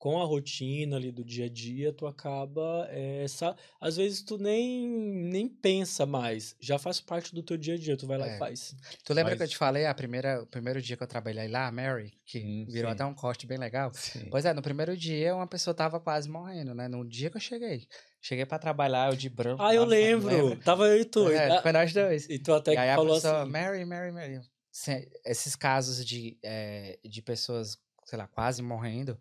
com 0.03 0.21
a 0.21 0.25
rotina 0.25 0.97
ali 0.97 1.13
do 1.13 1.23
dia 1.25 1.45
a 1.45 1.49
dia, 1.49 1.93
tu 1.93 2.09
acaba. 2.09 2.89
é, 2.91 3.25
sa- 3.29 3.55
Às 3.81 3.97
vezes 3.99 4.21
tu 4.21 4.37
nem, 4.37 4.89
nem 4.89 5.49
pensa 5.49 6.05
mais. 6.05 6.57
Já 6.61 6.77
faz 6.77 7.01
parte 7.01 7.33
do 7.33 7.41
teu 7.41 7.57
dia 7.57 7.75
a 7.75 7.79
dia, 7.79 7.97
tu 7.97 8.05
vai 8.05 8.19
lá 8.19 8.27
É. 8.29 8.35
e 8.35 8.39
faz. 8.41 8.75
Tu 9.05 9.15
lembra 9.15 9.37
que 9.37 9.45
eu 9.45 9.47
te 9.47 9.57
falei 9.57 9.87
a 9.87 9.95
primeira, 9.95 10.43
o 10.43 10.47
primeiro 10.49 10.83
dia 10.83 10.97
que 10.97 11.05
eu 11.05 11.07
trabalhei 11.07 11.47
lá, 11.47 11.69
a 11.69 11.71
Mary, 11.71 12.19
que 12.27 12.41
Hum, 12.41 12.67
virou 12.69 12.91
sim. 12.91 12.95
até 12.95 13.05
um 13.05 13.15
corte 13.15 13.47
bem 13.47 13.59
legal? 13.59 13.93
Sim. 13.95 14.27
Pois 14.29 14.45
é, 14.45 14.53
no 14.53 14.61
primeiro 14.61 14.97
dia 14.97 15.37
uma 15.37 15.47
pessoa 15.47 15.73
tava 15.73 16.01
quase 16.01 16.29
morrendo, 16.29 16.75
né? 16.75 16.89
No 16.89 17.09
dia 17.09 17.31
que 17.31 17.37
eu 17.37 17.41
cheguei. 17.41 17.87
Cheguei 18.21 18.45
pra 18.45 18.59
trabalhar, 18.59 19.13
eu 19.13 19.17
de 19.17 19.29
branco. 19.29 19.63
Ah, 19.63 19.73
eu 19.73 19.83
nossa, 19.83 19.91
lembro! 19.95 20.57
Tava 20.65 20.89
eu 20.89 21.01
e 21.01 21.05
tu. 21.05 21.31
É, 21.31 21.59
Ah, 21.59 21.63
foi 21.63 21.71
nós 21.71 21.93
dois. 21.93 22.29
E 22.29 22.41
tu 22.41 22.53
até 22.53 22.75
E 22.75 22.77
aí 22.77 22.91
a 22.91 22.97
falou 22.97 23.15
pessoa, 23.15 23.43
assim. 23.43 23.53
Mary, 23.53 23.85
Mary, 23.85 24.11
Mary. 24.11 24.41
Se- 24.73 25.09
Esses 25.25 25.55
casos 25.55 26.05
de, 26.05 26.37
eh, 26.43 26.99
de 27.05 27.23
pessoas, 27.23 27.79
sei 28.05 28.19
lá, 28.19 28.27
quase 28.27 28.63
morrendo, 28.63 29.17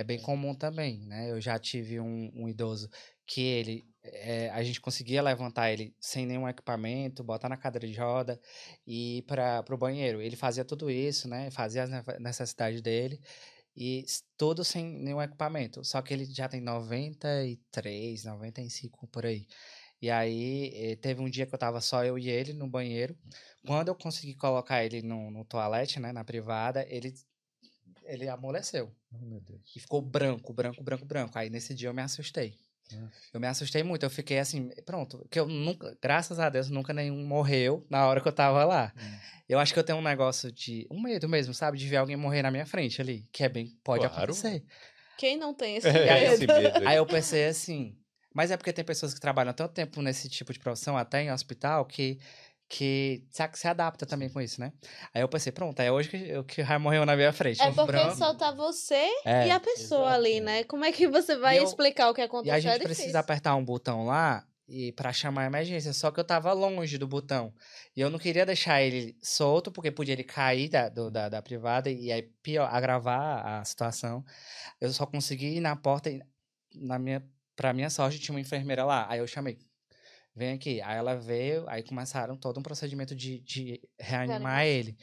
é 0.00 0.04
bem 0.04 0.20
comum 0.20 0.54
também, 0.54 1.00
né? 1.06 1.30
Eu 1.30 1.40
já 1.40 1.58
tive 1.58 2.00
um, 2.00 2.30
um 2.34 2.48
idoso 2.48 2.88
que 3.26 3.40
ele, 3.42 3.86
eh, 4.02 4.50
a 4.50 4.62
gente 4.62 4.80
conseguia 4.80 5.22
levantar 5.22 5.70
ele 5.72 5.94
sem 6.00 6.26
nenhum 6.26 6.48
equipamento, 6.48 7.22
botar 7.24 7.48
na 7.48 7.56
cadeira 7.56 7.86
de 7.86 7.98
roda 7.98 8.40
e 8.86 9.18
ir 9.18 9.22
para 9.22 9.64
o 9.70 9.76
banheiro. 9.78 10.20
Ele 10.20 10.36
fazia 10.36 10.64
tudo 10.64 10.90
isso, 10.90 11.28
né? 11.28 11.50
Fazia 11.50 11.84
as 11.84 11.90
ne- 11.90 12.02
necessidades 12.18 12.82
dele 12.82 13.20
e 13.76 14.04
tudo 14.36 14.64
sem 14.64 14.84
nenhum 14.84 15.22
equipamento. 15.22 15.84
Só 15.84 16.02
que 16.02 16.12
ele 16.14 16.24
já 16.26 16.48
tem 16.48 16.60
93, 16.60 18.24
95 18.24 19.06
por 19.08 19.26
aí. 19.26 19.46
E 20.02 20.10
aí, 20.10 20.72
eh, 20.74 20.96
teve 20.96 21.20
um 21.20 21.28
dia 21.30 21.46
que 21.46 21.54
eu 21.54 21.58
tava 21.58 21.80
só 21.80 22.04
eu 22.04 22.18
e 22.18 22.28
ele 22.28 22.52
no 22.54 22.68
banheiro. 22.68 23.16
Quando 23.66 23.88
eu 23.88 23.94
consegui 23.94 24.34
colocar 24.34 24.84
ele 24.84 25.02
no, 25.02 25.30
no 25.30 25.44
toalete, 25.44 26.00
né, 26.00 26.12
na 26.12 26.24
privada, 26.24 26.86
ele, 26.88 27.12
ele 28.12 28.28
amoleceu. 28.28 28.92
Oh, 29.12 29.24
meu 29.24 29.40
Deus. 29.40 29.60
E 29.76 29.80
ficou 29.80 30.00
branco, 30.02 30.52
branco, 30.52 30.82
branco, 30.82 31.04
branco. 31.04 31.38
Aí 31.38 31.48
nesse 31.50 31.74
dia 31.74 31.88
eu 31.88 31.94
me 31.94 32.02
assustei. 32.02 32.54
Eu 33.32 33.38
me 33.38 33.46
assustei 33.46 33.84
muito. 33.84 34.02
Eu 34.04 34.10
fiquei 34.10 34.40
assim, 34.40 34.68
pronto. 34.84 35.24
Que 35.30 35.38
eu 35.38 35.46
nunca, 35.46 35.96
graças 36.02 36.40
a 36.40 36.48
Deus, 36.48 36.68
nunca 36.68 36.92
nenhum 36.92 37.24
morreu 37.24 37.86
na 37.88 38.04
hora 38.06 38.20
que 38.20 38.26
eu 38.26 38.32
tava 38.32 38.64
lá. 38.64 38.92
Hum. 38.96 39.18
Eu 39.48 39.58
acho 39.60 39.72
que 39.72 39.78
eu 39.78 39.84
tenho 39.84 39.98
um 39.98 40.02
negócio 40.02 40.50
de. 40.50 40.88
Um 40.90 41.00
medo 41.00 41.28
mesmo, 41.28 41.54
sabe? 41.54 41.78
De 41.78 41.86
ver 41.86 41.98
alguém 41.98 42.16
morrer 42.16 42.42
na 42.42 42.50
minha 42.50 42.66
frente 42.66 43.00
ali. 43.00 43.28
Que 43.32 43.44
é 43.44 43.48
bem. 43.48 43.78
Pode 43.84 44.08
Claro. 44.08 44.24
acontecer. 44.32 44.64
Quem 45.16 45.36
não 45.36 45.54
tem 45.54 45.76
esse 45.78 45.86
É, 45.86 46.10
aí- 46.10 46.24
esse 46.34 46.46
medo? 46.48 46.54
medo 46.62 46.78
aí. 46.78 46.86
Aí 46.88 46.96
eu 46.96 47.06
pensei 47.06 47.46
assim. 47.46 47.96
Mas 48.34 48.50
é 48.50 48.56
porque 48.56 48.72
tem 48.72 48.84
pessoas 48.84 49.12
que 49.14 49.20
trabalham 49.20 49.52
tanto 49.52 49.72
tempo 49.74 50.00
nesse 50.02 50.28
tipo 50.28 50.52
de 50.52 50.58
profissão, 50.58 50.96
até 50.96 51.22
em 51.22 51.32
hospital, 51.32 51.84
que, 51.84 52.18
que 52.72 53.26
se, 53.32 53.42
se 53.54 53.66
adapta 53.66 54.06
também 54.06 54.28
com 54.30 54.40
isso, 54.40 54.60
né? 54.60 54.72
Aí 55.12 55.20
eu 55.20 55.28
pensei, 55.28 55.50
pronto, 55.50 55.80
é 55.80 55.90
hoje 55.90 56.08
que, 56.08 56.16
eu- 56.16 56.44
que 56.44 56.62
vai 56.62 56.78
morrer 56.78 57.04
na 57.04 57.16
minha 57.16 57.32
frente. 57.32 57.60
É 57.60 57.66
um 57.66 57.74
porque 57.74 57.90
branco. 57.90 58.14
só 58.16 58.32
tá 58.32 58.52
você 58.52 59.08
É, 59.24 59.48
e 59.48 59.50
a 59.50 59.58
pessoa 59.58 60.02
exato, 60.02 60.14
ali, 60.14 60.34
é. 60.36 60.40
né? 60.40 60.64
Como 60.64 60.84
é 60.84 60.92
que 60.92 61.08
você 61.08 61.36
vai 61.36 61.56
E 61.56 61.58
eu- 61.58 61.64
explicar 61.64 62.08
o 62.08 62.14
que 62.14 62.20
E 62.20 62.24
aconteceu? 62.24 62.54
a 62.54 62.58
é 62.58 62.60
gente 62.60 62.72
difícil. 62.74 62.94
precisa 62.94 63.18
apertar 63.18 63.56
um 63.56 63.64
botão 63.64 64.04
lá 64.06 64.46
e 64.68 64.92
para 64.92 65.12
chamar 65.12 65.42
a 65.42 65.46
emergência. 65.46 65.92
Só 65.92 66.12
que 66.12 66.20
eu 66.20 66.24
tava 66.24 66.52
longe 66.52 66.96
do 66.96 67.08
botão. 67.08 67.52
E 67.96 68.00
eu 68.00 68.08
não 68.08 68.20
queria 68.20 68.46
deixar 68.46 68.80
ele 68.80 69.16
solto, 69.20 69.72
porque 69.72 69.90
podia 69.90 70.12
ele 70.12 70.22
cair 70.22 70.68
da, 70.68 70.88
do- 70.88 71.10
da, 71.10 71.28
da 71.28 71.42
privada 71.42 71.90
e 71.90 72.12
aí 72.12 72.22
pior, 72.40 72.68
agravar 72.72 73.44
a 73.44 73.64
situação. 73.64 74.24
Eu 74.80 74.92
só 74.92 75.04
consegui 75.06 75.56
ir 75.56 75.60
na 75.60 75.74
porta 75.74 76.08
e, 76.08 76.20
na 76.72 77.00
minha, 77.00 77.20
pra 77.56 77.72
minha 77.72 77.90
sorte, 77.90 78.20
tinha 78.20 78.32
uma 78.32 78.40
enfermeira 78.40 78.84
lá. 78.84 79.06
Aí 79.10 79.18
eu 79.18 79.26
chamei. 79.26 79.58
Vem 80.34 80.52
aqui. 80.52 80.80
Aí 80.82 80.96
ela 80.96 81.16
veio, 81.16 81.68
aí 81.68 81.82
começaram 81.82 82.36
todo 82.36 82.58
um 82.58 82.62
procedimento 82.62 83.14
de, 83.14 83.40
de 83.40 83.80
reanimar 83.98 84.64
ele. 84.64 84.96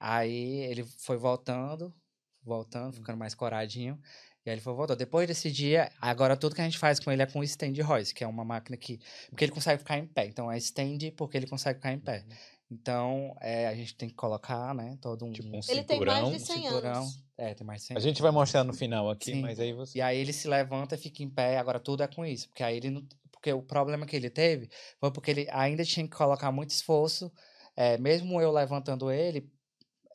Aí 0.00 0.60
ele 0.64 0.84
foi 0.98 1.16
voltando, 1.16 1.94
voltando, 2.42 2.94
ficando 2.94 3.18
mais 3.18 3.34
coradinho. 3.34 4.00
E 4.44 4.50
aí 4.50 4.54
ele 4.54 4.60
foi 4.60 4.74
voltou. 4.74 4.94
Depois 4.94 5.26
desse 5.26 5.50
dia, 5.50 5.90
agora 6.00 6.36
tudo 6.36 6.54
que 6.54 6.60
a 6.60 6.64
gente 6.64 6.78
faz 6.78 7.00
com 7.00 7.10
ele 7.10 7.22
é 7.22 7.26
com 7.26 7.38
o 7.38 7.44
stand 7.44 7.72
hoist, 7.88 8.14
que 8.14 8.22
é 8.22 8.26
uma 8.26 8.44
máquina 8.44 8.76
que. 8.76 9.00
Porque 9.30 9.44
ele 9.44 9.52
consegue 9.52 9.78
ficar 9.78 9.98
em 9.98 10.06
pé. 10.06 10.26
Então 10.26 10.52
é 10.52 10.58
stand 10.58 11.12
porque 11.16 11.36
ele 11.36 11.46
consegue 11.46 11.78
ficar 11.78 11.92
em 11.92 11.98
pé. 11.98 12.24
Então 12.70 13.34
é, 13.40 13.68
a 13.68 13.74
gente 13.74 13.94
tem 13.94 14.08
que 14.08 14.14
colocar, 14.14 14.74
né? 14.74 14.98
Todo 15.00 15.24
um. 15.24 15.32
Tipo 15.32 15.48
um 15.48 15.60
Ele 15.68 15.84
tem 15.84 16.00
mais 16.00 16.30
de 16.30 16.40
cinturão. 16.40 16.40
100 16.40 16.62
cinturão. 16.62 16.96
anos. 17.02 17.24
É, 17.36 17.54
tem 17.54 17.66
mais 17.66 17.80
de 17.80 17.86
100 17.88 17.96
A 17.96 18.00
gente 18.00 18.20
vai 18.20 18.30
mostrar 18.30 18.64
no 18.64 18.72
final 18.72 19.10
aqui, 19.10 19.32
Sim. 19.32 19.40
mas 19.40 19.58
aí 19.58 19.72
você. 19.72 19.98
e 19.98 20.02
aí 20.02 20.18
ele 20.18 20.32
se 20.32 20.46
levanta, 20.46 20.96
fica 20.98 21.22
em 21.22 21.30
pé, 21.30 21.58
agora 21.58 21.80
tudo 21.80 22.02
é 22.02 22.06
com 22.06 22.24
isso. 22.24 22.48
Porque 22.48 22.62
aí 22.62 22.76
ele 22.76 22.90
não. 22.90 23.06
Porque 23.44 23.52
o 23.52 23.60
problema 23.62 24.06
que 24.06 24.16
ele 24.16 24.30
teve 24.30 24.70
foi 24.98 25.12
porque 25.12 25.30
ele 25.30 25.46
ainda 25.50 25.84
tinha 25.84 26.08
que 26.08 26.16
colocar 26.16 26.50
muito 26.50 26.70
esforço. 26.70 27.30
é, 27.76 27.98
mesmo 27.98 28.40
eu 28.40 28.50
levantando 28.50 29.10
ele, 29.10 29.50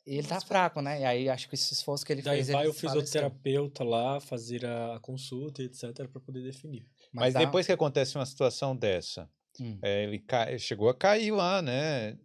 ele 0.04 0.26
tá 0.26 0.40
fraco, 0.40 0.80
né? 0.82 1.02
E 1.02 1.04
aí 1.04 1.28
acho 1.28 1.48
que 1.48 1.54
esse 1.54 1.72
esforço 1.72 2.04
que 2.04 2.12
ele 2.12 2.22
Daí 2.22 2.38
fez. 2.38 2.48
vai 2.48 2.62
ele 2.62 2.70
o 2.70 2.74
fisioterapeuta 2.74 3.84
lá 3.84 4.18
fazer 4.18 4.66
a 4.66 4.98
consulta, 5.00 5.62
etc, 5.62 5.92
para 6.10 6.20
poder 6.20 6.42
definir. 6.42 6.88
Mas 7.12 7.34
dá- 7.34 7.44
depois 7.44 7.66
que 7.66 7.72
acontece 7.72 8.16
uma 8.16 8.26
situação 8.26 8.74
dessa, 8.76 9.30
Hum. 9.60 9.78
é, 9.80 10.02
ele 10.04 10.18
cai- 10.18 10.58
chegou 10.58 10.88
a 10.88 10.94
cair 10.94 11.30
lá, 11.30 11.62
né? 11.62 12.18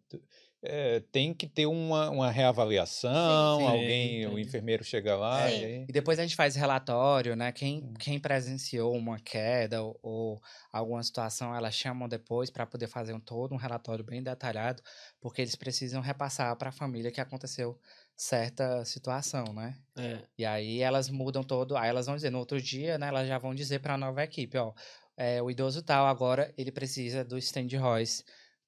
É, 0.67 0.99
tem 1.11 1.33
que 1.33 1.47
ter 1.47 1.65
uma, 1.65 2.09
uma 2.09 2.31
reavaliação, 2.31 3.11
Sim. 3.59 3.67
alguém, 3.67 4.09
Tem, 4.21 4.27
o 4.27 4.39
enfermeiro 4.39 4.83
chega 4.83 5.15
lá 5.15 5.49
Sim. 5.49 5.59
e 5.61 5.65
aí... 5.65 5.85
E 5.87 5.91
depois 5.91 6.17
a 6.19 6.23
gente 6.23 6.35
faz 6.35 6.55
relatório, 6.55 7.35
né? 7.35 7.51
Quem, 7.51 7.81
Hum. 7.83 7.93
quem 7.99 8.19
presenciou 8.19 8.93
uma 8.95 9.19
queda 9.19 9.81
ou, 9.83 9.99
ou 10.01 10.41
alguma 10.71 11.03
situação, 11.03 11.53
elas 11.55 11.75
chamam 11.75 12.07
depois 12.07 12.49
para 12.49 12.65
poder 12.65 12.87
fazer 12.87 13.13
um, 13.13 13.19
todo 13.19 13.53
um 13.53 13.57
relatório 13.57 14.03
bem 14.03 14.23
detalhado, 14.23 14.81
porque 15.19 15.41
eles 15.41 15.55
precisam 15.55 16.01
repassar 16.01 16.55
para 16.57 16.69
a 16.69 16.71
família 16.71 17.11
que 17.11 17.21
aconteceu 17.21 17.79
certa 18.15 18.85
situação, 18.85 19.53
né? 19.53 19.77
É, 19.97 20.19
E 20.37 20.45
aí 20.45 20.81
elas 20.81 21.09
mudam 21.09 21.43
todo, 21.43 21.77
aí 21.77 21.89
elas 21.89 22.05
vão 22.05 22.15
dizer, 22.15 22.29
no 22.29 22.39
outro 22.39 22.61
dia, 22.61 22.97
né, 22.97 23.07
elas 23.07 23.27
já 23.27 23.37
vão 23.37 23.53
dizer 23.55 23.79
para 23.79 23.93
a 23.95 23.97
nova 23.97 24.23
equipe, 24.23 24.57
ó, 24.57 24.73
é, 25.17 25.41
o 25.41 25.49
idoso 25.49 25.81
tal 25.81 26.05
agora 26.07 26.53
ele 26.57 26.71
precisa 26.71 27.23
do 27.23 27.37
stand 27.37 27.67
hoist 27.81 28.23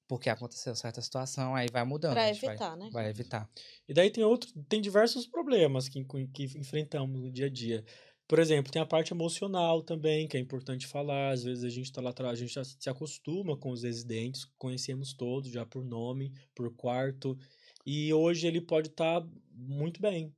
porque 0.08 0.30
aconteceu 0.30 0.74
certa 0.74 1.02
situação, 1.02 1.54
aí 1.54 1.68
vai 1.70 1.84
mudando. 1.84 2.14
Vai- 2.14 2.30
evitar, 2.30 2.76
né? 2.76 2.88
Vai 2.90 3.10
evitar. 3.10 3.48
E 3.86 3.92
daí 3.92 4.10
tem 4.10 4.24
outro, 4.24 4.50
tem 4.66 4.80
diversos 4.80 5.26
problemas 5.26 5.86
que, 5.88 6.02
que 6.32 6.44
enfrentamos 6.58 7.20
no 7.20 7.30
dia 7.30 7.46
a 7.46 7.50
dia. 7.50 7.84
Por 8.26 8.38
exemplo, 8.38 8.72
tem 8.72 8.80
a 8.80 8.86
parte 8.86 9.12
emocional 9.12 9.82
também, 9.82 10.26
que 10.26 10.36
é 10.36 10.40
importante 10.40 10.86
falar. 10.86 11.32
Às 11.32 11.44
vezes 11.44 11.64
a 11.64 11.68
gente 11.68 11.92
tá 11.92 12.00
lá 12.00 12.10
atrás, 12.10 12.38
a 12.38 12.42
gente 12.42 12.52
já 12.52 12.64
se 12.64 12.88
acostuma 12.88 13.56
com 13.56 13.70
os 13.70 13.82
residentes, 13.82 14.46
conhecemos 14.58 15.12
todos 15.12 15.50
já 15.50 15.64
por 15.64 15.84
nome, 15.84 16.32
por 16.54 16.74
quarto. 16.74 17.38
E 17.86 18.12
hoje 18.12 18.46
ele 18.46 18.60
pode 18.60 18.88
estar 18.88 19.26
muito 19.52 20.00
bem. 20.00 20.34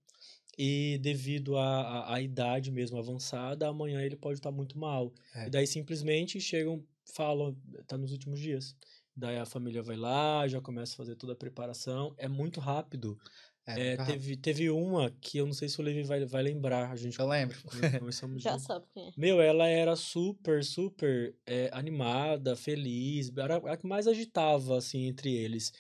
E 0.59 0.99
devido 0.99 1.57
à, 1.57 2.21
idade 2.21 2.71
mesmo 2.71 2.99
avançada, 2.99 3.67
amanhã 3.67 4.03
ele 4.03 4.17
pode 4.17 4.39
estar 4.39 4.51
muito 4.51 4.79
mal. 4.79 5.13
É. 5.35 5.47
E 5.47 5.51
daí 5.51 5.67
simplesmente 5.67 6.41
chegam, 6.41 6.85
falam, 7.15 7.57
tá 7.87 7.97
nos 7.97 8.13
últimos 8.13 8.39
dias. 8.39 8.77
Daí 9.21 9.37
a 9.39 9.45
família 9.47 9.83
vai 9.83 9.97
lá, 9.97 10.49
já 10.49 10.61
começa 10.61 10.95
a 10.95 10.97
fazer 10.97 11.17
toda 11.17 11.33
a 11.35 11.37
preparação. 11.37 12.15
É 12.17 12.29
muito 12.29 12.61
rápido. 12.61 13.19
É, 13.67 13.93
É, 13.93 13.95
rápido. 13.95 14.07
teve, 14.15 14.37
teve 14.37 14.71
uma 14.71 15.11
que 15.21 15.39
eu 15.39 15.47
não 15.47 15.53
sei 15.53 15.69
se 15.69 15.79
o 15.81 15.85
Levi 15.85 16.03
vai, 16.03 16.25
vai 16.25 16.43
lembrar. 16.43 16.91
A 16.91 16.97
gente 16.97 17.19
Eu 17.19 17.27
lembro. 17.29 17.59
começamos 17.99 18.43
Já 18.43 18.53
junto. 18.53 18.65
sabe 18.65 18.87
quem 18.93 19.09
é. 19.09 19.13
Meu, 19.17 19.41
ela 19.41 19.67
era 19.69 19.95
super, 19.97 20.65
super 20.65 21.37
é, 21.47 21.69
animada, 21.73 22.57
feliz, 22.57 23.31
era 23.37 23.57
a 23.57 23.77
que 23.77 23.87
mais 23.87 24.07
agitava, 24.07 24.79
assim, 24.79 25.07
entre 25.07 25.35
eles. 25.35 25.73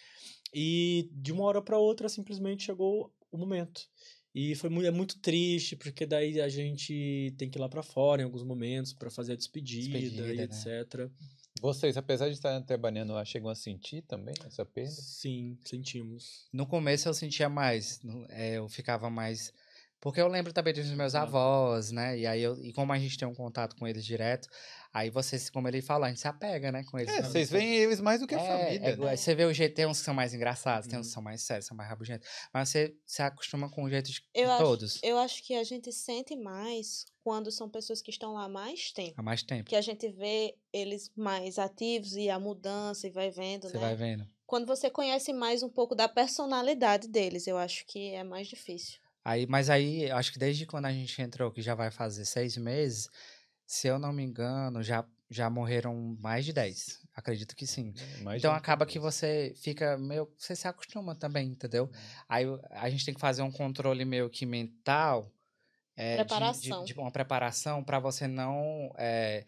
E 0.54 1.08
de 1.12 1.32
uma 1.32 1.44
hora 1.44 1.62
para 1.62 1.78
outra, 1.78 2.08
simplesmente 2.08 2.64
chegou 2.64 3.12
o 3.30 3.38
momento. 3.38 3.88
E 4.34 4.54
foi 4.54 4.70
muito, 4.70 4.86
é 4.86 4.90
muito 4.92 5.18
triste, 5.20 5.74
porque 5.76 6.06
daí 6.06 6.40
a 6.40 6.48
gente 6.48 7.34
tem 7.36 7.50
que 7.50 7.58
ir 7.58 7.60
lá 7.60 7.68
para 7.68 7.82
fora 7.82 8.22
em 8.22 8.24
alguns 8.24 8.44
momentos 8.44 8.92
para 8.92 9.10
fazer 9.10 9.32
a 9.32 9.36
despedida, 9.36 9.98
Despedida, 9.98 10.32
e 10.34 10.36
né? 10.36 10.44
etc. 10.44 11.10
Vocês, 11.60 11.96
apesar 11.96 12.26
de 12.28 12.34
estarem 12.34 12.62
trabalhando 12.62 13.12
lá, 13.12 13.24
chegam 13.24 13.50
a 13.50 13.54
sentir 13.54 14.02
também 14.02 14.34
essa 14.46 14.64
perda? 14.64 14.90
Sim, 14.90 15.58
sentimos. 15.64 16.46
No 16.52 16.66
começo 16.66 17.08
eu 17.08 17.14
sentia 17.14 17.48
mais, 17.48 18.00
é, 18.30 18.54
eu 18.58 18.68
ficava 18.68 19.10
mais. 19.10 19.52
Porque 20.02 20.18
eu 20.18 20.28
lembro 20.28 20.50
também 20.50 20.72
dos 20.72 20.90
meus 20.92 21.14
Ah. 21.14 21.22
avós, 21.22 21.90
né? 21.92 22.18
E 22.18 22.26
aí 22.26 22.40
eu, 22.40 22.58
e 22.64 22.72
como 22.72 22.90
a 22.90 22.98
gente 22.98 23.18
tem 23.18 23.28
um 23.28 23.34
contato 23.34 23.76
com 23.76 23.86
eles 23.86 24.02
direto, 24.02 24.48
aí 24.94 25.10
vocês, 25.10 25.50
como 25.50 25.68
ele 25.68 25.82
falou, 25.82 26.04
a 26.06 26.08
gente 26.08 26.20
se 26.20 26.26
apega, 26.26 26.72
né? 26.72 26.82
Com 26.84 26.98
eles. 26.98 27.12
É, 27.12 27.20
vocês 27.22 27.50
você- 27.50 27.58
veem 27.58 27.74
eles 27.74 28.00
mais 28.00 28.18
do 28.20 28.26
que 28.26 28.34
a 28.34 28.40
É, 28.40 28.46
família. 28.46 28.88
é, 28.92 28.96
né? 28.96 29.16
Você 29.16 29.34
vê 29.34 29.44
o 29.44 29.52
jeito, 29.52 29.74
tem 29.74 29.84
uns 29.84 29.98
que 29.98 30.04
são 30.06 30.14
mais 30.14 30.32
engraçados, 30.32 30.88
tem 30.88 30.98
uns 30.98 31.04
Uhum. 31.04 31.10
que 31.10 31.14
são 31.14 31.22
mais 31.22 31.42
sérios, 31.42 31.66
são 31.66 31.76
mais 31.76 31.90
rabugentos. 31.90 32.26
Mas 32.54 32.70
você 32.70 32.96
se 33.04 33.20
acostuma 33.20 33.68
com 33.68 33.84
o 33.84 33.90
jeito 33.90 34.10
de 34.10 34.22
Eu 34.34 34.46
de 34.46 34.50
acho, 34.52 34.64
todos 34.64 34.98
eu 35.02 35.18
acho 35.18 35.42
que 35.42 35.52
a 35.54 35.64
gente 35.64 35.92
sente 35.92 36.34
mais 36.34 37.04
quando 37.22 37.50
são 37.50 37.68
pessoas 37.68 38.00
que 38.02 38.10
estão 38.10 38.32
lá 38.34 38.44
há 38.44 38.48
mais 38.48 38.92
tempo. 38.92 39.14
há 39.16 39.22
mais 39.22 39.42
tempo. 39.42 39.68
Que 39.68 39.76
a 39.76 39.80
gente 39.80 40.08
vê 40.08 40.56
eles 40.72 41.10
mais 41.16 41.58
ativos 41.58 42.16
e 42.16 42.28
a 42.30 42.38
mudança 42.38 43.06
e 43.06 43.10
vai 43.10 43.30
vendo, 43.30 43.68
Você 43.68 43.74
né? 43.74 43.80
vai 43.80 43.94
vendo. 43.94 44.26
Quando 44.46 44.66
você 44.66 44.90
conhece 44.90 45.32
mais 45.32 45.62
um 45.62 45.68
pouco 45.68 45.94
da 45.94 46.08
personalidade 46.08 47.06
deles, 47.08 47.46
eu 47.46 47.56
acho 47.56 47.84
que 47.86 48.14
é 48.14 48.24
mais 48.24 48.48
difícil. 48.48 48.98
Aí, 49.24 49.46
mas 49.46 49.68
aí, 49.70 50.04
eu 50.08 50.16
acho 50.16 50.32
que 50.32 50.38
desde 50.38 50.66
quando 50.66 50.86
a 50.86 50.92
gente 50.92 51.20
entrou, 51.22 51.52
que 51.52 51.60
já 51.62 51.74
vai 51.74 51.90
fazer 51.90 52.24
seis 52.24 52.56
meses, 52.56 53.08
se 53.66 53.86
eu 53.86 53.98
não 53.98 54.12
me 54.12 54.22
engano, 54.24 54.82
já, 54.82 55.06
já 55.30 55.48
morreram 55.50 56.16
mais 56.18 56.44
de 56.44 56.52
dez. 56.52 56.98
Acredito 57.14 57.54
que 57.54 57.66
sim. 57.66 57.92
Mais 58.22 58.38
Então 58.40 58.50
de 58.50 58.54
um 58.54 58.58
acaba 58.58 58.86
que 58.86 58.98
você 58.98 59.52
fica 59.56 59.96
meio. 59.98 60.28
Você 60.38 60.56
se 60.56 60.66
acostuma 60.66 61.14
também, 61.14 61.48
entendeu? 61.48 61.90
Aí 62.28 62.46
o- 62.46 62.58
a 62.70 62.88
gente 62.88 63.04
tem 63.04 63.12
que 63.14 63.20
fazer 63.20 63.42
um 63.42 63.52
controle 63.52 64.04
meio 64.04 64.30
que 64.30 64.46
mental. 64.46 65.30
É, 66.00 66.16
de- 66.16 66.22
de- 66.22 66.28
Preparação. 66.28 66.84
De, 66.84 66.92
uma 66.94 67.10
preparação 67.10 67.84
para 67.84 67.98
você 67.98 68.26
não, 68.26 68.92
é, 68.96 69.44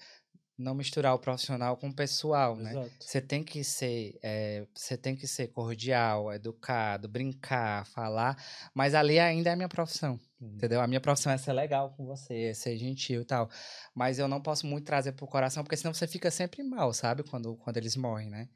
não 0.59 0.74
misturar 0.74 1.14
o 1.14 1.18
profissional 1.18 1.76
com 1.76 1.88
o 1.88 1.94
pessoal, 1.94 2.55
né? 2.57 2.70
Exato. 2.72 2.90
Você 3.00 3.20
tem 3.20 3.42
que 3.42 3.64
ser, 3.64 4.18
eh, 4.22 4.66
você 4.74 4.96
tem 4.96 5.16
que 5.16 5.26
ser 5.26 5.48
cordial, 5.48 6.32
educado, 6.32 7.09
brincar, 7.09 7.86
falar, 7.86 8.36
mas 8.74 8.94
ali 8.94 9.18
ainda 9.18 9.50
é 9.50 9.53
a 9.55 9.57
minha 9.57 9.68
profissão, 9.68 10.20
Uhum. 10.40 10.55
entendeu? 10.57 10.80
A 10.80 10.86
minha 10.86 11.00
profissão 11.00 11.32
é 11.32 11.38
ser 11.38 11.53
legal 11.53 11.94
com 11.96 12.05
você, 12.05 12.44
é 12.50 12.55
ser 12.55 12.76
gentil 12.76 13.22
e 13.22 13.24
tal, 13.24 13.48
mas 13.94 14.18
eu 14.18 14.28
não 14.28 14.40
posso 14.40 14.66
muito 14.66 14.84
trazer 14.84 15.12
pro 15.12 15.26
coração, 15.26 15.64
porque 15.64 15.76
senão 15.76 15.94
você 15.94 16.07
fica 16.07 16.30
sempre 16.30 16.62
mal, 16.62 16.92
sabe? 16.92 17.22
Quando, 17.24 17.57
quando 17.57 17.76
eles 17.78 17.96
morrem, 17.96 18.28
né? 18.28 18.48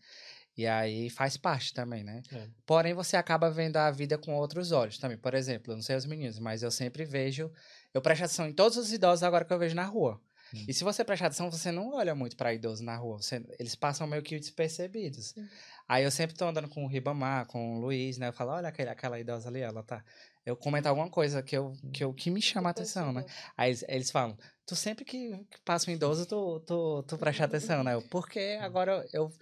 E 0.57 0.67
aí 0.67 1.11
faz 1.11 1.37
parte 1.37 1.75
também, 1.75 2.03
né? 2.03 2.23
É. 2.33 2.49
Porém, 2.65 2.95
você 2.95 3.15
acaba 3.17 3.51
vendo 3.51 3.77
a 3.77 3.91
vida 3.91 4.17
com 4.17 4.35
outros 4.35 4.73
olhos 4.73 4.97
também. 4.99 5.19
Por 5.19 5.35
exemplo, 5.35 5.71
eu 5.73 5.77
não 5.77 5.83
sei 5.83 5.97
os 5.97 6.07
meninos, 6.07 6.39
mas 6.39 6.63
eu 6.63 6.71
sempre 6.71 7.05
vejo, 7.05 7.53
eu 7.97 8.03
presto 8.03 8.25
atenção 8.25 8.47
em 8.47 8.53
todos 8.53 8.77
os 8.77 8.93
idosos 8.93 9.23
agora 9.23 9.45
que 9.45 9.53
eu 9.53 9.59
vejo 9.59 9.75
na 9.75 9.85
rua. 9.85 10.21
Hum. 10.55 10.65
E 10.69 10.73
se 10.75 10.85
você 10.85 11.05
prestar 11.05 11.27
atenção, 11.27 11.51
você 11.51 11.73
não 11.73 11.95
olha 11.95 12.15
muito 12.15 12.37
para 12.37 12.53
idosos 12.55 12.81
na 12.81 12.95
rua. 12.97 13.17
você- 13.17 13.45
eles 13.59 13.75
passam 13.75 14.07
meio 14.07 14.23
que 14.23 14.39
despercebidos. 14.39 15.31
Sim. 15.31 15.49
Aí 15.89 16.05
eu 16.05 16.11
sempre 16.11 16.37
tô 16.37 16.45
andando 16.47 16.69
com 16.69 16.85
o 16.85 16.89
Ribamar, 16.89 17.47
com 17.47 17.77
o 17.77 17.81
Luiz, 17.81 18.19
né? 18.19 18.29
Eu 18.29 18.33
falo, 18.33 18.53
olha 18.53 18.69
aquele, 18.69 18.91
aquela 18.91 19.19
idosa 19.19 19.49
ali, 19.49 19.61
ela 19.61 19.83
tá. 19.83 20.05
Eu 20.45 20.57
comento 20.57 20.89
alguma 20.89 21.09
coisa 21.11 21.43
que, 21.43 21.57
eu, 21.57 21.73
que, 21.93 22.05
eu, 22.05 22.13
que 22.15 22.31
me 22.31 22.41
chama 22.43 22.69
a 22.69 22.71
atenção, 22.71 23.13
né? 23.13 23.25
Aí 23.57 23.71
eles, 23.71 23.85
eles 23.89 24.11
falam, 24.11 24.37
tu 24.65 24.77
sempre 24.77 25.05
que, 25.05 25.37
que 25.51 25.59
passa 25.65 25.91
um 25.91 25.95
idoso, 25.95 26.27
tu, 26.27 26.61
tu, 26.61 27.03
tu 27.03 27.19
presta 27.19 27.45
atenção, 27.45 27.83
né? 27.83 27.95
Eu, 27.95 28.03
Porque 28.03 28.59
agora 28.61 29.05
eu, 29.13 29.33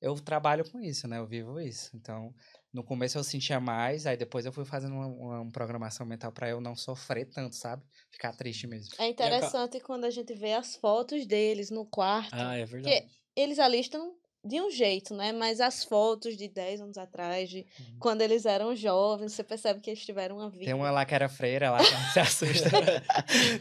eu 0.00 0.14
trabalho 0.20 0.68
com 0.68 0.80
isso, 0.80 1.06
né? 1.06 1.18
Eu 1.18 1.26
vivo 1.26 1.60
isso. 1.60 1.90
Então, 1.94 2.34
no 2.72 2.84
começo 2.84 3.18
eu 3.18 3.24
sentia 3.24 3.58
mais, 3.58 4.06
aí 4.06 4.16
depois 4.16 4.44
eu 4.44 4.52
fui 4.52 4.64
fazendo 4.64 4.94
uma, 4.94 5.06
uma, 5.06 5.50
programação 5.50 6.04
mental 6.04 6.30
para 6.30 6.48
eu 6.48 6.60
não 6.60 6.76
sofrer 6.76 7.26
tanto, 7.26 7.56
sabe? 7.56 7.82
Ficar 8.10 8.32
triste 8.32 8.66
mesmo. 8.66 8.94
É 8.98 9.08
interessante 9.08 9.80
quando 9.80 10.04
a 10.04 10.10
gente 10.10 10.34
vê 10.34 10.52
as 10.52 10.76
fotos 10.76 11.26
deles 11.26 11.70
no 11.70 11.86
quarto. 11.86 12.34
Ah, 12.34 12.56
é 12.56 12.64
verdade. 12.64 13.08
Eles 13.34 13.58
ali 13.58 13.80
estão 13.80 14.16
de 14.48 14.60
um 14.60 14.70
jeito, 14.70 15.14
né? 15.14 15.30
Mas 15.32 15.60
as 15.60 15.84
fotos 15.84 16.36
de 16.36 16.48
10 16.48 16.80
anos 16.80 16.98
atrás, 16.98 17.48
de 17.50 17.66
quando 18.00 18.22
eles 18.22 18.46
eram 18.46 18.74
jovens, 18.74 19.32
você 19.32 19.44
percebe 19.44 19.80
que 19.80 19.90
eles 19.90 20.04
tiveram 20.04 20.38
uma 20.38 20.48
vida. 20.50 20.64
Tem 20.64 20.74
uma 20.74 20.90
lá 20.90 21.04
que 21.04 21.14
era 21.14 21.28
freira 21.28 21.70
lá, 21.70 21.78
que 21.78 21.90
não 21.92 22.00
se 22.12 22.18
assusta. 22.20 22.70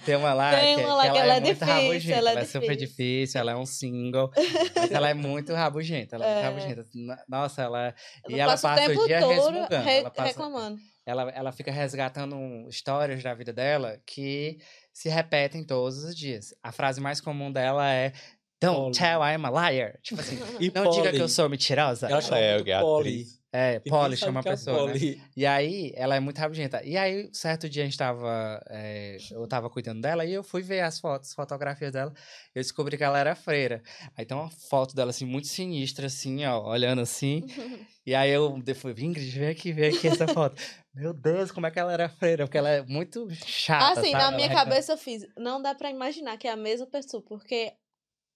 Tem 0.06 0.16
uma 0.16 0.34
lá, 0.34 0.52
Tem 0.60 0.78
que, 0.78 0.84
uma 0.84 0.96
lá 0.96 1.04
que 1.04 1.10
ela 1.10 1.20
ela 1.20 1.34
é 1.36 1.40
muito 1.42 1.54
difícil, 1.54 1.74
rabugenta, 1.76 2.16
ela 2.18 2.30
é 2.30 2.32
ela 2.34 2.42
é 2.42 2.46
super 2.46 2.76
difícil. 2.76 3.40
ela 3.40 3.52
é 3.52 3.56
um 3.56 3.66
single, 3.66 4.32
mas 4.76 4.92
ela 4.92 5.10
é 5.10 5.14
muito 5.14 5.54
rabugenta, 5.54 6.16
ela 6.16 6.26
é, 6.26 6.34
muito 6.52 6.64
É. 6.64 6.74
rabugenta. 6.74 6.86
Nossa, 7.28 7.62
ela... 7.62 7.88
Ela 7.88 7.96
e 8.30 8.40
ela 8.40 8.52
passa 8.54 8.68
o 8.68 8.70
passa 8.72 8.84
o 8.84 8.88
tempo 8.94 9.06
dia 9.08 9.20
todo 9.20 9.84
re- 9.84 9.98
ela 10.00 10.10
passa- 10.12 10.28
reclamando. 10.28 10.78
ela, 11.06 11.30
ela 11.32 11.52
fica 11.52 11.72
resgatando 11.72 12.36
histórias 12.70 13.22
da 13.22 13.34
vida 13.34 13.52
dela 13.54 14.00
que 14.06 14.58
se 14.94 15.10
repetem 15.10 15.64
todos 15.64 16.04
os 16.04 16.16
dias. 16.16 16.54
A 16.64 16.72
frase 16.72 17.00
mais 17.00 17.22
comum 17.22 17.52
dela 17.52 17.88
é 17.92 18.14
Don't 18.60 18.76
Polly. 18.78 18.92
tell 18.98 19.22
I'm 19.22 19.46
a 19.46 19.70
liar. 19.72 20.00
Tipo 20.02 20.20
assim, 20.22 20.38
E 20.60 20.72
não 20.74 20.90
diga 20.90 21.04
que 21.04 21.10
Polly, 21.12 21.20
eu 21.20 21.30
sou 21.30 21.48
mentirosa. 21.50 22.08
Ela 22.08 22.22
chama 22.22 22.40
é, 22.40 22.58
é 22.60 22.80
Polly. 22.82 23.26
É, 23.54 23.80
Polly 23.80 24.18
chama 24.18 24.40
a 24.40 24.42
é 24.42 24.44
pessoa, 24.44 24.88
né? 24.88 24.94
Polly. 24.94 25.22
E 25.36 25.46
aí, 25.46 25.92
ela 25.96 26.16
é 26.16 26.20
muito 26.20 26.38
rabugenta. 26.38 26.84
E 26.84 26.98
aí, 26.98 27.30
certo 27.34 27.70
dia 27.70 27.84
a 27.84 27.86
gente 27.86 27.98
tava. 27.98 28.62
eh, 28.70 29.18
eu 29.32 29.48
tava 29.48 29.70
cuidando 29.70 30.02
dela 30.02 30.26
e 30.26 30.34
eu 30.34 30.44
fui 30.44 30.62
ver 30.62 30.82
as 30.82 31.00
fotos, 31.00 31.34
fotografias 31.34 31.92
dela. 31.92 32.12
Eu 32.54 32.62
descobri 32.62 32.98
que 32.98 33.04
ela 33.04 33.18
era 33.20 33.36
freira. 33.36 33.82
Aí 34.18 34.26
tem 34.26 34.36
uma 34.36 34.50
foto 34.50 34.96
dela, 34.96 35.12
assim, 35.12 35.26
muito 35.26 35.48
sinistra, 35.48 36.08
assim, 36.08 36.46
ó, 36.46 36.68
olhando 36.70 37.02
assim. 37.02 37.44
E 38.08 38.16
aí 38.16 38.32
eu 38.32 38.58
fui, 38.76 38.94
Ingrid, 38.98 39.38
vem 39.38 39.50
aqui, 39.50 39.74
vem 39.74 39.90
aqui 39.94 40.08
essa 40.08 40.26
foto. 40.30 40.56
Meu 40.96 41.14
Deus, 41.14 41.52
como 41.52 41.68
é 41.68 41.72
que 41.72 41.78
ela 41.78 41.92
era 41.92 42.08
freira? 42.08 42.46
Porque 42.46 42.58
ela 42.58 42.70
é 42.70 42.82
muito 42.84 43.28
chata. 43.46 44.00
assim, 44.00 44.12
sabe? 44.12 44.14
na 44.14 44.20
Ela 44.30 44.32
minha 44.32 44.48
reclama- 44.48 44.70
cabeça 44.70 44.94
eu 44.94 44.98
fiz, 44.98 45.28
não 45.38 45.62
dá 45.62 45.76
pra 45.76 45.92
imaginar 45.92 46.38
que 46.38 46.48
é 46.48 46.52
a 46.52 46.56
mesma 46.56 46.88
pessoa, 46.88 47.22
porque 47.22 47.74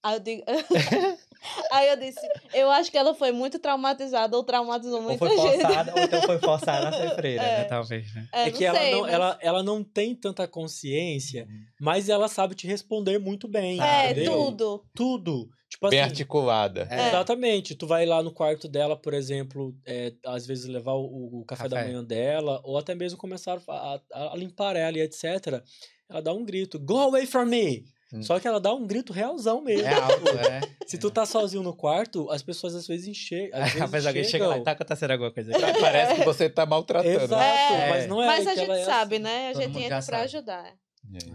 aí 0.02 0.14
eu 0.16 0.20
digo. 0.20 0.42
aí 1.72 1.88
eu 1.88 1.96
disse, 1.96 2.20
eu 2.54 2.70
acho 2.70 2.90
que 2.90 2.96
ela 2.96 3.14
foi 3.14 3.32
muito 3.32 3.58
traumatizada 3.58 4.36
ou 4.36 4.44
traumatizou 4.44 4.96
Ou 4.96 5.02
muita 5.02 5.18
foi 5.26 5.36
gente. 5.36 5.60
forçada, 5.62 5.92
ou 5.94 6.02
então 6.02 6.22
foi 6.22 6.38
forçada 6.38 6.88
a 6.88 6.92
ser 6.92 7.14
freira, 7.16 7.42
né? 7.42 7.60
É. 7.60 7.64
Talvez, 7.64 8.14
né? 8.14 8.28
É, 8.32 8.42
É 8.42 8.46
não 8.46 8.52
que 8.52 8.64
ela, 8.64 8.78
sei, 8.78 8.90
não, 8.92 9.00
mas- 9.02 9.12
ela, 9.12 9.38
ela 9.40 9.62
não 9.62 9.82
tem 9.84 10.14
tanta 10.14 10.46
consciência, 10.46 11.46
mas 11.80 12.08
ela 12.08 12.28
sabe 12.28 12.54
te 12.54 12.66
responder 12.66 13.18
muito 13.18 13.48
bem. 13.48 13.80
É, 13.80 14.10
entendeu? 14.12 14.32
tudo. 14.32 14.84
Tudo. 14.94 15.48
Tipo 15.68 15.88
Bem 15.88 16.00
assim, 16.00 16.10
articulada. 16.10 16.86
É. 16.90 17.08
Exatamente. 17.08 17.74
Tu 17.74 17.86
vai 17.86 18.04
lá 18.04 18.22
no 18.22 18.30
quarto 18.30 18.68
dela, 18.68 18.94
por 18.94 19.14
exemplo, 19.14 19.74
é, 19.86 20.12
às 20.26 20.46
vezes 20.46 20.66
levar 20.66 20.92
o, 20.92 21.40
o 21.40 21.44
café, 21.46 21.66
da 21.66 21.76
Café. 21.78 21.88
manhã 21.88 22.04
dela, 22.04 22.60
ou 22.62 22.76
até 22.76 22.94
mesmo 22.94 23.16
começar 23.18 23.58
a, 23.66 23.98
a- 24.12 24.32
a 24.34 24.36
limpar 24.36 24.76
ela 24.76 24.98
e 24.98 25.00
etc. 25.00 25.62
Ela 26.10 26.20
dá 26.20 26.30
um 26.34 26.44
grito, 26.44 26.78
go 26.78 26.98
away 26.98 27.24
from 27.26 27.46
me! 27.46 27.84
Hum. 28.12 28.22
Só 28.22 28.38
que 28.38 28.46
ela 28.46 28.60
dá 28.60 28.72
um 28.74 28.86
grito 28.86 29.12
realzão 29.12 29.62
mesmo. 29.62 29.86
É 29.86 29.94
alto, 29.94 30.28
é. 30.38 30.60
Se 30.86 30.98
tu 30.98 31.10
tá 31.10 31.24
sozinho 31.24 31.62
no 31.62 31.74
quarto, 31.74 32.30
as 32.30 32.42
pessoas 32.42 32.74
às 32.74 32.86
vezes 32.86 33.06
enxergam. 33.08 33.58
Às 33.62 33.72
vezes 33.72 33.90
Mas 33.90 34.06
alguém 34.06 34.24
chega 34.24 34.46
lá, 34.46 34.52
chegam. 34.52 34.64
tá 34.64 34.70
acontecendo 34.72 35.10
alguma 35.12 35.32
coisa 35.32 35.50
aqui. 35.56 35.80
Parece 35.80 36.14
que 36.16 36.24
você 36.24 36.50
tá 36.50 36.66
maltratando. 36.66 37.08
Exato, 37.24 37.42
É. 37.74 37.88
mas 37.88 38.06
não 38.08 38.22
é. 38.22 38.26
Mas 38.26 38.46
a 38.46 38.54
gente 38.54 38.70
é 38.70 38.84
sabe, 38.84 39.14
assim. 39.16 39.24
né? 39.24 39.48
A 39.48 39.54
gente 39.54 39.78
entra 39.78 39.88
pra 39.88 40.02
sabe. 40.02 40.22
ajudar. 40.24 40.66
É. 40.66 40.74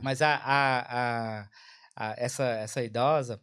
Mas 0.03 0.21
a, 0.21 0.35
a, 0.35 0.79
a, 0.99 1.47
a- 1.95 2.15
essa, 2.17 2.43
essa 2.45 2.83
idosa, 2.83 3.41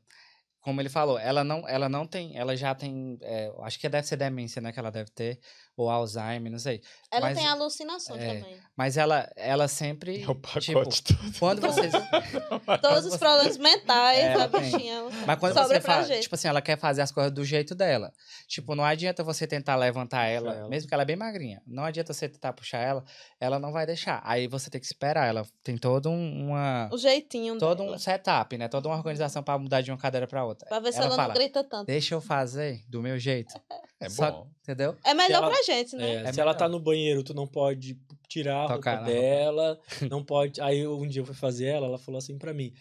como 0.61 0.81
ele 0.81 0.89
falou, 0.89 1.19
ela 1.19 1.43
não, 1.45 1.69
ela 1.69 1.89
não 1.89 2.07
tem, 2.07 2.37
ela 2.39 2.57
já 2.57 2.75
tem, 2.75 3.19
é, 3.21 3.53
acho 3.63 3.79
que 3.81 3.89
deve 3.89 4.07
ser 4.07 4.17
demência, 4.17 4.63
né, 4.63 4.73
que 4.73 4.79
ela 4.79 4.91
deve 4.91 5.11
ter, 5.11 5.39
ou 5.77 5.91
Alzheimer, 5.91 6.51
não 6.53 6.59
sei. 6.59 6.81
Ela 7.11 7.29
Mas- 7.29 7.39
tem 7.39 7.47
alucinações 7.47 8.21
é, 8.23 8.35
também. 8.41 8.57
Mas 8.77 8.97
ela, 8.97 9.31
ela 9.37 9.69
sempre. 9.69 10.23
É 10.23 10.29
o 10.29 10.35
pacote 10.35 10.67
tipo, 10.67 10.83
todo. 10.83 11.39
quando 11.39 11.61
vocês. 11.63 11.93
Todos 12.83 13.07
os 13.07 13.17
problemas 13.17 13.57
mentais, 13.57 14.19
É, 14.19 14.49
bichinha. 14.49 15.03
Mas 15.27 15.39
quando 15.39 15.55
sobra 15.55 15.77
você 15.77 15.81
faz, 15.81 16.09
gente. 16.09 16.23
tipo 16.23 16.35
assim, 16.35 16.49
ela 16.49 16.61
quer 16.61 16.79
fazer 16.79 17.03
as 17.03 17.13
coisas 17.13 17.33
do 17.33 17.45
jeito 17.45 17.75
dela. 17.75 18.13
Tipo, 18.49 18.75
não 18.75 18.85
adianta 18.85 19.23
você 19.23 19.47
tentar 19.47 19.77
levantar 19.77 20.25
ela, 20.27 20.55
ela. 20.55 20.69
mesmo 20.69 20.89
que 20.89 20.95
ela 20.95 21.03
é 21.03 21.07
bem 21.07 21.17
magrinha. 21.17 21.63
Não 21.67 21.85
adianta 21.85 22.13
você 22.13 22.29
tentar 22.29 22.53
puxar 22.53 22.79
ela, 22.79 23.05
ela 23.41 23.59
não 23.59 23.73
vai 23.73 23.87
deixar. 23.87 24.21
Aí 24.25 24.47
você 24.49 24.69
tem 24.71 24.81
que 24.81 24.87
esperar. 24.87 25.29
Ela 25.29 25.47
tem 25.63 25.77
todo 25.79 26.11
um, 26.11 26.47
uma 26.49 26.89
O 26.93 26.99
jeitinho 26.99 27.59
todo 27.59 27.83
dela. 27.85 27.97
um 27.97 27.99
setup, 27.99 28.57
né? 28.59 28.69
Toda 28.69 28.89
uma 28.89 28.97
organização 28.97 29.43
pra 29.43 29.59
mudar 29.59 29.81
de 29.83 29.91
uma 29.91 29.99
cadeira 29.99 30.27
pra 30.27 30.45
outra. 30.45 30.69
Pra 30.69 30.81
ver 30.81 30.93
se 30.93 30.99
ela 30.99 31.07
ela, 31.07 31.17
fala, 31.17 31.29
não 31.29 31.35
grita 31.35 31.63
tanto. 31.65 31.87
Deixa 31.87 32.15
eu 32.15 32.21
fazer 32.21 32.83
do 32.89 33.01
meu 33.01 33.19
jeito, 33.19 33.55
É 34.01 34.09
Só- 34.09 34.31
bom. 34.31 34.54
Entendeu? 34.65 34.97
É 35.05 35.15
melhor 35.15 35.43
ela- 35.45 35.51
pra 35.51 35.63
gente, 35.63 35.95
né? 35.95 36.11
É, 36.11 36.15
É 36.29 36.33
se 36.33 36.41
ela 36.41 36.51
melhor. 36.51 36.55
tá 36.59 36.69
no 36.69 36.81
banheiro, 36.81 37.23
tu 37.23 37.33
não 37.35 37.47
pode 37.47 37.97
tirar 38.29 38.65
a 38.65 38.75
Tocar 38.75 38.75
roupa 38.75 38.91
na 38.91 38.97
roupa. 39.07 39.13
dela, 39.13 39.81
não 40.11 40.25
pode. 40.25 40.61
Aí 40.61 40.85
um 40.87 41.07
dia 41.07 41.23
eu 41.23 41.27
fui 41.27 41.35
fazer 41.35 41.67
ela, 41.67 41.87
ela 41.87 41.99
falou 41.99 42.19
assim 42.19 42.37
pra 42.37 42.53
mim. 42.53 42.73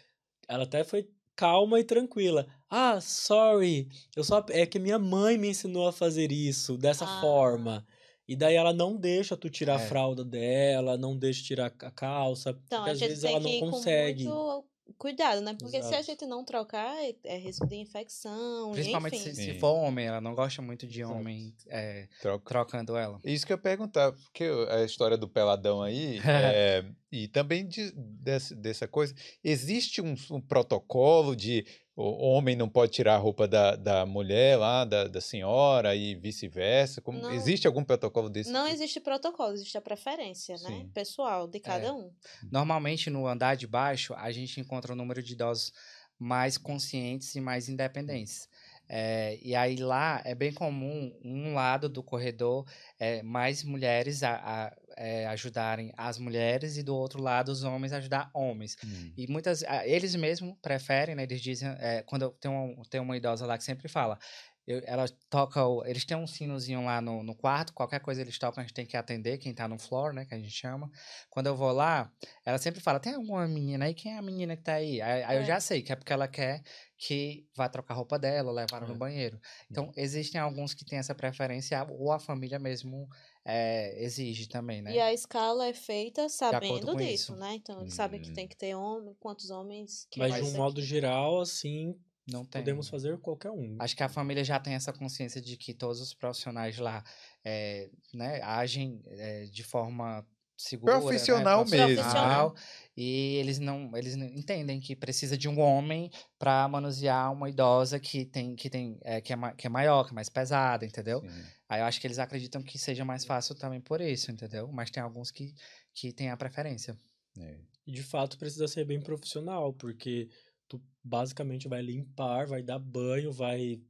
Ela 0.48 0.64
até 0.64 0.84
foi 0.84 1.08
calma 1.36 1.80
e 1.80 1.84
tranquila. 1.84 2.48
Ah, 2.70 3.00
sorry. 3.02 3.88
Eu 4.16 4.24
só 4.24 4.44
é 4.50 4.66
que 4.66 4.80
minha 4.80 4.98
mãe 4.98 5.38
me 5.38 5.50
ensinou 5.50 5.88
a 5.88 5.94
fazer 5.94 6.32
isso 6.32 6.78
dessa 6.78 7.06
Ah. 7.06 7.22
forma. 7.22 7.86
E 8.28 8.36
daí 8.36 8.56
ela 8.56 8.72
não 8.72 8.96
deixa 8.96 9.36
tu 9.36 9.50
tirar 9.50 9.74
É. 9.74 9.84
a 9.84 9.88
fralda 9.88 10.24
dela, 10.24 10.98
não 10.98 11.18
deixa 11.18 11.44
tirar 11.44 11.66
a 11.68 11.92
calça, 11.92 12.52
Então, 12.66 12.80
porque 12.80 12.90
a 12.92 12.94
às 12.94 13.00
vezes 13.00 13.22
tem 13.22 13.32
ela 13.36 13.42
que 13.44 13.62
não 13.62 13.72
consegue. 13.72 14.24
com 14.26 14.30
muito 14.32 14.66
cuidado, 14.98 15.42
né? 15.42 15.56
Porque 15.60 15.78
se 15.82 15.88
a 15.88 16.00
Exato. 16.00 16.04
gente 16.04 16.26
não 16.26 16.44
trocar, 16.44 16.96
é- 17.04 17.16
é 17.24 17.38
risco 17.38 17.66
de 17.68 17.76
infecção, 17.76 18.72
Principalmente 18.72 19.16
enfim. 19.16 19.34
se, 19.34 19.44
se 19.54 19.60
for 19.60 19.74
homem, 19.74 20.06
ela 20.08 20.22
não 20.22 20.34
gosta 20.36 20.62
muito 20.62 20.88
de 20.88 21.02
Exato. 21.02 21.18
homem 21.18 21.54
é, 21.68 22.08
Troca. 22.22 22.46
trocando 22.50 22.96
ela. 22.98 23.20
Isso 23.24 23.46
que 23.46 23.54
eu 23.54 23.58
ia 23.58 23.62
perguntar, 23.62 24.12
porque 24.12 24.46
a 24.70 24.84
história 24.84 25.18
do 25.18 25.28
peladão 25.28 25.82
aí, 25.82 26.20
é, 26.26 26.86
e 27.12 27.28
também 27.28 27.68
de, 27.68 27.92
desse- 27.96 28.56
dessa 28.56 28.88
coisa, 28.88 29.14
existe 29.44 30.02
um, 30.02 30.16
um 30.32 30.42
protocolo 30.42 31.36
de 31.36 31.66
o 31.96 32.26
homem 32.28 32.56
não 32.56 32.68
pode 32.68 32.92
tirar 32.92 33.16
a 33.16 33.18
roupa 33.18 33.48
da, 33.48 33.76
da 33.76 34.06
mulher 34.06 34.58
lá, 34.58 34.84
da, 34.84 35.08
da 35.08 35.22
senhora 35.22 35.96
e 35.96 36.16
vice-versa? 36.16 37.02
Como- 37.02 37.20
Não. 37.22 37.32
Existe 37.32 37.68
algum 37.68 37.84
protocolo 37.84 38.30
desse? 38.30 38.52
Não 38.52 38.64
tipo? 38.64 38.76
existe 38.76 39.00
protocolo, 39.00 39.54
existe 39.54 39.78
a 39.78 39.82
preferência, 39.82 40.56
né? 40.56 40.70
Sim. 40.70 40.90
Pessoal, 40.94 41.48
de 41.48 41.60
cada 41.60 41.88
É. 41.88 41.92
um. 41.92 42.12
Normalmente, 42.52 43.10
no 43.10 43.28
andar 43.28 43.56
de 43.56 43.68
baixo, 43.68 44.14
a 44.16 44.32
gente 44.32 44.60
encontra 44.60 44.94
o 44.94 44.96
número 44.96 45.22
de 45.22 45.34
idosos 45.34 45.72
mais 46.18 46.58
conscientes 46.58 47.36
e 47.36 47.42
mais 47.42 47.68
independentes. 47.70 48.48
É, 48.88 49.40
e 49.42 49.56
aí 49.56 49.78
lá 49.78 50.22
é 50.26 50.36
bem 50.36 50.54
comum 50.54 51.12
um 51.24 51.54
lado 51.54 51.88
do 51.90 52.04
corredor 52.04 52.66
é, 53.00 53.24
mais 53.24 53.64
mulheres 53.64 54.24
a, 54.24 54.36
a, 54.36 54.76
é, 54.98 55.26
ajudarem 55.28 55.92
as 55.98 56.18
mulheres 56.20 56.78
e 56.78 56.84
do 56.84 56.96
outro 56.96 57.22
lado 57.22 57.50
os 57.50 57.64
homens 57.64 57.94
ajudar 57.94 58.30
homens. 58.34 58.76
Hum. 58.86 59.14
E 59.18 59.28
muitas, 59.28 59.64
ah, 59.64 59.88
eles 59.88 60.14
mesmos 60.16 60.56
preferem, 60.62 61.16
né? 61.16 61.24
Eles 61.24 61.42
dizem, 61.42 61.70
é, 61.80 62.04
quando 62.04 62.24
eu- 62.24 62.32
tem, 62.32 62.52
um, 62.52 62.82
tem 62.90 63.02
uma 63.02 63.18
idosa 63.18 63.46
lá 63.46 63.58
que 63.58 63.64
sempre 63.64 63.88
fala, 63.88 64.20
eu- 64.66 64.82
ela 64.86 65.06
toca, 65.30 65.66
o- 65.66 65.86
eles 65.86 66.06
têm 66.06 66.16
um 66.16 66.26
sinozinho 66.28 66.86
lá 66.86 67.02
no, 67.02 67.22
no 67.22 67.36
quarto, 67.36 67.74
qualquer 67.74 68.00
coisa 68.00 68.22
eles 68.22 68.38
tocam, 68.40 68.62
a 68.62 68.66
gente 68.66 68.74
tem 68.74 68.86
que 68.86 68.96
atender, 68.96 69.38
quem 69.38 69.54
tá 69.54 69.68
no 69.68 69.78
floor, 69.78 70.14
né, 70.14 70.24
que 70.26 70.34
a 70.34 70.38
gente 70.38 70.52
chama. 70.52 70.90
Quando 71.30 71.48
eu 71.48 71.56
vou 71.56 71.72
lá, 71.74 72.10
ela 72.46 72.58
sempre 72.58 72.80
fala, 72.80 73.00
tem 73.00 73.14
alguma 73.14 73.46
menina 73.48 73.86
aí? 73.86 73.94
Quem 73.94 74.14
é 74.14 74.18
a 74.18 74.22
menina 74.22 74.56
que 74.56 74.64
tá 74.64 74.74
aí? 74.76 75.02
Aí, 75.02 75.24
aí 75.24 75.38
eu 75.38 75.42
É. 75.42 75.46
já 75.46 75.60
sei 75.60 75.82
que 75.82 75.92
é 75.92 75.96
porque 75.98 76.14
ela 76.14 76.28
quer 76.30 76.62
que 77.06 77.48
vá 77.56 77.68
trocar 77.70 77.94
a 77.96 77.98
roupa 77.98 78.18
dela, 78.20 78.52
levar 78.52 78.78
ela 78.78 78.88
no 78.88 78.96
É. 78.96 78.98
banheiro. 78.98 79.40
Então, 79.70 79.92
existem 79.98 80.40
alguns 80.40 80.74
que 80.74 80.86
têm 80.86 81.00
essa 81.00 81.16
preferência, 81.16 81.84
ou 81.90 82.12
a 82.12 82.20
família 82.20 82.60
mesmo 82.60 83.08
é, 83.46 84.04
exige 84.04 84.48
também, 84.48 84.82
né? 84.82 84.94
E 84.94 84.98
a 85.00 85.12
escala 85.12 85.68
é 85.68 85.74
feita 85.74 86.30
sabendo 86.30 86.96
disso, 86.96 87.36
isso. 87.36 87.36
né? 87.36 87.56
Então, 87.56 87.82
eles 87.82 87.94
sabem 87.96 88.22
que 88.22 88.32
Hum. 88.32 88.34
tem 88.34 88.48
que 88.48 88.56
ter 88.56 88.76
homem, 88.76 89.14
quantos 89.16 89.50
homens 89.50 90.06
que 90.10 90.22
Mas 90.22 90.26
vai 90.26 90.42
de 90.42 90.44
um 90.44 90.52
modo 90.52 90.82
aqui. 90.82 90.82
geral, 90.82 91.42
assim, 91.42 91.96
Não 92.28 92.46
tem. 92.46 92.64
podemos 92.64 92.90
fazer 92.90 93.20
qualquer 93.20 93.52
um. 93.52 93.82
Acho 93.82 93.96
que 93.96 94.04
a 94.04 94.10
família 94.10 94.44
já 94.44 94.60
tem 94.60 94.76
essa 94.76 94.94
consciência 94.94 95.42
de 95.42 95.58
que 95.58 95.74
todos 95.74 96.00
os 96.02 96.14
profissionais 96.14 96.78
lá 96.78 97.04
eh, 97.44 97.90
né, 98.14 98.42
agem 98.42 99.02
eh, 99.08 99.46
de 99.46 99.64
forma 99.64 100.26
segura, 100.58 100.94
né, 100.94 101.00
Profissional 101.02 101.66
mesmo. 101.66 101.96
profissional, 101.96 102.56
E 102.96 103.36
eles 103.36 103.60
não, 103.60 103.96
eles 103.98 104.16
não 104.16 104.26
entendem 104.28 104.80
que 104.80 104.96
precisa 104.96 105.38
de 105.38 105.50
um 105.50 105.60
homem 105.60 106.12
para 106.38 106.68
manusear 106.68 107.32
uma 107.34 107.50
idosa 107.50 108.00
que 108.00 108.26
tem, 108.26 108.56
que 108.56 108.70
tem, 108.70 108.98
eh, 109.02 109.20
que, 109.22 109.34
é, 109.34 109.36
ma- 109.36 109.54
que 109.54 109.66
é 109.66 109.70
maior, 109.70 110.04
que 110.06 110.12
é 110.12 110.14
mais 110.14 110.30
pesada, 110.30 110.86
entendeu? 110.86 111.22
Sim. 111.22 111.44
Aí 111.68 111.82
eu 111.82 111.86
acho 111.86 112.00
que 112.00 112.06
eles 112.06 112.20
acreditam 112.20 112.62
que 112.62 112.78
seja 112.78 113.04
mais 113.04 113.26
fácil 113.26 113.56
também 113.56 113.82
por 113.82 114.00
isso, 114.00 114.32
entendeu? 114.32 114.72
Mas 114.72 114.92
tem 114.92 115.02
alguns 115.02 115.32
que, 115.32 115.56
que 115.94 116.14
têm 116.14 116.30
a 116.30 116.38
preferência. 116.38 116.96
É. 117.40 117.58
E 117.88 117.92
de 117.92 118.04
fato 118.04 118.38
precisa 118.38 118.68
ser 118.68 118.86
bem 118.86 119.02
profissional, 119.02 119.74
porque 119.74 120.30
tu 120.68 120.80
basicamente 121.04 121.68
vai 121.68 121.82
limpar, 121.82 122.46
vai 122.46 122.62
dar 122.62 122.78
banho, 122.80 123.32
vai 123.32 123.82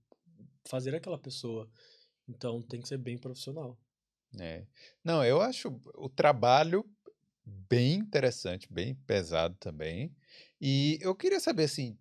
fazer 0.65 0.95
aquela 0.95 1.17
pessoa. 1.17 1.69
Então 2.27 2.61
tem 2.61 2.79
que 2.81 2.87
ser 2.87 2.97
bem 2.97 3.17
profissional. 3.17 3.77
É. 4.39 4.65
Não, 5.03 5.23
eu 5.23 5.41
acho 5.41 5.79
o 5.95 6.09
trabalho 6.09 6.85
bem 7.45 7.95
interessante, 7.95 8.71
bem 8.71 8.95
pesado 8.95 9.55
também. 9.59 10.15
E 10.59 10.97
eu 11.01 11.15
queria 11.15 11.39
saber 11.39 11.65
assim, 11.65 11.97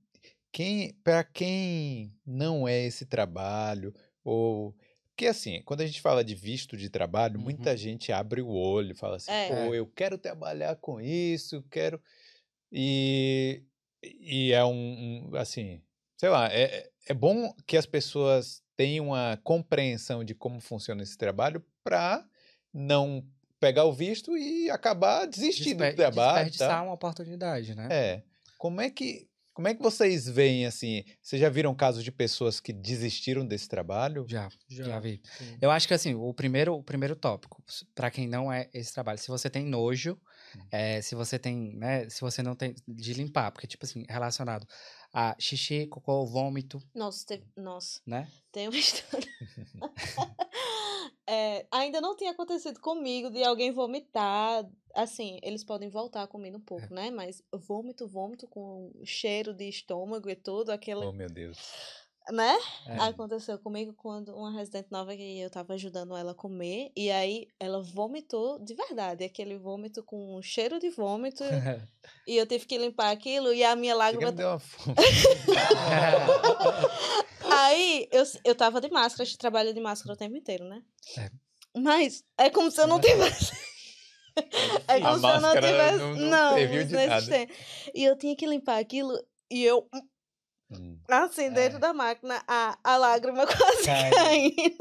quem, 0.53 0.95
para 1.05 1.25
quem 1.25 2.15
não 2.27 2.69
é 2.69 2.81
esse 2.87 3.07
trabalho 3.07 3.95
ou 4.25 4.77
porque 5.11 5.27
assim, 5.29 5.63
quando 5.65 5.83
a 5.83 5.87
gente 5.87 6.01
fala 6.01 6.25
de 6.25 6.35
visto 6.35 6.77
de 6.77 6.91
trabalho, 6.91 7.39
Uhum. 7.39 7.39
muita 7.41 7.77
gente 7.77 8.13
abre 8.13 8.43
o 8.43 8.49
olho, 8.49 8.97
fala 8.97 9.17
assim, 9.17 9.37
É. 9.37 9.47
pô, 9.47 9.75
eu 9.75 9.87
quero 9.87 10.19
trabalhar 10.19 10.77
com 10.77 11.01
isso, 11.01 11.63
quero 11.71 12.03
e 12.73 13.65
e 14.03 14.53
é 14.53 14.65
um, 14.65 15.31
um, 15.33 15.37
assim, 15.37 15.83
sei 16.23 16.28
lá, 16.28 16.47
é, 16.53 16.89
é 17.09 17.12
bom 17.12 17.53
que 17.66 17.77
as 17.77 17.85
pessoas 17.85 18.62
tenham 18.77 19.07
uma 19.09 19.36
compreensão 19.43 20.23
de 20.23 20.36
como 20.36 20.61
funciona 20.61 21.03
esse 21.03 21.19
trabalho 21.19 21.65
para 21.82 22.24
não 22.73 23.27
pegar 23.59 23.86
o 23.86 23.93
visto 23.93 24.36
e 24.36 24.70
acabar 24.70 25.27
desistindo 25.27 25.78
Desper- 25.78 25.94
do 25.94 25.97
trabalho. 25.97 26.35
desperdiçar 26.44 26.69
tal. 26.77 26.85
uma 26.85 26.94
oportunidade, 26.94 27.74
né? 27.74 27.89
É. 27.90 28.23
Como 28.57 28.81
é 28.81 28.89
que 28.89 29.27
como 29.53 29.69
é 29.69 29.74
que 29.74 29.82
vocês 29.82 30.27
veem 30.27 30.65
assim? 30.65 31.05
Vocês 31.20 31.39
já 31.43 31.51
viram 31.51 31.74
casos 31.74 32.03
de 32.03 32.11
pessoas 32.11 32.59
que 32.59 32.73
desistiram 32.73 33.44
desse 33.47 33.69
trabalho? 33.69 34.24
Já, 34.27 34.49
Já. 34.66 34.85
já 34.85 34.99
vi. 35.01 35.20
Sim. 35.36 35.59
Eu 35.61 35.70
acho 35.70 35.86
que 35.86 35.93
assim, 35.93 36.15
o 36.15 36.32
primeiro, 36.32 36.73
o 36.74 36.82
primeiro 36.82 37.15
tópico, 37.15 37.62
para 37.94 38.11
quem 38.11 38.27
não 38.27 38.51
é 38.51 38.70
esse 38.73 38.94
trabalho, 38.94 39.19
se 39.19 39.28
você 39.28 39.51
tem 39.51 39.66
nojo, 39.66 40.19
eh, 40.70 41.03
se 41.03 41.15
você 41.15 41.39
tem, 41.39 41.77
né, 41.77 42.09
se 42.09 42.23
você 42.23 42.43
não 42.43 42.55
tem 42.57 42.74
de 42.89 43.12
limpar, 43.12 43.51
porque 43.53 43.66
tipo 43.66 43.85
assim, 43.85 44.07
relacionado 44.09 44.66
a 45.13 45.37
xixi, 45.39 45.87
cocô, 45.87 46.25
vômito, 46.25 46.83
Nossa, 46.95 47.27
teve... 47.27 47.45
Nossa, 47.57 48.01
né? 48.07 48.29
tem 48.51 48.69
uma 48.69 48.77
história. 48.79 49.29
É, 51.27 51.67
ainda 51.71 52.01
não 52.01 52.17
tinha 52.17 52.33
acontecido 52.33 52.81
comigo 52.81 53.31
de 53.31 53.43
alguém 53.45 53.71
vomitar. 53.71 54.69
Assim, 54.95 55.39
eles 55.43 55.65
podem 55.65 55.89
voltar 55.89 56.27
comendo 56.27 56.59
um 56.59 56.61
pouco, 56.61 56.93
né? 56.93 57.11
Mas 57.11 57.43
vômito, 57.53 58.07
vômito 58.07 58.47
com 58.49 58.93
cheiro 59.05 59.55
de 59.55 59.69
estômago 59.69 60.29
e 60.29 60.37
tudo, 60.37 60.71
aquele. 60.71 61.07
Oh, 61.07 61.13
meu 61.13 61.29
Deus. 61.29 61.59
Né? 62.31 62.57
É. 62.86 62.99
Aconteceu 63.01 63.59
comigo 63.59 63.93
quando 63.94 64.32
uma 64.35 64.53
residente 64.53 64.86
nova 64.93 65.15
que 65.16 65.40
eu 65.40 65.51
tava 65.51 65.74
ajudando 65.74 66.16
ela 66.16 66.31
a 66.32 66.35
comer. 66.35 66.93
E 66.97 67.11
aí 67.11 67.49
ela 67.59 67.82
vomitou 67.82 68.59
de 68.61 68.74
verdade. 68.74 69.24
Aquele 69.24 69.59
vômito 69.59 70.05
com 70.05 70.40
cheiro 70.40 70.78
de 70.78 70.89
vômito. 70.90 71.43
e 72.27 72.36
eu 72.36 72.47
tive 72.47 72.65
que 72.65 72.78
limpar 72.78 73.11
aquilo. 73.11 73.53
E 73.53 73.65
a 73.65 73.74
minha 73.74 73.94
lágrima. 73.97 74.31
me 74.31 74.36
deu 74.36 74.49
uma 74.51 74.59
fome. 74.61 74.94
Aí 77.51 78.09
eu, 78.11 78.23
eu 78.44 78.55
tava 78.55 78.81
de 78.81 78.89
máscara, 78.90 79.23
a 79.23 79.27
gente 79.27 79.39
trabalha 79.39 79.74
de 79.74 79.81
máscara 79.81 80.15
o 80.15 80.16
tempo 80.16 80.36
inteiro, 80.36 80.65
né? 80.65 80.82
É. 81.19 81.31
Mas 81.77 82.23
é 82.39 82.49
como 82.51 82.70
se 82.70 82.81
eu 82.81 82.86
não 82.86 83.01
tivesse. 83.01 83.53
É 84.89 85.01
como 85.01 85.07
A 85.09 85.19
se 85.19 85.27
eu 85.27 85.40
não 85.40 85.53
tivesse. 85.55 85.99
não- 85.99 86.15
Não, 86.15 86.51
não 86.59 86.86
de 86.86 87.07
nada. 87.07 87.47
E 87.94 88.05
eu 88.05 88.16
tinha 88.16 88.35
que 88.36 88.47
limpar 88.47 88.78
aquilo 88.78 89.12
e 89.51 89.62
eu, 89.65 89.86
Hum. 90.81 90.99
assim, 91.09 91.51
dentro 91.51 91.77
É. 91.77 91.81
da 91.81 91.93
máquina, 91.93 92.43
a, 92.47 92.78
a 92.82 92.97
lágrima 92.97 93.44
quase 93.47 93.85
Cai. 93.85 94.11
caindo. 94.11 94.77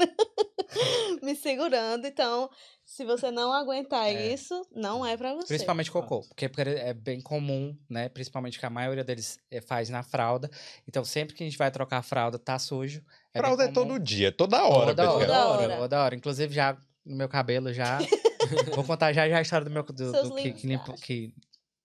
Me 1.22 1.34
segurando. 1.36 2.06
Então, 2.06 2.48
se 2.84 3.04
você 3.04 3.30
não 3.30 3.52
aguentar 3.52 4.06
É. 4.08 4.32
isso, 4.32 4.66
não 4.74 5.04
é 5.04 5.16
pra 5.16 5.34
você. 5.34 5.48
Principalmente 5.48 5.90
cocô, 5.90 6.22
porque 6.22 6.48
é 6.56 6.94
bem 6.94 7.20
comum, 7.20 7.76
né? 7.88 8.08
Principalmente 8.08 8.58
que 8.58 8.66
a 8.66 8.70
maioria 8.70 9.04
deles 9.04 9.38
eh, 9.50 9.60
faz 9.60 9.88
na 9.90 10.02
fralda. 10.02 10.50
Então, 10.88 11.04
sempre 11.04 11.34
que 11.34 11.42
a 11.42 11.46
gente 11.46 11.58
vai 11.58 11.70
trocar 11.70 11.98
a 11.98 12.02
fralda, 12.02 12.38
tá 12.38 12.58
sujo. 12.58 13.02
É 13.34 13.38
Fralda 13.38 13.64
é 13.64 13.68
todo 13.68 13.98
dia, 13.98 14.30
toda 14.32 14.62
hora, 14.64 14.94
Toda 14.94 15.10
hora. 15.12 15.26
Toda 15.26 15.46
hora, 15.48 15.76
toda 15.76 16.04
hora. 16.04 16.14
Inclusive, 16.14 16.54
já 16.54 16.76
no 17.04 17.16
meu 17.16 17.28
cabelo, 17.28 17.72
já. 17.72 17.98
Vou 18.74 18.84
contar 18.84 19.12
já, 19.12 19.28
já 19.28 19.38
a 19.38 19.42
história 19.42 19.64
do 19.64 19.70
meu. 19.70 19.82
Do, 19.82 19.92
do 20.12 20.34
que, 20.34 20.52
que, 20.52 20.66
limpo- 20.66 20.94
que 20.94 21.34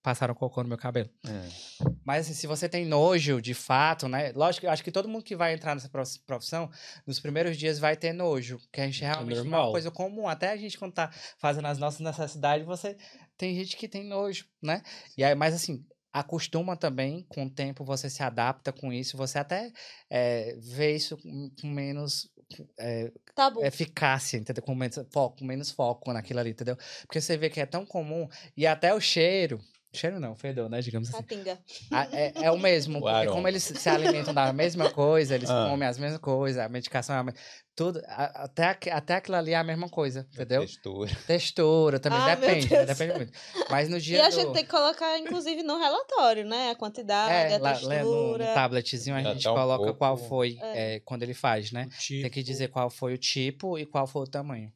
passaram 0.02 0.34
cocô 0.34 0.62
no 0.62 0.68
meu 0.68 0.78
cabelo. 0.78 1.10
É. 1.26 1.88
Mas 2.04 2.26
assim, 2.26 2.34
se 2.34 2.46
você 2.46 2.68
tem 2.68 2.86
nojo, 2.86 3.40
de 3.42 3.54
fato, 3.54 4.08
né? 4.08 4.32
Lógico, 4.34 4.66
acho 4.68 4.82
que 4.82 4.90
todo 4.90 5.08
mundo 5.08 5.24
que 5.24 5.36
vai 5.36 5.52
entrar 5.54 5.74
nessa 5.74 5.88
prof- 5.88 6.18
profissão, 6.26 6.70
nos 7.06 7.20
primeiros 7.20 7.56
dias 7.56 7.78
vai 7.78 7.96
ter 7.96 8.12
nojo. 8.12 8.58
Que 8.72 8.80
a 8.80 8.86
gente 8.86 9.02
realmente 9.02 9.42
não 9.42 9.58
é 9.58 9.62
uma 9.62 9.70
coisa 9.70 9.90
comum. 9.90 10.26
Até 10.28 10.50
a 10.50 10.56
gente, 10.56 10.78
quando 10.78 10.92
tá 10.94 11.10
fazendo 11.38 11.66
as 11.66 11.78
nossas 11.78 12.00
necessidades, 12.00 12.66
você 12.66 12.96
tem 13.36 13.54
gente 13.54 13.76
que 13.76 13.88
tem 13.88 14.04
nojo, 14.04 14.46
né? 14.62 14.82
E 15.16 15.22
aí, 15.24 15.34
mas 15.34 15.54
assim, 15.54 15.84
acostuma 16.12 16.76
também, 16.76 17.24
com 17.28 17.44
o 17.44 17.50
tempo 17.50 17.84
você 17.84 18.08
se 18.08 18.22
adapta 18.22 18.72
com 18.72 18.92
isso, 18.92 19.16
você 19.16 19.38
até 19.38 19.70
é, 20.10 20.56
vê 20.58 20.96
isso 20.96 21.18
com 21.18 21.66
menos 21.68 22.30
é, 22.78 23.12
Tá 23.34 23.50
bom. 23.50 23.62
eficácia, 23.62 24.38
entendeu? 24.38 24.62
Com 24.62 24.74
menos 24.74 24.98
foco, 25.12 25.38
com 25.38 25.44
menos 25.44 25.70
foco 25.70 26.12
naquilo 26.12 26.40
ali, 26.40 26.50
entendeu? 26.50 26.76
Porque 27.02 27.20
você 27.20 27.36
vê 27.36 27.50
que 27.50 27.60
é 27.60 27.66
tão 27.66 27.84
comum 27.84 28.26
e 28.56 28.66
até 28.66 28.94
o 28.94 29.00
cheiro, 29.00 29.60
cheiro 29.92 30.20
não, 30.20 30.34
fedor, 30.34 30.68
né, 30.68 30.80
digamos 30.80 31.08
assim. 31.08 31.18
Catinga. 31.22 31.58
Ah, 31.90 32.06
É, 32.12 32.32
é 32.44 32.50
o 32.50 32.58
mesmo, 32.58 33.00
porque 33.00 33.26
como 33.26 33.48
eles 33.48 33.62
se 33.62 33.88
alimentam 33.88 34.34
da 34.34 34.52
mesma 34.52 34.90
coisa, 34.90 35.34
eles 35.34 35.48
Ah. 35.50 35.68
comem 35.70 35.88
as 35.88 35.98
mesmas 35.98 36.20
coisas, 36.20 36.62
a 36.62 36.68
medicação 36.68 37.16
é 37.16 37.18
a 37.18 37.24
me- 37.24 37.32
tudo, 37.74 38.00
a- 38.06 38.44
até, 38.44 38.76
até 38.90 39.14
aquilo 39.14 39.36
ali 39.36 39.52
é 39.52 39.56
a 39.56 39.62
mesma 39.64 39.88
coisa, 39.88 40.26
entendeu? 40.34 40.60
Textura. 40.62 41.16
Textura 41.26 42.00
também, 42.00 42.18
Ah, 42.18 42.34
depende, 42.34 42.68
né? 42.70 42.84
Depende 42.86 43.14
muito. 43.14 43.32
Mas 43.70 43.88
no 43.88 43.96
E 43.96 44.00
dia 44.00 44.26
a 44.26 44.28
do... 44.28 44.34
gente 44.34 44.52
tem 44.52 44.64
que 44.64 44.70
colocar, 44.70 45.16
inclusive, 45.18 45.62
no 45.62 45.78
relatório, 45.78 46.44
né? 46.44 46.70
A 46.70 46.74
quantidade, 46.74 47.32
É, 47.52 47.56
a 47.56 47.58
lá, 47.58 47.70
textura. 47.72 48.02
no, 48.04 48.32
no 48.38 48.44
tabletzinho 48.54 49.16
a 49.16 49.22
Já 49.22 49.32
gente 49.32 49.42
tá 49.44 49.52
um 49.52 49.54
coloca 49.54 49.94
qual 49.94 50.16
foi 50.16 50.58
É. 50.60 50.96
é, 50.96 51.00
quando 51.00 51.22
ele 51.22 51.34
faz, 51.34 51.70
né? 51.72 51.88
Tipo, 51.98 52.22
Tem 52.22 52.30
que 52.30 52.42
dizer 52.42 52.68
qual 52.68 52.90
foi 52.90 53.14
o 53.14 53.18
tipo 53.18 53.78
e 53.78 53.86
qual 53.86 54.06
foi 54.06 54.22
o 54.22 54.26
tamanho. 54.26 54.72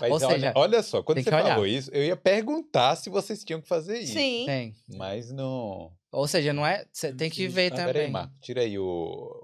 Mas 0.00 0.10
Ou 0.10 0.16
olha, 0.28 0.34
seja, 0.34 0.52
olha 0.56 0.82
só, 0.82 1.02
quando 1.02 1.16
tem 1.16 1.24
você 1.24 1.30
que 1.30 1.36
olhar. 1.36 1.48
falou 1.48 1.66
isso, 1.66 1.90
eu 1.92 2.04
ia 2.04 2.16
perguntar 2.16 2.96
se 2.96 3.10
vocês 3.10 3.44
tinham 3.44 3.60
que 3.60 3.68
fazer 3.68 3.98
isso. 3.98 4.12
Sim. 4.14 4.44
Tem. 4.46 4.74
Mas 4.88 5.30
não. 5.30 5.92
Ou 6.12 6.28
seja, 6.28 6.52
não 6.52 6.64
é. 6.64 6.86
Você 6.92 7.12
tem 7.12 7.28
que 7.28 7.48
ver 7.48 7.72
aí, 7.72 7.76
também. 7.76 8.08
Marco, 8.08 8.32
tira 8.40 8.60
aí 8.60 8.78
o, 8.78 8.84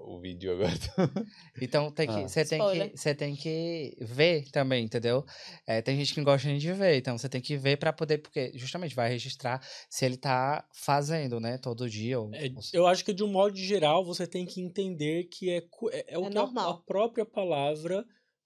o 0.07 0.19
vídeo 0.21 0.53
agora. 0.53 0.71
Então 1.61 1.91
tem 1.91 2.07
que, 2.07 2.13
Ah. 2.13 2.27
você 2.29 2.45
tem 2.45 2.59
Spoiler. 2.59 2.91
que, 2.91 2.97
você 2.97 3.13
tem 3.13 3.35
que 3.35 3.97
ver 3.99 4.49
também, 4.51 4.85
entendeu? 4.85 5.25
É, 5.67 5.81
tem 5.81 5.97
gente 5.97 6.13
que 6.13 6.19
não 6.21 6.25
gosta 6.25 6.47
nem 6.47 6.57
de 6.57 6.71
ver, 6.71 6.95
então 6.95 7.17
você 7.17 7.27
tem 7.27 7.41
que 7.41 7.57
ver 7.57 7.77
pra 7.77 7.91
poder, 7.91 8.19
porque 8.19 8.51
justamente 8.55 8.95
vai 8.95 9.09
registrar 9.09 9.61
se 9.89 10.05
ele 10.05 10.15
tá 10.17 10.65
fazendo, 10.73 11.39
né, 11.41 11.57
todo 11.57 11.89
dia. 11.89 12.19
Ou, 12.19 12.33
É, 12.33 12.45
ou 12.55 12.61
eu 12.73 12.87
acho 12.87 13.03
que 13.03 13.13
de 13.13 13.23
um 13.23 13.27
modo 13.31 13.55
geral 13.57 14.05
você 14.05 14.25
tem 14.25 14.45
que 14.45 14.61
entender 14.61 15.25
que 15.25 15.49
é, 15.51 15.57
é, 15.91 16.13
é 16.13 16.17
o 16.17 16.27
É 16.27 16.29
que 16.29 16.37
a- 16.37 16.41
a, 16.69 16.73
própria 16.73 17.25
palavra 17.25 18.05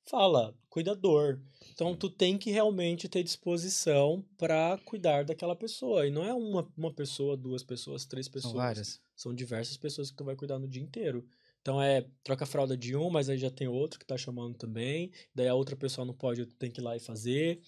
fala, 0.09 0.53
cuidador. 0.76 1.39
Então 1.73 1.95
tu 1.95 2.10
tem 2.10 2.38
que 2.38 2.52
realmente 2.52 3.07
ter 3.07 3.23
disposição 3.23 4.26
para 4.38 4.77
cuidar 4.84 5.23
daquela 5.23 5.56
pessoa. 5.56 6.06
E 6.06 6.11
não 6.11 6.26
é 6.26 6.34
uma, 6.34 6.68
uma 6.76 6.93
pessoa, 6.93 7.38
duas 7.38 7.64
pessoas, 7.64 8.03
três 8.03 8.27
pessoas. 8.27 8.52
São 8.52 8.61
várias. 8.61 9.02
São 9.15 9.34
diversas 9.34 9.77
pessoas 9.77 10.11
que 10.11 10.18
tu 10.18 10.26
vai 10.26 10.35
cuidar 10.35 10.60
no 10.60 10.68
dia 10.68 10.84
inteiro. 10.84 11.26
Então 11.61 11.81
é, 11.81 12.06
troca 12.22 12.43
a 12.43 12.47
fralda 12.47 12.76
de 12.76 12.93
um, 12.93 13.10
mas 13.10 13.30
aí 13.30 13.38
já 13.38 13.49
tem 13.49 13.69
outro 13.69 13.97
que 13.97 14.06
tá 14.06 14.18
chamando 14.18 14.57
também. 14.57 15.14
Daí 15.34 15.47
a 15.47 15.56
outra 15.56 15.77
pessoa 15.77 16.03
não 16.03 16.14
pode, 16.14 16.45
tu 16.45 16.56
tem 16.56 16.69
que 16.69 16.81
ir 16.81 16.84
lá 16.84 16.93
e 16.97 16.99
fazer. 16.99 17.61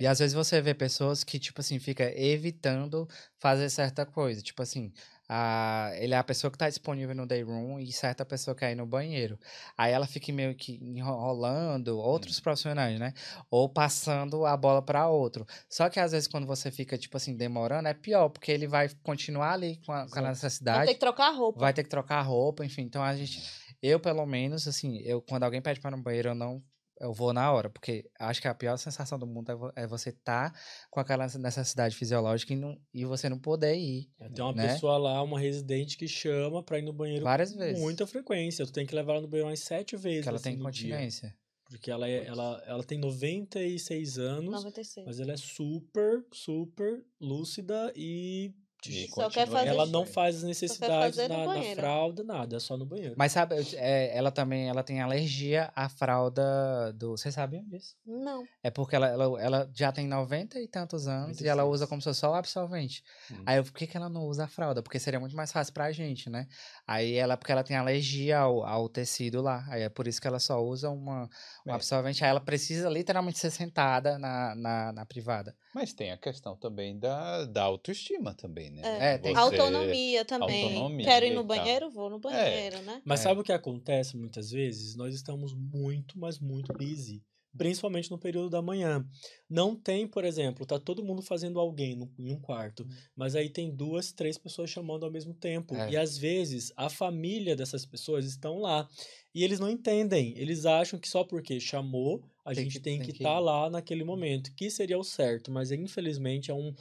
E 0.00 0.06
às 0.06 0.18
vezes 0.18 0.34
você 0.34 0.60
vê 0.60 0.74
pessoas 0.74 1.22
que, 1.22 1.38
tipo 1.38 1.60
assim, 1.60 1.78
fica 1.78 2.10
evitando 2.18 3.08
fazer 3.38 3.70
certa 3.70 4.04
coisa. 4.04 4.42
Tipo 4.42 4.62
assim, 4.62 4.92
a, 5.34 5.90
ele 5.94 6.12
é 6.12 6.18
a 6.18 6.22
pessoa 6.22 6.50
que 6.50 6.58
tá 6.58 6.68
disponível 6.68 7.14
no 7.14 7.26
day 7.26 7.42
room 7.42 7.80
e 7.80 7.90
certa 7.90 8.22
pessoa 8.22 8.54
quer 8.54 8.70
ir 8.70 8.74
no 8.74 8.84
banheiro. 8.84 9.38
Aí 9.78 9.90
ela 9.90 10.06
fica 10.06 10.30
meio 10.30 10.54
que 10.54 10.78
enrolando 10.82 11.98
outros 11.98 12.38
profissionais, 12.38 13.00
né? 13.00 13.14
Ou 13.50 13.66
passando 13.66 14.44
a 14.44 14.54
bola 14.58 14.82
para 14.82 15.08
outro. 15.08 15.46
Só 15.70 15.88
que 15.88 15.98
às 15.98 16.12
vezes 16.12 16.28
quando 16.28 16.46
você 16.46 16.70
fica, 16.70 16.98
tipo 16.98 17.16
assim, 17.16 17.34
demorando, 17.34 17.88
é 17.88 17.94
pior, 17.94 18.28
porque 18.28 18.52
ele 18.52 18.66
vai 18.66 18.90
continuar 19.02 19.54
ali 19.54 19.80
com 19.86 19.92
a, 19.92 20.00
com 20.00 20.02
a 20.02 20.04
Exato. 20.04 20.20
Vai 20.20 20.30
necessidade 20.32 20.86
ter 20.86 20.94
que 20.94 21.00
trocar 21.00 21.28
a 21.28 21.34
roupa. 21.34 21.60
vai 21.60 21.72
ter 21.72 21.82
que 21.82 21.88
trocar 21.88 22.18
a 22.18 22.22
roupa, 22.22 22.62
enfim. 22.62 22.82
Então 22.82 23.02
a 23.02 23.16
gente, 23.16 23.42
eu 23.82 23.98
pelo 23.98 24.26
menos, 24.26 24.68
assim, 24.68 24.98
eu 24.98 25.22
quando 25.22 25.44
alguém 25.44 25.62
pede 25.62 25.80
para 25.80 25.92
ir 25.92 25.96
no 25.96 26.02
banheiro, 26.02 26.28
eu 26.28 26.34
não, 26.34 26.62
eu 27.02 27.12
vou 27.12 27.32
na 27.32 27.52
hora, 27.52 27.68
porque 27.68 28.08
acho 28.18 28.40
que 28.40 28.48
a 28.48 28.54
pior 28.54 28.76
sensação 28.78 29.18
do 29.18 29.26
mundo 29.26 29.72
é, 29.76 29.82
é 29.82 29.86
você 29.86 30.10
estar 30.10 30.52
com 30.90 31.00
aquela 31.00 31.26
necessidade 31.26 31.96
fisiológica 31.96 32.52
e, 32.52 32.56
não, 32.56 32.80
e 32.94 33.04
você 33.04 33.28
não 33.28 33.38
poder 33.38 33.74
ir 33.76 34.08
Tem 34.34 34.44
uma 34.44 34.52
Né? 34.54 34.68
pessoa 34.72 34.96
lá, 34.96 35.22
uma 35.22 35.38
residente 35.38 35.96
que 35.98 36.06
chama 36.08 36.62
pra 36.62 36.78
ir 36.78 36.82
no 36.82 36.92
banheiro 36.92 37.24
várias 37.24 37.52
com 37.52 37.58
vezes. 37.58 37.80
muita 37.80 38.06
frequência. 38.06 38.64
Tu 38.64 38.72
tem 38.72 38.86
que 38.86 38.94
levar 38.94 39.12
ela 39.14 39.22
no 39.22 39.28
banheiro 39.28 39.48
umas 39.50 39.60
sete 39.60 39.96
vezes. 39.96 40.18
porque 40.20 40.28
ela 40.28 40.36
assim, 40.36 40.44
tem 40.50 40.56
dia. 40.56 40.64
continência. 40.64 41.34
Porque 41.68 41.90
ela, 41.90 42.06
é, 42.08 42.26
ela, 42.26 42.62
ela 42.66 42.84
tem 42.84 42.98
96 42.98 44.18
anos, 44.18 44.52
96. 44.62 45.06
mas 45.06 45.20
ela 45.20 45.32
é 45.32 45.36
super, 45.36 46.24
super 46.32 47.02
lúcida 47.20 47.92
e 47.96 48.52
E 48.90 49.08
Só 49.08 49.30
quer 49.30 49.46
fazer- 49.46 49.68
ela 49.68 49.86
não 49.86 50.04
faz 50.04 50.36
as 50.36 50.42
necessidades 50.42 51.16
na, 51.28 51.46
na 51.54 51.62
fralda, 51.74 52.24
nada, 52.24 52.56
é 52.56 52.60
só 52.60 52.76
no 52.76 52.84
banheiro. 52.84 53.14
Mas 53.16 53.32
sabe, 53.32 53.54
é, 53.76 54.16
ela 54.16 54.30
também 54.30 54.68
ela 54.68 54.82
tem 54.82 55.00
alergia 55.00 55.70
à 55.76 55.88
fralda 55.88 56.92
do. 56.94 57.10
Vocês 57.16 57.34
sabiam 57.34 57.62
disso? 57.64 57.96
Não. 58.04 58.44
É 58.62 58.70
porque 58.70 58.96
ela, 58.96 59.06
ela, 59.08 59.40
ela 59.42 59.70
já 59.74 59.92
tem 59.92 60.06
90 60.08 60.58
e 60.60 60.66
tantos 60.66 61.06
anos 61.06 61.40
e 61.40 61.46
ela 61.48 61.62
96. 61.62 61.74
usa 61.74 61.86
como 61.86 62.00
se 62.00 62.08
fosse 62.08 62.20
só 62.20 62.30
o 62.32 62.34
absorvente. 62.34 63.02
Hum. 63.30 63.42
Aí 63.46 63.56
eu, 63.58 63.64
por 63.64 63.72
que, 63.72 63.86
que 63.86 63.96
ela 63.96 64.08
não 64.08 64.26
usa 64.26 64.44
a 64.44 64.48
fralda? 64.48 64.82
Porque 64.82 64.98
seria 64.98 65.20
muito 65.20 65.36
mais 65.36 65.52
fácil 65.52 65.72
pra 65.72 65.92
gente, 65.92 66.28
né? 66.28 66.46
Aí 66.86 67.14
ela, 67.14 67.36
porque 67.36 67.52
ela 67.52 67.62
tem 67.64 67.76
alergia 67.76 68.38
ao, 68.38 68.64
ao 68.64 68.88
tecido 68.88 69.40
lá. 69.42 69.64
Aí 69.68 69.82
é 69.82 69.88
por 69.88 70.06
isso 70.08 70.20
que 70.20 70.26
ela 70.26 70.38
só 70.40 70.62
usa 70.62 70.90
uma, 70.90 71.28
um 71.66 71.70
É. 71.70 71.74
absorvente. 71.74 72.24
Aí 72.24 72.30
ela 72.30 72.40
precisa 72.40 72.88
literalmente 72.88 73.38
ser 73.38 73.50
sentada 73.50 74.18
na, 74.18 74.54
na, 74.54 74.92
na 74.92 75.06
privada. 75.06 75.54
Mas 75.74 75.92
tem 75.92 76.10
a 76.12 76.16
questão 76.18 76.54
também 76.56 76.98
da, 76.98 77.46
da 77.46 77.62
autoestima 77.62 78.34
também, 78.34 78.70
né? 78.70 78.82
É, 79.14 79.18
tem- 79.18 79.32
Você- 79.32 79.40
Autonomia 79.40 80.24
também. 80.24 80.64
autonomia 80.64 81.06
Quero 81.06 81.26
ir 81.26 81.34
no 81.34 81.44
banheiro? 81.44 81.90
Vou 81.90 82.10
no 82.10 82.18
banheiro, 82.18 82.80
né? 82.82 83.00
Mas 83.04 83.20
É. 83.20 83.22
sabe 83.24 83.40
o 83.40 83.44
que 83.44 83.52
acontece 83.52 84.16
muitas 84.16 84.50
vezes? 84.50 84.94
Nós 84.96 85.14
estamos 85.14 85.54
muito, 85.54 86.18
mas 86.18 86.38
muito 86.38 86.72
busy. 86.74 87.22
Principalmente 87.56 88.10
no 88.10 88.18
período 88.18 88.48
da 88.48 88.62
manhã. 88.62 89.06
Não 89.48 89.76
tem, 89.76 90.06
por 90.06 90.24
exemplo, 90.24 90.64
tá 90.64 90.78
todo 90.80 91.04
mundo 91.04 91.20
fazendo 91.20 91.60
alguém 91.60 91.94
no- 91.94 92.10
em 92.18 92.32
um 92.32 92.40
quarto, 92.40 92.86
mas 93.14 93.36
aí 93.36 93.50
tem 93.50 93.70
duas, 93.74 94.10
três 94.10 94.38
pessoas 94.38 94.70
chamando 94.70 95.04
ao 95.04 95.12
mesmo 95.12 95.34
tempo. 95.34 95.74
É. 95.74 95.90
E 95.90 95.96
às 95.98 96.16
vezes 96.16 96.72
a 96.76 96.88
família 96.88 97.54
dessas 97.54 97.84
pessoas 97.84 98.24
estão 98.24 98.58
lá. 98.58 98.88
E 99.34 99.44
eles 99.44 99.60
não 99.60 99.68
entendem. 99.70 100.32
Eles 100.38 100.64
acham 100.64 100.98
que 100.98 101.06
só 101.08 101.24
porque 101.24 101.60
chamou, 101.60 102.22
a 102.44 102.52
Tem 102.54 102.64
gente 102.64 102.72
que- 102.74 102.80
tem 102.80 102.98
tem 102.98 103.06
que 103.06 103.12
que 103.12 103.18
estar 103.22 103.38
ir. 103.40 103.44
lá 103.44 103.70
naquele 103.70 104.04
momento, 104.04 104.52
que 104.54 104.70
seria 104.70 104.98
o 104.98 105.04
certo. 105.04 105.50
Mas 105.50 105.70
infelizmente 105.70 106.50
é 106.50 106.54
um 106.54 106.74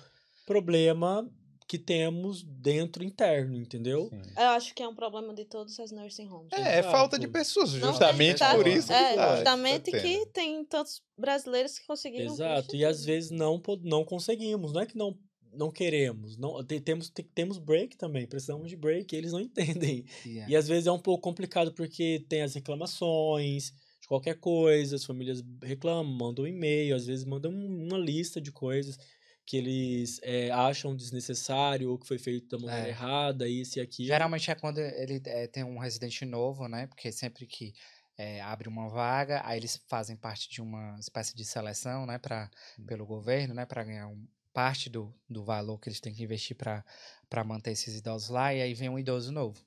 problema 0.46 1.30
que 1.68 1.78
temos 1.78 2.44
dentro 2.44 3.02
interno, 3.02 3.58
entendeu? 3.58 4.10
Sim. 4.10 4.22
Eu 4.36 4.48
acho 4.50 4.76
que 4.76 4.84
é 4.84 4.88
um 4.88 4.94
problema 4.96 5.34
de 5.34 5.46
todos 5.46 5.80
as 5.80 5.90
nursing 5.92 6.28
homes. 6.28 6.52
É, 6.52 6.80
é 6.80 6.84
falta 6.84 7.18
de 7.18 7.30
pessoas, 7.30 7.70
justamente 7.70 8.40
tem 8.40 8.56
por 8.58 8.68
isso 8.68 8.88
que 8.88 8.94
É, 8.94 9.16
tá- 9.16 9.36
justamente 9.38 9.92
tá 9.92 10.00
que 10.00 10.26
tem 10.34 10.66
tantos 10.66 11.02
brasileiros 11.18 11.80
que 11.80 11.88
conseguiram. 11.88 12.34
Exato. 12.34 12.76
E 12.76 12.84
às 12.84 13.06
vezes 13.06 13.32
não, 13.32 13.62
não 13.84 14.04
conseguimos. 14.04 14.74
Não 14.74 14.82
é 14.82 14.86
que 14.86 14.98
não, 14.98 15.18
não 15.54 15.72
queremos. 15.72 16.36
Não, 16.36 16.62
te- 16.62 16.82
temos, 16.82 17.10
te- 17.10 17.24
temos 17.24 17.58
break 17.58 17.96
também. 17.96 18.28
Precisamos 18.28 18.70
de 18.70 18.76
break. 18.76 19.16
E 19.16 19.18
eles 19.18 19.32
não 19.32 19.40
entendem. 19.88 20.04
E 20.26 20.54
às 20.58 20.68
vezes 20.68 20.88
é 20.88 20.92
um 20.92 21.00
pouco 21.00 21.22
complicado 21.24 21.72
porque 21.72 22.26
tem 22.28 22.42
as 22.42 22.54
reclamações 22.54 23.72
qualquer 24.12 24.36
coisa. 24.36 24.98
As 24.98 25.06
famílias 25.06 25.42
reclamam, 25.64 26.04
mandam 26.12 26.44
um 26.44 26.48
e-mail. 26.48 26.94
Às 26.98 27.06
vezes 27.06 27.24
mandam 27.24 27.50
um- 27.50 27.88
uma 27.88 27.98
lista 27.98 28.42
de 28.42 28.52
coisas 28.52 28.98
que 29.46 29.56
eles 29.56 30.20
é, 30.22 30.52
acham 30.52 30.94
desnecessário 30.96 31.90
ou 31.90 31.98
que 31.98 32.06
foi 32.06 32.20
feito 32.20 32.50
da 32.50 32.60
maneira 32.60 32.88
É. 32.88 32.90
errada, 32.90 33.48
isso 33.48 33.80
e 33.80 33.82
aquilo. 33.82 34.08
Geralmente 34.08 34.52
é 34.52 34.56
quando 34.56 34.80
ele 34.80 35.22
é, 35.26 35.48
tem 35.48 35.64
um 35.64 35.78
residente 35.78 36.26
novo, 36.26 36.68
né? 36.68 36.88
Porque 36.88 37.10
sempre 37.12 37.48
que 37.48 37.74
é, 38.18 38.42
abre 38.42 38.68
uma 38.68 38.90
vaga, 38.90 39.42
aí 39.46 39.58
eles 39.58 39.82
fazem 39.88 40.18
parte 40.18 40.50
de 40.50 40.62
uma 40.62 40.98
espécie 41.00 41.34
de 41.34 41.46
seleção, 41.46 42.06
né? 42.06 42.20
Pra, 42.20 42.52
pelo 42.86 43.06
governo, 43.06 43.54
né? 43.54 43.66
Para 43.66 43.84
ganhar 43.86 44.08
um, 44.08 44.28
parte 44.54 44.90
do, 44.90 45.14
do 45.30 45.44
valor 45.46 45.80
que 45.80 45.88
eles 45.88 46.02
têm 46.02 46.14
que 46.14 46.24
investir 46.24 46.56
para 46.58 46.84
manter 47.46 47.72
esses 47.72 47.98
idosos 47.98 48.30
lá. 48.30 48.54
E 48.54 48.62
aí 48.62 48.74
vem 48.74 48.90
um 48.90 49.00
idoso 49.00 49.32
novo. 49.32 49.58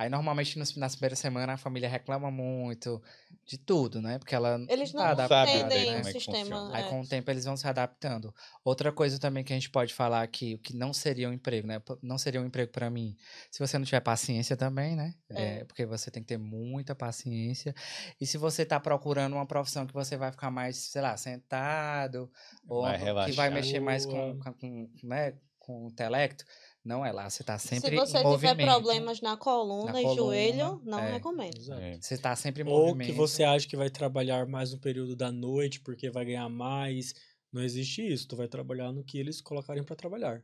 Aí 0.00 0.08
normalmente 0.08 0.58
nos, 0.58 0.74
nas 0.76 0.96
primeiras 0.96 1.18
semanas 1.18 1.56
a 1.56 1.56
família 1.58 1.86
reclama 1.86 2.30
muito 2.30 3.02
de 3.44 3.58
tudo, 3.58 4.00
né? 4.00 4.18
Porque 4.18 4.34
ela 4.34 4.58
Eles 4.66 4.94
não 4.94 5.02
tá 5.02 5.08
sabe 5.08 5.22
adaptada, 5.24 5.50
entendem 5.50 5.90
né? 5.90 5.98
é 5.98 6.00
o 6.00 6.04
sistema. 6.04 6.38
funciona. 6.38 6.74
Aí 6.74 6.84
é. 6.84 6.88
com 6.88 7.00
o 7.02 7.06
tempo 7.06 7.30
eles 7.30 7.44
vão 7.44 7.54
se 7.54 7.68
adaptando. 7.68 8.34
Outra 8.64 8.90
coisa 8.90 9.18
também 9.18 9.44
que 9.44 9.52
a 9.52 9.56
gente 9.56 9.68
pode 9.68 9.92
falar 9.92 10.22
aqui, 10.22 10.54
o 10.54 10.58
que 10.58 10.74
não 10.74 10.94
seria 10.94 11.28
um 11.28 11.34
emprego, 11.34 11.66
né? 11.68 11.82
Não 12.02 12.16
seria 12.16 12.40
um 12.40 12.46
emprego 12.46 12.72
para 12.72 12.88
mim. 12.88 13.14
Se 13.50 13.58
você 13.58 13.76
não 13.76 13.84
tiver 13.84 14.00
paciência 14.00 14.56
também, 14.56 14.96
né? 14.96 15.14
É. 15.28 15.58
É, 15.58 15.64
porque 15.66 15.84
você 15.84 16.10
tem 16.10 16.22
que 16.22 16.28
ter 16.28 16.38
muita 16.38 16.94
paciência. 16.94 17.74
E 18.18 18.24
se 18.24 18.38
você 18.38 18.64
tá 18.64 18.80
procurando 18.80 19.34
uma 19.34 19.44
profissão 19.44 19.86
que 19.86 19.92
você 19.92 20.16
vai 20.16 20.32
ficar 20.32 20.50
mais, 20.50 20.78
sei 20.78 21.02
lá, 21.02 21.14
sentado, 21.18 22.32
ou 22.66 22.84
Mais 22.84 23.02
uma- 23.02 23.26
que 23.26 23.32
vai 23.32 23.50
mexer 23.50 23.80
mais 23.80 24.06
com, 24.06 24.38
com, 24.58 24.90
né, 25.02 25.34
com 25.58 25.84
o 25.84 25.88
intelecto, 25.88 26.42
não 26.84 27.04
é 27.04 27.12
lá. 27.12 27.28
Você 27.28 27.42
tá 27.44 27.58
sempre 27.58 27.90
Se 27.90 27.96
você 27.96 28.18
em 28.18 28.20
tiver 28.22 28.28
movimento. 28.54 28.66
problemas 28.66 29.20
na 29.20 29.36
coluna 29.36 29.92
Na 29.92 30.00
e 30.00 30.04
coluna, 30.04 30.22
joelho, 30.22 30.80
não 30.84 30.98
é. 30.98 31.12
recomendo. 31.12 31.56
Exato. 31.58 31.80
É. 31.80 32.00
Você 32.00 32.18
tá 32.18 32.34
sempre 32.36 32.62
em 32.62 32.66
Ou 32.66 32.86
movimento. 32.86 33.06
que 33.08 33.12
você 33.12 33.44
acha 33.44 33.68
que 33.68 33.76
vai 33.76 33.90
trabalhar 33.90 34.46
mais 34.46 34.72
no 34.72 34.78
período 34.78 35.14
da 35.16 35.30
noite 35.30 35.80
porque 35.80 36.10
vai 36.10 36.24
ganhar 36.24 36.48
mais. 36.48 37.14
Não 37.52 37.62
existe 37.62 38.00
isso. 38.06 38.28
Tu 38.28 38.36
vai 38.36 38.48
trabalhar 38.48 38.92
no 38.92 39.04
que 39.04 39.18
eles 39.18 39.40
colocarem 39.40 39.82
pra 39.84 39.96
trabalhar. 39.96 40.42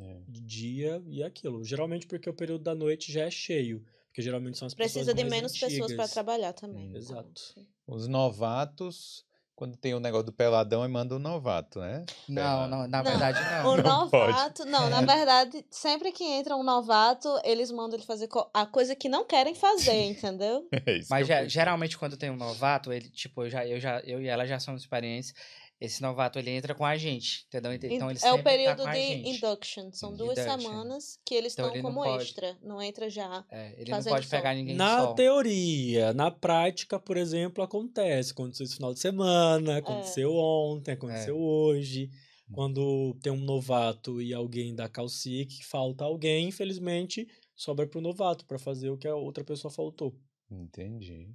É. 0.00 0.22
de 0.26 0.40
dia 0.40 1.02
e 1.06 1.22
aquilo. 1.22 1.62
Geralmente 1.62 2.06
porque 2.06 2.28
o 2.28 2.32
período 2.32 2.64
da 2.64 2.74
noite 2.74 3.12
já 3.12 3.24
é 3.24 3.30
cheio. 3.30 3.84
Porque 4.06 4.22
geralmente 4.22 4.56
são 4.56 4.66
as 4.66 4.72
Precisa 4.74 5.00
pessoas 5.00 5.16
de 5.16 5.22
mais 5.24 5.32
menos 5.34 5.52
pessoas 5.52 5.74
para 5.76 5.84
antigas. 5.84 6.10
trabalhar 6.12 6.52
também. 6.54 6.90
Hum. 6.92 6.96
Exato. 6.96 7.42
Os 7.86 8.08
novatos, 8.08 9.22
quando 9.54 9.76
tem 9.76 9.94
o 9.94 10.00
negócio 10.00 10.26
do 10.26 10.32
peladão, 10.32 10.82
aí 10.82 10.88
manda 10.88 11.14
o 11.14 11.18
novato, 11.18 11.78
né? 11.80 12.04
Não, 12.28 12.66
não, 12.68 12.88
na 12.88 13.02
Não, 13.02 13.10
verdade 13.10 13.38
O 13.66 13.76
não. 13.76 13.76
Não 13.92 14.08
pode. 14.10 14.32
novato, 14.32 14.64
não, 14.64 14.90
na 14.90 15.00
verdade, 15.02 15.64
sempre 15.70 16.10
que 16.10 16.24
entra 16.24 16.56
um 16.56 16.62
novato, 16.62 17.28
eles 17.44 17.70
mandam 17.70 17.96
ele 17.98 18.06
fazer 18.06 18.28
a 18.52 18.66
coisa 18.66 18.96
que 18.96 19.08
não 19.08 19.24
querem 19.24 19.54
fazer, 19.54 20.04
entendeu? 20.10 20.66
É 20.72 20.98
isso 20.98 21.08
Mas 21.10 21.26
geralmente 21.50 21.96
quando 21.98 22.16
tem 22.16 22.30
um 22.30 22.36
novato, 22.36 22.92
ele, 22.92 23.08
tipo, 23.08 23.44
eu, 23.44 23.50
já, 23.50 23.66
eu, 23.66 23.78
já, 23.78 24.00
eu 24.00 24.20
e 24.20 24.26
ela 24.26 24.46
já 24.46 24.58
somos 24.58 24.82
experientes. 24.82 25.34
Esse 25.84 26.00
novato, 26.00 26.38
ele 26.38 26.50
entra 26.50 26.74
com 26.74 26.84
a 26.84 26.96
gente, 26.96 27.44
entendeu? 27.48 27.72
Então 27.72 28.08
ele 28.10 28.18
é 28.22 28.28
o 28.32 28.36
sempre 28.36 28.42
período 28.42 28.84
tá 28.84 28.92
de 28.94 29.00
induction, 29.28 29.90
são 29.92 30.14
duas 30.14 30.38
Induction. 30.38 30.60
semanas 30.60 31.18
que 31.26 31.34
eles 31.34 31.52
Então 31.54 31.64
estão 31.66 31.76
ele 31.76 31.82
não 31.82 31.90
como 31.92 32.04
pode- 32.04 32.22
extra, 32.22 32.58
não 32.62 32.80
entra 32.80 33.10
já. 33.10 33.44
É, 33.50 33.74
ele 33.80 33.90
não 33.90 34.02
pode 34.02 34.26
sol. 34.26 34.38
pegar 34.38 34.54
ninguém 34.54 34.76
Na 34.76 34.98
só. 35.00 35.14
teoria, 35.14 36.12
na 36.12 36.30
prática, 36.30 37.00
por 37.00 37.16
exemplo, 37.16 37.64
acontece. 37.64 38.30
Aconteceu 38.32 38.64
esse 38.64 38.76
final 38.76 38.94
de 38.94 39.00
semana, 39.00 39.78
aconteceu 39.78 40.32
ontem, 40.36 40.92
aconteceu 40.92 41.36
hoje. 41.38 42.08
Quando 42.52 43.14
tem 43.22 43.32
um 43.32 43.40
novato 43.44 44.20
e 44.20 44.34
alguém 44.34 44.74
da 44.74 44.88
calcic, 44.88 45.56
que 45.58 45.64
falta 45.64 46.04
alguém, 46.04 46.48
infelizmente, 46.48 47.26
sobra 47.56 47.86
pro 47.86 48.00
novato 48.00 48.44
para 48.44 48.58
fazer 48.58 48.90
o 48.90 48.98
que 48.98 49.08
a 49.08 49.14
outra 49.16 49.42
pessoa 49.42 49.72
faltou. 49.72 50.14
Entendi. 50.50 51.30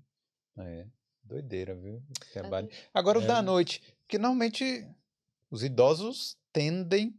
É. 0.60 0.86
Doideira, 1.28 1.76
viu? 1.76 2.02
É 2.34 2.40
Trabalho. 2.40 2.70
Agora, 2.94 3.20
o 3.20 3.22
É. 3.24 3.26
da 3.26 3.42
noite, 3.42 3.82
que 4.08 4.18
normalmente 4.18 4.88
os 5.52 5.64
idosos 5.64 6.38
tendem 6.54 7.14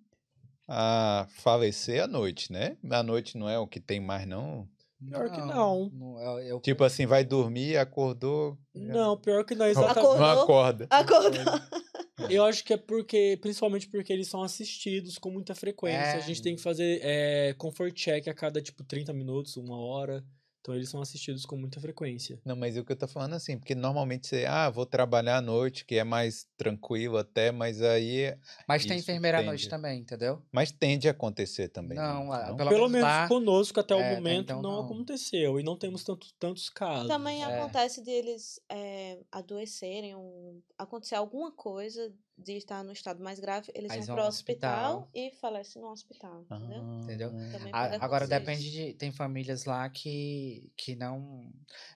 a 0.66 1.26
falecer 1.30 2.02
à 2.02 2.06
noite, 2.06 2.52
né? 2.52 2.76
À 2.90 3.02
noite 3.02 3.36
não 3.38 3.48
é 3.48 3.58
o 3.58 3.66
que 3.66 3.80
tem 3.80 4.00
mais, 4.00 4.26
não. 4.26 4.68
Pior 5.06 5.30
que 5.30 5.38
não. 5.40 5.92
eu, 6.20 6.38
eu- 6.40 6.60
Tipo 6.60 6.82
assim, 6.82 7.06
vai 7.06 7.24
dormir, 7.24 7.76
acordou. 7.76 8.58
Não, 8.74 9.16
pior 9.16 9.44
que 9.44 9.54
não 9.54 9.64
é 9.66 9.72
Não 9.72 9.82
exatamente. 9.82 10.06
Acordou. 10.12 10.42
acorda. 10.42 10.86
Acordou. 10.90 11.30
Eu 12.28 12.44
acho 12.44 12.64
que 12.64 12.72
é 12.72 12.76
porque, 12.76 13.38
principalmente 13.40 13.88
porque 13.88 14.12
eles 14.12 14.26
são 14.26 14.42
assistidos 14.42 15.18
com 15.18 15.30
muita 15.30 15.54
frequência. 15.54 15.98
É. 16.00 16.16
A 16.16 16.20
gente 16.20 16.42
tem 16.42 16.56
que 16.56 16.60
fazer 16.60 16.98
é, 17.00 17.54
comfort 17.56 17.94
check 17.94 18.26
a 18.26 18.34
cada, 18.34 18.60
tipo, 18.60 18.82
30 18.82 19.12
minutos, 19.12 19.56
uma 19.56 19.78
hora. 19.78 20.24
Então 20.60 20.74
eles 20.74 20.90
são 20.90 21.00
assistidos 21.00 21.46
com 21.46 21.56
muita 21.56 21.80
frequência. 21.80 22.40
Não, 22.44 22.56
mas 22.56 22.76
o 22.76 22.84
que 22.84 22.92
eu 22.92 22.96
tô 22.96 23.06
falando 23.08 23.34
assim, 23.34 23.56
porque 23.58 23.74
normalmente 23.74 24.26
você, 24.26 24.44
ah, 24.46 24.68
vou 24.68 24.84
trabalhar 24.84 25.36
à 25.38 25.40
noite, 25.40 25.84
que 25.84 25.94
é 25.96 26.04
mais 26.04 26.46
tranquilo 26.56 27.16
até, 27.16 27.50
mas 27.52 27.80
aí. 27.80 28.36
Mas 28.66 28.84
tem 28.84 28.98
enfermeira 28.98 29.38
à 29.38 29.42
noite 29.42 29.68
também, 29.68 30.00
entendeu? 30.00 30.42
Mas 30.52 30.70
tende 30.72 31.08
a 31.08 31.12
acontecer 31.12 31.68
também. 31.68 31.96
né? 31.96 32.02
Não, 32.04 32.32
ah, 32.32 32.48
Não? 32.48 32.56
pelo, 32.56 32.70
Pelo 32.70 32.88
menos 32.88 33.08
lá- 33.08 33.28
conosco 33.28 33.80
até 33.80 33.94
É, 33.94 33.96
o 33.96 34.00
até 34.00 34.14
momento 34.16 34.44
então 34.44 34.60
não, 34.62 34.72
não. 34.78 34.84
aconteceu. 34.84 35.58
E 35.60 35.62
não 35.62 35.76
temos 35.76 36.02
tanto, 36.04 36.26
tantos 36.38 36.68
casos. 36.68 37.08
Também 37.08 37.42
É. 37.42 37.46
acontece 37.46 38.02
de 38.02 38.10
eles 38.10 38.60
é, 38.68 39.20
adoecerem, 39.30 40.14
um, 40.16 40.60
acontecer 40.76 41.14
alguma 41.14 41.50
coisa 41.52 42.12
de 42.38 42.52
estar 42.52 42.84
no 42.84 42.92
estado 42.92 43.22
mais 43.22 43.40
grave, 43.40 43.72
eles 43.74 43.90
Aí 43.90 43.98
vão 43.98 44.06
para 44.14 44.16
o 44.16 44.22
ao 44.22 44.28
hospital, 44.28 44.96
hospital. 45.00 45.10
e 45.14 45.30
falecem 45.40 45.82
no 45.82 45.88
hospital, 45.88 46.40
entendeu? 46.42 46.82
Ah, 46.82 47.00
Entendeu? 47.02 47.32
A- 47.72 48.04
Agora 48.04 48.26
depende 48.26 48.70
de. 48.70 48.94
Tem 48.94 49.10
famílias 49.10 49.64
lá 49.64 49.88
que, 49.90 50.70
que 50.76 50.94
não. 50.94 51.50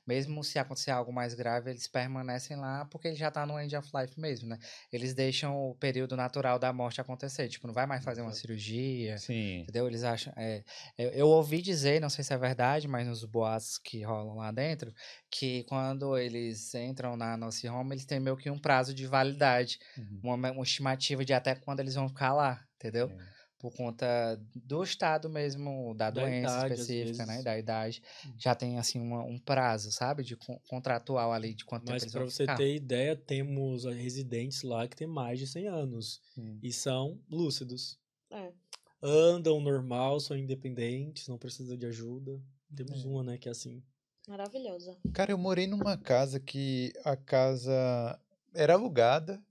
Mesmo 0.07 0.43
se 0.43 0.59
acontecer 0.59 0.91
algo 0.91 1.13
mais 1.13 1.33
grave, 1.35 1.71
eles 1.71 1.87
permanecem 1.87 2.57
lá 2.57 2.85
porque 2.87 3.09
ele 3.09 3.17
já 3.17 3.31
tá 3.31 3.47
no 3.47 3.59
end 3.61 3.75
of 3.77 3.89
life 3.95 4.19
mesmo, 4.19 4.49
né? 4.49 4.59
Eles 4.93 5.15
deixam 5.15 5.57
o 5.71 5.75
período 5.77 6.17
natural 6.17 6.59
da 6.59 6.73
morte 6.73 7.01
acontecer. 7.01 7.49
Tipo, 7.49 7.67
não 7.69 7.75
vai 7.75 7.87
mais 7.87 8.03
fazer 8.05 8.21
uma 8.23 8.33
cirurgia. 8.33 9.19
Sim. 9.19 9.61
Entendeu? 9.61 9.87
Eles 9.87 10.03
acham. 10.03 10.33
é, 10.37 10.65
eu, 10.99 11.11
eu 11.11 11.29
ouvi 11.29 11.63
dizer, 11.63 12.01
não 12.01 12.11
sei 12.11 12.25
se 12.25 12.33
é 12.35 12.37
verdade, 12.39 12.89
mas 12.89 13.07
nos 13.07 13.25
boatos 13.25 13.79
que 13.79 14.03
rolam 14.03 14.37
lá 14.37 14.51
dentro, 14.51 14.93
que 15.35 15.65
quando 15.65 16.17
eles 16.19 16.75
entram 16.75 17.17
na 17.17 17.39
Nursing 17.39 17.69
Home, 17.69 17.95
eles 17.95 18.05
têm 18.05 18.21
meio 18.21 18.37
que 18.37 18.51
um 18.51 18.59
prazo 18.59 18.93
de 18.95 19.07
validade, 19.07 19.79
Uhum. 19.97 20.21
uma, 20.23 20.51
uma 20.53 20.63
estimativa 20.63 21.25
de 21.25 21.33
até 21.33 21.55
quando 21.55 21.81
eles 21.81 21.95
vão 21.95 22.07
ficar 22.07 22.35
lá, 22.35 22.63
entendeu? 22.77 23.09
É. 23.11 23.33
Por 23.59 23.73
conta 23.75 24.07
do 24.55 24.83
estado 24.83 25.31
mesmo, 25.31 25.95
da, 25.95 26.11
Da 26.11 26.21
doença 26.21 26.67
idade, 26.67 26.75
específica, 26.75 27.25
né? 27.25 27.43
Da 27.43 27.57
idade. 27.59 28.03
Já 28.37 28.55
tem, 28.57 28.77
assim, 28.79 29.01
uma- 29.01 29.23
um 29.25 29.39
prazo, 29.39 29.91
sabe? 29.93 30.23
De 30.25 30.37
con- 30.37 30.61
contratual 30.69 31.33
ali, 31.33 31.55
de 31.55 31.65
quanto 31.65 31.89
Mas 31.89 32.03
tempo 32.03 32.05
eles 32.05 32.13
vão 32.13 32.29
você 32.31 32.43
ficar. 32.43 32.57
ter 32.57 32.75
ideia, 32.75 33.17
temos 33.17 33.85
residentes 33.85 34.63
lá 34.63 34.87
que 34.89 34.97
têm 34.97 35.07
mais 35.07 35.39
de 35.39 35.47
100 35.47 35.69
anos. 35.69 36.21
Hum. 36.37 36.59
E 36.63 36.73
são 36.73 37.19
lúcidos. 37.31 37.99
É. 38.31 38.53
Andam 39.01 39.61
normal, 39.61 40.21
são 40.21 40.37
independentes, 40.37 41.27
não 41.29 41.39
precisam 41.39 41.77
de 41.77 41.87
ajuda. 41.87 42.39
Temos 42.75 43.05
É. 43.05 43.07
uma, 43.09 43.23
né, 43.23 43.39
que 43.39 43.49
é 43.49 43.53
assim. 43.53 43.83
Maravilhosa. 44.27 44.97
Cara, 45.13 45.31
eu 45.33 45.39
morei 45.39 45.67
numa 45.67 45.97
casa 45.97 46.41
que 46.41 46.93
a 47.05 47.17
casa 47.17 48.19
era 48.55 48.75
alugada 48.75 49.43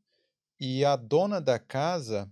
e 0.60 0.86
a 0.86 0.96
dona 0.96 1.42
da 1.42 1.60
casa, 1.60 2.32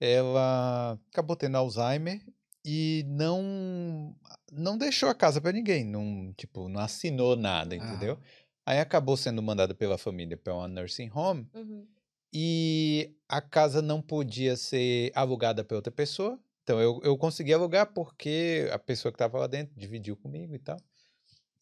ela 0.00 0.98
acabou 1.10 1.36
tendo 1.36 1.56
Alzheimer 1.58 2.22
e 2.64 3.04
não 3.08 4.16
não 4.52 4.78
deixou 4.78 5.08
a 5.10 5.14
casa 5.14 5.40
para 5.40 5.52
ninguém, 5.52 5.84
não, 5.84 6.32
tipo, 6.34 6.68
não 6.68 6.80
assinou 6.80 7.36
nada, 7.36 7.76
Ah. 7.78 7.84
entendeu? 7.84 8.20
Aí 8.66 8.78
acabou 8.80 9.16
sendo 9.16 9.42
mandada 9.42 9.74
pela 9.74 9.98
família 9.98 10.36
para 10.38 10.54
uma 10.54 10.68
nursing 10.68 11.10
home 11.14 11.48
Uhum. 11.54 11.88
e 12.34 13.16
a 13.28 13.40
casa 13.42 13.82
não 13.82 14.02
podia 14.02 14.56
ser 14.56 15.12
alugada 15.14 15.64
para 15.64 15.76
outra 15.76 15.92
pessoa. 15.92 16.38
Então 16.64 16.80
eu, 16.80 17.00
eu 17.04 17.18
consegui 17.18 17.52
alugar 17.54 17.92
porque 17.94 18.68
a 18.72 18.78
pessoa 18.78 19.12
que 19.12 19.16
estava 19.16 19.38
lá 19.38 19.46
dentro 19.46 19.74
dividiu 19.76 20.16
comigo 20.16 20.54
e 20.54 20.58
tal. 20.58 20.78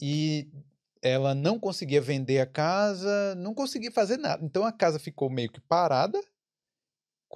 E 0.01 0.51
ela 1.03 1.35
não 1.35 1.59
conseguia 1.59 2.01
vender 2.01 2.41
a 2.41 2.47
casa, 2.47 3.35
não 3.37 3.55
conseguia 3.55 3.91
fazer 3.91 4.17
nada. 4.17 4.45
Então 4.45 4.65
a 4.65 4.73
casa 4.73 4.99
ficou 4.99 5.31
meio 5.31 5.51
que 5.51 5.61
parada, 5.61 6.21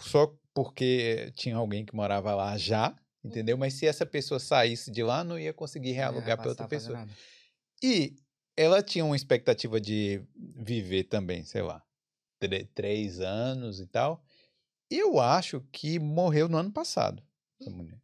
só 0.00 0.34
porque 0.52 1.32
tinha 1.34 1.56
alguém 1.56 1.84
que 1.84 1.94
morava 1.94 2.34
lá 2.34 2.56
já, 2.56 2.96
entendeu? 3.24 3.56
Mas 3.56 3.74
se 3.74 3.86
essa 3.86 4.06
pessoa 4.06 4.38
saísse 4.38 4.90
de 4.90 5.02
lá, 5.02 5.24
não 5.24 5.38
ia 5.38 5.52
conseguir 5.52 5.90
ia 5.90 5.94
realugar 5.94 6.36
para 6.36 6.48
outra 6.50 6.68
pessoa. 6.68 7.06
E 7.82 8.16
ela 8.56 8.82
tinha 8.82 9.04
uma 9.04 9.16
expectativa 9.16 9.80
de 9.80 10.22
viver 10.36 11.04
também, 11.04 11.44
sei 11.44 11.62
lá, 11.62 11.82
três 12.74 13.20
anos 13.20 13.80
e 13.80 13.86
tal. 13.86 14.22
Eu 14.90 15.18
acho 15.18 15.60
que 15.72 15.98
morreu 15.98 16.48
no 16.48 16.58
ano 16.58 16.70
passado, 16.70 17.22
essa 17.60 17.70
mulher. 17.70 18.00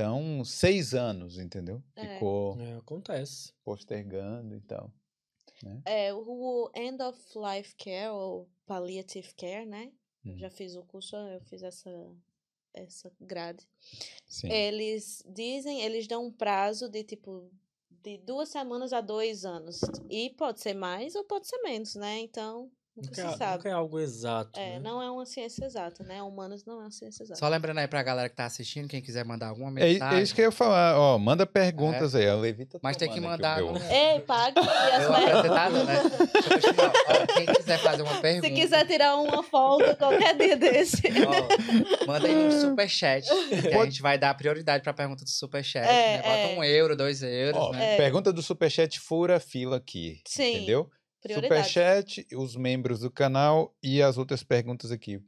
Então, 0.00 0.42
seis 0.46 0.94
anos, 0.94 1.38
entendeu? 1.38 1.82
É. 1.94 2.14
Ficou 2.14 2.58
É, 2.58 2.76
acontece. 2.76 3.52
postergando 3.62 4.56
e 4.56 4.60
tal. 4.62 4.90
É, 5.84 6.14
o 6.14 6.70
End 6.74 7.02
of 7.02 7.18
Life 7.36 7.74
Care, 7.76 8.08
ou 8.08 8.48
Palliative 8.64 9.34
Care, 9.34 9.66
né? 9.66 9.92
Uhum. 10.24 10.38
Já 10.38 10.48
fiz 10.48 10.74
o 10.74 10.82
curso, 10.84 11.14
eu 11.16 11.40
fiz 11.42 11.62
essa, 11.62 11.90
essa 12.72 13.12
grade. 13.20 13.66
Sim. 14.26 14.50
Eles 14.50 15.22
dizem, 15.28 15.82
eles 15.82 16.06
dão 16.06 16.24
um 16.26 16.32
prazo 16.32 16.88
de 16.88 17.04
tipo 17.04 17.50
de 17.90 18.16
duas 18.16 18.48
semanas 18.48 18.94
a 18.94 19.02
dois 19.02 19.44
anos. 19.44 19.82
E 20.08 20.30
pode 20.30 20.60
ser 20.62 20.72
mais 20.72 21.14
ou 21.14 21.24
pode 21.24 21.46
ser 21.46 21.58
menos, 21.58 21.94
né? 21.94 22.20
Então, 22.20 22.72
nunca 23.02 23.22
Nunca, 23.22 23.28
se 23.30 23.34
é- 23.34 23.38
sabe. 23.38 23.56
nunca 23.56 23.68
é 23.68 23.72
algo 23.72 23.98
exato, 24.00 24.58
É, 24.60 24.70
né? 24.74 24.78
não 24.80 25.02
é 25.02 25.10
uma 25.10 25.24
ciência 25.26 25.64
exata, 25.64 26.04
né? 26.04 26.22
Humanos 26.22 26.64
não 26.64 26.80
é 26.80 26.82
uma 26.84 26.90
ciência 26.90 27.22
exata. 27.22 27.38
Só 27.38 27.48
lembrando 27.48 27.78
aí 27.78 27.86
pra 27.88 28.02
galera 28.02 28.28
que 28.28 28.36
tá 28.36 28.44
assistindo, 28.44 28.88
quem 28.88 29.00
quiser 29.00 29.24
mandar 29.24 29.48
alguma 29.48 29.70
É, 29.80 29.84
mensagem. 29.92 30.18
é 30.18 30.22
isso 30.22 30.34
que 30.34 30.40
eu 30.40 30.46
ia 30.46 30.50
falar. 30.52 30.98
Ó, 30.98 31.18
manda 31.18 31.46
perguntas 31.46 32.14
aí. 32.14 32.28
A 32.28 32.34
Levi 32.34 32.66
tá 32.66 32.78
Mas 32.82 32.96
tem 32.96 33.10
que 33.10 33.20
mandar 33.20 33.56
meu. 33.58 33.74
Ei, 33.90 34.20
pague 34.20 34.58
as 34.58 35.06
apresentado, 35.06 35.84
né? 35.84 36.02
Deixa 36.32 36.48
eu 36.48 36.60
continuar. 36.60 36.92
Ó, 37.08 37.26
quem 37.34 37.46
quiser 37.46 37.78
fazer 37.78 38.02
uma 38.02 38.20
pergunta. 38.20 38.48
Se 38.48 38.54
quiser 38.54 38.86
tirar 38.86 39.16
uma 39.16 39.42
folga 39.42 39.94
qualquer 39.96 40.36
dia 40.36 40.56
desse. 40.56 41.02
ó, 41.26 42.06
manda 42.06 42.26
aí 42.26 42.34
no 42.34 42.52
superchat. 42.60 43.26
Que 43.48 43.68
a 43.74 43.84
gente 43.84 44.02
vai 44.02 44.18
dar 44.18 44.34
prioridade 44.34 44.82
pra 44.82 44.92
pergunta 44.92 45.24
do 45.24 45.30
superchat. 45.30 45.86
É, 45.86 46.16
né? 46.16 46.22
Bota 46.22 46.52
é. 46.54 46.58
um 46.58 46.64
euro, 46.64 46.96
dois 46.96 47.22
euros, 47.22 47.60
Ó, 47.60 47.72
né? 47.72 47.94
É. 47.94 47.96
Pergunta 47.96 48.32
do 48.32 48.42
Superchat 48.42 48.98
fura 49.00 49.36
a 49.36 49.40
fila 49.40 49.76
aqui. 49.76 50.20
Sim, 50.26 50.56
Entendeu? 50.56 50.90
Prioridade. 51.22 51.68
Superchat, 51.68 52.26
os 52.34 52.56
membros 52.56 53.00
do 53.00 53.10
canal 53.10 53.74
e 53.82 54.02
as 54.02 54.16
outras 54.18 54.42
perguntas 54.42 54.90
aqui. 54.90 55.20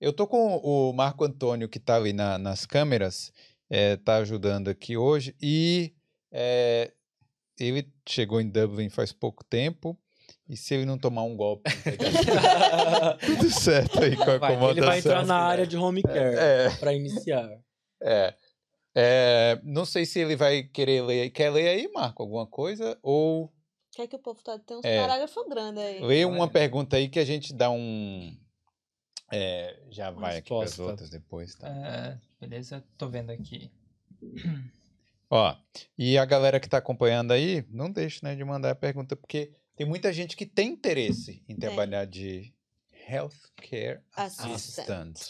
Eu 0.00 0.12
tô 0.12 0.26
com 0.26 0.56
o 0.58 0.92
Marco 0.92 1.24
Antônio, 1.24 1.68
que 1.68 1.78
tá 1.78 1.96
ali 1.96 2.12
na- 2.12 2.38
nas 2.38 2.66
câmeras, 2.66 3.32
é, 3.70 3.96
tá 3.96 4.16
ajudando 4.16 4.68
aqui 4.68 4.96
hoje, 4.96 5.34
e 5.40 5.94
é, 6.32 6.92
ele 7.58 7.88
chegou 8.06 8.40
em 8.40 8.48
Dublin 8.48 8.90
faz 8.90 9.12
pouco 9.12 9.42
tempo, 9.44 9.96
e 10.48 10.56
se 10.56 10.74
ele 10.74 10.84
não 10.84 10.98
tomar 10.98 11.22
um 11.22 11.36
golpe, 11.36 11.70
tudo 13.24 13.50
certo 13.50 14.02
aí 14.02 14.16
com 14.16 14.22
a 14.30 14.38
Vai, 14.38 14.52
ele 14.52 14.60
vai 14.60 14.70
Ele 14.72 14.80
vai 14.82 14.98
entrar 14.98 15.24
na 15.26 15.36
área 15.38 15.66
de 15.66 15.76
home 15.76 16.02
care 16.02 16.18
É, 16.36 16.70
pra 16.78 16.92
iniciar. 16.92 17.48
é. 18.02 18.34
É, 18.96 19.58
não 19.64 19.84
sei 19.84 20.06
se 20.06 20.20
ele 20.20 20.36
vai 20.36 20.62
querer 20.62 21.02
ler. 21.02 21.30
Quer 21.30 21.50
ler 21.50 21.66
aí, 21.68 21.90
Marco, 21.92 22.22
alguma 22.22 22.46
coisa? 22.46 22.96
Ou 23.02 23.52
Que 23.94 24.02
é 24.02 24.06
que 24.08 24.16
o 24.16 24.18
povo 24.18 24.42
tá 24.42 24.58
tem 24.58 24.76
uns 24.76 24.84
É. 24.84 25.00
parágrafos 25.00 25.48
grandes 25.48 25.82
aí. 25.82 26.00
Lê 26.00 26.24
uma 26.24 26.40
Olha. 26.44 26.50
pergunta 26.50 26.96
aí 26.96 27.08
que 27.08 27.18
a 27.18 27.24
gente 27.24 27.52
dá 27.54 27.70
um. 27.70 28.36
É, 29.32 29.80
já 29.90 30.10
vai 30.10 30.38
aqui 30.38 30.48
para 30.48 30.64
as 30.64 30.78
outras 30.78 31.10
depois, 31.10 31.54
tá? 31.54 31.68
É, 31.68 32.18
beleza, 32.40 32.84
tô 32.98 33.08
vendo 33.08 33.30
aqui. 33.30 33.70
Ó, 35.30 35.56
e 35.98 36.18
a 36.18 36.24
galera 36.24 36.60
que 36.60 36.68
tá 36.68 36.78
acompanhando 36.78 37.32
aí, 37.32 37.64
não 37.70 37.90
deixe, 37.90 38.20
né, 38.24 38.34
de 38.36 38.44
mandar 38.44 38.70
a 38.70 38.74
pergunta, 38.74 39.16
porque 39.16 39.52
tem 39.76 39.86
muita 39.86 40.12
gente 40.12 40.36
que 40.36 40.46
tem 40.46 40.70
interesse 40.70 41.42
em 41.48 41.56
trabalhar 41.56 42.04
de 42.04 42.52
healthcare 43.08 44.00
Assistant. 44.14 44.54
assistant. 44.54 45.20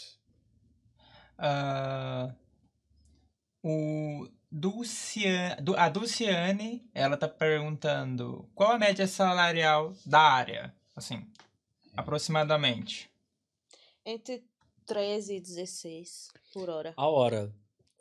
Ah, 1.37 2.33
o 3.63 4.27
Dulciane, 4.51 5.61
Du- 5.61 5.75
a 5.75 5.89
Dulciane, 5.89 6.87
ela 6.93 7.17
tá 7.17 7.27
perguntando 7.27 8.47
qual 8.55 8.71
a 8.71 8.77
média 8.79 9.07
salarial 9.07 9.93
da 10.05 10.19
área, 10.21 10.73
assim, 10.95 11.25
aproximadamente. 11.95 13.09
Entre 14.05 14.43
13 14.85 15.35
e 15.35 15.39
16 15.39 16.29
por 16.53 16.69
hora. 16.69 16.93
A 16.95 17.07
hora. 17.07 17.51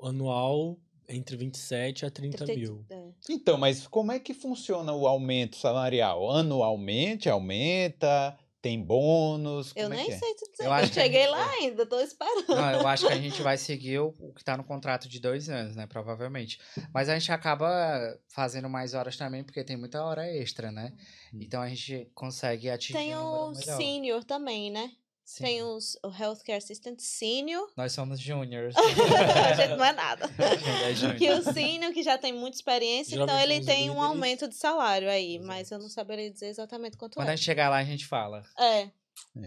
Anual 0.03 0.79
entre 1.09 1.37
27 1.37 2.05
a 2.07 2.11
30 2.11 2.37
Trinta 2.39 2.53
e- 2.53 2.57
mil. 2.57 2.85
é. 2.91 3.09
Então, 3.29 3.57
mas 3.59 3.87
como 3.87 4.13
é 4.13 4.19
que 4.19 4.35
funciona 4.35 4.93
o 4.93 5.07
aumento 5.07 5.57
salarial? 5.57 6.31
Anualmente 6.31 7.29
aumenta? 7.29 8.39
Tem 8.65 8.83
bônus? 8.83 9.75
Eu 9.77 9.89
é 9.93 9.97
nem 9.97 10.11
é? 10.11 10.19
sei 10.19 10.35
te 10.37 10.51
dizer. 10.51 10.65
Eu 10.65 10.73
Eu, 10.75 10.87
cheguei 10.87 11.21
gente- 11.25 11.31
lá 11.33 11.51
ainda, 11.51 11.85
tô 11.85 12.01
esperando. 12.01 12.49
Não, 12.49 12.71
eu 12.81 12.89
acho 12.89 13.07
que 13.07 13.13
a 13.13 13.21
gente 13.21 13.43
vai 13.43 13.59
seguir 13.59 13.99
o, 13.99 14.15
o 14.19 14.33
que 14.33 14.43
tá 14.43 14.57
no 14.57 14.65
contrato 14.65 15.07
de 15.07 15.21
dois 15.21 15.51
anos, 15.51 15.77
né? 15.77 15.87
Provavelmente. 15.87 16.59
Mas 16.91 17.11
a 17.11 17.19
gente 17.19 17.31
acaba 17.31 18.19
fazendo 18.27 18.67
mais 18.71 18.95
horas 18.95 19.19
também, 19.19 19.45
porque 19.45 19.63
tem 19.63 19.77
muita 19.77 20.03
hora 20.03 20.27
extra, 20.27 20.73
né? 20.73 20.95
Então 21.35 21.61
a 21.61 21.69
gente 21.69 22.11
consegue 22.15 22.71
atingir 22.71 22.95
Tem 22.95 23.15
um 23.15 23.51
o 23.51 23.55
senior 23.55 24.25
também, 24.25 24.71
né? 24.71 24.93
Sim. 25.25 25.45
Tem 25.45 25.63
os, 25.63 25.97
o 26.05 26.09
healthcare 26.09 26.59
assistant 26.59 27.01
senior. 27.01 27.67
Nós 27.77 27.93
somos 27.93 28.21
juniors. 28.21 28.75
a 28.77 29.55
gente 29.55 29.77
não 29.77 29.85
é 29.85 29.93
nada. 29.93 30.31
É. 30.39 31.15
Que 31.17 31.31
o 31.31 31.43
senior, 31.43 31.93
que 31.93 32.03
já 32.03 32.19
tem 32.19 32.33
muita 32.33 32.57
experiência, 32.57 33.17
então 33.17 33.41
ele 33.41 33.65
tem 33.65 33.91
um 33.91 33.95
líderes. 33.95 34.05
aumento 34.05 34.49
de 34.49 34.55
salário 34.55 35.09
aí, 35.09 35.37
Exato. 35.37 35.47
mas 35.47 35.71
eu 35.71 35.79
não 35.79 35.89
saberia 35.89 36.31
dizer 36.31 36.49
exatamente 36.49 36.97
quanto 36.97 37.15
Quando 37.15 37.29
é. 37.29 37.33
a 37.33 37.37
gente 37.37 37.45
chegar 37.45 37.71
lá, 37.71 37.79
a 37.79 37.85
gente 37.85 38.07
fala. 38.07 38.45
É. 38.59 38.83
É. 38.83 38.91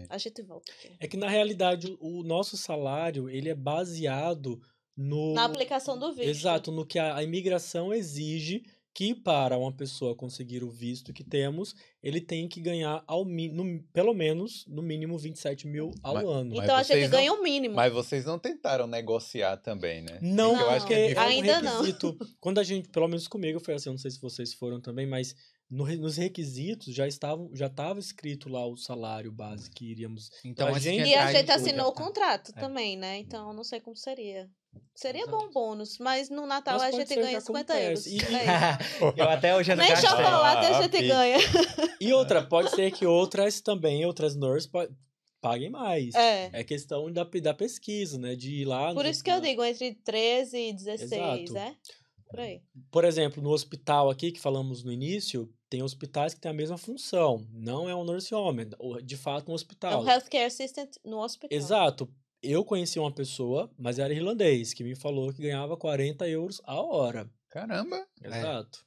A 0.08 0.18
gente 0.18 0.42
volta 0.42 0.72
aqui. 0.72 0.96
É 0.98 1.06
que 1.06 1.16
na 1.16 1.28
realidade 1.28 1.96
o 2.00 2.22
nosso 2.22 2.56
salário 2.56 3.28
ele 3.28 3.48
é 3.48 3.54
baseado 3.54 4.60
no 4.96 5.32
Na 5.34 5.44
aplicação 5.44 5.98
do 5.98 6.12
visto. 6.12 6.28
Exato, 6.28 6.72
no 6.72 6.84
que 6.84 6.98
a, 6.98 7.16
a 7.16 7.22
imigração 7.22 7.94
exige 7.94 8.64
que 8.98 9.14
para 9.14 9.56
uma 9.56 9.70
pessoa 9.72 10.12
conseguir 10.16 10.64
o 10.64 10.70
visto 10.72 11.12
que 11.12 11.22
temos, 11.22 11.72
ele 12.02 12.20
tem 12.20 12.48
que 12.48 12.60
ganhar 12.60 13.04
ao 13.06 13.24
no- 13.24 13.80
pelo 13.92 14.12
menos 14.12 14.66
no 14.66 14.82
mínimo 14.82 15.16
27 15.16 15.68
mil 15.68 15.92
ao 16.02 16.14
Mas- 16.14 16.24
ano. 16.26 16.56
Então 16.56 16.74
a 16.74 16.82
gente 16.82 17.02
não- 17.04 17.10
ganha 17.10 17.32
o 17.32 17.40
mínimo. 17.40 17.76
Mas 17.76 17.92
vocês 17.92 18.24
não 18.24 18.40
tentaram 18.40 18.88
negociar 18.88 19.56
também, 19.58 20.02
né? 20.02 20.18
Não, 20.20 20.48
Porque 20.50 20.64
eu 20.64 20.70
acho 20.70 20.86
que 20.88 20.94
é 20.94 21.16
Ainda 21.16 21.62
não. 21.62 21.80
Quando 22.40 22.58
a 22.58 22.64
gente, 22.64 22.88
pelo 22.88 23.06
menos 23.06 23.28
comigo 23.28 23.60
foi 23.60 23.74
assim, 23.74 23.88
eu 23.88 23.92
não 23.92 23.98
sei 24.00 24.10
se 24.10 24.20
vocês 24.20 24.52
foram 24.52 24.80
também, 24.80 25.06
mas 25.06 25.32
no 25.70 25.86
nos 25.96 26.16
requisitos 26.16 26.92
já 26.92 27.06
estavam, 27.06 27.50
já 27.54 27.66
estava 27.66 28.00
escrito 28.00 28.48
lá 28.48 28.66
o 28.66 28.76
salário 28.76 29.30
base 29.30 29.70
que 29.70 29.84
iríamos. 29.92 30.28
Então, 30.44 30.66
A 30.66 30.70
antes 30.70 30.82
de 30.82 30.90
gente- 30.90 31.08
E 31.08 31.14
a 31.14 31.30
gente 31.30 31.52
assinou 31.52 31.88
o 31.90 31.92
tá. 31.92 32.02
contrato 32.02 32.50
É. 32.56 32.58
também, 32.60 32.96
né? 32.96 33.18
Então 33.18 33.46
eu 33.48 33.54
não 33.54 33.62
sei 33.62 33.78
como 33.80 33.94
seria. 33.94 34.50
Seria 34.94 35.22
Exato. 35.22 35.36
bom 35.36 35.50
bônus, 35.52 35.98
mas 35.98 36.28
no 36.30 36.46
Natal 36.46 36.78
Mas 36.78 36.94
a 36.94 36.98
gente 36.98 37.14
ganha 37.14 37.40
50 37.40 37.80
euros. 37.80 38.06
acontece. 38.06 38.16
E- 39.14 39.18
É 39.18 39.22
eu 39.22 39.28
até 39.28 39.54
hoje 39.56 39.70
não 39.74 39.82
Nem 39.82 39.88
gastei. 39.92 40.08
chocolate 40.10 40.66
a 40.66 40.82
gente 40.82 41.02
ganha. 41.08 41.36
E 42.00 42.12
outra, 42.12 42.42
pode 42.46 42.70
ser 42.70 42.90
que 42.90 43.06
outras 43.06 43.60
também, 43.60 44.04
outras 44.06 44.34
nurses 44.36 44.68
pa- 44.68 44.88
paguem 45.40 45.70
mais. 45.70 46.14
É. 46.14 46.50
É 46.52 46.64
questão 46.64 47.10
da, 47.12 47.24
da 47.24 47.54
pesquisa, 47.54 48.18
né? 48.18 48.34
De 48.34 48.62
ir 48.62 48.64
lá. 48.64 48.92
Por 48.94 49.06
isso 49.06 49.22
que 49.22 49.30
eu 49.30 49.40
digo 49.40 49.62
entre 49.64 49.94
13 49.94 50.56
e 50.58 50.72
16, 50.72 51.12
Exato. 51.50 51.56
é? 51.58 51.76
Por 52.30 52.40
aí. 52.40 52.60
Por 52.90 53.04
exemplo, 53.04 53.42
no 53.42 53.50
hospital 53.50 54.10
aqui 54.10 54.30
que 54.32 54.38
falamos 54.40 54.84
no 54.84 54.92
início, 54.92 55.50
tem 55.70 55.82
hospitais 55.82 56.34
que 56.34 56.40
têm 56.40 56.50
a 56.50 56.54
mesma 56.54 56.76
função. 56.76 57.46
Não 57.52 57.88
é 57.88 57.94
um 57.94 58.04
nurse 58.04 58.34
home, 58.34 58.64
é 58.98 59.02
de 59.02 59.16
fato 59.16 59.48
um 59.48 59.52
É 59.52 59.54
hospital. 59.54 60.02
um 60.02 60.08
healthcare 60.08 60.44
assistant 60.44 60.90
no 61.04 61.18
hospital. 61.22 61.56
Exato. 61.56 62.08
Eu 62.42 62.64
conheci 62.64 62.98
uma 62.98 63.12
pessoa, 63.12 63.70
mas 63.76 63.98
era 63.98 64.14
irlandês, 64.14 64.72
que 64.72 64.84
me 64.84 64.94
falou 64.94 65.32
que 65.32 65.42
ganhava 65.42 65.76
40 65.76 66.28
euros 66.28 66.60
a 66.64 66.80
hora. 66.80 67.28
Caramba! 67.50 68.06
Exato. 68.22 68.78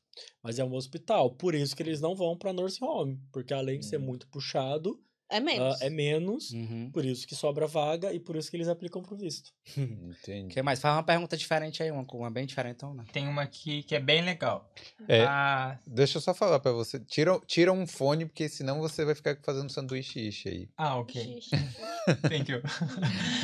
Mas 0.44 0.60
é 0.60 0.64
um 0.64 0.74
hospital. 0.74 1.36
Por 1.36 1.54
isso 1.56 1.76
que 1.76 1.84
eles 1.84 2.00
não 2.02 2.16
vão 2.16 2.38
para 2.38 2.54
nurse 2.54 2.84
home. 2.84 3.20
Porque 3.32 3.54
além 3.54 3.80
de 3.80 3.86
ser 3.86 3.98
Hum. 3.98 4.06
muito 4.06 4.28
puxado, 4.30 5.00
É 5.32 5.40
menos. 5.40 5.82
ah, 5.82 5.86
é 5.86 5.90
menos. 5.90 6.52
Uhum. 6.52 6.90
Por 6.92 7.06
isso 7.06 7.26
que 7.28 7.34
sobra 7.36 7.66
vaga 7.68 8.14
e 8.14 8.20
por 8.20 8.36
isso 8.36 8.50
que 8.52 8.58
eles 8.58 8.68
aplicam 8.68 9.02
pro 9.02 9.16
visto. 9.16 9.52
O 9.78 9.82
Entendi. 10.12 10.54
que 10.54 10.62
mais? 10.62 10.80
Faz 10.80 10.96
uma 10.96 11.04
pergunta 11.04 11.36
diferente 11.38 11.82
aí, 11.82 11.90
uma, 11.90 12.06
uma 12.14 12.30
bem 12.30 12.46
diferente, 12.46 12.76
então, 12.76 12.94
né? 12.94 13.06
Tem 13.14 13.28
uma 13.28 13.42
aqui 13.44 13.84
que 13.84 13.96
é 13.96 14.00
bem 14.00 14.22
legal. 14.24 14.70
É, 15.08 15.24
Ah, 15.24 15.80
Deixa 15.88 16.18
eu 16.18 16.22
só 16.22 16.34
falar 16.34 16.60
pra 16.60 16.72
você. 16.72 17.00
Tira, 17.00 17.40
tira 17.48 17.72
um 17.72 17.88
fone, 17.88 18.26
porque 18.26 18.48
senão 18.50 18.80
você 18.80 19.06
vai 19.06 19.16
ficar 19.16 19.38
fazendo 19.44 19.70
sanduíche 19.72 20.32
aí. 20.46 20.70
ah, 20.78 20.98
ok. 20.98 21.40
Thank 22.30 22.52
you. 22.52 22.62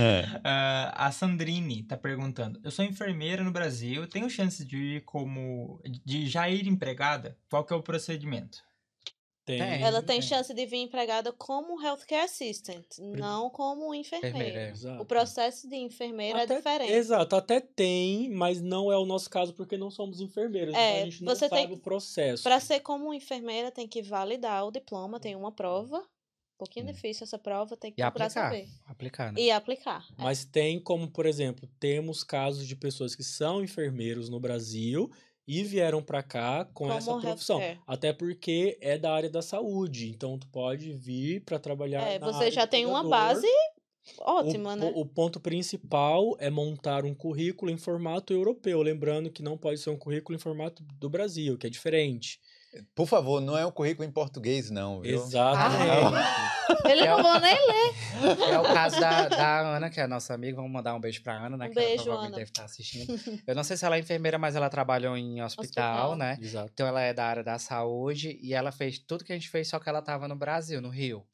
É. 0.02 0.28
Ah, 0.44 1.08
a 1.08 1.12
Sandrine 1.12 1.84
tá 1.84 1.96
perguntando: 1.98 2.60
Eu 2.64 2.72
sou 2.72 2.84
enfermeira 2.86 3.44
no 3.44 3.52
Brasil, 3.52 4.08
tenho 4.08 4.30
chance 4.30 4.64
de 4.66 4.78
ir 4.78 5.02
como. 5.02 5.82
de 6.06 6.28
já 6.28 6.50
ir 6.50 6.68
empregada? 6.68 7.38
Qual 7.50 7.64
que 7.64 7.74
é 7.74 7.76
o 7.76 7.82
procedimento? 7.82 8.60
Tem. 9.48 9.60
Tem. 9.60 9.82
Ela 9.82 10.04
tem 10.04 10.20
É. 10.20 10.22
chance 10.22 10.54
de 10.54 10.66
vir 10.66 10.80
empregada 10.80 11.32
como 11.32 11.82
healthcare 11.82 12.26
assistant, 12.26 12.86
não 13.00 13.50
como 13.50 13.94
enfermeira. 13.96 14.74
É. 14.78 15.00
O 15.00 15.06
processo 15.06 15.70
de 15.70 15.78
enfermeira 15.78 16.44
Até- 16.44 16.54
é 16.54 16.58
diferente. 16.58 16.92
Exato, 16.92 17.34
até 17.34 17.62
tem, 17.62 18.30
mas 18.30 18.62
não 18.62 18.92
é 18.92 18.98
o 18.98 19.06
nosso 19.06 19.30
caso 19.30 19.54
porque 19.54 19.78
não 19.78 19.90
somos 19.90 20.20
enfermeiros. 20.20 20.76
É, 20.76 20.90
então 20.98 21.02
a 21.02 21.06
gente 21.10 21.24
não 21.24 21.34
você 21.34 21.48
sabe 21.48 21.62
tem- 21.68 21.74
o 21.74 21.78
processo. 21.80 22.44
Para 22.44 22.60
ser 22.60 22.82
como 22.82 23.14
enfermeira, 23.14 23.72
tem 23.72 23.88
que 23.88 24.02
validar 24.02 24.66
o 24.68 24.72
diploma, 24.72 25.18
tem 25.18 25.34
uma 25.34 25.52
prova. 25.52 25.98
Um 26.00 26.58
pouquinho 26.66 26.88
Hum. 26.88 26.92
difícil 26.92 27.24
essa 27.24 27.38
prova, 27.38 27.78
tem 27.78 27.92
que 27.94 28.02
E 28.02 28.04
procurar 28.04 28.26
aplicar. 28.26 28.44
saber. 28.50 28.68
Aplicar, 28.88 29.32
né? 29.32 29.40
E 29.40 29.52
aplicar. 29.52 30.06
é. 30.18 30.22
Mas 30.24 30.44
tem 30.44 30.78
como, 30.80 31.08
por 31.08 31.26
exemplo, 31.28 31.70
temos 31.80 32.22
casos 32.24 32.68
de 32.68 32.76
pessoas 32.76 33.16
que 33.16 33.24
são 33.24 33.64
enfermeiros 33.64 34.28
no 34.28 34.40
Brasil 34.40 35.10
e 35.48 35.64
vieram 35.64 36.04
pra 36.04 36.22
cá 36.24 36.66
com 36.66 36.86
Como 36.86 36.98
essa 36.98 37.16
profissão. 37.16 37.60
healthcare. 37.60 37.80
Até 37.88 38.14
porque 38.14 38.78
é 38.82 38.98
da 38.98 39.14
área 39.14 39.30
da 39.30 39.42
saúde, 39.42 40.10
então 40.10 40.38
tu 40.38 40.48
pode 40.50 40.92
vir 40.94 41.42
pra 41.46 41.58
trabalhar 41.60 42.02
É, 42.08 42.20
você 42.20 42.52
já 42.52 42.68
tem 42.68 42.86
uma 42.86 43.04
base 43.04 43.48
ótima, 44.20 44.76
o, 44.76 44.76
né? 44.76 44.92
o 45.02 45.06
ponto 45.06 45.40
principal 45.40 46.36
é 46.40 46.50
montar 46.50 47.06
um 47.06 47.14
currículo 47.16 47.72
em 47.72 47.78
formato 47.78 48.34
europeu, 48.34 48.82
lembrando 48.82 49.32
que 49.32 49.42
não 49.44 49.58
pode 49.58 49.80
ser 49.80 49.90
um 49.90 49.98
currículo 49.98 50.36
em 50.36 50.40
formato 50.40 50.84
do 50.84 51.10
Brasil, 51.10 51.58
que 51.58 51.68
é 51.68 51.70
diferente. 51.70 52.40
Por 52.96 53.08
favor, 53.08 53.40
não 53.42 53.58
é 53.58 53.66
um 53.66 53.72
currículo 53.72 54.08
em 54.08 54.12
português, 54.12 54.70
não, 54.70 55.02
viu? 55.02 55.16
Exatamente. 55.24 56.18
Ele 56.86 57.02
É 57.02 57.08
não 57.10 57.22
vou 57.24 57.40
nem 57.40 57.56
ler. 57.56 57.94
É 58.52 58.60
o 58.60 58.64
caso 58.64 59.00
da, 59.00 59.28
da 59.28 59.60
Ana, 59.76 59.90
que 59.90 60.00
é 60.00 60.04
a 60.04 60.08
nossa 60.08 60.34
amiga. 60.34 60.56
Vamos 60.58 60.72
mandar 60.72 60.94
um 60.96 61.00
beijo 61.00 61.22
pra 61.24 61.34
Ana, 61.34 61.56
né? 61.58 61.68
Um 61.68 61.70
que 61.72 61.78
ela 61.80 61.88
beijo, 61.88 62.04
provavelmente 62.04 62.34
Ana. 62.34 62.38
deve 62.40 62.50
estar 62.52 62.66
assistindo. 62.66 63.42
Eu 63.48 63.56
não 63.56 63.64
sei 63.64 63.78
se 63.78 63.86
ela 63.86 63.96
é 63.96 64.00
enfermeira, 64.00 64.38
mas 64.38 64.56
ela 64.56 64.70
trabalhou 64.70 65.16
em 65.18 65.42
hospital, 65.42 66.12
Hospital. 66.12 66.16
né? 66.18 66.38
Exato. 66.42 66.70
Então 66.74 66.88
ela 66.88 67.02
é 67.02 67.14
da 67.14 67.26
área 67.26 67.44
da 67.44 67.58
saúde 67.58 68.38
e 68.42 68.54
ela 68.54 68.72
fez 68.72 69.00
tudo 69.00 69.24
que 69.24 69.32
a 69.32 69.36
gente 69.36 69.50
fez, 69.50 69.70
só 69.70 69.80
que 69.80 69.88
ela 69.90 70.00
estava 70.00 70.28
no 70.28 70.36
Brasil, 70.36 70.82
no 70.82 70.90
Rio. 70.90 71.26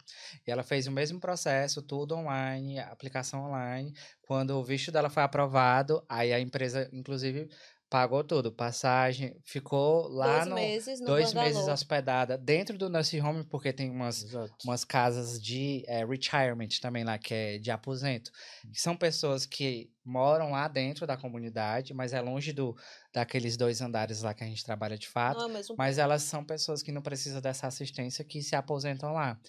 E 0.47 0.51
ela 0.51 0.63
fez 0.63 0.87
o 0.87 0.91
mesmo 0.91 1.19
processo, 1.19 1.81
tudo 1.81 2.15
online, 2.15 2.79
aplicação 2.79 3.45
online. 3.47 3.93
Quando 4.25 4.51
o 4.51 4.63
visto 4.63 4.91
dela 4.91 5.09
foi 5.09 5.23
aprovado, 5.23 6.03
aí 6.07 6.31
a 6.33 6.39
empresa, 6.39 6.89
inclusive, 6.93 7.49
pagou 7.93 8.23
tudo. 8.23 8.51
Passagem, 8.51 9.39
ficou 9.45 10.07
lá 10.07 10.37
dois 10.37 10.47
no. 10.47 10.55
meses 10.55 10.99
no 10.99 11.05
dois 11.05 11.31
Bangalore. 11.31 11.53
meses 11.53 11.69
hospedada 11.69 12.35
dentro 12.39 12.75
do 12.75 12.89
nursing 12.89 13.21
home, 13.21 13.43
porque 13.43 13.71
tem 13.71 13.91
umas 13.91 14.23
Exato. 14.23 14.51
umas 14.65 14.83
casas 14.83 15.39
de 15.39 15.83
eh, 15.87 16.03
retirement 16.03 16.69
também 16.81 17.03
lá, 17.03 17.19
que 17.19 17.31
é 17.31 17.57
de 17.59 17.69
aposento. 17.69 18.31
Que 18.71 18.81
são 18.81 18.97
pessoas 18.97 19.45
que 19.45 19.91
moram 20.03 20.49
lá 20.49 20.67
dentro 20.67 21.05
da 21.05 21.15
comunidade, 21.15 21.93
mas 21.93 22.13
é 22.13 22.19
longe 22.19 22.51
do 22.51 22.75
daqueles 23.13 23.55
dois 23.55 23.79
andares 23.79 24.23
lá 24.23 24.33
que 24.33 24.43
a 24.43 24.47
gente 24.47 24.65
trabalha 24.65 24.97
de 24.97 25.07
fato. 25.07 25.37
Não 25.37 25.45
é 25.45 25.51
o 25.51 25.53
mesmo 25.53 25.75
Mas 25.77 25.99
elas 25.99 26.23
são 26.23 26.43
pessoas 26.43 26.81
que 26.81 26.91
não 26.91 27.03
precisam 27.03 27.41
dessa 27.41 27.67
assistência 27.67 28.25
que 28.25 28.41
se 28.41 28.55
aposentam 28.55 29.13
lá. 29.13 29.39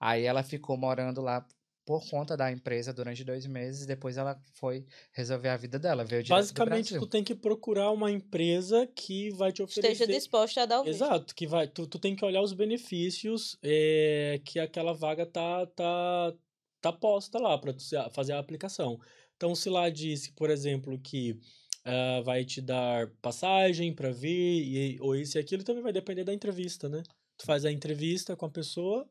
Aí 0.00 0.24
ela 0.24 0.42
ficou 0.42 0.76
morando 0.76 1.22
lá 1.22 1.46
por 1.84 2.08
conta 2.08 2.36
da 2.36 2.50
empresa 2.50 2.92
durante 2.92 3.24
dois 3.24 3.46
meses, 3.46 3.86
depois 3.86 4.16
ela 4.16 4.40
foi 4.54 4.86
resolver 5.12 5.48
a 5.48 5.56
vida 5.56 5.78
dela, 5.78 6.04
veio 6.04 6.24
Basicamente, 6.26 6.98
tu 6.98 7.06
tem 7.06 7.24
que 7.24 7.34
procurar 7.34 7.90
uma 7.90 8.10
empresa 8.10 8.86
que 8.86 9.30
vai 9.30 9.52
te 9.52 9.62
oferecer. 9.62 9.92
Esteja 9.92 10.12
disposta 10.12 10.62
a 10.62 10.66
dar 10.66 10.80
o 10.80 10.84
visto. 10.84 10.96
Exato, 10.96 11.34
que 11.34 11.46
vai, 11.46 11.66
tu, 11.66 11.86
tu 11.86 11.98
tem 11.98 12.14
que 12.14 12.24
olhar 12.24 12.42
os 12.42 12.52
benefícios 12.52 13.58
eh, 13.62 14.40
que 14.44 14.58
aquela 14.58 14.92
vaga 14.92 15.26
tá, 15.26 15.66
tá, 15.66 16.34
tá 16.80 16.92
posta 16.92 17.38
lá 17.38 17.58
para 17.58 17.72
tu 17.72 17.82
fazer 18.12 18.32
a 18.32 18.38
aplicação. 18.38 18.98
Então, 19.36 19.54
se 19.54 19.68
lá 19.68 19.90
disse, 19.90 20.32
por 20.32 20.50
exemplo, 20.50 20.96
que 21.00 21.36
ah, 21.84 22.20
vai 22.24 22.44
te 22.44 22.60
dar 22.60 23.08
passagem 23.20 23.92
para 23.92 24.12
vir, 24.12 24.30
e, 24.30 25.00
ou 25.00 25.16
isso 25.16 25.36
e 25.36 25.40
aquilo, 25.40 25.64
também 25.64 25.82
vai 25.82 25.92
depender 25.92 26.22
da 26.22 26.32
entrevista, 26.32 26.88
né? 26.88 27.02
Tu 27.36 27.44
faz 27.44 27.64
a 27.64 27.72
entrevista 27.72 28.36
com 28.36 28.46
a 28.46 28.50
pessoa 28.50 29.08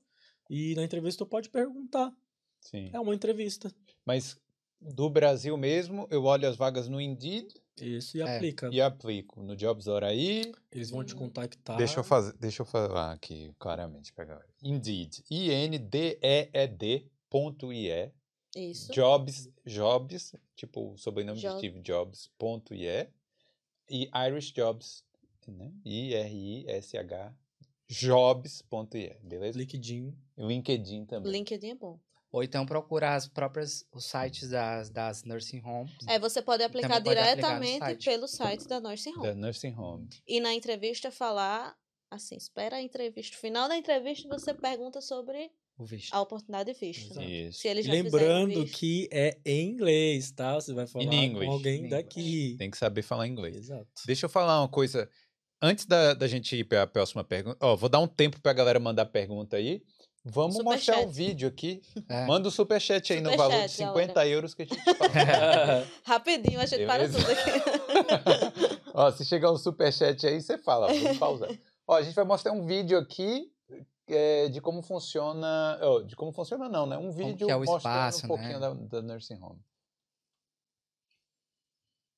e 0.49 0.73
na 0.75 0.83
entrevista 0.83 1.25
tu 1.25 1.29
pode 1.29 1.49
perguntar 1.49 2.13
Sim. 2.61 2.89
É 2.93 2.99
uma 2.99 3.13
entrevista. 3.13 3.73
Mas 4.05 4.37
do 4.79 5.09
Brasil 5.09 5.55
mesmo, 5.57 6.07
eu 6.09 6.23
olho 6.23 6.47
as 6.47 6.55
vagas 6.55 6.87
no 6.87 6.99
Indeed 7.01 7.53
Isso, 7.79 8.17
e 8.17 8.21
É. 8.21 8.35
aplica. 8.35 8.69
e 8.71 8.79
aplico. 8.81 9.43
No 9.43 9.55
Jobs 9.55 9.87
Hora 9.87 10.07
aí. 10.07 10.51
Eles 10.71 10.89
vão 10.89 11.03
te 11.03 11.13
contactar. 11.15 11.77
Deixa 11.77 11.99
eu 11.99 12.03
fazer, 12.03 12.33
deixa 12.39 12.61
eu 12.61 12.65
falar 12.65 13.11
aqui 13.11 13.53
claramente 13.59 14.13
galera. 14.15 14.47
Indeed. 14.63 15.23
I-N-D-E-E-D 15.29 17.05
ponto 17.29 17.71
I-E. 17.73 18.11
Isso. 18.55 18.91
Jobs, 18.91 19.49
Jobs, 19.65 20.35
tipo 20.55 20.91
o 20.93 20.97
sobrenome 20.97 21.39
Jo- 21.39 21.51
de 21.51 21.57
Steve 21.57 21.79
Jobs, 21.81 22.29
ponto 22.37 22.73
IE, 22.73 23.07
e 23.89 24.09
Irish 24.27 24.51
Jobs, 24.51 25.05
né? 25.47 25.71
I-R-I-S-H, 25.85 27.33
jobs.ie, 27.87 29.17
beleza? 29.23 29.57
LinkedIn. 29.57 30.13
E 30.37 30.43
LinkedIn 30.43 31.05
também. 31.05 31.31
LinkedIn 31.31 31.69
é 31.69 31.75
bom. 31.75 31.97
Ou 32.31 32.43
então 32.43 32.65
procurar 32.65 33.15
as 33.15 33.27
próprias, 33.27 33.85
os 33.91 34.05
sites 34.05 34.49
das, 34.49 34.89
das 34.89 35.23
nursing 35.23 35.61
homes. 35.65 35.91
É, 36.07 36.17
você 36.17 36.41
pode 36.41 36.63
aplicar 36.63 36.87
pode 36.87 37.09
aplicar 37.09 37.35
diretamente 37.35 37.79
site. 37.79 38.05
pelo 38.05 38.27
site 38.27 38.67
da 38.67 38.79
Nursing 38.79 39.11
Home. 39.17 39.27
Da 39.27 39.35
Nursing 39.35 39.75
Home. 39.75 40.09
E 40.25 40.39
na 40.39 40.53
entrevista 40.53 41.11
falar 41.11 41.75
assim, 42.09 42.35
espera 42.35 42.77
a 42.77 42.81
entrevista. 42.81 43.35
No 43.35 43.41
final 43.41 43.67
da 43.67 43.77
entrevista 43.77 44.27
você 44.29 44.53
pergunta 44.53 45.01
sobre 45.01 45.51
O 45.77 45.83
visto. 45.85 46.13
a 46.13 46.21
oportunidade 46.21 46.73
de 46.73 46.79
visto. 46.79 47.21
Isso. 47.21 47.59
Se 47.59 47.67
eles 47.67 47.85
lembrando 47.85 48.61
visto. 48.61 48.77
que 48.77 49.09
é 49.11 49.37
em 49.45 49.69
inglês, 49.69 50.31
tá? 50.31 50.55
Você 50.55 50.73
vai 50.73 50.87
falar 50.87 51.05
com 51.05 51.51
alguém 51.51 51.85
In 51.85 51.89
daqui. 51.89 52.55
Tem 52.57 52.71
que 52.71 52.77
saber 52.77 53.01
falar 53.01 53.27
inglês. 53.27 53.57
Exato. 53.57 53.89
Deixa 54.05 54.25
eu 54.25 54.29
falar 54.29 54.61
uma 54.61 54.69
coisa. 54.69 55.09
Antes 55.61 55.85
da, 55.85 56.13
da 56.13 56.27
gente 56.27 56.55
ir 56.55 56.63
para 56.63 56.83
a 56.83 56.87
próxima 56.87 57.23
pergunta, 57.23 57.57
ó, 57.61 57.75
vou 57.75 57.89
dar 57.89 57.99
um 57.99 58.07
tempo 58.07 58.41
para 58.41 58.51
a 58.51 58.55
galera 58.55 58.79
mandar 58.79 59.05
pergunta 59.05 59.57
aí. 59.57 59.83
Vamos 60.23 60.63
mostrar 60.63 60.97
o 60.97 60.99
Superchat. 60.99 61.15
vídeo 61.15 61.47
aqui. 61.47 61.81
É. 62.07 62.25
Manda 62.27 62.47
o 62.47 62.51
superchat 62.51 63.13
aí 63.13 63.21
no 63.21 63.35
valor 63.35 63.61
de 63.61 63.69
Superchat, 63.69 63.87
50 63.89 64.13
galera. 64.13 64.29
euros 64.29 64.53
que 64.53 64.61
a 64.61 64.65
gente 64.65 64.83
fala. 64.83 65.87
Rapidinho, 66.05 66.59
a 66.59 66.65
gente 66.65 66.85
para 66.85 67.09
tudo 67.09 67.25
aqui. 67.31 68.81
Ó, 68.93 69.11
se 69.11 69.25
chegar 69.25 69.51
um 69.51 69.57
superchat 69.57 70.27
aí, 70.27 70.39
você 70.39 70.59
fala, 70.59 70.87
vamos 70.87 71.17
pausar. 71.17 71.49
Ó, 71.87 71.95
a 71.95 72.03
gente 72.03 72.13
vai 72.13 72.25
mostrar 72.25 72.51
um 72.51 72.65
vídeo 72.65 72.99
aqui 72.99 73.51
é, 74.07 74.47
de 74.49 74.61
como 74.61 74.81
funciona. 74.83 75.79
ó, 75.81 76.01
de 76.01 76.15
como 76.15 76.31
funciona, 76.31 76.69
não, 76.69 76.85
né? 76.85 76.97
Um 76.97 77.11
vídeo 77.11 77.47
que 77.47 77.51
é 77.51 77.55
o 77.55 77.59
mostrando 77.59 77.77
espaço, 77.77 78.25
um 78.25 78.27
pouquinho 78.27 78.59
né? 78.59 78.59
da, 78.59 78.73
da 78.73 79.01
Nursing 79.01 79.39
Home. 79.41 79.59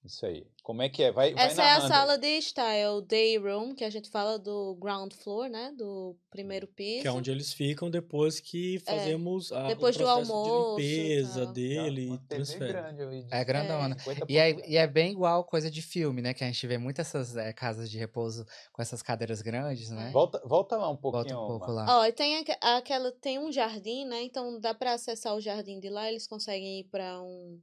Isso 0.06 0.26
aí. 0.26 0.46
Como 0.62 0.82
é 0.82 0.90
que 0.90 1.04
é? 1.04 1.12
Vai, 1.12 1.34
vai 1.34 1.46
Essa 1.46 1.62
é 1.64 1.72
a 1.74 1.82
sala 1.82 2.18
de 2.18 2.42
style 2.42 3.02
day 3.06 3.38
room, 3.38 3.74
que 3.76 3.84
a 3.84 3.90
gente 3.90 4.10
fala 4.10 4.38
do 4.40 4.76
ground 4.80 5.14
floor, 5.14 5.50
né? 5.50 5.74
Do 5.78 6.16
primeiro 6.30 6.68
piso. 6.68 7.02
Que 7.02 7.08
é 7.08 7.12
onde 7.12 7.30
eles 7.32 7.54
ficam 7.54 7.90
depois 7.90 8.40
que 8.40 8.80
fazemos 8.80 9.52
a, 9.52 9.66
É. 9.66 9.68
Depois 9.70 9.96
o 9.96 10.00
do 10.00 10.08
almoço 10.08 10.76
de 10.78 10.84
limpeza 10.84 11.44
tal. 11.46 11.54
dele 11.54 12.06
Uma 12.08 12.16
e 12.16 12.20
TV 12.20 12.28
transfere. 12.36 12.72
grande 12.74 13.28
É 13.32 13.44
grandona. 13.46 13.98
50 14.00 14.26
E 14.30 14.38
é, 14.38 14.70
e 14.70 14.78
é 14.78 14.88
bem 14.88 15.12
igual 15.12 15.44
coisa 15.46 15.70
de 15.72 15.82
filme, 15.82 16.22
né? 16.22 16.34
Que 16.34 16.44
a 16.44 16.48
gente 16.48 16.66
vê 16.68 16.78
muitas 16.78 17.08
essas 17.08 17.36
eh, 17.36 17.52
casas 17.54 17.90
de 17.90 17.98
repouso 17.98 18.46
com 18.72 18.82
essas 18.82 19.02
cadeiras 19.02 19.42
grandes, 19.42 19.90
né? 19.90 20.10
Volta, 20.12 20.42
volta 20.46 20.78
lá 20.78 20.90
um 20.90 20.98
pouquinho. 20.98 21.24
Bota 21.24 21.36
um 21.44 21.48
pouco 21.48 21.72
lá. 21.72 21.86
Ó, 22.00 22.06
e 22.06 22.12
tem 22.14 22.38
aque- 22.38 22.58
aquela 22.62 23.12
tem 23.12 23.38
um 23.40 23.52
jardim, 23.52 24.06
né? 24.06 24.22
Então 24.24 24.60
dá 24.60 24.74
pra 24.74 24.94
acessar 24.94 25.36
o 25.36 25.42
jardim 25.42 25.80
de 25.80 25.90
lá, 25.90 26.10
eles 26.10 26.26
conseguem 26.28 26.80
ir 26.82 26.84
pra 26.86 27.22
um 27.22 27.60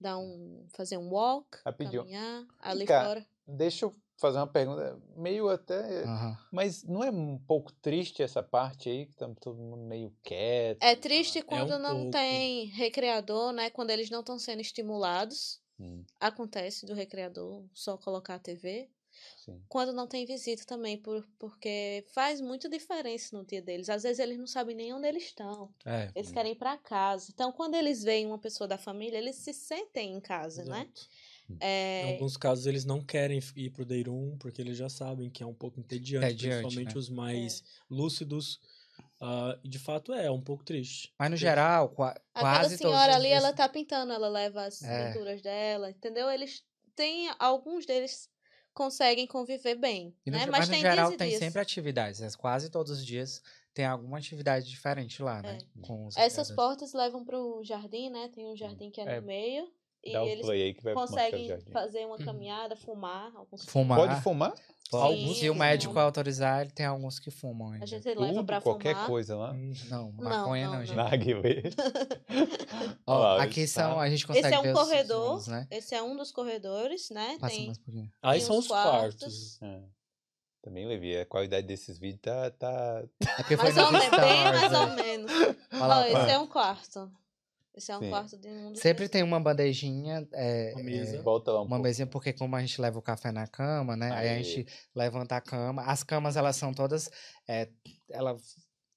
dar 0.00 0.18
um 0.18 0.66
fazer 0.74 0.96
um 0.96 1.10
walk, 1.10 1.58
Rapidinho. 1.64 2.02
caminhar 2.02 2.46
ali 2.58 2.86
Cá. 2.86 3.04
fora. 3.04 3.26
Deixa 3.46 3.84
eu 3.86 3.94
fazer 4.16 4.38
uma 4.38 4.46
pergunta, 4.46 4.98
meio 5.16 5.48
até. 5.48 6.02
Aham. 6.04 6.38
Mas 6.52 6.82
não 6.84 7.02
é 7.02 7.10
um 7.10 7.38
pouco 7.38 7.72
triste 7.72 8.22
essa 8.22 8.42
parte 8.42 8.88
aí, 8.88 9.06
que 9.06 9.12
estamos 9.12 9.38
todo 9.40 9.56
mundo 9.58 9.82
meio 9.84 10.14
quieto? 10.22 10.82
É 10.82 10.94
triste 10.94 11.42
quando 11.42 11.74
um 11.74 11.78
não 11.78 11.94
pouco. 11.96 12.10
tem 12.12 12.66
recreador, 12.66 13.52
né? 13.52 13.70
Quando 13.70 13.90
eles 13.90 14.10
não 14.10 14.20
estão 14.20 14.38
sendo 14.38 14.60
estimulados. 14.60 15.60
Hum, 15.78 16.04
Acontece 16.20 16.84
do 16.84 16.92
recreador 16.94 17.64
só 17.72 17.96
colocar 17.96 18.34
a 18.34 18.38
TV. 18.38 18.90
Sim. 19.36 19.60
Quando 19.68 19.92
não 19.92 20.06
tem 20.06 20.24
visita 20.26 20.64
também, 20.66 20.96
por, 20.98 21.26
porque 21.38 22.04
faz 22.14 22.40
muita 22.40 22.68
diferença 22.68 23.36
no 23.36 23.44
dia 23.44 23.62
deles. 23.62 23.88
Às 23.88 24.02
vezes 24.02 24.18
eles 24.18 24.38
não 24.38 24.46
sabem 24.46 24.74
nem 24.76 24.92
onde 24.92 25.06
eles 25.08 25.24
estão. 25.24 25.72
É. 25.84 26.10
Eles 26.14 26.30
querem 26.32 26.52
ir 26.52 26.56
pra 26.56 26.76
casa. 26.78 27.30
Então, 27.32 27.52
quando 27.52 27.74
eles 27.74 28.02
veem 28.02 28.26
uma 28.26 28.38
pessoa 28.38 28.66
da 28.68 28.78
família, 28.78 29.18
eles 29.18 29.36
se 29.36 29.52
sentem 29.52 30.12
em 30.14 30.20
casa, 30.20 30.64
né? 30.64 30.80
Exato. 30.82 31.08
Em 31.50 31.56
É, 31.58 32.12
alguns 32.14 32.36
casos 32.36 32.66
eles 32.66 32.84
não 32.84 33.04
querem 33.04 33.40
ir 33.56 33.70
pro 33.70 33.84
Day 33.84 34.02
Room 34.04 34.36
porque 34.38 34.62
eles 34.62 34.76
já 34.76 34.88
sabem 34.88 35.28
que 35.28 35.42
é 35.42 35.46
um 35.46 35.54
pouco 35.54 35.80
entediante, 35.80 36.26
Entediante, 36.26 36.60
principalmente 36.62 36.94
né? 36.94 36.98
os 37.00 37.08
mais 37.10 37.64
lúcidos. 37.90 38.60
ah, 39.20 39.58
e 39.64 39.68
de 39.68 39.78
fato 39.78 40.12
é, 40.14 40.26
é 40.26 40.30
um 40.30 40.40
pouco 40.40 40.64
triste. 40.64 41.12
Mas 41.18 41.30
no 41.30 41.36
geral, 41.36 41.88
qua- 41.90 42.14
quase 42.32 42.78
todos 42.78 42.92
senhora 42.92 43.16
ali, 43.16 43.28
dias- 43.28 43.42
ela 43.42 43.52
tá 43.52 43.68
pintando, 43.68 44.12
ela 44.12 44.28
leva 44.28 44.64
as 44.64 44.80
É. 44.82 45.12
pinturas 45.12 45.42
dela, 45.42 45.90
entendeu? 45.90 46.30
Eles 46.30 46.64
têm, 46.94 47.28
alguns 47.38 47.84
deles 47.84 48.29
conseguem 48.80 49.26
conviver 49.26 49.74
bem, 49.74 50.14
E 50.24 50.30
no, 50.30 50.38
né? 50.38 50.46
Mas, 50.46 50.60
mas 50.60 50.68
no 50.68 50.74
tem 50.74 50.80
geral 50.80 51.12
tem 51.12 51.28
dias. 51.28 51.38
sempre 51.38 51.60
atividades. 51.60 52.20
né? 52.20 52.28
Quase 52.38 52.70
todos 52.70 52.92
os 52.92 53.04
dias 53.04 53.42
tem 53.74 53.84
alguma 53.84 54.16
atividade 54.16 54.68
diferente 54.70 55.22
lá, 55.22 55.42
né? 55.42 55.58
Com 55.82 56.06
os 56.06 56.16
Essas 56.16 56.50
portas 56.50 56.94
levam 56.94 57.22
pro 57.22 57.62
jardim, 57.62 58.08
né? 58.08 58.30
Tem 58.34 58.46
um 58.46 58.56
jardim 58.56 58.90
que 58.90 59.00
é, 59.00 59.04
É, 59.04 59.20
no 59.20 59.26
meio. 59.26 59.70
E 60.02 60.12
Dá 60.12 60.22
o 60.24 60.26
eles 60.26 60.46
play 60.46 60.62
aí 60.62 60.74
que 60.74 60.82
vai 60.82 60.94
o 60.94 60.96
conseguem 60.96 61.46
fazer 61.70 62.06
uma 62.06 62.16
Uhum. 62.16 62.24
caminhada, 62.24 62.74
fumar. 62.74 63.30
Alguns 63.36 63.66
Fumar. 63.66 63.98
Pode 63.98 64.22
fumar? 64.22 64.54
Sim, 64.90 65.34
Se 65.34 65.48
o 65.50 65.54
médico 65.54 65.98
autorizar, 65.98 66.62
ele 66.62 66.70
tem 66.70 66.84
alguns 66.86 67.18
que 67.18 67.30
fumam 67.30 67.70
A 67.70 67.74
ainda. 67.74 67.86
gente 67.86 68.06
leva 68.08 68.26
Tudo, 68.26 68.44
pra 68.44 68.60
qualquer 68.60 68.94
fumar. 68.94 69.06
coisa 69.06 69.36
lá. 69.36 69.52
Não, 69.88 70.12
maconha 70.12 70.66
não, 70.66 70.72
não, 70.74 70.84
gente. 70.84 70.96
não. 70.96 71.04
Narguilé. 71.04 71.62
Ó, 73.06 73.14
Olha 73.14 73.18
lá, 73.36 73.42
aqui 73.42 73.60
está- 73.60 73.82
são, 73.90 74.00
a 74.00 74.08
gente 74.10 74.26
consegue 74.26 74.46
Esse 74.46 74.54
é 74.56 74.62
ver 74.62 74.68
um 74.68 74.72
os 74.72 74.78
corredor. 74.78 75.48
né? 75.48 75.66
Esse 75.70 75.94
é 75.94 76.02
um 76.02 76.16
dos 76.16 76.32
corredores, 76.32 77.10
né? 77.10 77.36
Passa 77.40 77.54
Tem 77.54 77.66
mais 77.66 77.78
um 77.78 77.82
pouquinho. 77.82 78.12
Aí 78.22 78.38
Tem 78.38 78.46
são 78.46 78.56
os 78.58 78.64
os 78.64 78.68
quartos. 78.70 79.58
quartos. 79.58 79.62
É. 79.62 79.82
Também, 80.62 80.86
Levi, 80.86 81.16
a 81.16 81.24
qualidade 81.24 81.66
desses 81.66 81.98
vídeos 81.98 82.20
tá. 82.20 82.50
tá... 82.50 83.02
É 83.48 83.56
mais 83.56 83.76
ou 83.78 83.90
nos 83.92 84.00
menos, 84.02 84.10
bem 84.20 84.44
mais 84.44 84.72
ou 84.74 84.86
né? 84.88 85.02
menos. 85.02 85.32
Olha 85.72 85.94
Ó, 85.96 86.04
esse 86.04 86.30
é 86.32 86.38
um 86.38 86.46
quarto. 86.46 87.10
Esse 87.80 87.92
é 87.92 87.96
um 87.96 88.00
Sim. 88.00 88.10
quarto 88.10 88.36
de 88.36 88.46
um 88.46 88.72
dos 88.72 88.82
Sempre 88.82 89.08
tem 89.08 89.22
uma 89.22 89.40
bandejinha, 89.40 90.28
é, 90.34 90.72
Uma 90.74 90.80
é, 90.82 90.84
mesa. 90.84 91.22
Volta 91.22 91.50
um 91.52 91.62
uma 91.62 91.68
pouco. 91.68 91.82
mesinha, 91.82 92.06
porque 92.06 92.30
como 92.30 92.54
a 92.54 92.60
gente 92.60 92.78
leva 92.78 92.98
o 92.98 93.02
café 93.02 93.32
na 93.32 93.46
cama, 93.46 93.96
né? 93.96 94.12
Aí, 94.12 94.28
a 94.28 94.32
Aí. 94.32 94.44
gente 94.44 94.66
levanta 94.94 95.34
a 95.36 95.40
cama. 95.40 95.82
As 95.84 96.02
camas, 96.02 96.36
elas 96.36 96.56
são 96.56 96.74
todas. 96.74 97.10
É, 97.48 97.70
ela 98.10 98.36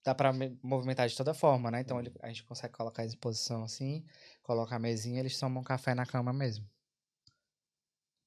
dá 0.03 0.13
pra 0.13 0.33
me- 0.33 0.59
movimentar 0.61 1.07
de 1.07 1.15
toda 1.15 1.33
forma, 1.33 1.71
né? 1.71 1.79
Então 1.79 1.97
ele- 1.97 2.11
a 2.21 2.27
gente 2.27 2.43
consegue 2.43 2.73
colocar 2.73 3.05
em 3.05 3.17
posição 3.17 3.63
assim, 3.63 4.03
coloca 4.41 4.75
a 4.75 4.79
mesinha, 4.79 5.21
eles 5.21 5.39
tomam 5.39 5.63
café 5.63 5.95
na 5.95 6.05
cama 6.05 6.33
mesmo. 6.33 6.67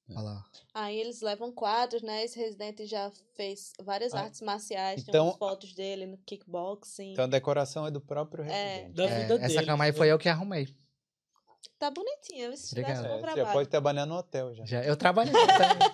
Olha 0.09 0.20
lá. 0.20 0.45
Aí 0.73 0.97
eles 1.01 1.20
levam 1.20 1.51
quadros, 1.51 2.01
né? 2.03 2.24
Esse 2.24 2.39
residente 2.39 2.87
já 2.87 3.11
fez 3.35 3.73
várias 3.83 4.15
Ah, 4.15 4.20
artes 4.20 4.41
marciais, 4.41 5.03
tem 5.03 5.11
então- 5.11 5.27
umas 5.27 5.37
fotos 5.37 5.74
dele 5.74 6.07
no 6.07 6.16
kickboxing. 6.19 7.12
Então 7.12 7.24
a 7.24 7.28
decoração 7.28 7.87
é 7.87 7.91
do 7.91 8.01
próprio 8.01 8.45
É. 8.45 8.47
residente. 8.77 8.95
Da 8.97 9.05
É, 9.05 9.20
vida 9.23 9.35
essa 9.35 9.49
deles, 9.49 9.66
cama 9.66 9.85
aí 9.85 9.91
né? 9.93 9.97
foi 9.99 10.09
eu 10.12 10.19
que 10.19 10.28
arrumei. 10.28 10.69
Tá 11.78 11.91
bonitinho, 11.91 12.57
se 12.57 12.74
tivesse 12.74 13.01
Obrigado. 13.01 13.07
É, 13.27 13.31
você 13.33 13.37
já 13.41 13.53
pode 13.53 13.69
trabalhar 13.69 14.07
no 14.07 14.15
hotel 14.16 14.55
já. 14.55 14.65
Já, 14.65 14.85
eu 14.85 14.97
trabalhei 14.97 15.33
lá 15.35 15.47
também. 15.47 15.89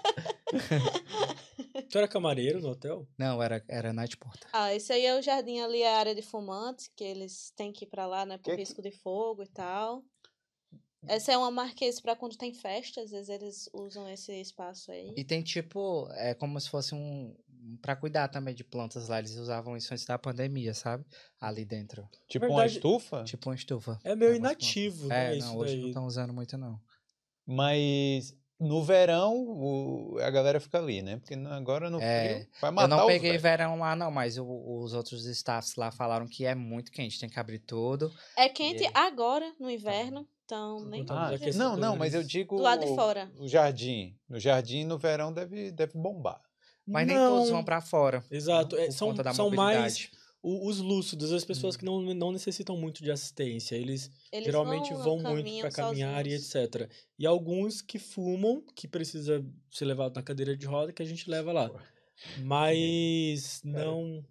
Tu 1.91 1.99
era 1.99 2.07
camareiro 2.09 2.61
no 2.61 2.71
hotel? 2.71 3.07
Não, 3.19 3.43
era, 3.43 3.63
era 3.69 3.93
night 3.93 4.17
porter. 4.17 4.49
Ah, 4.53 4.75
esse 4.75 4.93
aí 4.93 5.05
é 5.07 5.19
o 5.19 5.23
jardim 5.23 5.61
ali, 5.61 5.83
a 5.85 5.97
área 5.99 6.15
de 6.15 6.23
fumantes, 6.23 6.89
que 6.95 7.03
eles 7.05 7.51
têm 7.57 7.73
que 7.73 7.85
ir 7.85 7.89
pra 7.89 8.07
lá, 8.07 8.25
né? 8.27 8.37
Por 8.39 8.45
Que 8.45 8.51
que- 8.53 8.57
risco 8.59 8.81
de 8.83 8.91
fogo 8.91 9.43
e 9.43 9.49
tal. 9.49 10.03
Essa 11.07 11.33
é 11.33 11.37
uma 11.39 11.51
marquesa 11.51 12.01
pra 12.01 12.15
quando 12.17 12.37
tem 12.37 12.53
festa, 12.55 13.01
às 13.01 13.11
vezes 13.11 13.29
eles 13.29 13.69
usam 13.73 14.09
esse 14.09 14.33
espaço 14.41 14.91
aí. 14.93 15.13
E 15.17 15.25
tem 15.25 15.43
tipo, 15.43 16.09
é 16.13 16.35
como 16.35 16.61
se 16.61 16.69
fosse 16.71 16.95
um. 16.95 17.35
Pra 17.81 17.95
cuidar 17.95 18.27
também 18.27 18.53
de 18.55 18.65
plantas 18.65 19.07
lá. 19.09 19.21
Eles 19.21 19.37
usavam 19.37 19.77
isso 19.77 19.93
antes 19.95 20.05
da 20.05 20.19
pandemia, 20.19 20.75
sabe? 20.75 21.05
Ali 21.41 21.65
dentro. 21.65 22.09
Tipo 22.29 22.47
uma 22.47 22.57
Verdade- 22.63 22.75
estufa? 22.75 23.23
Tipo 23.25 23.49
uma 23.51 23.55
estufa. 23.55 23.99
É 24.03 24.17
meio 24.17 24.33
plantas. 24.33 24.51
inativo, 24.65 25.07
né? 25.07 25.33
É, 25.35 25.37
isso 25.39 25.47
não, 25.47 25.57
hoje 25.59 25.75
não 25.75 25.81
daí. 25.83 25.91
estão 25.91 26.07
usando 26.07 26.33
muito, 26.33 26.59
não. 26.59 26.81
Mas 27.47 28.37
no 28.59 28.83
verão 28.83 29.35
o- 29.49 30.19
a 30.21 30.31
galera 30.31 30.59
fica 30.61 30.79
ali, 30.79 31.03
né? 31.03 31.17
Porque 31.19 31.35
agora 31.35 31.89
no 31.91 32.01
É, 32.01 32.35
frio 32.35 32.49
vai 32.61 32.71
matar 32.73 32.85
Eu 32.95 32.99
não 32.99 33.07
peguei 33.07 33.31
velhos. 33.31 33.43
verão 33.43 33.79
lá, 33.79 33.95
não, 33.97 34.11
mas 34.11 34.39
o- 34.39 34.81
os 34.83 34.93
outros 34.95 35.25
staffs 35.27 35.77
lá 35.77 35.91
falaram 35.93 36.27
que 36.27 36.45
é 36.45 36.55
muito 36.55 36.91
quente, 36.91 37.19
tem 37.21 37.29
que 37.29 37.39
abrir 37.39 37.59
tudo. 37.61 38.13
É 38.37 38.49
quente 38.49 38.83
E- 38.85 38.91
agora, 38.95 39.53
no 39.59 39.71
inverno, 39.71 40.27
nem 40.85 41.05
Ah, 41.09 41.31
não, 41.55 41.77
não, 41.77 41.97
mas 41.97 42.15
eu 42.15 42.23
digo 42.23 42.57
do 42.57 42.63
lado 42.63 42.85
de 42.85 42.95
fora. 42.95 43.31
o 43.39 43.49
jardim. 43.49 44.17
No 44.29 44.39
jardim 44.39 44.85
no 44.85 44.99
verão 44.99 45.33
deve, 45.33 45.71
deve 45.73 45.93
bombar. 45.95 46.41
Mas 46.87 47.07
nem 47.07 47.17
todos 47.17 47.47
Não. 47.49 47.57
vão 47.57 47.65
pra 47.65 47.81
fora. 47.81 48.25
Exato, 48.31 48.77
é, 48.77 48.87
por 48.87 48.93
são, 48.93 49.09
conta 49.09 49.23
da 49.23 49.33
são 49.33 49.51
mais 49.51 50.11
o- 50.43 50.69
os 50.69 50.79
lúcidos, 50.79 51.33
as 51.33 51.45
pessoas 51.45 51.77
que 51.77 51.85
não, 51.85 52.01
não 52.15 52.33
necessitam 52.33 52.77
muito 52.77 53.05
de 53.05 53.11
assistência. 53.13 53.77
Eles, 53.77 54.11
Eles 54.33 54.47
geralmente 54.47 54.93
vão, 54.93 55.19
muito 55.21 55.23
caminham 55.45 55.61
para 55.61 55.71
caminhar 55.71 56.27
e 56.27 56.35
etc. 56.35 56.91
E 57.19 57.25
alguns 57.25 57.81
que 57.81 57.99
fumam, 58.01 58.65
que 58.75 58.89
precisa 58.89 59.45
ser 59.71 59.85
levado 59.85 60.17
na 60.17 60.23
cadeira 60.23 60.57
de 60.57 60.67
roda, 60.67 60.93
que 60.93 61.03
a 61.03 61.07
gente 61.07 61.31
leva 61.31 61.53
lá. 61.53 61.71
Mas 62.39 63.61
não. 63.65 64.25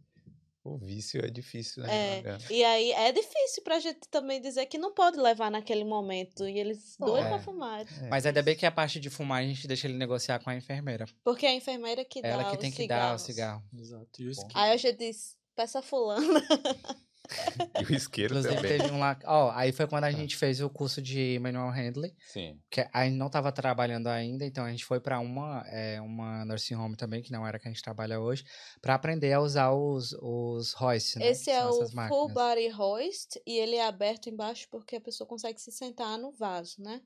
O 0.63 0.77
vício 0.77 1.19
é 1.25 1.29
difícil, 1.29 1.81
né? 1.81 2.19
É. 2.19 2.37
E 2.51 2.63
aí 2.63 2.91
é 2.91 3.11
difícil 3.11 3.63
pra 3.63 3.79
gente 3.79 4.01
também 4.11 4.39
dizer 4.39 4.67
que 4.67 4.77
não 4.77 4.93
pode 4.93 5.17
levar 5.17 5.49
naquele 5.49 5.83
momento. 5.83 6.47
E 6.47 6.59
eles 6.59 6.95
doem 6.99 7.23
pra 7.23 7.37
É. 7.37 7.39
fumar. 7.39 7.81
É. 7.81 8.09
Mas 8.09 8.25
ainda 8.27 8.43
bem 8.43 8.55
que 8.55 8.65
a 8.65 8.71
parte 8.71 8.99
de 8.99 9.09
fumar 9.09 9.41
a 9.41 9.45
gente 9.45 9.67
deixa 9.67 9.87
ele 9.87 9.97
negociar 9.97 10.37
com 10.39 10.51
a 10.51 10.55
enfermeira. 10.55 11.05
Porque 11.23 11.47
é 11.47 11.49
a 11.49 11.55
enfermeira 11.55 12.05
que 12.05 12.21
dá 12.21 12.27
Ela 12.27 12.43
que 12.45 12.55
os 12.55 12.57
tem 12.61 12.71
que 12.71 12.87
dar 12.87 13.15
o 13.15 13.17
cigarro. 13.17 13.63
Exato. 13.73 14.21
E 14.21 14.31
Aí 14.53 14.71
a 14.71 14.77
gente 14.77 14.97
diz, 14.97 15.35
peça 15.55 15.81
fulana. 15.81 16.21
E 17.81 17.83
o 17.83 17.95
isqueiro 17.95 18.37
Inclusive 18.37 18.55
também. 18.55 18.77
teve 18.77 18.91
um 18.93 18.99
lá. 18.99 19.17
Ó, 19.25 19.51
aí 19.51 19.71
foi 19.71 19.87
quando 19.87 20.03
a 20.03 20.11
gente 20.11 20.35
fez 20.35 20.61
o 20.61 20.69
curso 20.69 21.01
de 21.01 21.39
manual 21.39 21.69
handling. 21.69 22.13
Sim. 22.27 22.59
Que 22.69 22.87
a 22.91 23.05
gente 23.05 23.15
não 23.15 23.27
estava 23.27 23.51
trabalhando 23.51 24.07
ainda, 24.07 24.45
então 24.45 24.63
a 24.65 24.71
gente 24.71 24.85
foi 24.85 24.99
para 24.99 25.19
uma, 25.19 25.63
é, 25.67 25.99
uma 26.01 26.45
nursing 26.45 26.75
home 26.75 26.95
também, 26.95 27.21
que 27.21 27.31
não 27.31 27.45
era 27.45 27.59
que 27.59 27.67
a 27.67 27.71
gente 27.71 27.81
trabalha 27.81 28.19
hoje, 28.19 28.43
para 28.81 28.95
aprender 28.95 29.33
a 29.33 29.41
usar 29.41 29.71
os, 29.71 30.13
os 30.21 30.79
hoists, 30.79 31.15
né? 31.15 31.27
Esse 31.27 31.49
é 31.49 31.65
o 31.65 31.87
full 32.07 32.29
body 32.29 32.71
hoist 32.77 33.41
e 33.45 33.57
ele 33.57 33.75
é 33.75 33.85
aberto 33.85 34.29
embaixo 34.29 34.67
porque 34.69 34.97
a 34.97 35.01
pessoa 35.01 35.27
consegue 35.27 35.59
se 35.59 35.71
sentar 35.71 36.17
no 36.17 36.31
vaso, 36.31 36.81
né? 36.81 37.01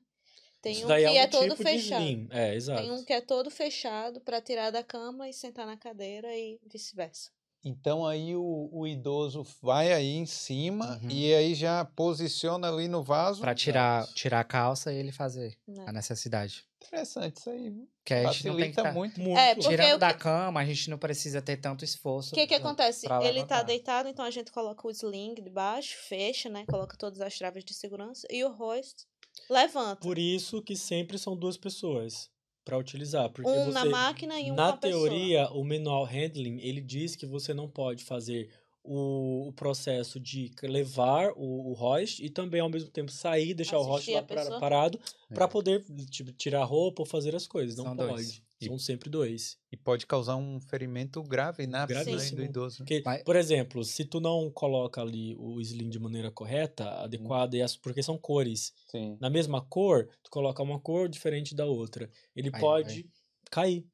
Tem 0.66 0.72
Isso 0.72 0.84
um 0.84 0.88
daí 0.88 1.04
que 1.04 1.16
é, 1.16 1.22
é, 1.22 1.26
um 1.26 1.30
todo 1.30 1.50
tipo 1.50 1.62
fechado. 1.62 2.28
É, 2.30 2.54
exato. 2.54 2.82
Tem 2.82 2.90
um 2.90 3.04
que 3.04 3.12
é 3.12 3.20
todo 3.20 3.50
fechado 3.50 4.20
pra 4.20 4.40
tirar 4.40 4.70
da 4.70 4.82
cama 4.82 5.28
e 5.28 5.32
sentar 5.32 5.64
na 5.64 5.76
cadeira 5.76 6.34
e 6.36 6.58
vice-versa. 6.66 7.30
Então 7.64 8.06
aí 8.06 8.36
o, 8.36 8.68
o 8.72 8.86
idoso 8.86 9.44
vai 9.60 9.92
aí 9.92 10.14
em 10.14 10.26
cima 10.26 11.00
Uhum. 11.02 11.10
e 11.10 11.34
aí 11.34 11.54
já 11.54 11.84
posiciona 11.84 12.68
ali 12.68 12.86
no 12.88 13.02
vaso. 13.02 13.40
Pra 13.40 13.54
tirar, 13.54 14.06
tirar 14.14 14.40
a 14.40 14.44
calça 14.44 14.92
e 14.92 14.96
ele 14.96 15.10
fazer 15.12 15.56
Né? 15.66 15.84
a 15.86 15.92
necessidade. 15.92 16.64
Interessante 16.86 17.38
isso 17.38 17.50
aí. 17.50 17.70
viu? 17.70 17.88
Que 18.04 18.14
a 18.14 18.30
gente 18.30 18.46
não 18.46 18.56
tem 18.56 18.70
que 18.70 18.76
tá 18.80 18.92
muito. 18.92 19.20
Muito. 19.20 19.36
É, 19.38 19.56
tirando 19.56 19.96
o 19.96 19.98
da 19.98 20.12
que- 20.14 20.20
cama, 20.20 20.60
a 20.60 20.64
gente 20.64 20.88
não 20.88 20.96
precisa 20.98 21.42
ter 21.42 21.56
tanto 21.56 21.84
esforço. 21.84 22.30
O 22.32 22.34
que 22.38 22.46
que 22.46 22.54
acontece? 22.54 23.08
pra 23.08 23.24
Ele 23.24 23.44
tá 23.44 23.64
deitado, 23.64 24.08
então 24.08 24.24
a 24.24 24.30
gente 24.30 24.52
coloca 24.52 24.86
o 24.86 24.90
sling 24.92 25.34
debaixo, 25.34 25.96
fecha, 26.08 26.48
né? 26.48 26.64
Coloca 26.68 26.96
todas 26.96 27.20
as 27.20 27.36
traves 27.36 27.64
de 27.64 27.74
segurança 27.74 28.24
e 28.30 28.44
o 28.44 28.56
hoist 28.62 29.04
levanta. 29.50 30.00
Por 30.00 30.16
isso 30.18 30.62
que 30.62 30.76
sempre 30.76 31.18
são 31.18 31.36
duas 31.36 31.56
pessoas 31.56 32.30
para 32.66 32.76
utilizar. 32.76 33.30
Porque 33.30 33.48
um 33.48 33.64
você, 33.66 33.70
na 33.72 33.84
máquina 33.86 34.38
e 34.40 34.50
um 34.50 34.54
Na 34.56 34.64
com 34.72 34.74
a 34.74 34.76
pessoa. 34.76 35.08
teoria, 35.08 35.48
o 35.52 35.64
manual 35.64 36.04
handling, 36.04 36.58
ele 36.60 36.80
diz 36.80 37.14
que 37.14 37.24
você 37.24 37.54
não 37.54 37.68
pode 37.68 38.02
fazer 38.04 38.50
o, 38.82 39.48
o 39.48 39.52
processo 39.52 40.18
de 40.20 40.50
levar 40.62 41.30
o, 41.36 41.72
o 41.72 41.80
hoist 41.80 42.22
e 42.24 42.28
também, 42.28 42.60
ao 42.60 42.68
mesmo 42.68 42.90
tempo, 42.90 43.10
sair, 43.10 43.54
deixar 43.54 43.78
o 43.78 43.94
Assistir 43.94 44.12
lá 44.14 44.18
a 44.18 44.22
para- 44.22 44.42
pessoa. 44.42 44.60
parado 44.60 45.00
para 45.32 45.44
É. 45.44 45.48
poder 45.48 45.84
tipo, 46.10 46.32
tirar 46.32 46.62
a 46.62 46.64
roupa 46.64 47.02
ou 47.02 47.06
fazer 47.06 47.34
as 47.36 47.46
coisas. 47.46 47.76
Não 47.76 47.84
São 47.84 47.96
pode. 47.96 48.10
dois. 48.12 48.42
E- 48.60 48.66
São 48.66 48.78
sempre 48.78 49.10
dois. 49.10 49.58
E 49.70 49.76
pode 49.76 50.06
causar 50.06 50.36
um 50.36 50.58
ferimento 50.60 51.22
grave 51.22 51.66
na 51.66 51.86
né, 51.86 52.04
do 52.32 52.42
idoso. 52.42 52.78
Porque, 52.78 53.02
Mas- 53.04 53.22
por 53.22 53.36
exemplo, 53.36 53.84
se 53.84 54.04
tu 54.04 54.18
não 54.18 54.50
coloca 54.50 55.00
ali 55.02 55.36
o 55.38 55.60
slim 55.60 55.90
de 55.90 55.98
maneira 55.98 56.30
correta, 56.30 56.88
adequada, 57.02 57.56
e 57.56 57.60
as, 57.62 57.76
porque 57.76 58.02
são 58.02 58.16
cores. 58.16 58.72
Sim. 58.90 59.18
Na 59.20 59.28
mesma 59.28 59.60
cor, 59.60 60.08
tu 60.22 60.30
coloca 60.30 60.62
uma 60.62 60.80
cor 60.80 61.08
diferente 61.08 61.54
da 61.54 61.66
outra. 61.66 62.10
Ele 62.34 62.50
Aí 62.52 62.60
pode 62.60 63.10
cair. 63.50 63.86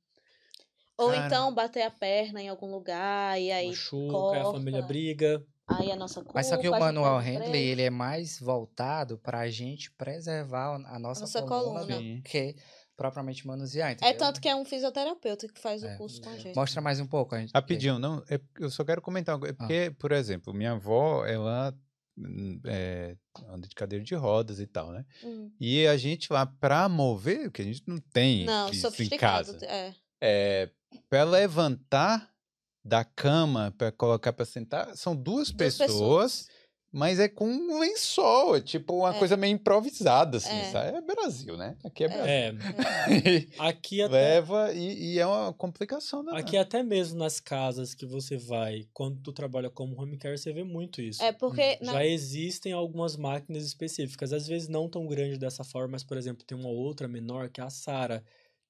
Ou 0.97 1.11
Cara. 1.11 1.27
então 1.27 1.53
bater 1.53 1.83
a 1.83 1.91
perna 1.91 2.41
em 2.41 2.49
algum 2.49 2.71
lugar 2.71 3.41
e 3.41 3.51
aí, 3.51 3.69
machuca, 3.69 4.37
aí 4.37 4.41
a 4.41 4.45
família 4.53 4.73
corta. 4.81 4.87
briga. 4.87 5.47
aí 5.67 5.91
a 5.91 5.97
nossa 5.97 6.21
culpa. 6.21 6.33
Mas 6.35 6.47
só 6.47 6.57
que 6.57 6.69
o 6.69 6.75
a 6.75 6.79
manual 6.79 7.19
handling, 7.19 7.47
emprego. 7.47 7.57
ele 7.57 7.83
é 7.83 7.91
mais 7.91 8.39
voltado 8.39 9.19
pra 9.19 9.49
gente 9.51 9.91
preservar 9.93 10.77
a 10.87 10.99
nossa, 11.01 11.23
nossa 11.23 11.43
coluna, 11.43 11.81
coluna. 11.81 11.97
Sim. 11.99 12.23
Propriamente 13.03 13.45
manusear, 13.47 13.91
É 13.91 13.93
entendeu? 13.95 14.17
tanto 14.19 14.41
que 14.41 14.49
é 14.49 14.55
um 14.55 14.65
fisioterapeuta 14.65 15.49
que 15.49 15.59
faz 15.61 15.83
É. 15.83 15.95
o 15.95 15.99
curso 15.99 16.21
com 16.23 16.31
a 16.31 16.37
gente. 16.39 16.55
Mostra 16.55 16.81
mais 16.81 17.01
um 17.01 17.07
pouco, 17.07 17.35
a 17.35 17.41
gente. 17.41 17.51
Rapidinho, 17.53 17.99
não, 17.99 18.23
é, 18.31 18.41
eu 18.61 18.71
só 18.71 18.85
quero 18.85 19.03
comentar. 19.03 19.39
É 19.45 19.53
porque, 19.53 19.93
por 19.99 20.13
exemplo, 20.13 20.55
minha 20.55 20.73
avó, 20.73 21.27
ela 21.27 21.75
é, 22.67 23.17
anda 23.49 23.67
de 23.67 23.75
cadeira 23.75 24.05
de 24.05 24.15
rodas 24.15 24.61
e 24.61 24.67
tal, 24.67 24.93
né? 24.93 25.05
Hum. 25.25 25.51
E 25.61 25.87
a 25.87 25.97
gente 25.97 26.33
lá, 26.33 26.47
pra 26.47 26.89
mover, 26.89 27.51
que 27.51 27.61
a 27.63 27.65
gente 27.65 27.83
não 27.87 27.99
tem 27.99 28.45
Não, 28.45 28.67
isso 28.69 28.77
em 28.87 28.91
sofisticado. 28.91 29.53
casa. 29.55 29.67
É. 29.67 29.95
É, 30.21 30.71
pra 31.11 31.25
levantar 31.25 32.31
da 32.85 33.05
cama, 33.05 33.75
pra 33.77 33.91
colocar 33.91 34.33
pra 34.33 34.45
sentar, 34.45 34.95
são 34.97 35.17
duas, 35.17 35.51
Duas 35.51 35.77
pessoas, 35.77 35.89
pessoas. 35.91 36.49
Mas 36.93 37.19
é 37.19 37.27
com 37.29 37.47
um 37.49 37.81
lençol, 37.81 38.57
é 38.57 38.61
tipo 38.61 38.95
uma 38.95 39.15
É. 39.15 39.19
coisa 39.19 39.37
meio 39.37 39.55
improvisada, 39.55 40.37
assim, 40.37 40.55
É. 40.55 40.65
sabe? 40.71 40.97
É 40.97 41.01
Brasil, 41.01 41.57
né? 41.57 41.75
Aqui 41.83 42.05
é 42.05 42.09
Brasil. 42.09 42.27
É, 42.29 42.53
aqui 43.59 44.03
até, 44.03 44.13
Leva 44.13 44.73
e, 44.73 45.15
e 45.15 45.19
é 45.19 45.27
uma 45.27 45.53
complicação 45.53 46.25
da 46.25 46.37
aqui 46.37 46.57
até 46.57 46.83
mesmo 46.83 47.19
nas 47.19 47.41
casas 47.41 47.95
que 47.95 48.05
você 48.05 48.37
vai, 48.37 48.87
quando 48.93 49.19
tu 49.21 49.33
trabalha 49.33 49.71
como 49.71 50.01
home 50.01 50.17
care, 50.19 50.37
você 50.37 50.53
vê 50.53 50.63
muito 50.65 51.01
isso. 51.01 51.23
É 51.23 51.33
porque 51.33 51.79
na- 51.81 51.93
Já 51.93 52.05
existem 52.07 52.73
algumas 52.73 53.17
máquinas 53.17 53.65
específicas, 53.65 54.33
às 54.33 54.47
vezes 54.47 54.69
não 54.69 54.89
tão 54.89 55.07
grande 55.07 55.39
dessa 55.39 55.65
forma, 55.65 55.93
mas, 55.93 56.05
por 56.05 56.17
exemplo, 56.17 56.45
tem 56.45 56.57
uma 56.57 56.69
outra 56.69 57.09
menor, 57.09 57.49
que 57.49 57.61
é 57.61 57.65
a 57.65 57.71
Sara, 57.71 58.23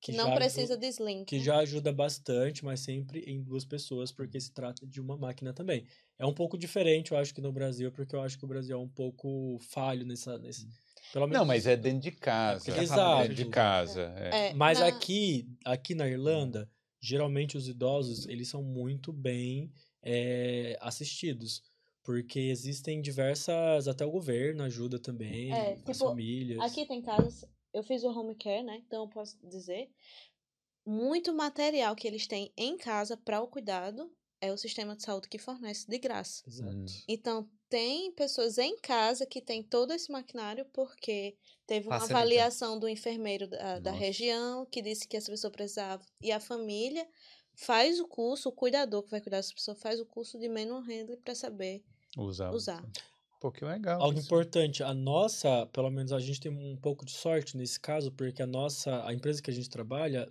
que 0.02 0.10
não 0.12 0.26
já 0.30 0.34
precisa 0.34 0.74
aju- 0.74 0.80
de 1.18 1.24
que 1.24 1.38
né? 1.38 1.44
já 1.44 1.58
ajuda 1.58 1.92
bastante, 1.92 2.64
mas 2.64 2.80
sempre 2.80 3.20
em 3.20 3.40
duas 3.40 3.64
pessoas, 3.64 4.10
porque 4.10 4.40
se 4.40 4.52
trata 4.52 4.84
de 4.84 5.00
uma 5.00 5.16
máquina 5.16 5.52
também. 5.54 5.86
É 6.18 6.26
um 6.26 6.34
pouco 6.34 6.58
diferente, 6.58 7.12
eu 7.12 7.16
acho, 7.18 7.32
que 7.32 7.40
no 7.40 7.52
Brasil, 7.52 7.90
porque 7.92 8.14
eu 8.16 8.20
acho 8.20 8.36
que 8.36 8.44
o 8.44 8.48
Brasil 8.48 8.76
é 8.76 8.80
um 8.80 8.88
pouco 8.88 9.58
falho 9.60 10.04
nessa. 10.04 10.36
Nesse, 10.38 10.66
pelo 11.12 11.26
menos 11.26 11.38
Não, 11.38 11.46
mas 11.46 11.66
é 11.68 11.76
dentro 11.76 12.00
de 12.00 12.10
casa. 12.10 12.64
porque 12.64 12.72
tá 12.72 12.82
é 12.82 12.86
falando 12.88 13.18
dentro 13.20 13.34
de 13.36 13.44
de- 13.44 13.50
casa. 13.50 14.12
é. 14.16 14.48
É, 14.48 14.54
Mas 14.54 14.80
na- 14.80 14.86
aqui, 14.88 15.48
aqui 15.64 15.94
na 15.94 16.08
Irlanda, 16.08 16.68
geralmente 17.00 17.56
os 17.56 17.68
idosos, 17.68 18.26
eles 18.26 18.48
são 18.48 18.62
muito 18.62 19.12
bem 19.12 19.70
é, 20.02 20.76
assistidos. 20.80 21.62
Porque 22.04 22.40
existem 22.40 23.00
diversas, 23.00 23.86
até 23.86 24.04
o 24.04 24.10
governo 24.10 24.64
ajuda 24.64 24.98
também, 24.98 25.52
É, 25.52 25.74
as 25.74 25.78
tipo, 25.78 25.94
famílias. 25.94 26.58
Aqui 26.60 26.84
tem 26.84 27.00
casas, 27.00 27.44
eu 27.72 27.82
fiz 27.82 28.04
o 28.04 28.08
home 28.10 28.34
care, 28.34 28.62
né? 28.62 28.82
Então 28.86 29.04
eu 29.04 29.08
posso 29.08 29.36
dizer, 29.46 29.90
muito 30.84 31.32
material 31.32 31.94
que 31.94 32.06
eles 32.06 32.26
têm 32.26 32.52
em 32.56 32.76
casa 32.76 33.16
para 33.16 33.40
o 33.40 33.46
cuidado 33.46 34.10
é 34.40 34.52
o 34.52 34.58
sistema 34.58 34.96
de 34.96 35.04
saúde 35.04 35.28
que 35.28 35.38
fornece 35.38 35.86
de 35.88 35.98
graça. 35.98 36.42
Exato. 36.46 36.74
Hum. 36.74 36.84
Então 37.06 37.48
tem 37.68 38.10
pessoas 38.12 38.58
em 38.58 38.76
casa 38.78 39.24
que 39.24 39.40
tem 39.40 39.62
todo 39.62 39.92
esse 39.92 40.10
maquinário 40.10 40.66
porque 40.72 41.36
teve 41.66 41.86
uma 41.86 42.00
Facilita. 42.00 42.18
avaliação 42.18 42.78
do 42.78 42.88
enfermeiro 42.88 43.46
da, 43.46 43.78
da 43.78 43.92
região 43.92 44.66
que 44.66 44.82
disse 44.82 45.06
que 45.06 45.16
essa 45.16 45.30
pessoa 45.30 45.50
precisava 45.50 46.04
e 46.20 46.32
a 46.32 46.40
família 46.40 47.08
faz 47.54 48.00
o 48.00 48.08
curso, 48.08 48.48
o 48.48 48.52
cuidador 48.52 49.02
que 49.04 49.10
vai 49.10 49.20
cuidar 49.20 49.38
dessa 49.38 49.54
pessoa 49.54 49.76
faz 49.76 50.00
o 50.00 50.06
curso 50.06 50.38
de 50.38 50.48
manual 50.48 50.82
handling 50.82 51.20
para 51.22 51.34
saber 51.34 51.84
Usar. 52.18 52.52
usar. 52.52 52.84
Pô, 53.42 53.50
que 53.50 53.64
legal. 53.64 54.00
Algo 54.00 54.16
isso. 54.16 54.28
importante, 54.28 54.84
a 54.84 54.94
nossa, 54.94 55.66
pelo 55.72 55.90
menos 55.90 56.12
a 56.12 56.20
gente 56.20 56.38
tem 56.40 56.52
um 56.52 56.76
pouco 56.76 57.04
de 57.04 57.10
sorte 57.10 57.56
nesse 57.56 57.80
caso, 57.80 58.12
porque 58.12 58.40
a 58.40 58.46
nossa, 58.46 59.04
a 59.04 59.12
empresa 59.12 59.42
que 59.42 59.50
a 59.50 59.52
gente 59.52 59.68
trabalha, 59.68 60.28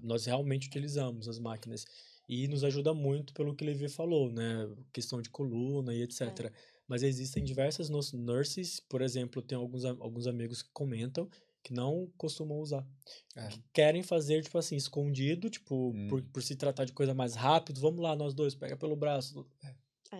nós 0.00 0.26
realmente 0.26 0.68
utilizamos 0.68 1.26
as 1.26 1.40
máquinas 1.40 1.84
e 2.28 2.46
nos 2.46 2.62
ajuda 2.62 2.94
muito 2.94 3.34
pelo 3.34 3.52
que 3.56 3.64
o 3.64 3.66
Levi 3.66 3.88
falou, 3.88 4.30
né, 4.30 4.70
questão 4.92 5.20
de 5.20 5.28
coluna 5.28 5.92
e 5.92 6.02
etc. 6.02 6.52
Mas 6.86 7.02
existem 7.02 7.42
diversas 7.42 7.90
nurses, 7.90 8.78
por 8.78 9.02
exemplo, 9.02 9.42
tem 9.42 9.58
alguns, 9.58 9.84
alguns 9.84 10.28
amigos 10.28 10.62
que 10.62 10.70
comentam 10.72 11.28
que 11.64 11.72
não 11.74 12.08
costumam 12.16 12.58
usar. 12.58 12.86
É. 13.34 13.48
Que 13.48 13.60
querem 13.72 14.04
fazer, 14.04 14.40
tipo 14.42 14.58
assim, 14.58 14.76
escondido, 14.76 15.50
tipo, 15.50 15.90
Hum. 15.94 16.06
por, 16.08 16.22
por 16.22 16.42
se 16.44 16.54
tratar 16.54 16.84
de 16.84 16.92
coisa 16.92 17.12
mais 17.12 17.34
rápido, 17.34 17.80
vamos 17.80 18.00
lá, 18.00 18.14
nós 18.14 18.34
dois, 18.34 18.54
pega 18.54 18.76
pelo 18.76 18.94
braço. 18.94 19.44
É, 19.64 19.74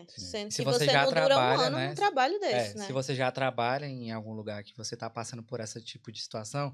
Sim. 0.08 0.26
sendo 0.26 0.50
Se 0.50 0.58
que 0.58 0.64
você 0.64 0.78
você, 0.80 0.86
já 0.86 1.04
não 1.04 1.10
dura 1.10 1.22
um 1.22 1.26
trabalha, 1.26 1.62
ano 1.66 1.76
né? 1.76 1.88
num 1.88 1.94
trabalho 1.94 2.34
É, 2.36 2.38
desse, 2.40 2.78
né? 2.78 2.86
Se 2.86 2.92
você 2.92 3.14
já 3.14 3.30
trabalha 3.30 3.86
em 3.86 4.10
algum 4.10 4.32
lugar 4.32 4.62
que 4.64 4.76
você 4.76 4.94
está 4.94 5.08
passando 5.10 5.42
por 5.42 5.60
esse 5.60 5.80
tipo 5.82 6.10
de 6.10 6.20
situação, 6.20 6.72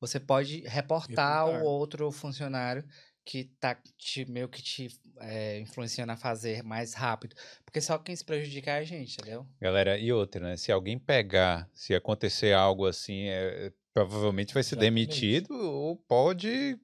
você 0.00 0.18
pode 0.20 0.60
reportar 0.66 1.46
Reportar. 1.46 1.62
o 1.62 1.66
outro 1.66 2.10
funcionário 2.10 2.84
que 3.24 3.44
tá 3.60 3.74
te, 3.98 4.24
meio 4.30 4.48
que 4.48 4.62
te 4.62 4.88
é, 5.20 5.60
influenciando 5.60 6.12
a 6.12 6.16
fazer 6.16 6.62
mais 6.62 6.94
rápido. 6.94 7.36
Porque 7.64 7.80
só 7.80 7.98
quem 7.98 8.16
se 8.16 8.24
prejudica 8.24 8.70
é 8.72 8.78
a 8.78 8.84
gente, 8.84 9.14
entendeu? 9.20 9.46
Galera, 9.60 9.98
e 9.98 10.12
outra, 10.12 10.40
né? 10.40 10.56
Se 10.56 10.72
alguém 10.72 10.98
pegar, 10.98 11.68
se 11.72 11.94
acontecer 11.94 12.54
algo 12.54 12.86
assim, 12.86 13.24
é, 13.28 13.66
é, 13.66 13.72
provavelmente 13.92 14.54
vai 14.54 14.62
ser 14.62 14.76
Exatamente. 14.76 15.20
demitido 15.20 15.54
ou 15.54 15.96
pode 15.96 16.78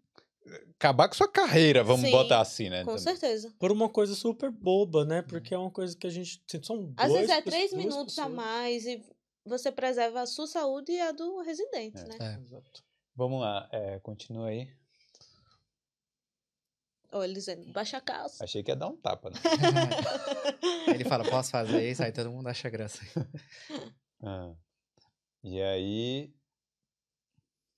acabar 0.79 1.09
com 1.09 1.15
sua 1.15 1.29
carreira, 1.29 1.83
vamos 1.85 2.07
Sim, 2.07 2.11
botar 2.11 2.41
assim, 2.41 2.69
né? 2.69 2.81
Com 2.85 2.97
também. 2.97 3.03
certeza. 3.03 3.53
Por 3.59 3.73
uma 3.73 3.89
coisa 3.89 4.15
super 4.15 4.51
boba, 4.51 5.05
né? 5.05 5.23
Porque 5.23 5.55
é 5.55 5.59
uma 5.59 5.71
coisa 5.71 5.97
que 5.97 6.07
a 6.07 6.11
gente. 6.11 6.41
São 6.63 6.93
Às 6.97 7.13
vezes 7.13 7.31
é 7.31 7.41
três 7.43 7.73
minutos 7.73 8.19
a 8.19 8.23
pessoas. 8.27 8.35
mais 8.37 8.87
e 8.87 9.03
você 9.45 9.71
preserva 9.73 10.21
a 10.23 10.27
sua 10.27 10.47
saúde 10.47 10.93
e 10.93 11.01
a 11.01 11.13
do 11.13 11.41
residente, 11.43 11.99
É. 11.99 12.05
né? 12.05 12.17
É. 12.21 12.43
Exato. 12.43 12.85
Vamos 13.15 13.41
lá, 13.41 13.69
é, 13.73 13.99
continua 14.01 14.49
aí. 14.49 14.69
Ou 17.13 17.25
ele 17.25 17.33
dizendo, 17.35 17.65
baixa 17.73 17.97
a 17.97 18.01
calça. 18.01 18.45
Achei 18.45 18.63
que 18.63 18.71
ia 18.71 18.77
dar 18.77 18.89
um 18.89 18.97
tapa, 18.97 19.31
né? 19.31 19.37
Ele 20.93 21.05
fala, 21.05 21.25
posso 21.25 21.51
fazer 21.51 21.89
isso? 21.89 22.03
Aí 22.03 22.13
todo 22.13 22.31
mundo 22.31 22.49
acha 22.49 22.69
graça. 22.69 23.01
Ah. 24.23 24.55
E 25.45 25.61
aí. 25.61 26.35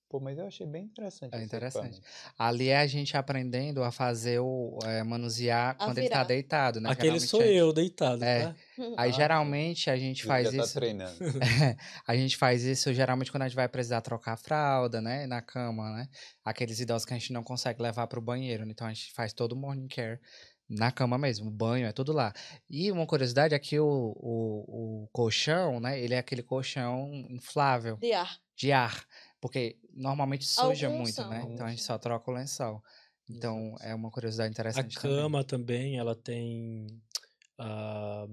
Pô, 0.09 0.19
mas 0.19 0.39
eu 0.39 0.47
achei 0.47 0.65
bem 0.65 0.85
interessante. 0.85 1.35
É 1.35 1.43
interessante. 1.43 2.01
Ali 2.37 2.69
é 2.69 2.77
a 2.79 2.87
gente 2.87 3.15
aprendendo 3.15 3.83
a 3.83 3.91
fazer 3.91 4.39
o. 4.39 4.79
é, 4.83 5.03
manusear 5.03 5.75
A 5.77 5.85
quando 5.85 5.99
ele 5.99 6.09
tá 6.09 6.15
virar. 6.15 6.27
deitado, 6.27 6.81
né? 6.81 6.89
Aquele 6.89 7.19
sou 7.19 7.41
gente- 7.41 7.53
eu 7.53 7.71
deitado, 7.71 8.23
É. 8.23 8.45
tá? 8.45 8.55
Aí 8.97 9.09
Ah, 9.09 9.13
geralmente 9.13 9.87
a 9.89 9.95
gente 9.97 10.23
faz 10.25 10.49
já 10.51 10.57
tá 10.57 10.63
isso. 10.63 10.73
treinando. 10.73 11.15
a 12.07 12.15
gente 12.15 12.37
faz 12.37 12.63
isso 12.63 12.91
geralmente 12.91 13.31
quando 13.31 13.43
a 13.43 13.47
gente 13.47 13.55
vai 13.55 13.67
precisar 13.69 14.01
trocar 14.01 14.33
a 14.33 14.37
fralda, 14.37 14.99
né? 14.99 15.27
Na 15.27 15.43
cama, 15.43 15.91
né? 15.95 16.07
Aqueles 16.43 16.79
idosos 16.79 17.05
que 17.05 17.13
a 17.13 17.17
gente 17.17 17.31
não 17.31 17.43
consegue 17.43 17.79
levar 17.81 18.07
pro 18.07 18.19
banheiro. 18.19 18.65
né? 18.65 18.71
Então 18.71 18.87
a 18.87 18.93
gente 18.93 19.11
faz 19.13 19.31
todo 19.31 19.51
o 19.53 19.55
morning 19.55 19.87
care 19.87 20.19
na 20.67 20.91
cama 20.91 21.17
mesmo. 21.19 21.49
O 21.49 21.51
banho 21.51 21.85
é 21.85 21.91
tudo 21.91 22.13
lá. 22.13 22.33
E 22.67 22.91
uma 22.91 23.05
curiosidade 23.05 23.53
é 23.53 23.59
que 23.59 23.79
o, 23.79 23.85
o, 23.87 25.03
o 25.03 25.09
colchão, 25.11 25.79
né? 25.79 25.99
Ele 25.99 26.15
é 26.15 26.17
aquele 26.17 26.41
colchão 26.41 27.11
inflável 27.29 27.97
De 27.97 28.11
ar. 28.11 28.37
de 28.55 28.71
ar. 28.71 29.05
Porque 29.41 29.77
normalmente 29.93 30.45
suja 30.45 30.87
Alguns 30.87 31.01
muito, 31.01 31.15
são, 31.15 31.29
né? 31.29 31.41
Então 31.49 31.65
a 31.65 31.69
gente 31.69 31.83
só 31.83 31.97
troca 31.97 32.29
o 32.29 32.33
lençol. 32.33 32.83
Então 33.29 33.75
é 33.81 33.93
uma 33.95 34.09
curiosidade 34.11 34.49
A 34.49 34.51
interessante 34.51 34.95
também. 34.99 35.17
cama 35.17 35.43
também, 35.43 35.97
ela 35.97 36.15
tem, 36.15 36.87
ah, 37.57 38.25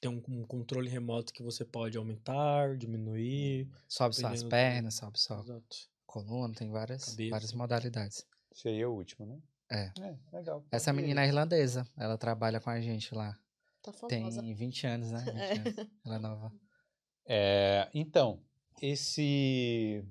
tem 0.00 0.10
um, 0.10 0.22
um 0.28 0.44
controle 0.44 0.88
remoto 0.88 1.32
que 1.32 1.42
você 1.42 1.64
pode 1.64 1.96
aumentar, 1.98 2.76
diminuir. 2.76 3.68
Sobe 3.88 4.14
só 4.16 4.26
as 4.28 4.42
dependendo 4.42 4.44
do- 4.44 4.50
pernas, 4.50 4.94
sobe 4.94 5.20
só 5.20 5.40
Exato. 5.40 5.76
coluna, 6.06 6.54
tem 6.54 6.70
várias, 6.70 7.04
Cabeça. 7.04 7.30
várias 7.30 7.52
modalidades. 7.52 8.26
Esse 8.52 8.68
aí 8.68 8.80
é 8.80 8.86
o 8.86 8.92
último, 8.92 9.26
né? 9.26 9.38
É. 9.70 9.92
É, 10.00 10.16
legal. 10.32 10.64
Essa 10.72 10.92
menina 10.92 11.22
é 11.22 11.26
irlandesa, 11.28 11.86
ela 11.96 12.18
trabalha 12.18 12.58
com 12.60 12.70
a 12.70 12.80
gente 12.80 13.14
lá. 13.14 13.38
Tá 13.82 13.92
Tem 14.08 14.20
famosa. 14.30 14.42
20 14.54 14.86
anos, 14.86 15.10
né? 15.12 15.20
20 15.30 15.36
É. 15.38 15.52
anos. 15.80 15.90
Ela 16.04 16.16
é 16.16 16.18
nova. 16.18 16.52
É, 17.26 17.88
então, 17.94 18.42
esse 18.82 20.02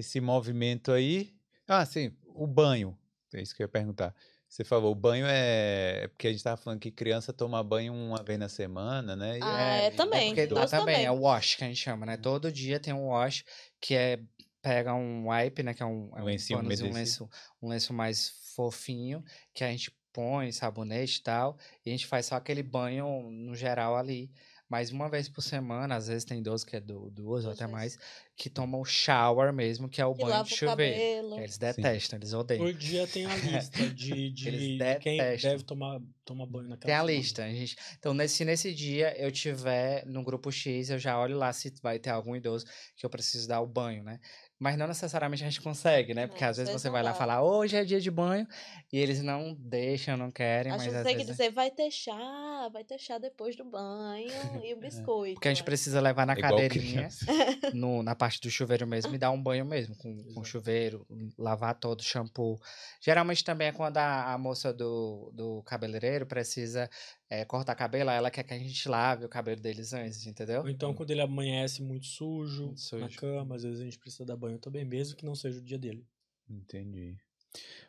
esse 0.00 0.20
movimento 0.20 0.92
aí. 0.92 1.32
Ah, 1.66 1.84
sim, 1.86 2.12
o 2.34 2.46
banho. 2.46 2.98
É 3.32 3.40
isso 3.40 3.54
que 3.54 3.62
eu 3.62 3.64
ia 3.64 3.68
perguntar. 3.68 4.14
Você 4.48 4.64
falou, 4.64 4.90
o 4.90 4.94
banho 4.96 5.26
é. 5.26 6.02
é 6.02 6.08
Porque 6.08 6.26
a 6.26 6.32
gente 6.32 6.42
tava 6.42 6.56
falando 6.56 6.80
que 6.80 6.90
criança 6.90 7.32
toma 7.32 7.62
banho 7.62 7.94
uma 7.94 8.20
vez 8.22 8.36
na 8.38 8.48
semana, 8.48 9.14
né? 9.14 9.38
E 9.38 9.42
Ah, 9.42 9.76
é, 9.76 9.90
também. 9.92 10.34
porque 10.34 10.52
lá 10.52 10.62
Nós 10.62 10.70
também, 10.72 10.94
também. 10.96 11.06
é 11.06 11.10
o 11.12 11.20
wash 11.20 11.54
que 11.54 11.62
a 11.62 11.68
gente 11.68 11.78
chama, 11.78 12.04
né? 12.04 12.16
Uhum. 12.16 12.22
Todo 12.22 12.50
dia 12.50 12.80
tem 12.80 12.92
um 12.92 13.10
wash 13.10 13.44
que 13.80 13.94
é 13.94 14.18
pega 14.60 14.92
um 14.92 15.28
wipe, 15.30 15.62
né? 15.62 15.72
Que 15.72 15.82
é 15.84 15.86
um, 15.86 16.10
é 16.16 16.22
Um 16.22 16.24
lencinho 16.24 16.58
um 16.58 16.62
lenço, 16.92 17.30
um 17.62 17.68
lenço 17.68 17.94
mais 17.94 18.32
fofinho, 18.56 19.24
que 19.54 19.62
a 19.62 19.68
gente 19.70 19.92
põe 20.12 20.50
sabonete 20.50 21.20
e 21.20 21.22
tal, 21.22 21.56
e 21.86 21.90
a 21.90 21.92
gente 21.92 22.06
faz 22.06 22.26
só 22.26 22.34
aquele 22.34 22.62
banho 22.62 23.30
no 23.30 23.54
geral 23.54 23.96
ali. 23.96 24.30
Mas 24.70 24.92
uma 24.92 25.08
vez 25.10 25.28
por 25.28 25.42
semana, 25.42 25.96
às 25.96 26.06
vezes 26.06 26.24
tem 26.24 26.38
idosos 26.38 26.64
que 26.64 26.76
é 26.76 26.80
du- 26.80 27.10
duas 27.10 27.44
ou 27.44 27.50
até 27.50 27.64
vezes. 27.66 27.72
mais, 27.72 27.98
que 28.36 28.48
tomam 28.48 28.80
o 28.80 28.84
shower 28.84 29.52
mesmo, 29.52 29.88
que 29.88 30.00
é 30.00 30.06
o 30.06 30.14
Que 30.14 30.22
banho 30.24 30.44
de 30.44 30.56
cabelo. 30.60 31.38
Eles 31.38 31.58
detestam, 31.58 32.18
eles 32.20 32.32
odeiam. 32.32 32.64
Por 32.64 32.72
dia 32.72 33.04
tem 33.08 33.26
a 33.26 33.34
lista 33.36 33.90
de, 33.90 34.30
de, 34.30 34.48
Eles 34.48 34.62
de 34.78 34.98
quem 35.00 35.16
deve 35.18 35.64
tomar, 35.64 36.00
tomar 36.24 36.46
banho 36.46 36.68
naquela 36.68 36.86
Tem 36.86 36.94
a 36.94 36.98
semana. 37.00 37.12
lista, 37.18 37.44
a 37.44 37.48
gente. 37.52 37.76
Então, 37.98 38.14
nesse, 38.14 38.44
nesse 38.44 38.72
dia 38.72 39.12
eu 39.20 39.32
tiver 39.32 40.06
no 40.06 40.22
grupo 40.22 40.52
X, 40.52 40.88
eu 40.90 40.98
já 41.00 41.18
olho 41.20 41.36
lá 41.36 41.52
se 41.52 41.74
vai 41.82 41.98
ter 41.98 42.10
algum 42.10 42.36
idoso 42.36 42.64
que 42.96 43.04
eu 43.04 43.10
preciso 43.10 43.48
dar 43.48 43.60
o 43.60 43.66
banho, 43.66 44.04
né? 44.04 44.20
Mas 44.60 44.76
não 44.76 44.86
necessariamente 44.86 45.42
a 45.42 45.46
gente 45.48 45.62
consegue, 45.62 46.14
né? 46.14 46.26
Porque 46.26 46.44
É, 46.44 46.48
às 46.48 46.58
vezes 46.58 46.70
você 46.72 46.90
vai 46.90 47.02
lá 47.02 47.12
dá. 47.12 47.14
falar, 47.14 47.42
hoje 47.42 47.76
é 47.76 47.84
dia 47.84 48.00
de 48.00 48.10
banho, 48.10 48.46
e 48.92 48.98
eles 48.98 49.22
não 49.22 49.54
deixam, 49.58 50.16
não 50.16 50.30
querem, 50.30 50.72
A 50.72 50.76
mas 50.76 50.94
às 50.94 51.02
tem 51.02 51.16
que 51.16 51.24
dizer, 51.24 51.50
vai 51.50 51.70
ter 51.70 51.90
chá, 51.90 52.68
vai 52.72 52.84
ter 52.84 52.98
chá 52.98 53.18
depois 53.18 53.56
do 53.56 53.64
banho 53.64 54.64
e 54.64 54.74
o 54.74 54.76
biscoito. 54.76 55.34
Porque 55.34 55.48
a 55.48 55.50
gente 55.50 55.60
né? 55.60 55.64
precisa 55.64 56.00
levar 56.00 56.26
na 56.26 56.34
É 56.34 56.36
cadeirinha, 56.36 57.08
no, 57.72 58.02
na 58.02 58.14
parte 58.14 58.40
do 58.40 58.50
chuveiro 58.50 58.86
mesmo, 58.86 59.14
e 59.14 59.18
dar 59.18 59.30
um 59.30 59.42
banho 59.42 59.64
mesmo, 59.64 59.96
com, 59.96 60.22
com 60.34 60.44
chuveiro, 60.44 61.06
lavar 61.38 61.74
todo, 61.78 62.02
shampoo. 62.02 62.58
Geralmente 63.00 63.44
também 63.44 63.68
é 63.68 63.72
quando 63.72 63.96
a, 63.96 64.32
a 64.34 64.38
moça 64.38 64.72
do, 64.72 65.30
do 65.34 65.62
cabeleireiro 65.64 66.26
precisa 66.26 66.88
eh, 67.30 67.44
cortar 67.44 67.74
cabelo, 67.76 68.10
ela 68.10 68.30
quer 68.30 68.42
que 68.42 68.52
a 68.52 68.58
gente 68.58 68.88
lave 68.88 69.24
o 69.24 69.28
cabelo 69.28 69.60
deles 69.60 69.92
antes, 69.92 70.26
entendeu? 70.26 70.62
Ou 70.62 70.68
então, 70.68 70.92
quando 70.92 71.10
ele 71.12 71.20
amanhece 71.22 71.82
muito 71.82 72.06
sujo, 72.06 72.66
Muito 72.66 72.80
sujo. 72.80 73.02
na 73.02 73.08
cama, 73.08 73.54
às 73.54 73.62
vezes 73.62 73.80
a 73.80 73.84
gente 73.84 73.98
precisa 73.98 74.24
dar 74.26 74.36
banho 74.36 74.58
também, 74.58 74.84
mesmo 74.84 75.16
que 75.16 75.24
não 75.24 75.34
seja 75.34 75.58
o 75.60 75.62
dia 75.62 75.78
dele. 75.78 76.04
Entendi. 76.48 77.16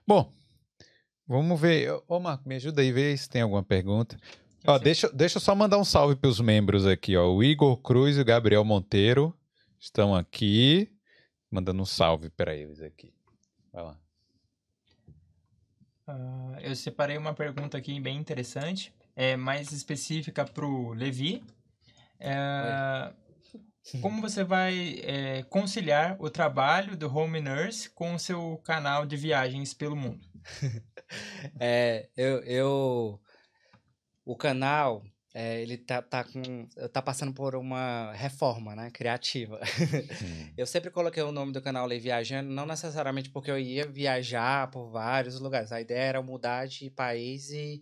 Bom, 0.07 0.31
vamos 1.27 1.59
ver. 1.59 1.91
Ô, 2.07 2.19
Marco, 2.19 2.47
me 2.47 2.55
ajuda 2.55 2.81
aí, 2.81 2.91
ver 2.91 3.18
se 3.18 3.27
tem 3.27 3.41
alguma 3.41 3.63
pergunta. 3.63 4.18
Ó, 4.68 4.77
deixa, 4.77 5.09
deixa 5.11 5.38
eu 5.38 5.41
só 5.41 5.55
mandar 5.55 5.80
um 5.80 5.84
salve 5.84 6.15
para 6.15 6.30
os 6.30 6.39
membros 6.39 6.85
aqui, 6.85 7.18
ó. 7.18 7.27
O 7.34 7.43
Igor 7.43 7.77
Cruz 7.77 8.18
e 8.18 8.22
o 8.22 8.26
Gabriel 8.26 8.63
Monteiro 8.63 9.35
estão 9.80 10.13
aqui. 10.15 10.95
Mandando 11.49 11.81
um 11.81 11.85
salve 11.85 12.30
para 12.30 12.55
eles 12.55 12.80
aqui. 12.80 13.13
Vai 13.73 13.84
lá. 13.84 13.99
Ah, 16.07 16.57
eu 16.61 16.76
separei 16.76 17.18
uma 17.18 17.34
pergunta 17.34 17.77
aqui 17.77 17.99
bem 17.99 18.18
interessante, 18.18 18.93
é 19.15 19.35
mais 19.35 19.71
específica 19.71 20.45
para 20.45 20.65
o 20.65 20.93
Levi. 20.93 21.43
É, 22.19 23.11
como 24.01 24.21
você 24.21 24.43
vai 24.43 25.01
é, 25.03 25.43
conciliar 25.43 26.15
o 26.19 26.29
trabalho 26.29 26.95
do 26.95 27.13
home 27.13 27.41
nurse 27.41 27.89
com 27.89 28.13
o 28.13 28.19
seu 28.19 28.61
canal 28.63 29.05
de 29.05 29.17
viagens 29.17 29.73
pelo 29.73 29.95
mundo? 29.95 30.25
É, 31.59 32.07
eu, 32.15 32.41
eu 32.43 33.21
o 34.23 34.33
canal, 34.33 35.03
é, 35.33 35.61
ele 35.61 35.77
tá, 35.77 36.01
tá 36.01 36.23
com, 36.23 36.67
tá 36.93 37.01
passando 37.01 37.33
por 37.33 37.53
uma 37.53 38.13
reforma, 38.13 38.73
né, 38.73 38.89
criativa. 38.91 39.59
Hum. 39.59 40.53
Eu 40.55 40.65
sempre 40.65 40.89
coloquei 40.89 41.21
o 41.21 41.33
nome 41.33 41.51
do 41.51 41.61
canal 41.61 41.85
Lei 41.85 41.99
Viajando, 41.99 42.49
não 42.49 42.65
necessariamente 42.65 43.29
porque 43.29 43.51
eu 43.51 43.59
ia 43.59 43.85
viajar 43.85 44.71
por 44.71 44.89
vários 44.89 45.38
lugares. 45.38 45.73
A 45.73 45.81
ideia 45.81 45.99
era 45.99 46.21
mudar 46.21 46.65
de 46.65 46.89
país 46.89 47.49
e, 47.49 47.81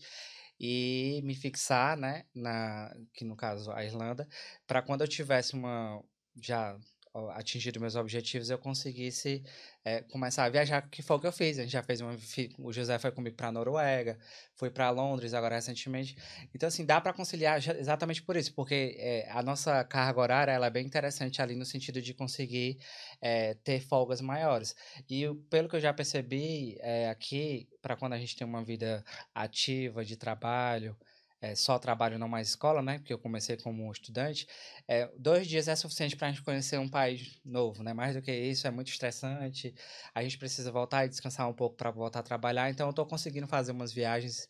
e 0.59 1.21
me 1.23 1.35
fixar, 1.35 1.97
né, 1.97 2.25
na, 2.35 2.93
que 3.13 3.23
no 3.25 3.35
caso 3.35 3.71
a 3.71 3.83
Irlanda, 3.83 4.27
para 4.67 4.81
quando 4.81 5.01
eu 5.01 5.07
tivesse 5.07 5.53
uma 5.53 6.03
já 6.41 6.77
ó, 7.19 7.31
atingido 7.31 7.79
meus 7.79 7.95
objetivos, 7.95 8.49
eu 8.49 8.57
conseguisse 8.57 9.43
é, 9.83 10.01
começar 10.01 10.45
a 10.45 10.49
viajar, 10.49 10.81
que 10.89 11.01
foi 11.01 11.17
o 11.17 11.19
que 11.19 11.27
eu 11.27 11.31
fiz. 11.31 11.57
A 11.59 11.63
gente 11.63 11.71
já 11.71 11.83
fez 11.83 12.01
uma. 12.01 12.15
O 12.59 12.71
José 12.71 12.97
foi 12.99 13.11
comigo 13.11 13.35
para 13.35 13.51
Noruega, 13.51 14.17
foi 14.55 14.69
para 14.69 14.89
Londres 14.89 15.33
agora 15.33 15.55
recentemente. 15.55 16.15
Então, 16.53 16.67
assim, 16.67 16.85
dá 16.85 16.99
para 17.01 17.13
conciliar 17.13 17.57
exatamente 17.77 18.21
por 18.21 18.35
isso, 18.35 18.53
porque 18.53 18.95
é, 18.97 19.29
a 19.31 19.41
nossa 19.41 19.83
carga 19.83 20.19
horária 20.19 20.51
ela 20.51 20.67
é 20.67 20.69
bem 20.69 20.85
interessante 20.85 21.41
ali 21.41 21.55
no 21.55 21.65
sentido 21.65 22.01
de 22.01 22.13
conseguir 22.13 22.79
é, 23.21 23.53
ter 23.55 23.79
folgas 23.81 24.21
maiores. 24.21 24.75
E 25.09 25.25
pelo 25.49 25.69
que 25.69 25.75
eu 25.75 25.81
já 25.81 25.93
percebi 25.93 26.77
aqui, 27.09 27.67
para 27.81 27.95
quando 27.95 28.13
a 28.13 28.19
gente 28.19 28.35
tem 28.35 28.45
uma 28.45 28.63
vida 28.63 29.03
ativa 29.33 30.03
de 30.03 30.17
trabalho, 30.17 30.95
é, 31.41 31.55
só 31.55 31.79
trabalho, 31.79 32.19
não 32.19 32.27
mais 32.27 32.49
escola, 32.49 32.81
né? 32.81 32.97
Porque 32.99 33.13
eu 33.13 33.17
comecei 33.17 33.55
como 33.55 33.89
estudante. 33.91 34.45
É, 34.87 35.09
dois 35.17 35.47
dias 35.47 35.67
é 35.69 35.75
suficiente 35.75 36.15
para 36.15 36.27
a 36.27 36.31
gente 36.31 36.43
conhecer 36.43 36.77
um 36.77 36.89
país 36.89 37.39
novo, 37.45 37.81
né? 37.81 37.93
Mais 37.93 38.13
do 38.15 38.21
que 38.21 38.31
isso, 38.31 38.67
é 38.67 38.71
muito 38.71 38.89
estressante. 38.89 39.73
A 40.13 40.21
gente 40.21 40.37
precisa 40.37 40.69
voltar 40.71 41.05
e 41.05 41.09
descansar 41.09 41.49
um 41.49 41.53
pouco 41.53 41.77
para 41.77 41.91
voltar 41.91 42.19
a 42.19 42.23
trabalhar. 42.23 42.69
Então, 42.69 42.87
eu 42.87 42.91
estou 42.91 43.05
conseguindo 43.05 43.47
fazer 43.47 43.71
umas 43.71 43.93
viagens. 43.93 44.47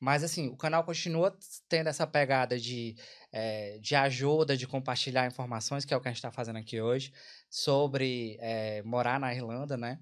Mas, 0.00 0.24
assim, 0.24 0.48
o 0.48 0.56
canal 0.56 0.82
continua 0.82 1.36
tendo 1.68 1.88
essa 1.88 2.06
pegada 2.06 2.58
de, 2.58 2.96
eh, 3.30 3.78
de 3.82 3.94
ajuda, 3.94 4.56
de 4.56 4.66
compartilhar 4.66 5.26
informações, 5.26 5.84
que 5.84 5.92
é 5.92 5.96
o 5.96 6.00
que 6.00 6.08
a 6.08 6.10
gente 6.10 6.18
está 6.18 6.32
fazendo 6.32 6.56
aqui 6.56 6.80
hoje, 6.80 7.12
sobre 7.50 8.38
morar 8.82 9.20
na 9.20 9.34
Irlanda, 9.34 9.76
né? 9.76 9.98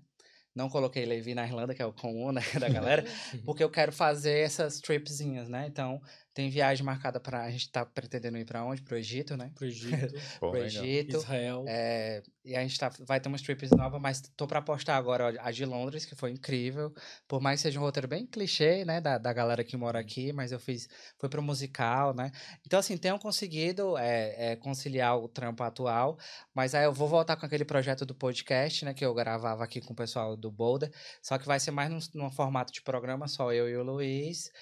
Não 0.58 0.68
coloquei 0.68 1.06
Levi 1.06 1.36
na 1.36 1.46
Irlanda, 1.46 1.72
que 1.72 1.80
é 1.80 1.86
o 1.86 1.92
comum 1.92 2.32
né, 2.32 2.42
da 2.58 2.68
galera, 2.68 3.04
porque 3.46 3.62
eu 3.62 3.70
quero 3.70 3.92
fazer 3.92 4.40
essas 4.40 4.80
tripzinhas, 4.80 5.48
né? 5.48 5.66
Então, 5.68 6.02
tem 6.38 6.50
viagem 6.50 6.86
marcada 6.86 7.18
para 7.18 7.42
A 7.42 7.50
gente 7.50 7.68
tá 7.68 7.84
pretendendo 7.84 8.38
ir 8.38 8.44
para 8.44 8.64
onde? 8.64 8.80
Pro 8.80 8.96
Egito, 8.96 9.36
né? 9.36 9.50
Pro 9.56 9.66
Egito, 9.66 10.14
Pô. 10.38 10.56
Egito. 10.56 11.16
Israel. 11.16 11.64
É, 11.66 12.22
e 12.44 12.54
a 12.54 12.60
gente 12.60 12.78
tá, 12.78 12.92
vai 13.00 13.18
ter 13.18 13.28
umas 13.28 13.42
trips 13.42 13.72
novas, 13.72 14.00
mas 14.00 14.20
tô 14.36 14.46
pra 14.46 14.62
postar 14.62 14.98
agora 14.98 15.36
a 15.40 15.50
de 15.50 15.64
Londres, 15.64 16.04
que 16.04 16.14
foi 16.14 16.30
incrível. 16.30 16.94
Por 17.26 17.40
mais 17.40 17.58
que 17.58 17.62
seja 17.62 17.80
um 17.80 17.82
roteiro 17.82 18.06
bem 18.06 18.24
clichê, 18.24 18.84
né, 18.84 19.00
da, 19.00 19.18
da 19.18 19.32
galera 19.32 19.64
que 19.64 19.76
mora 19.76 19.98
aqui, 19.98 20.32
mas 20.32 20.52
eu 20.52 20.60
fiz, 20.60 20.88
foi 21.18 21.28
pro 21.28 21.42
musical, 21.42 22.14
né? 22.14 22.30
Então, 22.64 22.78
assim, 22.78 22.96
tenho 22.96 23.18
conseguido 23.18 23.98
é, 23.98 24.52
é, 24.52 24.56
conciliar 24.56 25.18
o 25.18 25.26
trampo 25.26 25.64
atual, 25.64 26.16
mas 26.54 26.72
aí 26.72 26.84
eu 26.84 26.92
vou 26.92 27.08
voltar 27.08 27.34
com 27.34 27.46
aquele 27.46 27.64
projeto 27.64 28.06
do 28.06 28.14
podcast, 28.14 28.84
né, 28.84 28.94
que 28.94 29.04
eu 29.04 29.12
gravava 29.12 29.64
aqui 29.64 29.80
com 29.80 29.92
o 29.92 29.96
pessoal 29.96 30.36
do 30.36 30.52
Boulder, 30.52 30.88
só 31.20 31.36
que 31.36 31.48
vai 31.48 31.58
ser 31.58 31.72
mais 31.72 31.90
num, 31.90 31.98
num 32.14 32.30
formato 32.30 32.72
de 32.72 32.80
programa, 32.80 33.26
só 33.26 33.52
eu 33.52 33.68
e 33.68 33.76
o 33.76 33.82
Luiz. 33.82 34.52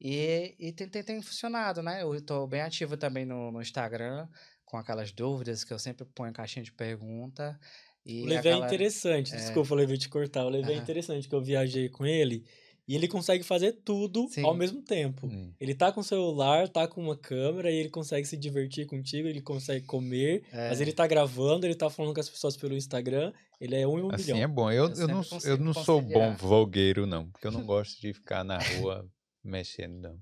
E, 0.00 0.54
e 0.58 0.72
tem, 0.72 0.88
tem, 0.88 1.02
tem 1.02 1.22
funcionado, 1.22 1.82
né? 1.82 2.02
Eu 2.02 2.20
tô 2.22 2.46
bem 2.46 2.60
ativo 2.62 2.96
também 2.96 3.24
no, 3.24 3.50
no 3.50 3.60
Instagram, 3.60 4.28
com 4.64 4.76
aquelas 4.76 5.10
dúvidas 5.12 5.64
que 5.64 5.72
eu 5.72 5.78
sempre 5.78 6.06
ponho 6.14 6.32
caixinha 6.32 6.62
de 6.64 6.72
pergunta. 6.72 7.58
E 8.06 8.22
O 8.22 8.26
Levi 8.26 8.48
é 8.48 8.52
galera- 8.52 8.66
interessante, 8.66 9.34
É. 9.34 9.36
desculpa, 9.36 9.74
Levi, 9.74 9.98
te 9.98 10.08
cortar. 10.08 10.44
O 10.46 10.48
Levi 10.48 10.72
é 10.72 10.76
interessante, 10.76 11.28
que 11.28 11.34
eu 11.34 11.42
viajei 11.42 11.88
com 11.88 12.06
ele 12.06 12.44
e 12.86 12.94
ele 12.94 13.06
consegue 13.06 13.44
fazer 13.44 13.72
tudo 13.84 14.28
Sim. 14.30 14.44
ao 14.44 14.54
mesmo 14.54 14.80
tempo. 14.80 15.26
Hum. 15.26 15.52
Ele 15.60 15.74
tá 15.74 15.92
com 15.92 16.00
o 16.00 16.04
celular, 16.04 16.68
tá 16.70 16.88
com 16.88 17.02
uma 17.02 17.16
câmera 17.18 17.70
e 17.70 17.76
ele 17.76 17.90
consegue 17.90 18.26
se 18.26 18.34
divertir 18.36 18.86
contigo, 18.86 19.28
ele 19.28 19.42
consegue 19.42 19.84
comer, 19.84 20.42
É. 20.52 20.70
mas 20.70 20.80
ele 20.80 20.92
tá 20.92 21.06
gravando, 21.06 21.66
ele 21.66 21.74
tá 21.74 21.90
falando 21.90 22.14
com 22.14 22.20
as 22.20 22.30
pessoas 22.30 22.56
pelo 22.56 22.74
Instagram 22.74 23.30
Ele 23.60 23.74
é 23.74 23.86
um 23.86 23.98
em 23.98 24.02
um 24.04 24.14
Assim 24.14 24.32
milhão. 24.32 24.38
é 24.38 24.46
bom. 24.46 24.70
Eu, 24.70 24.84
Eu 24.90 24.94
eu, 24.96 25.08
não, 25.08 25.22
eu 25.44 25.56
não 25.58 25.74
sou 25.74 26.00
bom 26.00 26.32
vogueiro, 26.36 27.04
não. 27.06 27.28
Porque 27.30 27.46
eu 27.46 27.50
não 27.50 27.66
gosto 27.66 28.00
de 28.00 28.14
ficar 28.14 28.42
na 28.44 28.56
rua 28.58 29.04
mexendo, 29.48 30.00
não. 30.00 30.18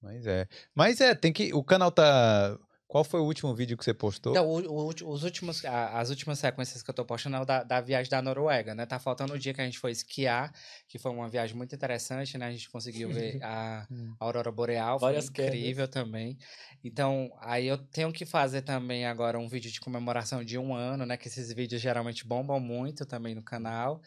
Mas 0.00 0.26
é. 0.26 0.46
Mas 0.74 1.00
é, 1.00 1.14
tem 1.14 1.32
que. 1.32 1.52
O 1.54 1.62
canal 1.64 1.90
tá. 1.90 2.58
Qual 2.86 3.04
foi 3.04 3.20
o 3.20 3.24
último 3.24 3.54
vídeo 3.54 3.76
que 3.76 3.84
você 3.84 3.92
postou? 3.92 4.32
Então, 4.32 4.46
o- 4.48 4.86
o 4.86 4.88
os 5.12 5.22
últimos, 5.22 5.62
a- 5.64 5.98
as 6.00 6.08
últimas 6.08 6.38
sequências 6.38 6.82
que 6.82 6.88
eu 6.88 6.94
tô 6.94 7.04
postando 7.04 7.36
é 7.36 7.40
o 7.40 7.44
da, 7.44 7.62
da 7.62 7.82
viagem 7.82 8.08
da 8.10 8.22
Noruega, 8.22 8.74
né? 8.74 8.86
Tá 8.86 8.98
faltando 8.98 9.34
o 9.34 9.38
dia 9.38 9.52
que 9.52 9.60
a 9.60 9.64
gente 9.64 9.78
foi 9.78 9.90
esquiar, 9.90 10.50
que 10.88 10.98
foi 10.98 11.10
uma 11.12 11.28
viagem 11.28 11.54
muito 11.54 11.74
interessante, 11.74 12.38
né? 12.38 12.46
A 12.46 12.50
gente 12.50 12.70
conseguiu 12.70 13.10
ver 13.10 13.38
a 13.44 13.86
Hum. 13.90 14.14
aurora 14.18 14.50
boreal, 14.50 14.98
foi 14.98 15.08
Várias 15.08 15.28
quedas. 15.28 15.54
incrível 15.54 15.86
também. 15.86 16.38
Então, 16.82 17.30
aí 17.40 17.66
eu 17.66 17.76
tenho 17.76 18.10
que 18.10 18.24
fazer 18.24 18.62
também 18.62 19.04
agora 19.04 19.38
um 19.38 19.48
vídeo 19.48 19.70
de 19.70 19.80
comemoração 19.80 20.42
de 20.42 20.56
um 20.56 20.74
ano, 20.74 21.04
né? 21.04 21.16
Que 21.18 21.28
esses 21.28 21.52
vídeos 21.52 21.82
geralmente 21.82 22.26
bombam 22.26 22.58
muito 22.58 23.04
também 23.04 23.34
no 23.34 23.42
canal. 23.42 24.00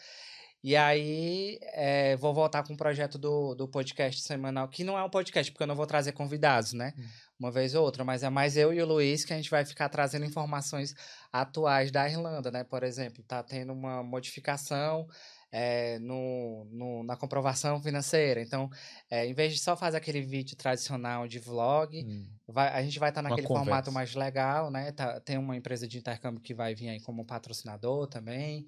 E 0.64 0.76
aí, 0.76 1.58
é, 1.74 2.16
vou 2.18 2.34
voltar 2.34 2.64
com 2.64 2.74
o 2.74 2.78
projeto 2.78 3.18
do, 3.18 3.56
do 3.56 3.68
podcast 3.68 4.22
semanal, 4.22 4.68
que 4.68 4.84
não 4.84 4.96
é 4.98 5.04
um 5.04 5.10
podcast, 5.10 5.52
porque 5.52 5.64
eu 5.64 5.68
não 5.68 5.76
vou 5.76 5.88
trazer 5.88 6.12
convidados, 6.12 6.74
né? 6.74 6.94
Uma 7.40 7.50
vez 7.50 7.74
ou 7.74 7.84
outra, 7.84 8.04
mas 8.04 8.22
é 8.22 8.30
mais 8.30 8.56
eu 8.56 8.72
e 8.72 8.80
o 8.80 8.86
Luiz 8.86 9.26
que 9.26 9.34
a 9.34 9.36
gente 9.36 9.50
vai 9.50 9.66
ficar 9.66 9.90
trazendo 9.90 10.24
informações 10.24 10.94
atuais 11.34 11.90
da 11.92 12.08
Irlanda, 12.08 12.52
né? 12.52 12.64
Por 12.64 12.84
exemplo, 12.84 13.24
tá 13.24 13.42
tendo 13.42 13.74
uma 13.74 14.04
modificação 14.04 15.08
é, 15.52 16.00
no, 16.00 16.66
no- 16.72 17.04
na 17.04 17.16
comprovação 17.18 17.82
financeira. 17.82 18.42
Então, 18.42 18.70
é, 19.10 19.26
em 19.26 19.34
vez 19.34 19.54
de 19.54 19.60
só 19.60 19.76
fazer 19.76 19.98
aquele 19.98 20.22
vídeo 20.22 20.56
tradicional 20.58 21.28
de 21.28 21.40
vlog, 21.40 22.08
Hum. 22.08 22.28
vai- 22.48 22.70
a 22.74 22.82
gente 22.84 23.00
vai 23.00 23.10
estar 23.10 23.22
Uma 23.22 23.30
naquele 23.30 23.48
formato 23.48 23.92
mais 23.92 24.16
legal, 24.16 24.72
né? 24.72 24.92
Tá- 24.92 25.20
tem 25.22 25.38
uma 25.38 25.56
empresa 25.56 25.88
de 25.88 25.98
intercâmbio 25.98 26.42
que 26.42 26.54
vai 26.54 26.74
vir 26.76 26.90
aí 26.90 27.00
como 27.02 27.26
patrocinador 27.26 28.08
também 28.08 28.66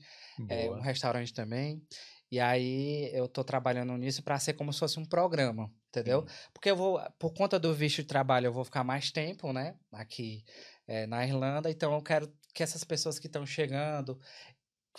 é, 0.47 0.69
um 0.72 0.80
restaurante 0.81 1.34
também. 1.34 1.81
E 2.31 2.39
aí 2.39 3.11
eu 3.14 3.27
tô 3.27 3.43
trabalhando 3.43 3.95
nisso 3.97 4.23
para 4.23 4.39
ser 4.39 4.53
como 4.53 4.73
se 4.73 4.80
fosse 4.80 4.99
um 4.99 5.05
programa, 5.05 5.72
entendeu? 5.89 6.26
Porque 6.53 6.69
eu 6.72 6.76
vou, 6.76 6.99
por 7.19 7.34
conta 7.34 7.60
do 7.60 7.73
visto 7.73 7.97
de 8.01 8.07
trabalho, 8.07 8.47
eu 8.47 8.53
vou 8.53 8.65
ficar 8.65 8.84
mais 8.84 9.11
tempo, 9.11 9.53
né? 9.53 9.76
Aqui 9.91 10.43
é, 10.88 11.05
na 11.07 11.26
Irlanda, 11.26 11.69
então 11.69 11.93
eu 11.93 12.01
quero 12.01 12.34
que 12.53 12.61
essas 12.64 12.84
pessoas 12.84 13.19
que 13.19 13.27
estão 13.27 13.45
chegando 13.45 14.19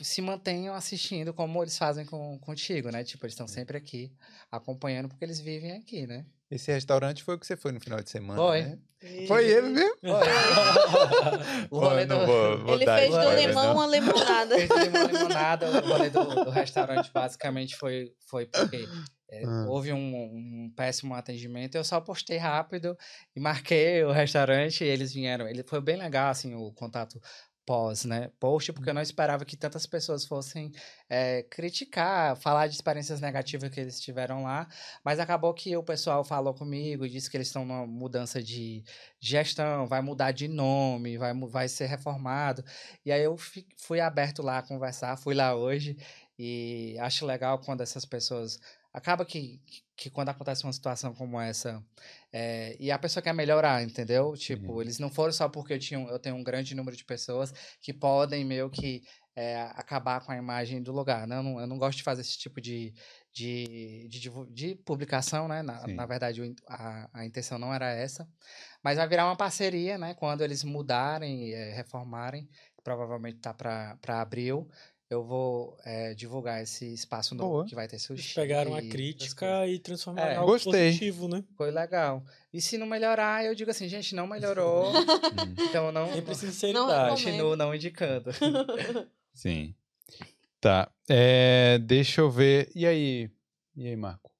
se 0.02 0.20
mantenham 0.20 0.74
assistindo 0.74 1.32
como 1.32 1.62
eles 1.62 1.76
fazem 1.78 2.04
com, 2.04 2.38
contigo, 2.40 2.90
né? 2.90 3.04
Tipo, 3.04 3.26
eles 3.26 3.34
estão 3.34 3.46
sempre 3.46 3.76
aqui 3.76 4.12
acompanhando 4.50 5.08
porque 5.08 5.24
eles 5.24 5.38
vivem 5.40 5.72
aqui, 5.72 6.06
né? 6.06 6.24
Esse 6.50 6.70
restaurante 6.72 7.22
foi 7.22 7.34
o 7.34 7.38
que 7.38 7.46
você 7.46 7.56
foi 7.56 7.72
no 7.72 7.80
final 7.80 8.00
de 8.00 8.10
semana, 8.10 8.40
Foi. 8.40 8.62
né? 8.62 8.78
Foi 9.26 9.44
ele 9.50 9.68
mesmo? 9.68 9.96
O 11.70 11.78
rolê 11.78 12.06
do- 12.06 12.26
vou- 12.26 12.58
vou 12.58 12.74
Ele 12.76 12.84
fez 12.84 13.10
do 13.10 13.16
spoiler, 13.18 13.48
limão 13.48 13.64
não. 13.66 13.74
uma 13.74 13.86
limonada. 13.86 14.54
Fez 14.56 14.70
limão 14.70 15.06
limonada, 15.06 15.66
o 15.70 15.86
rolê 15.88 16.10
do, 16.10 16.44
do 16.44 16.50
restaurante 16.50 17.10
basicamente 17.12 17.76
foi, 17.76 18.12
foi 18.28 18.46
porque 18.46 18.86
é, 19.30 19.44
Ah. 19.44 19.66
houve 19.68 19.92
um, 19.92 19.98
um 20.66 20.72
péssimo 20.76 21.14
atendimento. 21.14 21.74
Eu 21.74 21.84
só 21.84 22.00
postei 22.00 22.36
rápido 22.36 22.96
e 23.34 23.40
marquei 23.40 24.04
o 24.04 24.12
restaurante 24.12 24.84
e 24.84 24.86
eles 24.86 25.12
vieram. 25.12 25.48
Ele 25.48 25.62
foi 25.64 25.80
bem 25.80 25.96
legal, 25.96 26.30
assim, 26.30 26.54
o 26.54 26.72
contato 26.72 27.20
pós, 27.66 28.04
né? 28.04 28.30
Post, 28.38 28.72
porque 28.72 28.90
eu 28.90 28.94
não 28.94 29.02
esperava 29.02 29.44
que 29.44 29.56
tantas 29.56 29.86
pessoas 29.86 30.24
fossem 30.24 30.72
é, 31.08 31.42
criticar, 31.44 32.36
falar 32.36 32.66
de 32.66 32.74
experiências 32.74 33.20
negativas 33.20 33.70
que 33.70 33.80
eles 33.80 34.00
tiveram 34.00 34.42
lá. 34.42 34.68
Mas 35.04 35.18
acabou 35.18 35.52
que 35.54 35.76
o 35.76 35.82
pessoal 35.82 36.24
falou 36.24 36.54
comigo, 36.54 37.08
disse 37.08 37.30
que 37.30 37.36
eles 37.36 37.48
estão 37.48 37.64
numa 37.64 37.86
mudança 37.86 38.42
de 38.42 38.84
gestão, 39.20 39.86
vai 39.86 40.00
mudar 40.02 40.32
de 40.32 40.48
nome, 40.48 41.16
vai, 41.18 41.32
vai 41.34 41.68
ser 41.68 41.86
reformado. 41.86 42.64
E 43.04 43.12
aí 43.12 43.22
eu 43.22 43.36
fui 43.76 44.00
aberto 44.00 44.42
lá 44.42 44.58
a 44.58 44.62
conversar, 44.62 45.16
fui 45.16 45.34
lá 45.34 45.54
hoje 45.54 45.96
e 46.38 46.96
acho 47.00 47.24
legal 47.26 47.58
quando 47.58 47.82
essas 47.82 48.04
pessoas. 48.04 48.58
Acaba 48.94 49.24
que, 49.24 49.60
que 49.96 50.08
quando 50.08 50.28
acontece 50.28 50.62
uma 50.64 50.72
situação 50.72 51.12
como 51.12 51.40
essa 51.40 51.84
é, 52.32 52.76
e 52.78 52.92
a 52.92 52.98
pessoa 52.98 53.22
quer 53.22 53.34
melhorar, 53.34 53.82
entendeu? 53.82 54.34
Tipo, 54.36 54.74
Uhum. 54.74 54.82
eles 54.82 55.00
não 55.00 55.10
foram 55.10 55.32
só 55.32 55.48
porque 55.48 55.72
eu, 55.74 55.78
tinha, 55.80 56.00
eu 56.00 56.18
tenho 56.18 56.36
um 56.36 56.44
grande 56.44 56.74
número 56.76 56.96
de 56.96 57.04
pessoas 57.04 57.52
que 57.80 57.92
podem 57.92 58.44
meio 58.44 58.70
que 58.70 59.02
é, 59.36 59.62
acabar 59.74 60.24
com 60.24 60.30
a 60.30 60.36
imagem 60.36 60.80
do 60.80 60.92
lugar. 60.92 61.26
Né? 61.26 61.36
Eu, 61.36 61.42
não, 61.42 61.60
eu 61.60 61.66
não 61.66 61.76
gosto 61.76 61.98
de 61.98 62.04
fazer 62.04 62.20
esse 62.20 62.38
tipo 62.38 62.60
de, 62.60 62.94
de, 63.32 64.06
de, 64.08 64.30
de 64.52 64.74
publicação, 64.76 65.48
né? 65.48 65.60
Na, 65.60 65.86
na 65.88 66.06
verdade, 66.06 66.54
a, 66.68 67.10
a 67.12 67.26
intenção 67.26 67.58
não 67.58 67.74
era 67.74 67.90
essa. 67.90 68.28
Mas 68.82 68.96
vai 68.96 69.08
virar 69.08 69.26
uma 69.26 69.36
parceria, 69.36 69.98
né? 69.98 70.14
Quando 70.14 70.42
eles 70.42 70.62
mudarem, 70.62 71.52
eh, 71.52 71.72
reformarem, 71.74 72.48
provavelmente 72.84 73.38
tá 73.38 73.52
para 73.52 74.20
abril, 74.20 74.68
eu 75.10 75.22
vou 75.22 75.76
eh, 75.84 76.14
divulgar 76.14 76.62
esse 76.62 76.92
espaço 76.92 77.34
novo 77.34 77.50
Boa. 77.50 77.66
que 77.66 77.74
vai 77.74 77.86
ter 77.86 77.98
sushi. 77.98 78.34
pegaram 78.34 78.74
a 78.74 78.80
crítica 78.82 79.66
e 79.66 79.78
transformaram 79.78 80.30
É. 80.30 80.34
em 80.34 80.36
algo 80.38 80.52
Gostei. 80.52 80.86
positivo, 80.88 81.28
né? 81.28 81.44
Foi 81.56 81.70
legal. 81.70 82.24
E 82.52 82.60
se 82.60 82.76
não 82.78 82.86
melhorar, 82.86 83.44
eu 83.44 83.54
digo 83.54 83.70
assim, 83.70 83.88
gente, 83.88 84.14
não 84.14 84.26
melhorou, 84.26 84.90
Hum, 84.94 85.54
então 85.68 85.86
eu 85.86 85.92
não, 85.92 86.06
Sempre 86.06 86.26
não 86.28 86.34
sinceridade. 86.34 87.10
continuo 87.10 87.56
não 87.56 87.74
indicando. 87.74 88.30
Sim. 89.34 89.74
Tá. 90.60 90.90
É, 91.08 91.78
deixa 91.78 92.20
eu 92.22 92.30
ver. 92.30 92.70
E 92.74 92.86
aí? 92.86 93.30
E 93.76 93.86
aí, 93.86 93.96
Marco? 93.96 94.30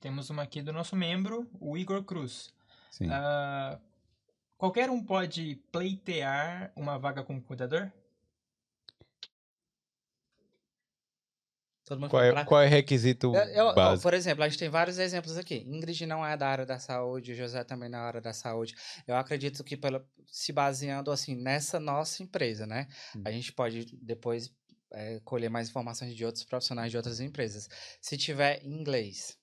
Temos 0.00 0.30
uma 0.30 0.42
aqui 0.42 0.62
do 0.62 0.72
nosso 0.72 0.96
membro, 0.96 1.46
o 1.60 1.76
Igor 1.76 2.02
Cruz. 2.04 2.50
Sim. 2.90 3.08
Ah, 3.10 3.78
qualquer 4.56 4.88
um 4.88 5.04
pode 5.04 5.56
pleitear 5.70 6.72
uma 6.74 6.98
vaga 6.98 7.22
como 7.22 7.42
cuidador? 7.42 7.90
Todo 11.90 11.98
mundo 11.98 12.10
Qual 12.10 12.22
é, 12.22 12.44
qual 12.44 12.62
é 12.62 12.66
o 12.66 12.70
requisito 12.70 13.34
Eu- 13.34 13.42
eu- 13.46 13.64
ó, 13.66 13.74
básico? 13.74 14.02
por 14.04 14.14
exemplo, 14.14 14.44
a 14.44 14.48
gente 14.48 14.60
tem 14.60 14.68
vários 14.68 14.96
exemplos 14.96 15.36
aqui. 15.36 15.56
Ingrid 15.66 16.06
não 16.06 16.24
é 16.24 16.36
da 16.36 16.46
área 16.46 16.64
da 16.64 16.78
saúde, 16.78 17.32
o 17.32 17.34
José 17.34 17.64
também 17.64 17.88
na 17.88 17.98
área 17.98 18.20
da 18.20 18.32
saúde. 18.32 18.76
Eu 19.08 19.16
acredito 19.16 19.64
que 19.64 19.76
pela, 19.76 20.00
se 20.30 20.52
baseando 20.52 21.10
assim 21.10 21.34
nessa 21.34 21.80
nossa 21.80 22.22
empresa, 22.22 22.64
né? 22.64 22.86
Hum. 23.16 23.22
A 23.24 23.32
gente 23.32 23.52
pode 23.52 23.86
depois 24.00 24.52
é, 24.92 25.18
colher 25.24 25.50
mais 25.50 25.68
informações 25.68 26.14
de 26.14 26.24
outros 26.24 26.44
profissionais 26.44 26.92
de 26.92 26.96
outras 26.96 27.18
empresas. 27.18 27.68
Se 28.00 28.16
tiver 28.16 28.64
inglês, 28.64 29.36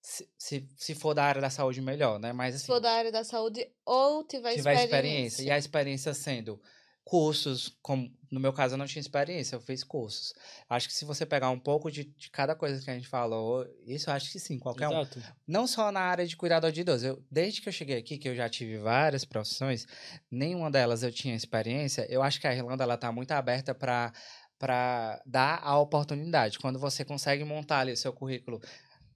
se, 0.00 0.26
se, 0.38 0.66
se 0.78 0.94
for 0.94 1.12
da 1.12 1.24
área 1.24 1.42
da 1.42 1.50
saúde, 1.50 1.82
melhor, 1.82 2.18
né? 2.18 2.32
Mas 2.32 2.54
Se 2.54 2.56
assim, 2.62 2.66
for 2.68 2.80
da 2.80 2.90
área 2.92 3.12
da 3.12 3.22
saúde 3.22 3.66
ou 3.84 4.24
tiver, 4.26 4.54
tiver 4.54 4.72
experiência. 4.72 4.84
experiência. 4.96 5.42
E 5.42 5.50
a 5.50 5.58
experiência 5.58 6.14
sendo 6.14 6.58
cursos, 7.04 7.76
como 7.82 8.10
no 8.30 8.40
meu 8.40 8.52
caso 8.52 8.74
eu 8.74 8.78
não 8.78 8.86
tinha 8.86 9.00
experiência, 9.00 9.56
eu 9.56 9.60
fiz 9.60 9.84
cursos. 9.84 10.32
Acho 10.68 10.88
que 10.88 10.94
se 10.94 11.04
você 11.04 11.26
pegar 11.26 11.50
um 11.50 11.58
pouco 11.58 11.90
de, 11.90 12.04
de 12.04 12.30
cada 12.30 12.54
coisa 12.54 12.82
que 12.82 12.90
a 12.90 12.94
gente 12.94 13.08
falou, 13.08 13.66
isso 13.86 14.08
eu 14.08 14.14
acho 14.14 14.30
que 14.30 14.38
sim, 14.38 14.58
qualquer 14.58 14.88
um. 14.88 15.00
Exato. 15.00 15.22
Não 15.46 15.66
só 15.66 15.92
na 15.92 16.00
área 16.00 16.26
de 16.26 16.36
cuidador 16.36 16.72
de 16.72 16.80
idoso. 16.80 17.06
Eu, 17.06 17.22
desde 17.30 17.60
que 17.60 17.68
eu 17.68 17.72
cheguei 17.72 17.98
aqui, 17.98 18.16
que 18.16 18.28
eu 18.28 18.34
já 18.34 18.48
tive 18.48 18.78
várias 18.78 19.24
profissões, 19.24 19.86
nenhuma 20.30 20.70
delas 20.70 21.02
eu 21.02 21.12
tinha 21.12 21.34
experiência. 21.34 22.06
Eu 22.08 22.22
acho 22.22 22.40
que 22.40 22.46
a 22.46 22.54
Irlanda 22.54 22.84
ela 22.84 22.96
tá 22.96 23.12
muito 23.12 23.32
aberta 23.32 23.74
para 23.74 24.12
para 24.58 25.20
dar 25.26 25.58
a 25.60 25.76
oportunidade. 25.76 26.56
Quando 26.56 26.78
você 26.78 27.04
consegue 27.04 27.42
montar 27.42 27.80
ali 27.80 27.90
o 27.90 27.96
seu 27.96 28.12
currículo 28.12 28.62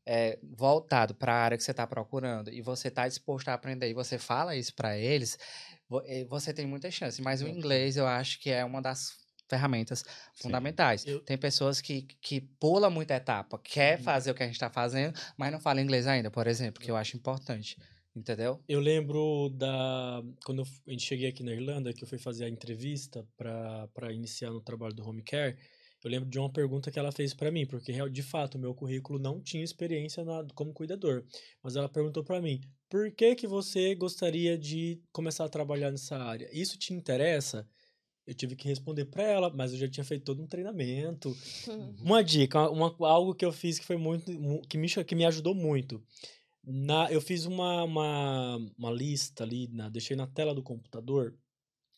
é, 0.06 0.38
voltado 0.42 1.14
para 1.14 1.32
a 1.34 1.36
área 1.36 1.56
que 1.58 1.64
você 1.64 1.72
está 1.72 1.86
procurando 1.86 2.50
e 2.52 2.62
você 2.62 2.88
está 2.88 3.08
disposto 3.08 3.48
a 3.48 3.54
aprender 3.54 3.88
e 3.90 3.94
você 3.94 4.18
fala 4.18 4.54
isso 4.56 4.74
para 4.74 4.96
eles, 4.96 5.36
eh, 6.06 6.24
você 6.24 6.52
tem 6.54 6.66
muita 6.66 6.90
chance. 6.90 7.20
Mas 7.22 7.42
o 7.42 7.46
Exato. 7.46 7.58
inglês 7.58 7.96
eu 7.96 8.06
acho 8.06 8.40
que 8.40 8.50
é 8.50 8.64
uma 8.64 8.80
das 8.82 9.16
ferramentas 9.48 10.04
fundamentais. 10.34 11.04
Eu- 11.06 11.20
Tem 11.24 11.38
pessoas 11.38 11.80
que, 11.80 12.02
que 12.20 12.40
pulam 12.40 12.90
muita 12.90 13.14
etapa, 13.14 13.58
quer 13.62 13.98
Uhum. 13.98 14.04
fazer 14.04 14.30
o 14.30 14.34
que 14.34 14.42
a 14.42 14.46
gente 14.46 14.56
está 14.56 14.70
fazendo, 14.70 15.18
mas 15.36 15.52
não 15.52 15.60
fala 15.60 15.80
inglês 15.80 16.06
ainda, 16.06 16.30
por 16.30 16.46
exemplo, 16.46 16.80
que 16.82 16.90
eu 16.90 16.96
acho 16.96 17.16
importante. 17.16 17.76
Entendeu? 18.14 18.64
Eu 18.66 18.80
lembro 18.80 19.50
da. 19.50 20.22
Quando 20.44 20.62
eu 20.62 20.66
a 20.88 20.90
gente 20.90 21.04
cheguei 21.04 21.28
aqui 21.28 21.42
na 21.42 21.52
Irlanda, 21.52 21.92
que 21.92 22.02
eu 22.02 22.08
fui 22.08 22.18
fazer 22.18 22.46
a 22.46 22.48
entrevista 22.48 23.26
para 23.36 24.10
iniciar 24.12 24.50
no 24.50 24.60
trabalho 24.60 24.94
do 24.94 25.06
home 25.06 25.22
care, 25.22 25.56
eu 26.06 26.10
lembro 26.10 26.28
de 26.28 26.38
uma 26.38 26.50
pergunta 26.50 26.90
que 26.90 26.98
ela 26.98 27.10
fez 27.12 27.34
para 27.34 27.50
mim, 27.50 27.66
porque 27.66 27.92
de 28.10 28.22
fato 28.22 28.54
o 28.54 28.58
meu 28.60 28.74
currículo 28.74 29.18
não 29.18 29.40
tinha 29.40 29.64
experiência 29.64 30.24
na- 30.24 30.46
como 30.54 30.72
cuidador. 30.72 31.24
Mas 31.62 31.76
ela 31.76 31.88
perguntou 31.88 32.22
para 32.24 32.40
mim: 32.40 32.60
por 32.88 33.10
que, 33.12 33.34
que 33.34 33.46
você 33.46 33.94
gostaria 33.94 34.56
de 34.56 35.00
começar 35.12 35.44
a 35.44 35.48
trabalhar 35.48 35.90
nessa 35.90 36.16
área? 36.16 36.48
Isso 36.52 36.78
te 36.78 36.92
interessa? 36.94 37.68
Eu 38.26 38.34
tive 38.34 38.56
que 38.56 38.66
responder 38.68 39.04
para 39.06 39.22
ela, 39.22 39.50
mas 39.50 39.72
eu 39.72 39.78
já 39.78 39.88
tinha 39.88 40.04
feito 40.04 40.24
todo 40.24 40.42
um 40.42 40.46
treinamento. 40.48 41.36
Uma 42.00 42.22
dica, 42.24 42.68
uma, 42.70 42.94
algo 43.00 43.34
que 43.34 43.44
eu 43.44 43.52
fiz 43.52 43.78
que 43.78 43.84
foi 43.84 43.96
muito, 43.96 44.32
mu- 44.32 44.62
que 44.62 44.76
me, 44.78 44.88
que 44.88 45.14
me 45.14 45.24
ajudou 45.24 45.54
muito. 45.54 46.02
Na, 46.64 47.10
eu 47.12 47.20
fiz 47.20 47.46
uma, 47.46 47.84
uma, 47.84 48.56
uma 48.76 48.90
lista 48.90 49.44
ali, 49.44 49.68
na, 49.68 49.88
deixei 49.88 50.16
na 50.16 50.26
tela 50.26 50.52
do 50.54 50.62
computador 50.62 51.36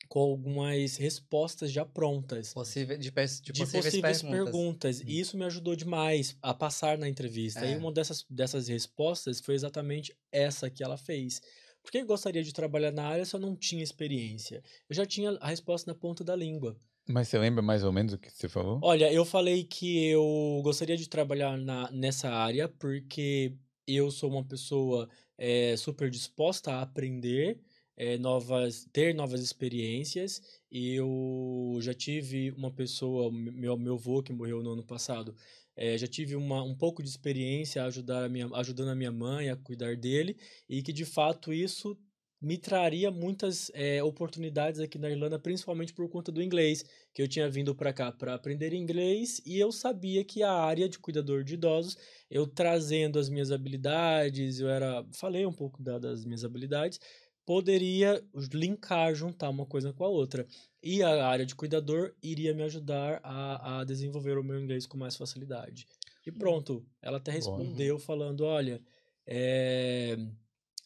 com 0.08 0.20
algumas 0.20 0.96
respostas 0.96 1.70
já 1.70 1.84
prontas 1.84 2.52
Possível, 2.52 2.96
de, 2.98 3.10
de 3.10 3.10
de 3.52 3.52
possíveis, 3.52 3.84
possíveis 3.84 4.22
perguntas. 4.22 4.28
perguntas. 4.44 5.00
E 5.00 5.18
isso 5.20 5.36
me 5.36 5.44
ajudou 5.44 5.76
demais 5.76 6.36
a 6.42 6.54
passar 6.54 6.98
na 6.98 7.08
entrevista. 7.08 7.66
E 7.66 7.72
É. 7.72 7.76
uma 7.76 7.92
dessas, 7.92 8.24
dessas 8.28 8.68
respostas 8.68 9.40
foi 9.40 9.54
exatamente 9.54 10.16
essa 10.32 10.70
que 10.70 10.82
ela 10.82 10.96
fez. 10.96 11.40
Por 11.82 11.90
que 11.92 11.98
eu 11.98 12.06
gostaria 12.06 12.42
de 12.42 12.52
trabalhar 12.52 12.90
na 12.92 13.06
área 13.06 13.24
se 13.24 13.34
eu 13.34 13.40
não 13.40 13.56
tinha 13.56 13.82
experiência? 13.82 14.62
Eu 14.88 14.94
já 14.96 15.06
tinha 15.06 15.30
a 15.40 15.48
resposta 15.48 15.90
na 15.90 15.98
ponta 15.98 16.24
da 16.24 16.34
língua. 16.36 16.78
Mas 17.08 17.28
você 17.28 17.38
lembra 17.38 17.62
mais 17.62 17.84
ou 17.84 17.92
menos 17.92 18.12
o 18.12 18.18
que 18.18 18.30
você 18.30 18.48
falou? 18.48 18.82
Olha, 18.82 19.12
eu 19.12 19.24
falei 19.24 19.64
que 19.64 20.06
eu 20.08 20.60
gostaria 20.62 20.96
de 20.96 21.08
trabalhar 21.08 21.56
na, 21.58 21.90
nessa 21.90 22.30
área 22.30 22.68
porque 22.68 23.56
eu 23.86 24.10
sou 24.10 24.30
uma 24.30 24.44
pessoa 24.44 25.08
é, 25.36 25.76
super 25.76 26.10
disposta 26.10 26.72
a 26.72 26.82
aprender, 26.82 27.58
é, 27.98 28.16
novas, 28.16 28.86
ter 28.92 29.12
novas 29.12 29.42
experiências. 29.42 30.40
Eu 30.70 31.76
já 31.80 31.92
tive 31.92 32.52
uma 32.52 32.70
pessoa, 32.70 33.30
meu, 33.32 33.76
meu 33.76 33.94
avô 33.94 34.22
que 34.22 34.32
morreu 34.32 34.62
no 34.62 34.72
ano 34.72 34.84
passado, 34.84 35.34
é, 35.76 35.98
já 35.98 36.06
tive 36.06 36.36
uma, 36.36 36.62
um 36.62 36.76
pouco 36.76 37.02
de 37.02 37.08
experiência 37.08 37.84
ajudar 37.84 38.24
a 38.24 38.28
minha, 38.28 38.48
ajudando 38.54 38.90
a 38.90 38.94
minha 38.94 39.12
mãe 39.12 39.50
a 39.50 39.56
cuidar 39.56 39.96
dele 39.96 40.36
e 40.68 40.80
que 40.82 40.92
de 40.92 41.04
fato 41.04 41.52
isso 41.52 41.98
me 42.40 42.56
traria 42.56 43.10
muitas 43.10 43.68
é, 43.74 44.00
oportunidades 44.02 44.80
aqui 44.80 44.96
na 44.96 45.10
Irlanda, 45.10 45.38
principalmente 45.40 45.92
por 45.92 46.08
conta 46.08 46.30
do 46.30 46.40
inglês, 46.40 46.84
que 47.12 47.20
eu 47.20 47.26
tinha 47.26 47.50
vindo 47.50 47.74
para 47.74 47.92
cá 47.92 48.12
para 48.12 48.34
aprender 48.34 48.72
inglês 48.72 49.42
e 49.44 49.58
eu 49.58 49.72
sabia 49.72 50.24
que 50.24 50.42
a 50.42 50.52
área 50.52 50.88
de 50.88 51.00
cuidador 51.00 51.42
de 51.42 51.54
idosos, 51.54 51.96
eu 52.30 52.46
trazendo 52.46 53.18
as 53.18 53.28
minhas 53.28 53.50
habilidades, 53.50 54.60
eu 54.60 54.68
era, 54.68 55.04
falei 55.12 55.44
um 55.46 55.52
pouco 55.52 55.82
da, 55.82 55.98
das 55.98 56.24
minhas 56.24 56.44
habilidades, 56.44 57.00
poderia 57.48 58.22
linkar, 58.52 59.14
juntar 59.14 59.48
uma 59.48 59.64
coisa 59.64 59.90
com 59.90 60.04
a 60.04 60.08
outra. 60.08 60.46
E 60.82 61.02
a 61.02 61.26
área 61.26 61.46
de 61.46 61.54
cuidador 61.54 62.14
iria 62.22 62.52
me 62.52 62.62
ajudar 62.62 63.20
a, 63.24 63.80
a 63.80 63.84
desenvolver 63.84 64.36
o 64.36 64.44
meu 64.44 64.60
inglês 64.60 64.86
com 64.86 64.98
mais 64.98 65.16
facilidade. 65.16 65.86
E 66.26 66.30
pronto, 66.30 66.84
ela 67.00 67.16
até 67.16 67.32
respondeu 67.32 67.98
falando, 67.98 68.44
olha, 68.44 68.82
é 69.26 70.18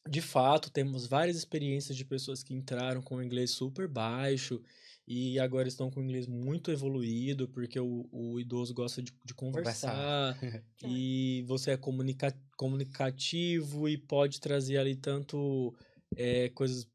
de 0.08 0.20
fato, 0.20 0.70
temos 0.70 1.04
várias 1.06 1.36
experiências 1.36 1.96
de 1.96 2.04
pessoas 2.04 2.44
que 2.44 2.54
entraram 2.54 3.02
com 3.02 3.16
o 3.16 3.22
inglês 3.22 3.50
super 3.50 3.88
baixo 3.88 4.60
e 5.06 5.38
agora 5.40 5.66
estão 5.66 5.90
com 5.90 6.00
o 6.00 6.02
inglês 6.04 6.28
muito 6.28 6.70
evoluído, 6.70 7.48
porque 7.48 7.78
o, 7.78 8.08
o 8.12 8.38
idoso 8.38 8.72
gosta 8.72 9.02
de, 9.02 9.12
de 9.24 9.34
conversar, 9.34 10.36
conversar. 10.36 10.64
e 10.86 11.44
você 11.46 11.72
é 11.72 11.76
comunica, 11.76 12.32
comunicativo 12.56 13.88
e 13.88 13.96
pode 13.96 14.40
trazer 14.40 14.76
ali 14.76 14.94
tanto 14.94 15.74
é, 16.16 16.48
coisas 16.50 16.86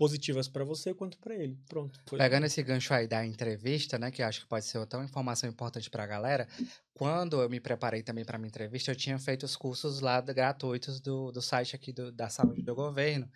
positivas 0.00 0.48
para 0.48 0.64
você 0.64 0.94
quanto 0.94 1.18
para 1.18 1.34
ele. 1.34 1.58
Pronto. 1.68 2.00
Foi. 2.06 2.18
Pegando 2.18 2.46
esse 2.46 2.62
gancho 2.62 2.94
aí 2.94 3.06
da 3.06 3.24
entrevista, 3.26 3.98
né, 3.98 4.10
que 4.10 4.22
eu 4.22 4.26
acho 4.26 4.40
que 4.40 4.46
pode 4.46 4.64
ser 4.64 4.78
outra 4.78 5.04
informação 5.04 5.46
importante 5.46 5.90
para 5.90 6.04
a 6.04 6.06
galera. 6.06 6.48
Quando 6.94 7.42
eu 7.42 7.50
me 7.50 7.60
preparei 7.60 8.02
também 8.02 8.24
para 8.24 8.38
minha 8.38 8.48
entrevista, 8.48 8.90
eu 8.90 8.96
tinha 8.96 9.18
feito 9.18 9.44
os 9.44 9.56
cursos 9.56 10.00
lá 10.00 10.18
gratuitos 10.22 11.00
do, 11.00 11.30
do 11.30 11.42
site 11.42 11.76
aqui 11.76 11.92
do, 11.92 12.10
da 12.10 12.30
saúde 12.30 12.62
do 12.62 12.74
governo. 12.74 13.30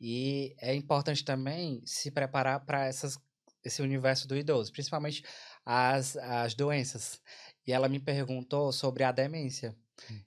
E 0.00 0.56
é 0.62 0.74
importante 0.74 1.22
também 1.22 1.82
se 1.84 2.10
preparar 2.10 2.64
para 2.64 2.86
essas 2.86 3.18
esse 3.62 3.82
universo 3.82 4.26
do 4.26 4.36
idoso, 4.36 4.72
principalmente 4.72 5.22
as, 5.64 6.16
as 6.16 6.54
doenças. 6.54 7.20
E 7.66 7.72
ela 7.72 7.88
me 7.88 8.00
perguntou 8.00 8.72
sobre 8.72 9.04
a 9.04 9.12
demência. 9.12 9.76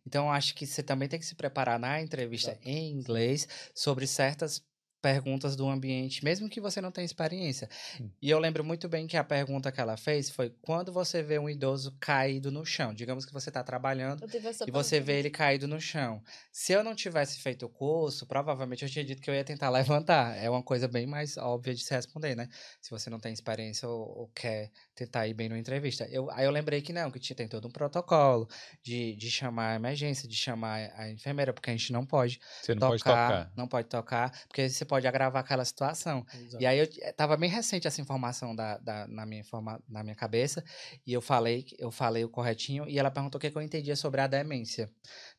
Então, 0.06 0.32
acho 0.32 0.54
que 0.56 0.66
você 0.66 0.84
também 0.84 1.08
tem 1.08 1.20
que 1.20 1.26
se 1.26 1.36
preparar 1.36 1.80
na 1.80 2.02
entrevista 2.02 2.52
Exato. 2.52 2.68
em 2.68 2.92
inglês 2.92 3.48
sobre 3.74 4.06
certas 4.08 4.62
perguntas 5.02 5.56
do 5.56 5.68
ambiente, 5.68 6.24
mesmo 6.24 6.48
que 6.48 6.62
você 6.62 6.80
não 6.80 6.92
tenha 6.92 7.06
experiência. 7.06 7.68
Hum. 8.00 8.10
E 8.22 8.30
eu 8.30 8.38
lembro 8.38 8.64
muito 8.64 8.88
bem 8.88 9.08
que 9.08 9.18
a 9.18 9.24
pergunta 9.24 9.72
que 9.72 9.82
ela 9.82 9.98
fez 9.98 10.30
foi 10.30 10.52
quando 10.62 10.94
você 10.94 11.24
vê 11.24 11.40
um 11.40 11.50
idoso 11.50 11.98
caído 12.00 12.52
no 12.52 12.64
chão. 12.64 12.94
Digamos 12.94 13.26
que 13.26 13.34
você 13.34 13.50
está 13.50 13.64
trabalhando 13.64 14.24
e 14.68 14.72
você 14.72 15.00
vê 15.00 15.20
ele 15.20 15.32
caído 15.32 15.68
no 15.68 15.82
chão. 15.82 16.22
Se 16.52 16.72
eu 16.72 16.84
não 16.84 16.94
tivesse 16.94 17.40
feito 17.40 17.66
o 17.66 17.70
curso, 17.70 18.28
provavelmente 18.28 18.84
eu 18.84 18.90
tinha 18.90 19.04
dito 19.04 19.22
que 19.22 19.30
eu 19.30 19.34
ia 19.34 19.44
tentar 19.44 19.70
levantar. 19.72 20.38
É 20.38 20.50
uma 20.50 20.64
coisa 20.64 20.88
bem 20.88 21.08
mais 21.08 21.36
óbvia 21.36 21.74
de 21.74 21.84
se 21.84 21.94
responder, 21.94 22.36
né? 22.36 22.48
Se 22.80 22.92
você 22.92 23.10
não 23.10 23.20
tem 23.20 23.34
experiência 23.34 23.90
ou, 23.90 24.20
ou 24.20 24.28
quer 24.36 24.70
tentar 25.02 25.28
ir 25.28 25.34
bem 25.34 25.50
numa 25.50 25.60
entrevista. 25.60 26.08
Eu, 26.12 26.30
aí 26.32 26.46
eu 26.46 26.52
lembrei 26.52 26.82
que 26.82 26.94
não, 26.94 27.10
que 27.10 27.34
tem 27.34 27.48
todo 27.48 27.68
um 27.68 27.72
protocolo 27.72 28.48
de, 28.84 29.16
de 29.16 29.32
chamar 29.32 29.72
a 29.72 29.76
emergência, 29.76 30.28
de 30.28 30.36
chamar 30.36 30.92
a 30.96 31.10
enfermeira, 31.10 31.52
porque 31.52 31.70
a 31.70 31.74
gente 31.76 31.92
não 31.92 32.06
pode 32.06 32.40
Você 32.62 32.76
não 32.76 32.80
tocar, 32.80 32.90
pode 32.90 33.04
tocar. 33.04 33.52
Não 33.56 33.68
pode 33.68 33.88
tocar, 33.88 34.48
porque 34.48 34.70
você 34.70 34.86
pode 34.86 35.08
agravar 35.08 35.44
aquela 35.44 35.66
situação. 35.66 36.26
Exato. 36.34 36.64
E 36.64 36.66
aí 36.66 36.80
eu 36.80 36.88
eh, 37.00 37.12
tava 37.14 37.36
bem 37.36 37.50
recente 37.50 37.88
essa 37.88 38.00
informação 38.00 38.56
da, 38.56 38.78
da, 38.78 39.08
na, 39.08 39.26
minha 39.26 39.42
informa, 39.42 39.82
na 39.90 40.04
minha 40.04 40.16
cabeça, 40.16 40.64
e 41.06 41.14
eu 41.14 41.22
falei, 41.22 41.66
eu 41.80 41.92
falei 41.92 42.24
o 42.24 42.30
corretinho, 42.30 42.88
e 42.88 43.00
ela 43.00 43.10
perguntou 43.10 43.40
o 43.40 43.42
que, 43.42 43.50
que 43.50 43.58
eu 43.58 43.62
entendia 43.62 43.96
sobre 43.96 44.22
a 44.22 44.28
demência 44.28 44.90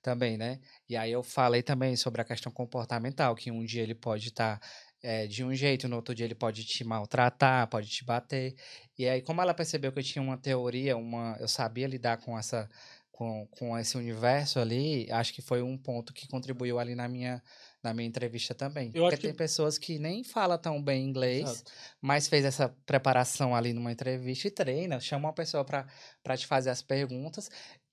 também, 0.02 0.36
né? 0.36 0.58
E 0.88 0.96
aí 0.96 1.12
eu 1.12 1.22
falei 1.22 1.62
também 1.62 1.94
sobre 1.94 2.20
a 2.20 2.24
questão 2.24 2.50
comportamental, 2.50 3.34
que 3.34 3.50
um 3.50 3.64
dia 3.64 3.82
ele 3.82 3.94
pode 3.94 4.28
estar 4.28 4.58
tá 4.58 4.66
é, 5.02 5.26
de 5.26 5.42
um 5.44 5.54
jeito, 5.54 5.88
no 5.88 5.96
outro 5.96 6.14
dia 6.14 6.24
ele 6.24 6.34
pode 6.34 6.64
te 6.64 6.84
maltratar, 6.84 7.68
pode 7.68 7.88
te 7.88 8.04
bater. 8.04 8.54
E 8.96 9.08
aí, 9.08 9.20
como 9.20 9.42
ela 9.42 9.52
percebeu 9.52 9.92
que 9.92 9.98
eu 9.98 10.02
tinha 10.02 10.22
uma 10.22 10.36
teoria, 10.36 10.96
uma, 10.96 11.36
eu 11.40 11.48
sabia 11.48 11.86
lidar 11.86 12.18
com 12.18 12.38
essa 12.38 12.68
com, 13.10 13.46
com 13.50 13.78
esse 13.78 13.96
universo 13.96 14.58
ali, 14.58 15.06
acho 15.12 15.34
que 15.34 15.42
foi 15.42 15.60
um 15.62 15.76
ponto 15.76 16.14
que 16.14 16.26
contribuiu 16.26 16.78
ali 16.78 16.94
na 16.94 17.06
minha 17.06 17.42
na 17.82 17.92
minha 17.92 18.08
entrevista 18.08 18.54
também. 18.54 18.92
Eu 18.94 19.02
Porque 19.02 19.16
tem 19.16 19.32
que... 19.32 19.36
pessoas 19.36 19.76
que 19.76 19.98
nem 19.98 20.22
falam 20.22 20.56
tão 20.56 20.80
bem 20.80 21.04
inglês, 21.04 21.50
Exato. 21.50 21.72
mas 22.00 22.28
fez 22.28 22.44
essa 22.44 22.68
preparação 22.86 23.56
ali 23.56 23.72
numa 23.72 23.90
entrevista 23.90 24.46
e 24.46 24.50
treina, 24.52 25.00
chama 25.00 25.28
uma 25.28 25.34
pessoa 25.34 25.64
para 25.64 26.36
te 26.36 26.46
fazer 26.46 26.70
as 26.70 26.80
perguntas 26.80 27.50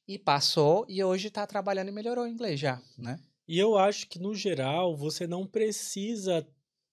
e 0.07 0.17
passou 0.17 0.85
e 0.87 1.03
hoje 1.03 1.27
está 1.27 1.45
trabalhando 1.45 1.89
e 1.89 1.91
melhorou 1.91 2.25
o 2.25 2.27
inglês 2.27 2.59
já, 2.59 2.79
né? 2.97 3.19
E 3.47 3.57
eu 3.57 3.75
acho 3.75 4.07
que, 4.07 4.19
no 4.19 4.35
geral, 4.35 4.95
você 4.95 5.25
não 5.25 5.45
precisa 5.47 6.47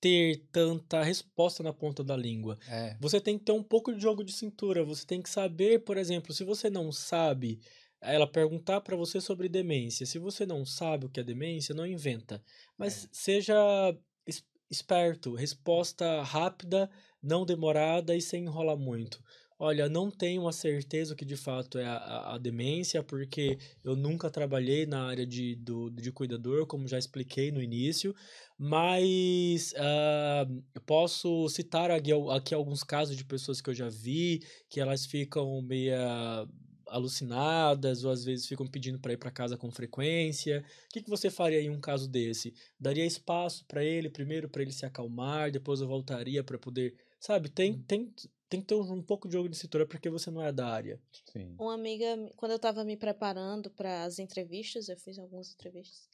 ter 0.07 0.47
tanta 0.53 1.03
resposta 1.03 1.65
na 1.65 1.73
ponta 1.73 2.05
da 2.05 2.17
língua. 2.17 2.57
É. 2.69 2.97
Você 3.01 3.21
tem 3.21 3.37
que 3.37 3.45
ter 3.45 3.51
um 3.51 3.63
pouco 3.63 3.93
de 3.93 4.01
jogo 4.01 4.23
de 4.23 4.33
cintura. 4.33 4.85
Você 4.85 5.05
tem 5.05 5.21
que 5.21 5.29
saber, 5.29 5.81
por 5.81 5.97
exemplo, 5.97 6.33
se 6.33 6.45
você 6.45 6.71
não 6.71 6.93
sabe, 6.93 7.59
ela 8.01 8.27
perguntar 8.27 8.81
para 8.83 8.95
você 8.95 9.21
sobre 9.21 9.49
demência. 9.49 10.07
Se 10.07 10.17
você 10.17 10.47
não 10.47 10.65
sabe 10.65 11.07
o 11.07 11.09
que 11.09 11.19
é 11.19 11.25
demência, 11.25 11.75
não 11.75 11.85
inventa. 11.85 12.41
Mas 12.79 13.05
é. 13.05 13.09
seja 13.11 13.57
esperto, 14.71 15.35
resposta 15.35 16.23
rápida, 16.23 16.89
não 17.21 17.45
demorada 17.45 18.15
e 18.15 18.21
sem 18.21 18.45
enrolar 18.45 18.77
muito. 18.77 19.21
Olha, 19.59 19.89
não 19.89 20.11
tenho 20.11 20.47
a 20.47 20.53
certeza 20.53 21.17
que 21.17 21.25
de 21.25 21.37
fato 21.37 21.79
é 21.79 21.87
a, 21.87 22.35
a, 22.35 22.39
demência, 22.39 23.03
porque 23.03 23.57
eu 23.83 23.97
nunca 23.97 24.31
trabalhei 24.31 24.85
na 24.85 25.07
área 25.07 25.27
de, 25.27 25.57
do, 25.57 25.89
de 25.89 26.13
cuidador, 26.13 26.67
como 26.67 26.87
já 26.87 26.99
expliquei 26.99 27.51
no 27.51 27.63
início, 27.63 28.15
mas 28.59 29.73
uh, 29.73 30.81
posso 30.85 31.49
citar 31.49 31.91
aqui, 31.91 32.11
aqui 32.35 32.55
alguns 32.55 32.83
casos 32.83 33.17
de 33.17 33.25
pessoas 33.25 33.63
que 33.63 33.71
eu 33.71 33.75
já 33.75 33.89
vi, 33.89 34.43
que 34.69 34.79
elas 34.79 35.07
ficam 35.07 35.63
meia 35.63 36.47
alucinadas 36.89 38.05
ou 38.05 38.11
às 38.11 38.25
vezes 38.25 38.47
ficam 38.47 38.67
pedindo 38.67 39.01
para 39.01 39.15
ir 39.15 39.17
para 39.17 39.31
casa 39.31 39.57
com 39.57 39.71
frequência. 39.71 40.63
O 40.85 40.93
que, 40.93 41.03
que 41.03 41.11
você 41.11 41.31
faria 41.31 41.63
em 41.63 41.71
um 41.71 41.81
caso 41.81 42.09
desse? 42.09 42.55
Daria 42.79 43.07
espaço 43.07 43.65
para 43.67 43.83
ele, 43.83 44.11
primeiro 44.11 44.51
para 44.51 44.61
ele 44.63 44.73
se 44.73 44.85
acalmar, 44.85 45.51
depois 45.51 45.81
eu 45.81 45.89
voltaria 45.89 46.45
para 46.45 46.59
poder, 46.59 46.95
sabe? 47.19 47.49
Tem, 47.49 47.73
hum. 47.73 47.83
tem 47.87 48.13
tem 48.49 48.61
que 48.61 48.67
ter 48.67 48.75
um, 48.75 48.93
um 48.93 49.03
pouco 49.03 49.29
de 49.29 49.35
jogo 49.35 49.49
de 49.49 49.57
cintura 49.57 49.87
porque 49.87 50.09
você 50.09 50.31
não 50.31 50.43
é 50.43 50.53
da 50.53 50.69
área. 50.69 51.01
Sim. 51.33 51.55
Uma 51.59 51.75
amiga, 51.75 52.07
quando 52.37 52.53
eu 52.53 52.57
estava 52.57 52.85
me 52.85 52.97
preparando 52.97 53.71
para 53.71 54.05
as 54.05 54.19
entrevistas, 54.19 54.89
eu 54.89 54.97
fiz 54.97 55.19
algumas 55.19 55.53
entrevistas, 55.53 56.09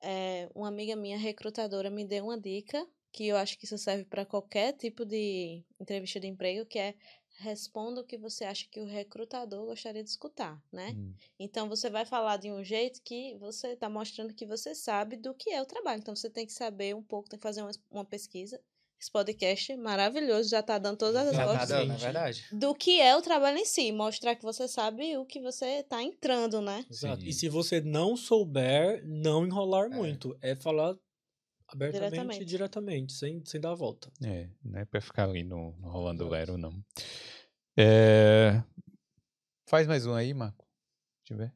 é, 0.00 0.48
uma 0.54 0.68
amiga 0.68 0.94
minha, 0.94 1.18
recrutadora, 1.18 1.90
me 1.90 2.04
deu 2.04 2.24
uma 2.24 2.40
dica 2.40 2.86
que 3.10 3.26
eu 3.26 3.36
acho 3.36 3.58
que 3.58 3.64
isso 3.64 3.78
serve 3.78 4.04
para 4.04 4.24
qualquer 4.24 4.72
tipo 4.74 5.04
de 5.04 5.64
entrevista 5.80 6.20
de 6.20 6.26
emprego, 6.26 6.66
que 6.66 6.78
é 6.78 6.94
responda 7.38 8.00
o 8.00 8.04
que 8.04 8.18
você 8.18 8.44
acha 8.44 8.66
que 8.68 8.80
o 8.80 8.84
recrutador 8.84 9.64
gostaria 9.64 10.02
de 10.02 10.10
escutar, 10.10 10.60
né? 10.72 10.90
Hum. 10.90 11.14
Então 11.38 11.68
você 11.68 11.88
vai 11.88 12.04
falar 12.04 12.36
de 12.36 12.50
um 12.50 12.64
jeito 12.64 13.00
que 13.02 13.36
você 13.36 13.68
está 13.68 13.88
mostrando 13.88 14.34
que 14.34 14.44
você 14.44 14.74
sabe 14.74 15.16
do 15.16 15.32
que 15.32 15.50
é 15.50 15.62
o 15.62 15.66
trabalho. 15.66 16.00
Então 16.00 16.16
você 16.16 16.28
tem 16.28 16.44
que 16.44 16.52
saber 16.52 16.96
um 16.96 17.02
pouco, 17.02 17.28
tem 17.28 17.38
que 17.38 17.42
fazer 17.42 17.62
uma, 17.62 17.70
uma 17.90 18.04
pesquisa 18.04 18.60
esse 19.00 19.12
podcast 19.12 19.76
maravilhoso, 19.76 20.50
já 20.50 20.62
tá 20.62 20.76
dando 20.76 20.96
todas 20.96 21.16
as 21.16 21.36
respostas. 21.36 21.68
Tá 21.68 21.78
dando, 21.78 21.92
é 21.92 21.96
verdade. 21.96 22.46
Do 22.50 22.74
que 22.74 23.00
é 23.00 23.16
o 23.16 23.22
trabalho 23.22 23.58
em 23.58 23.64
si. 23.64 23.92
Mostrar 23.92 24.34
que 24.34 24.42
você 24.42 24.66
sabe 24.66 25.16
o 25.16 25.24
que 25.24 25.40
você 25.40 25.84
tá 25.84 26.02
entrando, 26.02 26.60
né? 26.60 26.84
Exato. 26.90 27.24
E 27.24 27.32
se 27.32 27.48
você 27.48 27.80
não 27.80 28.16
souber, 28.16 29.02
não 29.06 29.46
enrolar 29.46 29.86
é. 29.86 29.94
muito. 29.94 30.36
É 30.42 30.56
falar 30.56 30.96
abertamente 31.68 32.10
diretamente. 32.10 32.42
e 32.42 32.44
diretamente, 32.44 33.12
sem, 33.12 33.44
sem 33.44 33.60
dar 33.60 33.70
a 33.70 33.74
volta. 33.74 34.10
É, 34.24 34.48
não 34.64 34.80
é 34.80 34.84
pra 34.84 35.00
ficar 35.00 35.28
ali 35.28 35.44
no, 35.44 35.76
no 35.78 35.88
rolando 35.88 36.28
lero, 36.28 36.58
não. 36.58 36.72
É... 37.76 38.62
Faz 39.68 39.86
mais 39.86 40.06
um 40.06 40.14
aí, 40.14 40.34
Marco. 40.34 40.66
Deixa 41.22 41.34
eu 41.34 41.38
ver. 41.46 41.54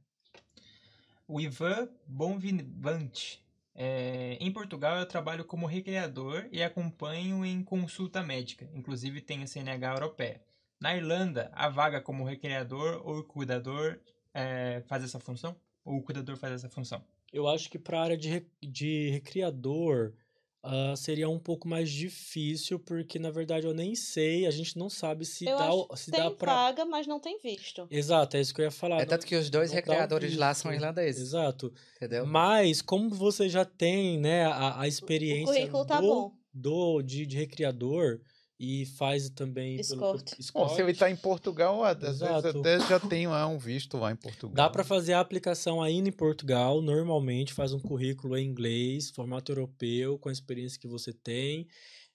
O 1.27 1.41
Ivan 1.41 1.89
Bonvivante 2.07 3.42
é, 3.75 4.37
em 4.41 4.53
Portugal, 4.53 4.99
eu 4.99 5.07
trabalho 5.07 5.45
como 5.45 5.67
recreador 5.67 6.47
e 6.53 6.63
acompanho 6.63 7.45
em 7.45 7.63
consulta 7.63 8.23
médica, 8.23 8.69
inclusive 8.75 9.21
tenho 9.21 9.49
CNH 9.49 9.95
europeia. 9.95 10.43
Na 10.81 10.97
Irlanda, 10.97 11.51
a 11.55 11.69
vaga 11.69 12.01
como 12.01 12.25
recreador 12.25 13.01
ou 13.05 13.23
cuidador 13.23 13.99
é, 14.35 14.83
faz 14.87 15.05
essa 15.05 15.19
função? 15.19 15.57
Ou 15.85 15.97
o 15.97 16.03
cuidador 16.03 16.37
faz 16.37 16.55
essa 16.55 16.69
função? 16.69 17.03
Eu 17.33 17.49
acho 17.49 17.71
que 17.71 17.79
para 17.79 17.99
a 17.99 18.03
área 18.03 18.17
de, 18.17 18.45
de 18.61 19.11
recreador, 19.11 20.13
ah, 20.63 20.95
seria 20.97 21.29
um 21.29 21.39
pouco 21.39 21.67
mais 21.67 21.91
difícil, 21.91 22.79
porque 22.79 23.19
na 23.19 23.31
verdade 23.31 23.67
eu 23.67 23.75
nem 23.75 23.95
sei, 23.95 24.47
a 24.47 24.51
gente 24.51 24.79
não 24.79 24.89
sabe 24.89 25.25
se 25.25 25.47
Eu 25.47 25.59
dá, 25.59 25.69
acho 25.69 25.89
se 25.97 26.11
tem 26.11 26.21
dá 26.21 26.31
pra. 26.31 26.55
vaga, 26.55 26.85
mas 26.85 27.07
não 27.07 27.19
tem 27.19 27.39
visto. 27.41 27.87
Exato, 27.91 28.37
é 28.37 28.41
isso 28.41 28.55
que 28.55 28.61
eu 28.61 28.65
ia 28.67 28.71
falar. 28.71 28.97
É 28.97 29.01
não- 29.01 29.07
tanto 29.07 29.27
que 29.27 29.35
os 29.35 29.51
dois 29.51 29.73
recreadores 29.73 30.37
lá 30.37 30.55
são 30.55 30.73
irlandeses, 30.73 31.23
Exato. 31.29 31.73
entendeu? 31.97 32.25
Mas 32.27 32.81
como 32.81 33.11
você 33.11 33.49
já 33.49 33.65
tem, 33.65 34.19
né, 34.19 34.45
a, 34.47 34.79
a 34.81 34.83
O 34.83 34.85
experiência 34.85 35.69
tá 35.87 36.01
do, 36.01 36.07
bom. 36.07 36.33
do 36.55 37.03
de, 37.03 37.27
de 37.27 37.37
recreador 37.37 38.21
e 38.65 38.87
faz 38.87 39.29
também 39.29 39.77
pelo 39.77 40.23
que- 40.23 40.41
Escort. 40.41 40.69
Bom, 40.71 40.75
se 40.77 40.81
ele 40.81 40.95
tá 40.95 41.11
em 41.11 41.17
Portugal, 41.17 41.83
às 41.83 41.99
vezes 41.99 42.23
até 42.23 42.79
já 42.87 43.01
tem 43.01 43.27
lá 43.27 43.45
um 43.49 43.59
visto 43.59 43.97
lá 43.99 44.13
em 44.13 44.17
Portugal. 44.47 44.55
Dá 44.55 44.71
para 44.71 44.85
fazer 44.85 45.15
a 45.15 45.21
aplicação 45.21 45.83
ainda 45.83 46.09
em 46.09 46.13
Portugal, 46.13 46.81
normalmente 46.81 47.53
faz 47.53 47.73
um 47.73 47.81
currículo 47.81 48.37
em 48.37 48.47
inglês, 48.47 49.11
formato 49.11 49.51
europeu, 49.51 50.17
com 50.17 50.29
a 50.29 50.33
experiência 50.33 50.79
que 50.79 50.87
você 50.87 51.13
tem 51.13 51.67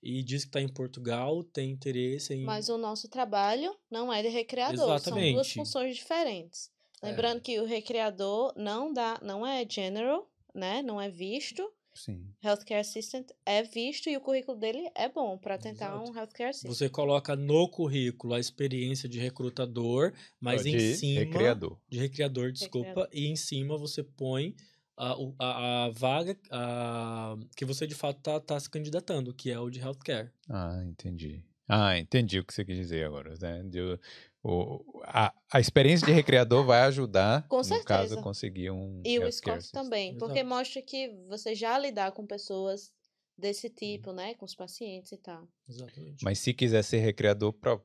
e 0.02 0.24
diz 0.24 0.44
que 0.44 0.50
está 0.50 0.62
em 0.62 0.70
Portugal, 0.70 1.44
tem 1.44 1.70
interesse 1.72 2.34
em 2.34 2.44
Mas 2.46 2.70
o 2.70 2.78
nosso 2.78 3.10
trabalho 3.10 3.76
não 3.92 4.14
é 4.14 4.22
de 4.22 4.30
recreador. 4.30 4.78
São 4.78 4.88
duas 4.88 5.02
Exatamente. 5.02 5.54
funções 5.54 5.96
diferentes. 5.98 6.72
É. 7.02 7.08
Lembrando 7.10 7.42
que 7.42 7.60
o 7.60 7.66
recreador 7.66 8.54
não 8.56 8.94
dá, 8.94 9.20
não 9.22 9.46
é 9.46 9.66
general, 9.70 10.32
né? 10.56 10.82
Não 10.82 11.02
é 11.02 11.10
visto. 11.10 11.70
Sim. 11.98 12.30
Healthcare 12.44 12.80
assistant 12.80 13.28
é 13.46 13.64
visto 13.64 14.10
e 14.10 14.16
o 14.16 14.22
currículo 14.22 14.58
dele 14.58 14.90
é 14.96 15.10
bom 15.10 15.38
para 15.38 15.58
tentar 15.58 15.96
Exato. 15.96 16.12
um 16.12 16.16
healthcare 16.16 16.50
assistant. 16.52 16.74
você 16.74 16.88
coloca 16.90 17.36
no 17.36 17.68
currículo 17.70 18.34
a 18.34 18.40
experiência 18.40 19.10
de 19.10 19.20
recrutador, 19.20 20.14
mas 20.40 20.64
de 20.64 20.70
em 20.76 20.94
cima 20.96 21.20
recreador. 21.22 21.78
de 21.90 21.98
recreador, 22.00 22.52
desculpa, 22.52 22.88
Recreador. 23.02 23.10
e 23.14 23.28
em 23.28 23.36
cima 23.36 23.78
você 23.78 24.04
põe 24.04 24.56
a, 24.96 25.16
a, 25.40 25.86
a 25.86 25.90
vaga 25.90 26.38
a, 26.52 27.36
que 27.56 27.66
você 27.66 27.86
de 27.86 27.96
fato 27.96 28.20
tá, 28.22 28.40
tá 28.40 28.60
se 28.60 28.70
candidatando, 28.70 29.34
que 29.34 29.52
é 29.52 29.60
o 29.60 29.70
de 29.70 29.80
healthcare. 29.80 30.32
Ah, 30.50 30.82
entendi. 30.86 31.44
Ah, 31.68 32.00
entendi 32.00 32.40
o 32.40 32.46
que 32.46 32.54
você 32.54 32.64
quis 32.64 32.78
dizer 32.78 33.06
agora. 33.06 33.34
Né? 33.42 33.62
De- 33.64 34.00
o, 34.50 35.02
a, 35.04 35.34
a 35.52 35.60
experiência 35.60 36.06
de 36.08 36.14
recreador 36.14 36.66
vai 36.66 36.82
ajudar, 36.84 37.46
Com 37.50 37.58
no 37.58 37.84
caso, 37.84 38.10
certeza. 38.10 38.22
conseguir 38.22 38.72
um 38.72 39.02
E 39.06 39.20
o 39.20 39.32
Scott 39.32 39.72
também, 39.72 40.18
porque 40.18 40.40
Exato. 40.40 40.50
mostra 40.56 40.82
que 40.82 41.10
você 41.28 41.54
já 41.54 41.78
lidar 41.78 42.12
com 42.14 42.26
pessoas 42.26 42.92
desse 43.38 43.70
tipo, 43.70 44.12
né? 44.14 44.34
Com 44.36 44.46
os 44.46 44.56
pacientes 44.56 45.12
e 45.12 45.18
tal. 45.18 45.48
Exatamente. 45.70 46.24
Mas 46.24 46.40
se 46.40 46.54
quiser 46.54 46.84
ser 46.84 47.00
recreador, 47.00 47.54
pro- 47.54 47.84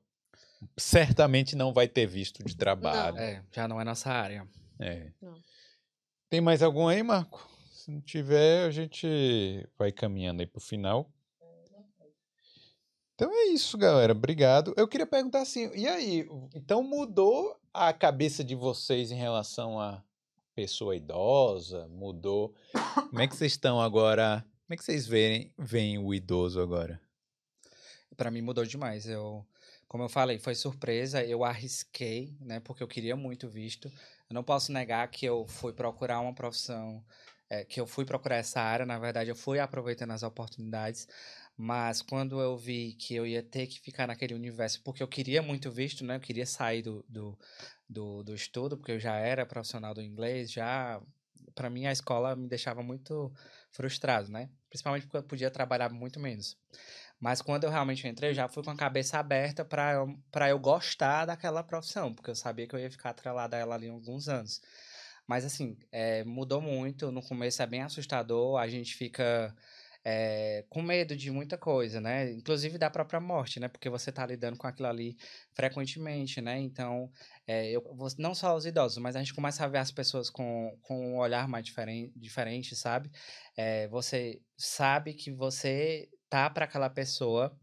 certamente 0.79 1.57
não 1.57 1.73
vai 1.73 1.89
ter 1.89 2.07
visto 2.07 2.43
de 2.45 2.57
trabalho. 2.57 3.19
É, 3.19 3.45
já 3.53 3.67
não 3.69 3.81
é 3.81 3.85
nossa 3.85 4.11
área. 4.11 4.47
É. 4.79 5.11
Não. 5.21 5.35
Tem 6.31 6.41
mais 6.41 6.63
algum 6.63 6.89
aí, 6.89 7.03
Marco? 7.03 7.47
Se 7.73 7.91
não 7.91 8.01
tiver, 8.01 8.65
a 8.65 8.71
gente 8.71 9.69
vai 9.77 9.91
caminhando 9.93 10.41
aí 10.41 10.47
pro 10.47 10.61
final. 10.61 11.11
Então 13.15 13.31
é 13.33 13.47
isso, 13.47 13.77
galera. 13.77 14.13
Obrigado. 14.13 14.75
Eu 14.77 14.89
queria 14.89 15.07
perguntar 15.07 15.43
assim, 15.43 15.71
e 15.75 15.87
aí? 15.87 16.29
Então 16.55 16.83
mudou 16.83 17.57
a 17.73 17.93
cabeça 17.93 18.43
de 18.43 18.55
vocês 18.55 19.11
em 19.11 19.17
relação 19.17 19.79
a 19.79 20.03
pessoa 20.55 20.97
idosa? 20.97 21.89
Mudou? 21.89 22.55
Como 23.11 23.21
é 23.21 23.29
que 23.29 23.37
vocês 23.37 23.53
estão 23.53 23.81
agora? 23.81 24.45
Como 24.67 24.75
é 24.75 24.77
que 24.77 24.85
vocês 24.85 25.07
veem, 25.07 25.53
veem 25.59 25.99
o 25.99 26.15
idoso 26.15 26.61
agora? 26.61 27.01
Pra 28.17 28.31
mim 28.31 28.43
mudou 28.43 28.65
demais. 28.65 29.07
Eu, 29.07 29.47
como 29.89 30.05
eu 30.05 30.09
falei, 30.09 30.39
foi 30.39 30.55
surpresa. 30.55 31.25
Eu 31.25 31.45
arrisquei, 31.45 32.37
né? 32.41 32.61
Porque 32.61 32.83
eu 32.83 32.89
queria 32.89 33.17
muito 33.17 33.49
visto. 33.49 33.91
Eu 34.29 34.35
não 34.35 34.43
posso 34.43 34.73
negar 34.73 35.07
que 35.09 35.27
eu 35.27 35.47
fui 35.47 35.73
procurar 35.73 36.21
uma 36.21 36.35
profissão, 36.35 37.05
é, 37.51 37.65
que 37.65 37.81
eu 37.81 37.87
fui 37.87 38.05
procurar 38.05 38.37
essa 38.37 38.61
área. 38.61 38.87
Na 38.87 38.99
verdade, 38.99 39.31
eu 39.31 39.37
fui 39.37 39.59
aproveitando 39.59 40.13
as 40.13 40.23
oportunidades. 40.23 41.07
Mas 41.57 42.01
quando 42.03 42.41
eu 42.41 42.57
vi 42.57 42.95
que 42.95 43.15
eu 43.15 43.27
ia 43.27 43.43
ter 43.43 43.67
que 43.67 43.81
ficar 43.81 44.07
naquele 44.07 44.35
universo, 44.35 44.83
porque 44.83 45.03
eu 45.03 45.09
queria 45.09 45.43
muito 45.43 45.71
visto, 45.71 46.05
né? 46.05 46.17
Eu 46.17 46.21
queria 46.21 46.47
sair 46.47 46.83
do, 46.83 47.05
do, 47.09 47.39
do, 47.89 48.23
do 48.23 48.35
estudo, 48.35 48.77
porque 48.77 48.93
eu 48.93 49.01
já 49.01 49.17
era 49.17 49.47
profissional 49.47 49.95
do 49.95 50.03
inglês, 50.03 50.51
já. 50.51 51.01
Pra 51.55 51.69
mim, 51.69 51.85
a 51.87 51.93
escola 51.93 52.35
me 52.35 52.49
deixava 52.49 52.83
muito 52.83 53.31
frustrado, 53.71 54.31
né? 54.31 54.49
Principalmente 54.71 55.05
porque 55.05 55.19
eu 55.19 55.23
podia 55.23 55.51
trabalhar 55.51 55.91
muito 55.91 56.19
menos. 56.19 56.57
Mas 57.21 57.43
quando 57.43 57.65
eu 57.65 57.71
realmente 57.71 58.09
entrei, 58.09 58.31
eu 58.31 58.35
já 58.35 58.49
fui 58.49 58.65
com 58.65 58.71
a 58.71 58.77
cabeça 58.77 59.19
aberta 59.19 59.65
para 59.65 59.93
eu, 59.93 60.19
pra 60.31 60.49
eu 60.49 60.59
gostar 60.59 61.27
daquela 61.27 61.63
profissão, 61.63 62.13
porque 62.13 62.31
eu 62.31 62.35
sabia 62.35 62.67
que 62.67 62.75
eu 62.75 62.81
ia 62.81 62.91
ficar 62.91 63.11
atrelada 63.11 63.57
a 63.57 63.61
ela 63.61 63.75
ali 63.75 63.89
alguns 63.89 64.29
anos. 64.29 64.61
Mas 65.27 65.45
assim, 65.45 65.77
é, 65.93 66.25
mudou 66.25 66.61
muito. 66.61 67.13
No 67.13 67.23
começo 67.23 67.63
é 67.63 67.67
bem 67.67 67.83
assustador, 67.83 68.59
a 68.59 68.67
gente 68.67 68.95
fica 68.97 69.55
é, 70.05 70.65
com 70.69 70.83
medo 70.83 71.17
de 71.17 71.31
muita 71.31 71.57
coisa, 71.57 72.01
né? 72.01 72.33
Inclusive 72.33 72.79
da 72.79 72.91
própria 72.91 73.21
morte, 73.21 73.61
né? 73.61 73.69
Porque 73.69 73.89
você 73.89 74.11
tá 74.11 74.27
lidando 74.27 74.59
com 74.59 74.67
aquilo 74.67 74.89
ali 74.89 75.17
frequentemente, 75.55 76.41
né? 76.41 76.59
Então, 76.59 77.11
é, 77.47 77.71
eu, 77.71 77.83
não 78.19 78.35
só 78.35 78.55
os 78.57 78.67
idosos, 78.67 78.99
mas 78.99 79.17
a 79.17 79.21
gente 79.21 79.35
começa 79.35 79.65
a 79.65 79.69
ver 79.69 79.79
as 79.79 79.93
pessoas 79.93 80.29
com, 80.31 80.77
com 80.83 81.15
um 81.15 81.19
olhar 81.19 81.47
mais 81.49 81.65
diferente, 81.65 82.13
diferente 82.17 82.77
sabe? 82.77 83.11
É, 83.57 83.89
você 83.89 84.41
sabe 84.57 85.15
que 85.15 85.31
você 85.31 86.09
tá 86.29 86.49
para 86.51 86.65
aquela 86.65 86.91
pessoa 86.91 87.57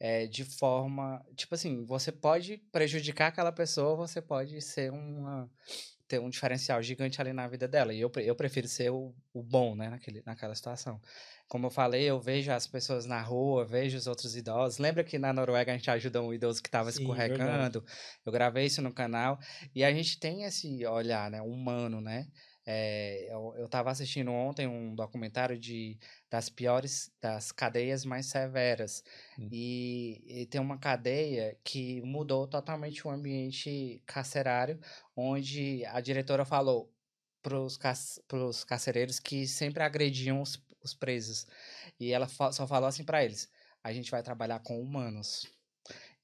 é, 0.00 0.26
de 0.26 0.44
forma. 0.44 1.24
Tipo 1.36 1.54
assim, 1.54 1.84
você 1.84 2.12
pode 2.12 2.58
prejudicar 2.70 3.28
aquela 3.28 3.52
pessoa, 3.52 3.96
você 3.96 4.20
pode 4.22 4.60
ser 4.60 4.92
uma. 4.92 5.50
Ter 6.08 6.18
um 6.18 6.30
diferencial 6.30 6.82
gigante 6.82 7.20
ali 7.20 7.32
na 7.32 7.46
vida 7.46 7.68
dela. 7.68 7.92
E 7.92 8.00
eu, 8.00 8.10
eu 8.16 8.34
prefiro 8.34 8.66
ser 8.66 8.90
o, 8.90 9.14
o 9.32 9.42
bom, 9.42 9.76
né, 9.76 9.90
naquele, 9.90 10.22
naquela 10.24 10.54
situação. 10.54 11.00
Como 11.46 11.66
eu 11.66 11.70
falei, 11.70 12.04
eu 12.04 12.18
vejo 12.18 12.50
as 12.50 12.66
pessoas 12.66 13.06
na 13.06 13.20
rua, 13.20 13.64
vejo 13.64 13.96
os 13.96 14.06
outros 14.06 14.34
idosos. 14.34 14.78
Lembra 14.78 15.04
que 15.04 15.18
na 15.18 15.32
Noruega 15.32 15.72
a 15.72 15.76
gente 15.76 15.90
ajuda 15.90 16.22
um 16.22 16.32
idoso 16.32 16.62
que 16.62 16.68
estava 16.68 16.90
escorregando? 16.90 17.84
Eu 18.24 18.32
gravei 18.32 18.66
isso 18.66 18.82
no 18.82 18.92
canal. 18.92 19.38
E 19.74 19.84
a 19.84 19.92
gente 19.92 20.18
tem 20.18 20.44
esse 20.44 20.84
olhar, 20.86 21.30
né, 21.30 21.42
humano, 21.42 22.00
né? 22.00 22.26
É, 22.70 23.26
eu, 23.32 23.54
eu 23.56 23.66
tava 23.66 23.90
assistindo 23.90 24.30
ontem 24.30 24.66
um 24.66 24.94
documentário 24.94 25.58
de, 25.58 25.98
das 26.28 26.50
piores, 26.50 27.10
das 27.18 27.50
cadeias 27.50 28.04
mais 28.04 28.26
severas. 28.26 29.02
Hum. 29.38 29.48
E, 29.50 30.22
e 30.42 30.46
tem 30.46 30.60
uma 30.60 30.76
cadeia 30.76 31.58
que 31.64 32.02
mudou 32.02 32.46
totalmente 32.46 33.06
o 33.06 33.10
ambiente 33.10 34.02
carcerário, 34.04 34.78
onde 35.16 35.82
a 35.86 35.98
diretora 36.02 36.44
falou 36.44 36.92
para 37.42 37.58
os 37.58 38.64
carcereiros 38.64 39.18
que 39.18 39.46
sempre 39.46 39.82
agrediam 39.82 40.42
os, 40.42 40.62
os 40.82 40.92
presos. 40.92 41.46
E 41.98 42.12
ela 42.12 42.28
fa- 42.28 42.52
só 42.52 42.66
falou 42.66 42.86
assim 42.88 43.02
para 43.04 43.24
eles: 43.24 43.50
a 43.82 43.92
gente 43.94 44.10
vai 44.10 44.22
trabalhar 44.22 44.58
com 44.60 44.78
humanos. 44.78 45.46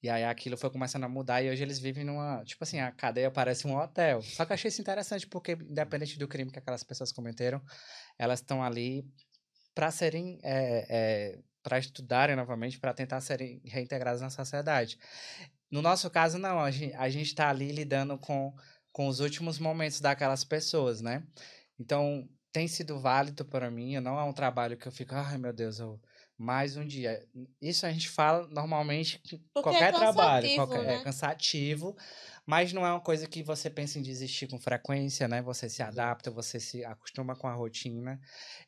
E 0.04 0.10
aí 0.10 0.22
aquilo 0.22 0.54
foi 0.54 0.68
começando 0.68 1.04
a 1.04 1.08
mudar 1.08 1.40
e 1.40 1.48
hoje 1.48 1.62
eles 1.62 1.78
vivem 1.78 2.04
numa. 2.04 2.44
Tipo 2.44 2.62
assim, 2.62 2.78
a 2.78 2.92
cadeia 2.92 3.30
parece 3.30 3.66
um 3.66 3.74
hotel. 3.74 4.20
Só 4.20 4.44
que 4.44 4.52
eu 4.52 4.54
achei 4.54 4.68
isso 4.68 4.82
interessante 4.82 5.26
porque, 5.26 5.52
independente 5.52 6.18
do 6.18 6.28
crime 6.28 6.50
que 6.50 6.58
aquelas 6.58 6.84
pessoas 6.84 7.10
cometeram, 7.10 7.58
elas 8.18 8.40
estão 8.40 8.62
ali 8.62 9.10
para 9.74 9.90
serem. 9.90 10.38
É, 10.42 10.86
é, 10.90 11.38
para 11.62 11.78
estudarem 11.78 12.36
novamente, 12.36 12.78
para 12.78 12.92
tentar 12.92 13.22
serem 13.22 13.62
reintegradas 13.64 14.20
na 14.20 14.28
sociedade. 14.28 14.98
No 15.70 15.80
nosso 15.80 16.10
caso, 16.10 16.36
não. 16.36 16.60
A 16.60 16.70
gente, 16.70 16.94
a 16.96 17.08
gente 17.08 17.34
tá 17.34 17.48
ali 17.48 17.72
lidando 17.72 18.18
com, 18.18 18.54
com 18.92 19.08
os 19.08 19.20
últimos 19.20 19.58
momentos 19.58 20.02
daquelas 20.02 20.44
pessoas, 20.44 21.00
né? 21.00 21.26
Então, 21.80 22.28
tem 22.52 22.68
sido 22.68 23.00
válido 23.00 23.42
para 23.42 23.70
mim. 23.70 23.98
Não 24.00 24.20
é 24.20 24.24
um 24.24 24.34
trabalho 24.34 24.76
que 24.76 24.86
eu 24.86 24.92
fico, 24.92 25.14
ai 25.14 25.38
meu 25.38 25.54
Deus, 25.54 25.78
eu, 25.78 25.98
mais 26.36 26.76
um 26.76 26.86
dia. 26.86 27.26
Isso 27.60 27.86
a 27.86 27.92
gente 27.92 28.08
fala 28.08 28.46
normalmente 28.48 29.20
em 29.32 29.42
Porque 29.52 29.74
é 29.74 29.84
qualquer 29.84 29.92
trabalho. 29.94 30.50
cansativo, 30.50 30.52
Qualquer, 30.52 30.84
né? 30.84 30.96
É 30.96 30.98
cansativo, 30.98 31.96
mas 32.46 32.72
não 32.72 32.84
é 32.84 32.90
uma 32.90 33.00
coisa 33.00 33.26
que 33.28 33.42
você 33.42 33.70
pensa 33.70 33.98
em 33.98 34.02
desistir 34.02 34.48
com 34.48 34.58
frequência, 34.58 35.28
né? 35.28 35.40
Você 35.42 35.68
se 35.68 35.82
adapta, 35.82 36.30
você 36.30 36.58
se 36.60 36.84
acostuma 36.84 37.36
com 37.36 37.46
a 37.46 37.54
rotina. 37.54 38.20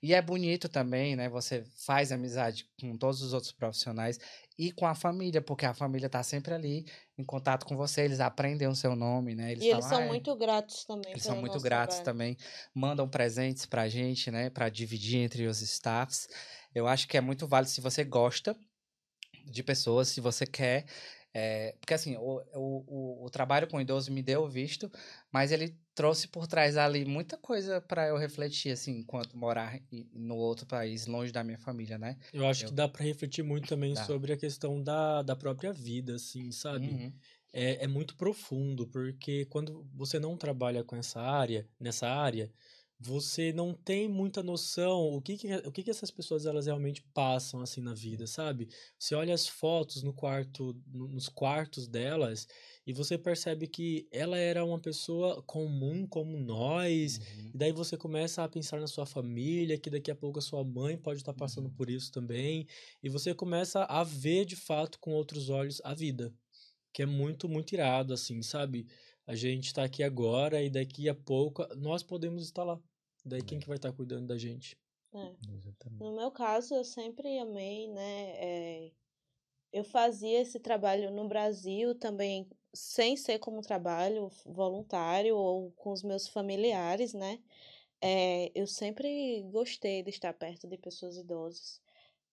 E 0.03 0.15
é 0.15 0.23
bonito 0.23 0.69
também, 0.69 1.17
né? 1.17 1.29
Você 1.29 1.65
faz 1.85 2.13
amizade 2.13 2.67
com 2.81 2.97
todos 2.97 3.21
os 3.23 3.33
outros 3.33 3.53
profissionais 3.53 4.19
e 4.59 4.71
com 4.73 4.87
a 4.87 4.95
família, 4.95 5.43
porque 5.43 5.67
a 5.67 5.75
família 5.75 6.09
tá 6.09 6.23
sempre 6.23 6.55
ali 6.55 6.87
em 7.19 7.25
contato 7.25 7.67
com 7.67 7.77
você, 7.77 8.03
eles 8.03 8.21
aprendem 8.21 8.69
o 8.69 8.75
seu 8.77 8.95
nome, 8.95 9.35
né? 9.35 9.51
e 9.59 9.67
eles 9.67 9.67
falam, 9.69 9.83
são 9.83 10.01
"Ah, 10.01 10.05
é, 10.05 10.07
muito 10.07 10.35
gratos 10.37 10.85
também. 10.85 11.15
eles 11.15 11.25
são 11.25 11.37
muito 11.37 11.61
gratos 11.61 12.01
trabalho. 12.01 12.01
também, 12.01 12.37
mandam 12.75 13.09
presentes 13.09 13.65
pra 13.67 13.89
gente, 13.89 14.31
né, 14.31 14.51
Pra 14.51 14.69
dividir 14.69 15.19
entre 15.21 15.47
os 15.47 15.61
staffs. 15.63 16.29
Eu 16.77 16.87
acho 16.87 17.09
que 17.09 17.17
é 17.17 17.21
muito 17.21 17.47
válido 17.47 17.71
se 17.71 17.81
você 17.81 18.05
gosta 18.05 18.57
de 19.45 19.63
pessoas, 19.63 20.09
se 20.09 20.21
você 20.21 20.47
quer. 20.47 20.87
é, 21.33 21.73
porque 21.81 21.95
assim, 21.95 22.17
o, 22.17 22.43
o, 22.55 23.23
o, 23.23 23.27
o 23.27 23.31
trabalho 23.31 23.69
com 23.69 23.81
idoso 23.81 24.11
me 24.13 24.23
deu 24.23 24.49
visto, 24.49 24.91
mas 25.33 25.53
ele 25.53 25.77
trouxe 25.95 26.29
por 26.29 26.47
trás 26.47 26.77
ali 26.77 27.05
muita 27.05 27.37
coisa 27.39 27.81
pra 27.81 28.09
eu 28.09 28.17
refletir, 28.17 28.73
assim, 28.73 28.99
enquanto 28.99 29.37
morar 29.37 29.79
no 30.13 30.37
outro 30.37 30.67
país, 30.67 31.07
longe 31.07 31.33
da 31.33 31.45
minha 31.45 31.59
família, 31.59 31.99
né? 31.99 32.17
Eu 32.33 32.47
acho 32.47 32.65
Eu- 32.65 32.69
que 32.69 32.75
dá 32.75 32.89
para 32.89 33.05
refletir 33.05 33.43
muito 33.43 33.69
também 33.69 33.95
Dá. 33.95 34.05
sobre 34.05 34.33
a 34.33 34.37
questão 34.37 34.83
da, 34.83 35.23
da 35.23 35.37
própria 35.37 35.73
vida, 35.73 36.15
assim, 36.17 36.51
sabe? 36.53 36.87
Uhum. 36.91 37.13
É, 37.53 37.85
é 37.85 37.87
muito 37.87 38.17
profundo, 38.17 38.87
porque 38.89 39.47
quando 39.47 39.89
você 39.95 40.19
não 40.19 40.37
trabalha 40.37 40.85
com 40.85 40.97
essa 40.97 41.21
área, 41.21 41.67
nessa 41.81 42.07
área, 42.09 42.53
você 42.99 43.53
não 43.53 43.75
tem 43.75 44.09
muita 44.09 44.43
noção 44.43 45.09
o 45.15 45.21
que, 45.21 45.37
que 45.37 45.55
o 45.55 45.71
que, 45.73 45.83
que 45.83 45.91
essas 45.91 46.11
pessoas 46.11 46.47
elas 46.47 46.67
realmente 46.67 47.03
passam 47.13 47.61
assim 47.61 47.81
na 47.83 47.93
vida, 47.95 48.27
sabe? 48.27 48.69
Você 48.99 49.15
olha 49.15 49.35
as 49.35 49.47
fotos 49.47 50.03
no 50.03 50.15
quarto, 50.15 50.75
no- 50.87 51.09
nos 51.09 51.29
quartos 51.29 51.87
delas 51.89 52.47
e 52.87 52.93
você 52.93 53.19
percebe 53.19 53.67
que 53.69 54.09
ela 54.11 54.39
era 54.39 54.65
uma 54.65 54.81
pessoa 54.81 55.43
comum 55.43 56.07
como 56.07 56.39
nós. 56.39 57.19
Uhum. 57.19 57.55
E 57.55 57.59
daí 57.59 57.73
você 57.73 57.97
começa 57.97 58.43
a 58.45 58.49
pensar 58.49 58.81
na 58.81 58.87
sua 58.87 59.07
família, 59.07 59.79
que 59.79 59.91
daqui 59.91 60.11
a 60.11 60.17
pouco 60.17 60.39
a 60.39 60.43
sua 60.43 60.65
mãe 60.65 60.97
pode 60.97 61.21
estar 61.21 61.35
passando 61.35 61.69
Uhum. 61.69 61.77
por 61.77 61.91
isso 61.91 62.11
também, 62.13 62.67
e 63.03 63.09
você 63.09 63.35
começa 63.35 63.85
a 63.85 64.03
ver 64.05 64.45
de 64.45 64.57
fato 64.57 64.99
com 65.01 65.13
outros 65.13 65.49
olhos 65.51 65.81
a 65.85 65.95
vida, 65.95 66.35
que 66.93 67.03
é 67.03 67.07
muito 67.07 67.49
muito 67.49 67.73
irado 67.75 68.13
assim, 68.15 68.43
sabe? 68.43 68.87
A 69.27 69.35
gente 69.35 69.75
tá 69.75 69.85
aqui 69.85 70.03
agora 70.03 70.63
e 70.63 70.71
daqui 70.71 71.09
a 71.09 71.15
pouco 71.15 71.67
nós 71.77 72.03
podemos 72.03 72.43
estar 72.45 72.65
lá. 72.65 72.79
Daí 73.25 73.43
quem 73.43 73.59
que 73.59 73.67
vai 73.67 73.77
estar 73.77 73.93
cuidando 73.93 74.27
da 74.27 74.39
gente? 74.39 74.77
É. 75.13 75.35
Exatamente. 75.53 76.03
No 76.03 76.15
meu 76.15 76.31
caso, 76.31 76.75
eu 76.75 76.85
sempre 76.85 77.39
amei, 77.39 77.89
né? 77.89 78.31
é, 78.37 78.93
eu 79.73 79.85
fazia 79.85 80.41
esse 80.41 80.61
trabalho 80.61 81.11
no 81.11 81.29
Brasil 81.29 81.95
também, 81.95 82.49
sem 82.75 83.17
ser 83.17 83.39
como 83.39 83.61
trabalho 83.63 84.31
voluntário 84.45 85.37
ou 85.37 85.73
com 85.73 85.93
os 85.93 86.03
meus 86.03 86.29
familiares, 86.29 87.13
né? 87.13 87.43
É, 88.01 88.53
eu 88.55 88.67
sempre 88.67 89.43
gostei 89.51 90.03
de 90.03 90.11
estar 90.11 90.33
perto 90.35 90.69
de 90.69 90.79
pessoas 90.79 91.17
idosas. 91.17 91.83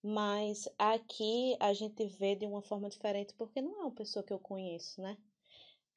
Mas 0.03 0.70
aqui 0.78 1.56
a 1.60 1.74
gente 1.74 2.06
vê 2.07 2.36
de 2.36 2.45
uma 2.45 2.61
forma 2.61 2.90
diferente, 2.90 3.34
porque 3.36 3.61
não 3.61 3.76
é 3.82 3.82
uma 3.84 3.91
pessoa 3.91 4.24
que 4.24 4.34
eu 4.34 4.40
conheço, 4.40 5.02
né? 5.02 5.18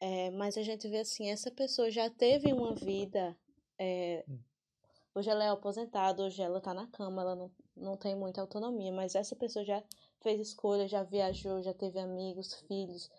É, 0.00 0.30
mas 0.30 0.56
a 0.58 0.62
gente 0.62 0.88
vê 0.88 0.98
assim, 0.98 1.30
essa 1.30 1.50
pessoa 1.50 1.90
já 1.90 2.08
teve 2.10 2.52
uma 2.52 2.74
vida. 2.74 3.36
é, 3.78 4.24
hoje 5.14 5.30
ela 5.30 5.44
é 5.44 5.48
aposentada, 5.50 6.22
hoje 6.24 6.42
ela 6.42 6.60
tá 6.60 6.74
na 6.74 6.86
cama, 6.88 7.22
ela 7.22 7.36
não, 7.36 7.50
não 7.76 7.96
tem 7.96 8.14
muita 8.16 8.40
autonomia, 8.40 8.92
mas 8.92 9.14
essa 9.14 9.36
pessoa 9.36 9.64
já 9.64 9.82
fez 10.22 10.40
escolha, 10.40 10.88
já 10.88 11.02
viajou, 11.02 11.62
já 11.62 11.74
teve 11.74 11.98
amigos, 11.98 12.54
filhos, 12.68 13.10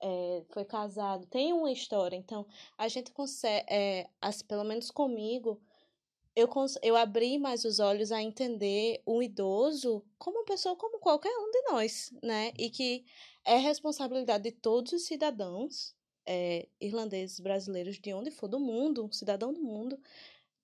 é, 0.00 0.44
foi 0.50 0.64
casado, 0.64 1.26
tem 1.26 1.52
uma 1.52 1.72
história. 1.72 2.16
Então, 2.16 2.46
a 2.78 2.88
gente 2.88 3.12
consegue, 3.12 3.66
é, 3.72 4.08
as- 4.20 4.42
pelo 4.42 4.64
menos 4.64 4.90
comigo, 4.90 5.60
eu, 6.36 6.48
eu 6.82 6.96
abri 6.96 7.38
mais 7.38 7.64
os 7.64 7.78
olhos 7.80 8.12
a 8.12 8.22
entender 8.22 9.02
o 9.04 9.22
idoso 9.22 10.04
como 10.18 10.38
uma 10.38 10.44
pessoa 10.44 10.76
como 10.76 10.98
qualquer 11.00 11.30
um 11.36 11.50
de 11.50 11.62
nós, 11.72 12.12
né? 12.22 12.52
E 12.58 12.70
que 12.70 13.04
é 13.44 13.56
responsabilidade 13.56 14.44
de 14.44 14.52
todos 14.52 14.92
os 14.92 15.04
cidadãos, 15.06 15.94
é, 16.26 16.68
irlandeses, 16.80 17.40
brasileiros, 17.40 17.98
de 17.98 18.12
onde 18.14 18.30
for 18.30 18.48
do 18.48 18.60
mundo, 18.60 19.04
um 19.04 19.12
cidadão 19.12 19.52
do 19.52 19.62
mundo, 19.62 19.98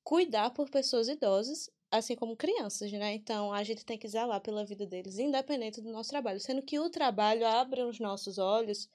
cuidar 0.04 0.50
por 0.50 0.70
pessoas 0.70 1.08
idosas, 1.08 1.70
assim 1.90 2.16
como 2.16 2.36
crianças, 2.36 2.90
né? 2.92 3.14
Então 3.14 3.52
a 3.52 3.62
gente 3.64 3.84
tem 3.84 3.98
que 3.98 4.08
zelar 4.08 4.40
pela 4.40 4.64
vida 4.64 4.86
deles, 4.86 5.18
independente 5.18 5.80
do 5.80 5.90
nosso 5.92 6.10
trabalho, 6.10 6.40
sendo 6.40 6.62
que 6.62 6.78
o 6.78 6.90
trabalho 6.90 7.46
abre 7.46 7.82
os 7.82 7.98
nossos 8.00 8.38
olhos 8.38 8.88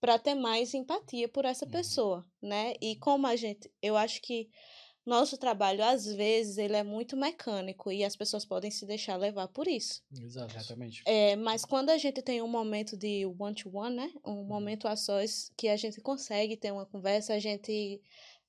para 0.00 0.18
ter 0.18 0.34
mais 0.34 0.74
empatia 0.74 1.28
por 1.28 1.44
essa 1.44 1.66
Uhum. 1.66 1.70
pessoa, 1.70 2.26
né? 2.42 2.74
E 2.80 2.96
como 2.96 3.26
a 3.26 3.36
gente, 3.36 3.70
eu 3.82 3.96
acho 3.96 4.22
que 4.22 4.50
nosso 5.08 5.36
trabalho 5.36 5.82
às 5.82 6.06
vezes 6.06 6.58
ele 6.58 6.76
é 6.76 6.82
muito 6.82 7.16
mecânico 7.16 7.90
e 7.90 8.04
as 8.04 8.14
pessoas 8.14 8.44
podem 8.44 8.70
se 8.70 8.86
deixar 8.86 9.16
levar 9.16 9.48
por 9.48 9.66
isso. 9.66 10.02
Exato. 10.12 10.56
Exatamente. 10.56 11.02
É, 11.06 11.34
mas 11.36 11.64
quando 11.64 11.90
a 11.90 11.98
gente 11.98 12.22
tem 12.22 12.42
um 12.42 12.48
momento 12.48 12.96
de 12.96 13.26
one-to-one, 13.38 13.96
né? 13.96 14.12
Um 14.24 14.44
momento 14.44 14.86
a 14.86 14.94
sós 14.94 15.50
que 15.56 15.68
a 15.68 15.76
gente 15.76 16.00
consegue 16.00 16.56
ter 16.56 16.72
uma 16.72 16.86
conversa, 16.86 17.34
a 17.34 17.38
gente 17.38 18.00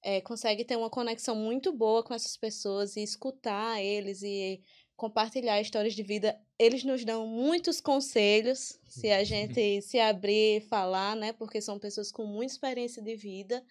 é, 0.04 0.22
consegue 0.22 0.64
ter 0.64 0.76
uma 0.76 0.90
conexão 0.90 1.36
muito 1.36 1.72
boa 1.72 2.04
com 2.04 2.14
essas 2.14 2.38
pessoas 2.38 2.96
e 2.96 3.02
escutar 3.04 3.82
eles 3.82 4.22
e 4.22 4.62
compartilhar 4.96 5.62
histórias 5.62 5.94
de 5.94 6.04
vida. 6.04 6.40
Eles 6.58 6.84
nos 6.84 7.06
dão 7.06 7.26
muitos 7.26 7.80
conselhos 7.80 8.78
se 8.86 9.10
a 9.10 9.24
gente 9.24 9.82
se 9.82 9.98
abrir 9.98 10.58
e 10.58 10.62
falar, 10.62 11.16
né? 11.16 11.32
Porque 11.34 11.62
são 11.62 11.80
pessoas 11.80 12.12
com 12.12 12.26
muita 12.26 12.52
experiência 12.52 13.02
de 13.02 13.16
vida. 13.16 13.64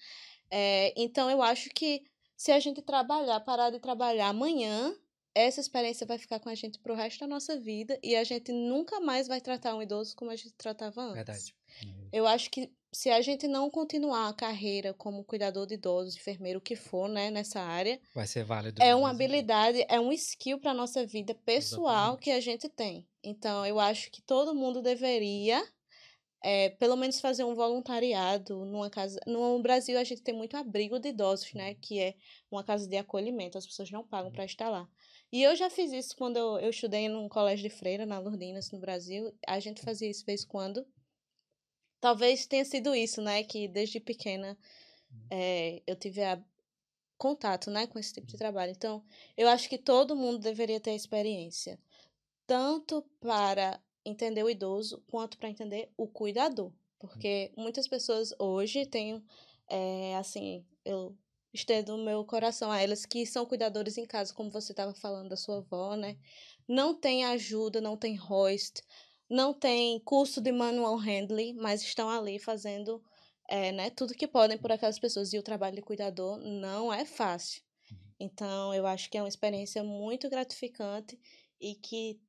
É, 0.50 0.94
então, 0.96 1.30
eu 1.30 1.42
acho 1.42 1.68
que 1.70 2.02
se 2.38 2.52
a 2.52 2.60
gente 2.60 2.80
trabalhar, 2.80 3.40
parar 3.40 3.70
de 3.70 3.80
trabalhar 3.80 4.28
amanhã, 4.28 4.94
essa 5.34 5.60
experiência 5.60 6.06
vai 6.06 6.18
ficar 6.18 6.38
com 6.40 6.48
a 6.48 6.54
gente 6.54 6.78
pro 6.78 6.94
resto 6.94 7.20
da 7.20 7.26
nossa 7.26 7.58
vida 7.58 7.98
e 8.02 8.16
a 8.16 8.22
gente 8.24 8.52
nunca 8.52 9.00
mais 9.00 9.26
vai 9.28 9.40
tratar 9.40 9.74
um 9.74 9.82
idoso 9.82 10.14
como 10.16 10.30
a 10.30 10.36
gente 10.36 10.52
tratava 10.54 11.02
antes. 11.02 11.16
Verdade. 11.16 11.54
Eu 12.12 12.26
acho 12.26 12.48
que 12.50 12.72
se 12.92 13.10
a 13.10 13.20
gente 13.20 13.46
não 13.48 13.68
continuar 13.68 14.28
a 14.28 14.32
carreira 14.32 14.94
como 14.94 15.24
cuidador 15.24 15.66
de 15.66 15.74
idosos, 15.74 16.16
enfermeiro, 16.16 16.58
o 16.60 16.62
que 16.62 16.74
for, 16.76 17.08
né, 17.08 17.30
nessa 17.30 17.60
área, 17.60 18.00
Vai 18.14 18.26
ser 18.26 18.44
válido. 18.44 18.80
é 18.82 18.94
uma 18.94 19.10
habilidade, 19.10 19.84
é 19.88 20.00
um 20.00 20.12
skill 20.12 20.58
para 20.58 20.72
nossa 20.72 21.04
vida 21.04 21.34
pessoal 21.34 22.16
Exatamente. 22.16 22.22
que 22.22 22.30
a 22.30 22.40
gente 22.40 22.68
tem. 22.68 23.06
Então, 23.22 23.66
eu 23.66 23.78
acho 23.80 24.10
que 24.10 24.22
todo 24.22 24.54
mundo 24.54 24.80
deveria, 24.80 25.62
é, 26.42 26.70
pelo 26.70 26.96
menos, 26.96 27.20
fazer 27.20 27.44
um 27.44 27.54
voluntariado 27.54 28.64
numa 28.64 28.90
casa. 28.90 29.20
No 29.26 29.60
Brasil, 29.60 29.98
a 29.98 30.04
gente 30.04 30.22
tem 30.22 30.34
muito 30.34 30.56
abrigo 30.56 30.98
de 30.98 31.08
idosos, 31.08 31.52
né? 31.54 31.74
Que 31.74 32.00
é 32.00 32.14
uma 32.50 32.64
casa 32.64 32.88
de 32.88 32.96
acolhimento, 32.96 33.58
as 33.58 33.66
pessoas 33.66 33.90
não 33.90 34.06
pagam 34.06 34.30
para 34.30 34.44
estar 34.44 34.68
lá. 34.68 34.88
E 35.32 35.42
eu 35.42 35.54
já 35.56 35.68
fiz 35.68 35.92
isso 35.92 36.16
quando 36.16 36.36
eu, 36.36 36.58
eu 36.58 36.70
estudei 36.70 37.08
num 37.08 37.28
colégio 37.28 37.68
de 37.68 37.74
freira, 37.74 38.06
na 38.06 38.18
Lourdinas, 38.18 38.70
no 38.70 38.78
Brasil. 38.78 39.32
A 39.46 39.60
gente 39.60 39.82
fazia 39.82 40.08
isso 40.10 40.20
de 40.20 40.26
vez 40.26 40.44
em 40.44 40.48
quando. 40.48 40.86
Talvez 42.00 42.46
tenha 42.46 42.64
sido 42.64 42.94
isso, 42.94 43.20
né? 43.20 43.42
Que 43.42 43.68
desde 43.68 44.00
pequena 44.00 44.56
é, 45.30 45.82
eu 45.86 45.96
tive 45.96 46.22
a 46.22 46.42
contato, 47.18 47.70
né, 47.70 47.86
com 47.86 47.98
esse 47.98 48.14
tipo 48.14 48.26
de 48.28 48.38
trabalho. 48.38 48.70
Então, 48.70 49.04
eu 49.36 49.48
acho 49.48 49.68
que 49.68 49.76
todo 49.76 50.16
mundo 50.16 50.38
deveria 50.38 50.80
ter 50.80 50.94
experiência, 50.94 51.78
tanto 52.46 53.02
para 53.20 53.80
entender 54.04 54.42
o 54.42 54.50
idoso 54.50 55.02
quanto 55.08 55.38
para 55.38 55.48
entender 55.48 55.90
o 55.96 56.06
cuidador, 56.06 56.72
porque 56.98 57.52
muitas 57.56 57.86
pessoas 57.86 58.34
hoje 58.38 58.86
têm, 58.86 59.22
é, 59.68 60.16
assim, 60.16 60.64
eu 60.84 61.16
estendo 61.52 61.94
o 61.94 62.04
meu 62.04 62.24
coração 62.24 62.70
a 62.70 62.80
elas 62.80 63.06
que 63.06 63.24
são 63.26 63.46
cuidadores 63.46 63.96
em 63.98 64.06
casa, 64.06 64.34
como 64.34 64.50
você 64.50 64.72
estava 64.72 64.94
falando 64.94 65.28
da 65.28 65.36
sua 65.36 65.58
avó, 65.58 65.96
né? 65.96 66.16
Não 66.66 66.94
tem 66.94 67.24
ajuda, 67.24 67.80
não 67.80 67.96
tem 67.96 68.18
hoist, 68.20 68.82
não 69.28 69.52
tem 69.52 69.98
curso 70.00 70.40
de 70.40 70.52
manual 70.52 70.96
handling, 70.96 71.54
mas 71.54 71.82
estão 71.82 72.08
ali 72.08 72.38
fazendo 72.38 73.02
é, 73.48 73.72
né, 73.72 73.90
tudo 73.90 74.14
que 74.14 74.28
podem 74.28 74.58
por 74.58 74.70
aquelas 74.70 74.98
pessoas. 74.98 75.32
E 75.32 75.38
o 75.38 75.42
trabalho 75.42 75.76
de 75.76 75.82
cuidador 75.82 76.38
não 76.38 76.92
é 76.92 77.04
fácil. 77.04 77.62
Então, 78.20 78.74
eu 78.74 78.86
acho 78.86 79.10
que 79.10 79.16
é 79.16 79.22
uma 79.22 79.28
experiência 79.28 79.82
muito 79.82 80.28
gratificante 80.28 81.18
e 81.60 81.74
que 81.74 82.20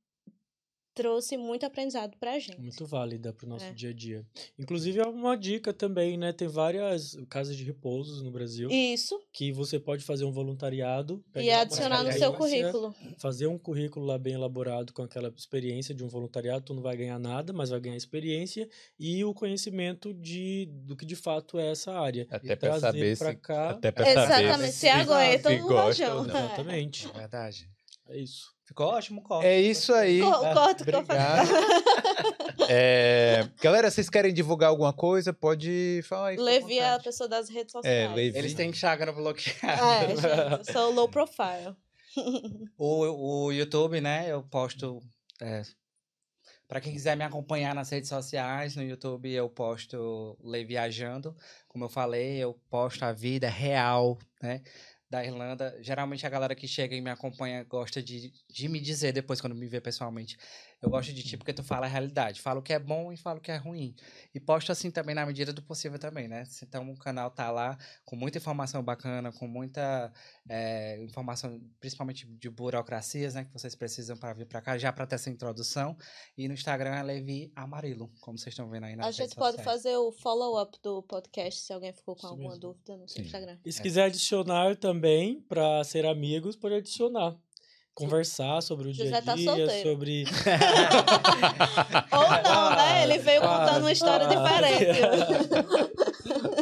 trouxe 1.00 1.38
muito 1.38 1.66
aprendizado 1.66 2.18
pra 2.20 2.38
gente. 2.38 2.60
Muito 2.60 2.86
válida 2.86 3.32
para 3.32 3.46
o 3.46 3.50
nosso 3.50 3.64
É. 3.66 3.72
dia 3.72 3.92
a 3.92 3.94
dia. 3.94 4.26
Inclusive, 4.58 5.00
é 5.00 5.06
uma 5.06 5.38
dica 5.38 5.72
também, 5.74 6.18
né? 6.18 6.34
Tem 6.34 6.48
várias 6.48 7.16
casas 7.30 7.56
de 7.56 7.64
repousos 7.64 8.22
no 8.22 8.30
Brasil 8.30 8.70
Isso, 8.70 9.18
que 9.32 9.50
você 9.52 9.80
pode 9.80 10.04
fazer 10.04 10.26
um 10.26 10.32
voluntariado. 10.32 11.24
e 11.36 11.50
adicionar 11.50 12.04
no 12.04 12.12
seu 12.12 12.34
currículo. 12.34 12.94
Fazer 13.18 13.48
um 13.48 13.58
currículo 13.58 14.06
lá 14.06 14.18
bem 14.18 14.34
elaborado 14.34 14.92
com 14.92 15.02
aquela 15.02 15.34
experiência 15.38 15.96
de 15.96 16.04
um 16.04 16.10
voluntariado. 16.10 16.66
Tu 16.66 16.74
não 16.74 16.82
vai 16.82 16.98
ganhar 16.98 17.18
nada, 17.18 17.54
mas 17.54 17.70
vai 17.70 17.80
ganhar 17.80 17.96
experiência 17.96 18.68
e 19.00 19.24
o 19.24 19.34
conhecimento 19.34 20.14
de, 20.14 20.66
do 20.86 20.98
que 20.98 21.06
de 21.06 21.16
fato 21.16 21.58
é 21.58 21.72
essa 21.72 21.94
área. 21.94 22.28
Até 22.30 22.52
E 22.54 22.56
trazer 22.58 22.80
saber 22.82 23.18
pra 23.18 23.32
se. 23.32 23.38
cá. 23.38 23.70
Até 23.70 23.92
pra 23.92 24.04
saber 24.06 24.20
Exatamente, 24.46 24.72
se, 24.74 24.80
se 24.80 24.88
aguenta 24.90 25.50
se 25.50 25.56
o 25.62 25.68
gosta 25.68 26.10
rojão. 26.10 26.26
Exatamente. 26.26 27.08
É 27.08 27.20
verdade. 27.20 27.70
É 28.10 28.18
isso. 28.18 28.52
Ficou 28.66 28.88
ótimo, 28.88 29.22
corte. 29.24 29.46
É 29.48 29.60
isso 29.60 29.94
aí. 29.94 30.20
Co- 30.22 30.32
Corta 30.54 30.84
que 30.84 30.90
eu 30.96 31.00
Obrigado. 31.00 31.50
É, 32.72 33.48
galera, 33.62 33.90
vocês 33.90 34.10
querem 34.10 34.32
divulgar 34.34 34.70
alguma 34.70 34.94
coisa? 34.94 35.34
Pode 35.34 36.02
falar 36.04 36.30
aí. 36.30 36.38
Levi 36.38 36.78
é 36.78 36.94
a 36.94 37.00
pessoa 37.00 37.28
das 37.28 37.50
redes 37.50 37.72
sociais. 37.72 38.14
Levi. 38.14 38.38
Eles 38.38 38.54
têm 38.54 38.70
Instagram 38.70 39.14
bloqueado. 39.14 39.82
É, 39.84 40.08
gente, 40.16 40.68
eu 40.68 40.74
sou 40.74 40.92
low 40.94 41.10
profile. 41.10 41.76
O, 42.78 43.46
o 43.46 43.52
YouTube, 43.52 44.02
né? 44.02 44.26
Eu 44.30 44.44
posto. 44.44 45.00
É, 45.42 45.62
para 46.68 46.82
quem 46.82 46.92
quiser 46.92 47.16
me 47.16 47.24
acompanhar 47.24 47.74
nas 47.74 47.90
redes 47.90 48.10
sociais, 48.10 48.76
no 48.76 48.84
YouTube 48.84 49.32
eu 49.32 49.48
posto 49.50 50.38
Lei 50.44 50.66
Viajando. 50.66 51.36
Como 51.68 51.86
eu 51.86 51.90
falei, 51.90 52.38
eu 52.38 52.60
posto 52.70 53.04
a 53.04 53.12
vida 53.14 53.48
real, 53.48 54.18
né? 54.42 54.62
Da 55.10 55.26
Irlanda. 55.26 55.76
Geralmente 55.82 56.26
a 56.26 56.30
galera 56.30 56.54
que 56.56 56.68
chega 56.68 56.96
e 56.96 57.02
me 57.02 57.10
acompanha 57.10 57.64
gosta 57.64 58.02
de, 58.02 58.32
de 58.48 58.70
me 58.70 58.80
dizer 58.80 59.12
depois, 59.12 59.42
quando 59.42 59.56
me 59.56 59.68
vê 59.68 59.82
pessoalmente. 59.82 60.38
Eu 60.82 60.90
gosto 60.90 61.12
de 61.14 61.24
ti 61.24 61.36
porque 61.38 61.54
tu 61.54 61.64
fala 61.64 61.86
a 61.86 61.90
realidade. 61.90 62.42
Fala 62.42 62.60
o 62.60 62.64
que 62.64 62.74
é 62.74 62.80
bom 62.80 63.12
e 63.12 63.18
fala 63.18 63.40
o 63.40 63.42
que 63.42 63.52
é 63.52 63.58
ruim. 63.58 63.96
E 64.34 64.40
posto 64.40 64.72
assim 64.72 64.92
também 64.92 65.16
na 65.16 65.26
medida 65.26 65.52
do 65.52 65.62
possível 65.62 65.98
também, 65.98 66.28
né? 66.28 66.44
Então 66.64 66.90
o 66.92 66.98
canal 66.98 67.32
tá 67.32 67.50
lá 67.52 67.78
com 68.06 68.16
muita 68.16 68.38
informação 68.38 68.84
bacana, 68.84 69.32
com 69.32 69.48
muita 69.48 70.12
é, 70.48 71.02
informação, 71.04 71.60
principalmente 71.80 72.26
de 72.28 72.50
burocracias, 72.50 73.34
né? 73.34 73.46
Que 73.46 73.52
vocês 73.54 73.76
precisam 73.76 74.16
para 74.16 74.34
vir 74.34 74.46
para 74.46 74.62
cá, 74.62 74.78
já 74.78 74.92
para 74.94 75.06
ter 75.08 75.16
essa 75.16 75.30
introdução. 75.30 75.98
E 76.38 76.48
no 76.48 76.54
Instagram 76.54 76.96
é 76.96 77.04
Levi 77.04 77.52
Amarelo, 77.56 78.12
como 78.22 78.38
vocês 78.38 78.54
estão 78.54 78.70
vendo 78.70 78.86
aí 78.86 78.96
nas 78.96 79.08
A 79.08 79.12
gente 79.12 79.36
pode 79.36 79.58
sociais. 79.58 79.66
fazer 79.84 79.98
o 79.98 80.12
follow-up 80.12 80.78
do 80.84 81.02
podcast 81.04 81.62
se 81.62 81.74
alguém 81.74 81.92
ficou 81.94 82.16
com 82.16 82.20
Isso 82.22 82.28
alguma 82.28 82.50
mesmo. 82.50 82.62
dúvida 82.62 82.96
no 82.98 83.08
seu 83.08 83.18
Sim. 83.22 83.26
Instagram. 83.28 83.58
E 83.66 83.72
se 83.72 83.80
É. 83.80 83.84
quiser 83.84 84.04
adicionar 84.04 84.76
também 84.76 85.00
também, 85.00 85.40
pra 85.48 85.84
ser 85.84 86.06
amigos, 86.06 86.56
pode 86.56 86.76
adicionar. 86.76 87.38
Conversar 88.06 88.62
sobre 88.62 88.90
o 88.90 88.94
dia 88.94 89.06
José 89.06 89.18
a 89.18 89.22
tá 89.22 89.36
dia, 89.36 89.46
solteiro. 89.46 89.90
sobre. 89.90 90.24
Ou 92.12 92.44
não, 92.44 92.76
né? 92.76 93.04
Ele 93.04 93.18
veio 93.20 93.44
Ah, 93.44 93.60
contando 93.60 93.84
uma 93.84 93.92
história 93.92 94.26
ah. 94.26 94.30
diferente. 94.30 95.00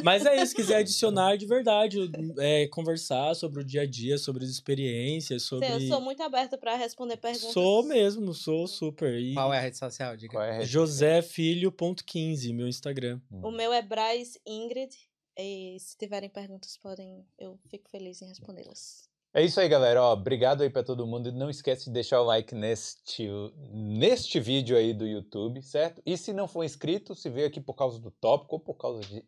Mas 0.03 0.25
é 0.25 0.41
isso, 0.41 0.55
quiser 0.55 0.77
adicionar 0.77 1.35
de 1.37 1.45
verdade, 1.45 1.97
é, 2.39 2.67
conversar 2.67 3.33
sobre 3.35 3.61
o 3.61 3.63
dia 3.65 3.81
a 3.81 3.85
dia, 3.85 4.17
sobre 4.17 4.43
as 4.43 4.49
experiências, 4.49 5.43
Sim, 5.43 5.47
sobre. 5.49 5.67
eu 5.67 5.81
sou 5.81 5.99
muito 6.01 6.21
aberta 6.23 6.57
para 6.57 6.75
responder 6.75 7.17
perguntas. 7.17 7.51
Sou 7.51 7.83
mesmo, 7.83 8.33
sou 8.33 8.67
super. 8.67 9.19
E 9.19 9.33
Qual 9.33 9.53
é 9.53 9.57
a 9.57 9.61
rede 9.61 9.77
social? 9.77 10.15
Diga. 10.15 10.33
Qual 10.33 10.43
é 10.43 10.49
a 10.51 10.53
rede 10.59 10.65
josefilho.15, 10.67 12.53
meu 12.53 12.67
Instagram. 12.67 13.19
O 13.31 13.51
meu 13.51 13.73
é 13.73 13.81
Braz 13.81 14.37
Ingrid. 14.45 14.95
E 15.39 15.77
se 15.79 15.95
tiverem 15.97 16.29
perguntas, 16.29 16.77
podem. 16.77 17.23
Eu 17.37 17.59
fico 17.69 17.89
feliz 17.89 18.21
em 18.21 18.27
respondê-las. 18.27 19.06
É 19.37 19.43
isso 19.43 19.59
aí, 19.59 19.69
galera. 19.69 20.01
Ó, 20.01 20.13
obrigado 20.13 20.63
aí 20.63 20.69
pra 20.69 20.81
todo 20.81 21.05
mundo. 21.05 21.29
E 21.29 21.31
não 21.31 21.47
esquece 21.47 21.85
de 21.85 21.91
deixar 21.91 22.19
o 22.19 22.23
like 22.23 22.55
neste, 22.55 23.29
neste 23.71 24.39
vídeo 24.39 24.75
aí 24.75 24.95
do 24.95 25.05
YouTube, 25.05 25.61
certo? 25.61 26.01
E 26.03 26.17
se 26.17 26.33
não 26.33 26.47
for 26.47 26.63
inscrito, 26.63 27.13
se 27.13 27.29
veio 27.29 27.45
aqui 27.45 27.61
por 27.61 27.75
causa 27.75 27.99
do 27.99 28.09
tópico 28.09 28.55
ou 28.55 28.59
por 28.59 28.73
causa 28.73 28.99
de 29.01 29.23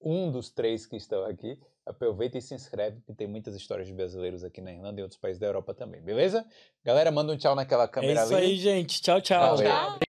um 0.00 0.30
dos 0.30 0.48
três 0.48 0.86
que 0.86 0.96
estão 0.96 1.22
aqui, 1.26 1.58
aproveita 1.84 2.38
e 2.38 2.40
se 2.40 2.54
inscreve, 2.54 3.02
que 3.02 3.12
tem 3.12 3.26
muitas 3.26 3.54
histórias 3.54 3.86
de 3.86 3.92
brasileiros 3.92 4.42
aqui 4.42 4.62
na 4.62 4.72
Irlanda 4.72 4.98
e 4.98 5.00
em 5.00 5.02
outros 5.02 5.20
países 5.20 5.38
da 5.38 5.48
Europa 5.48 5.74
também, 5.74 6.00
beleza? 6.00 6.46
Galera, 6.82 7.12
manda 7.12 7.30
um 7.34 7.36
tchau 7.36 7.54
naquela 7.54 7.84
É 7.84 7.88
câmera 7.88 8.24
isso 8.24 8.34
ali. 8.34 8.46
aí, 8.46 8.56
gente. 8.56 9.02
Tchau, 9.02 9.20
tchau. 9.20 9.56
Valeu. 9.58 9.70
Tchau! 9.70 10.11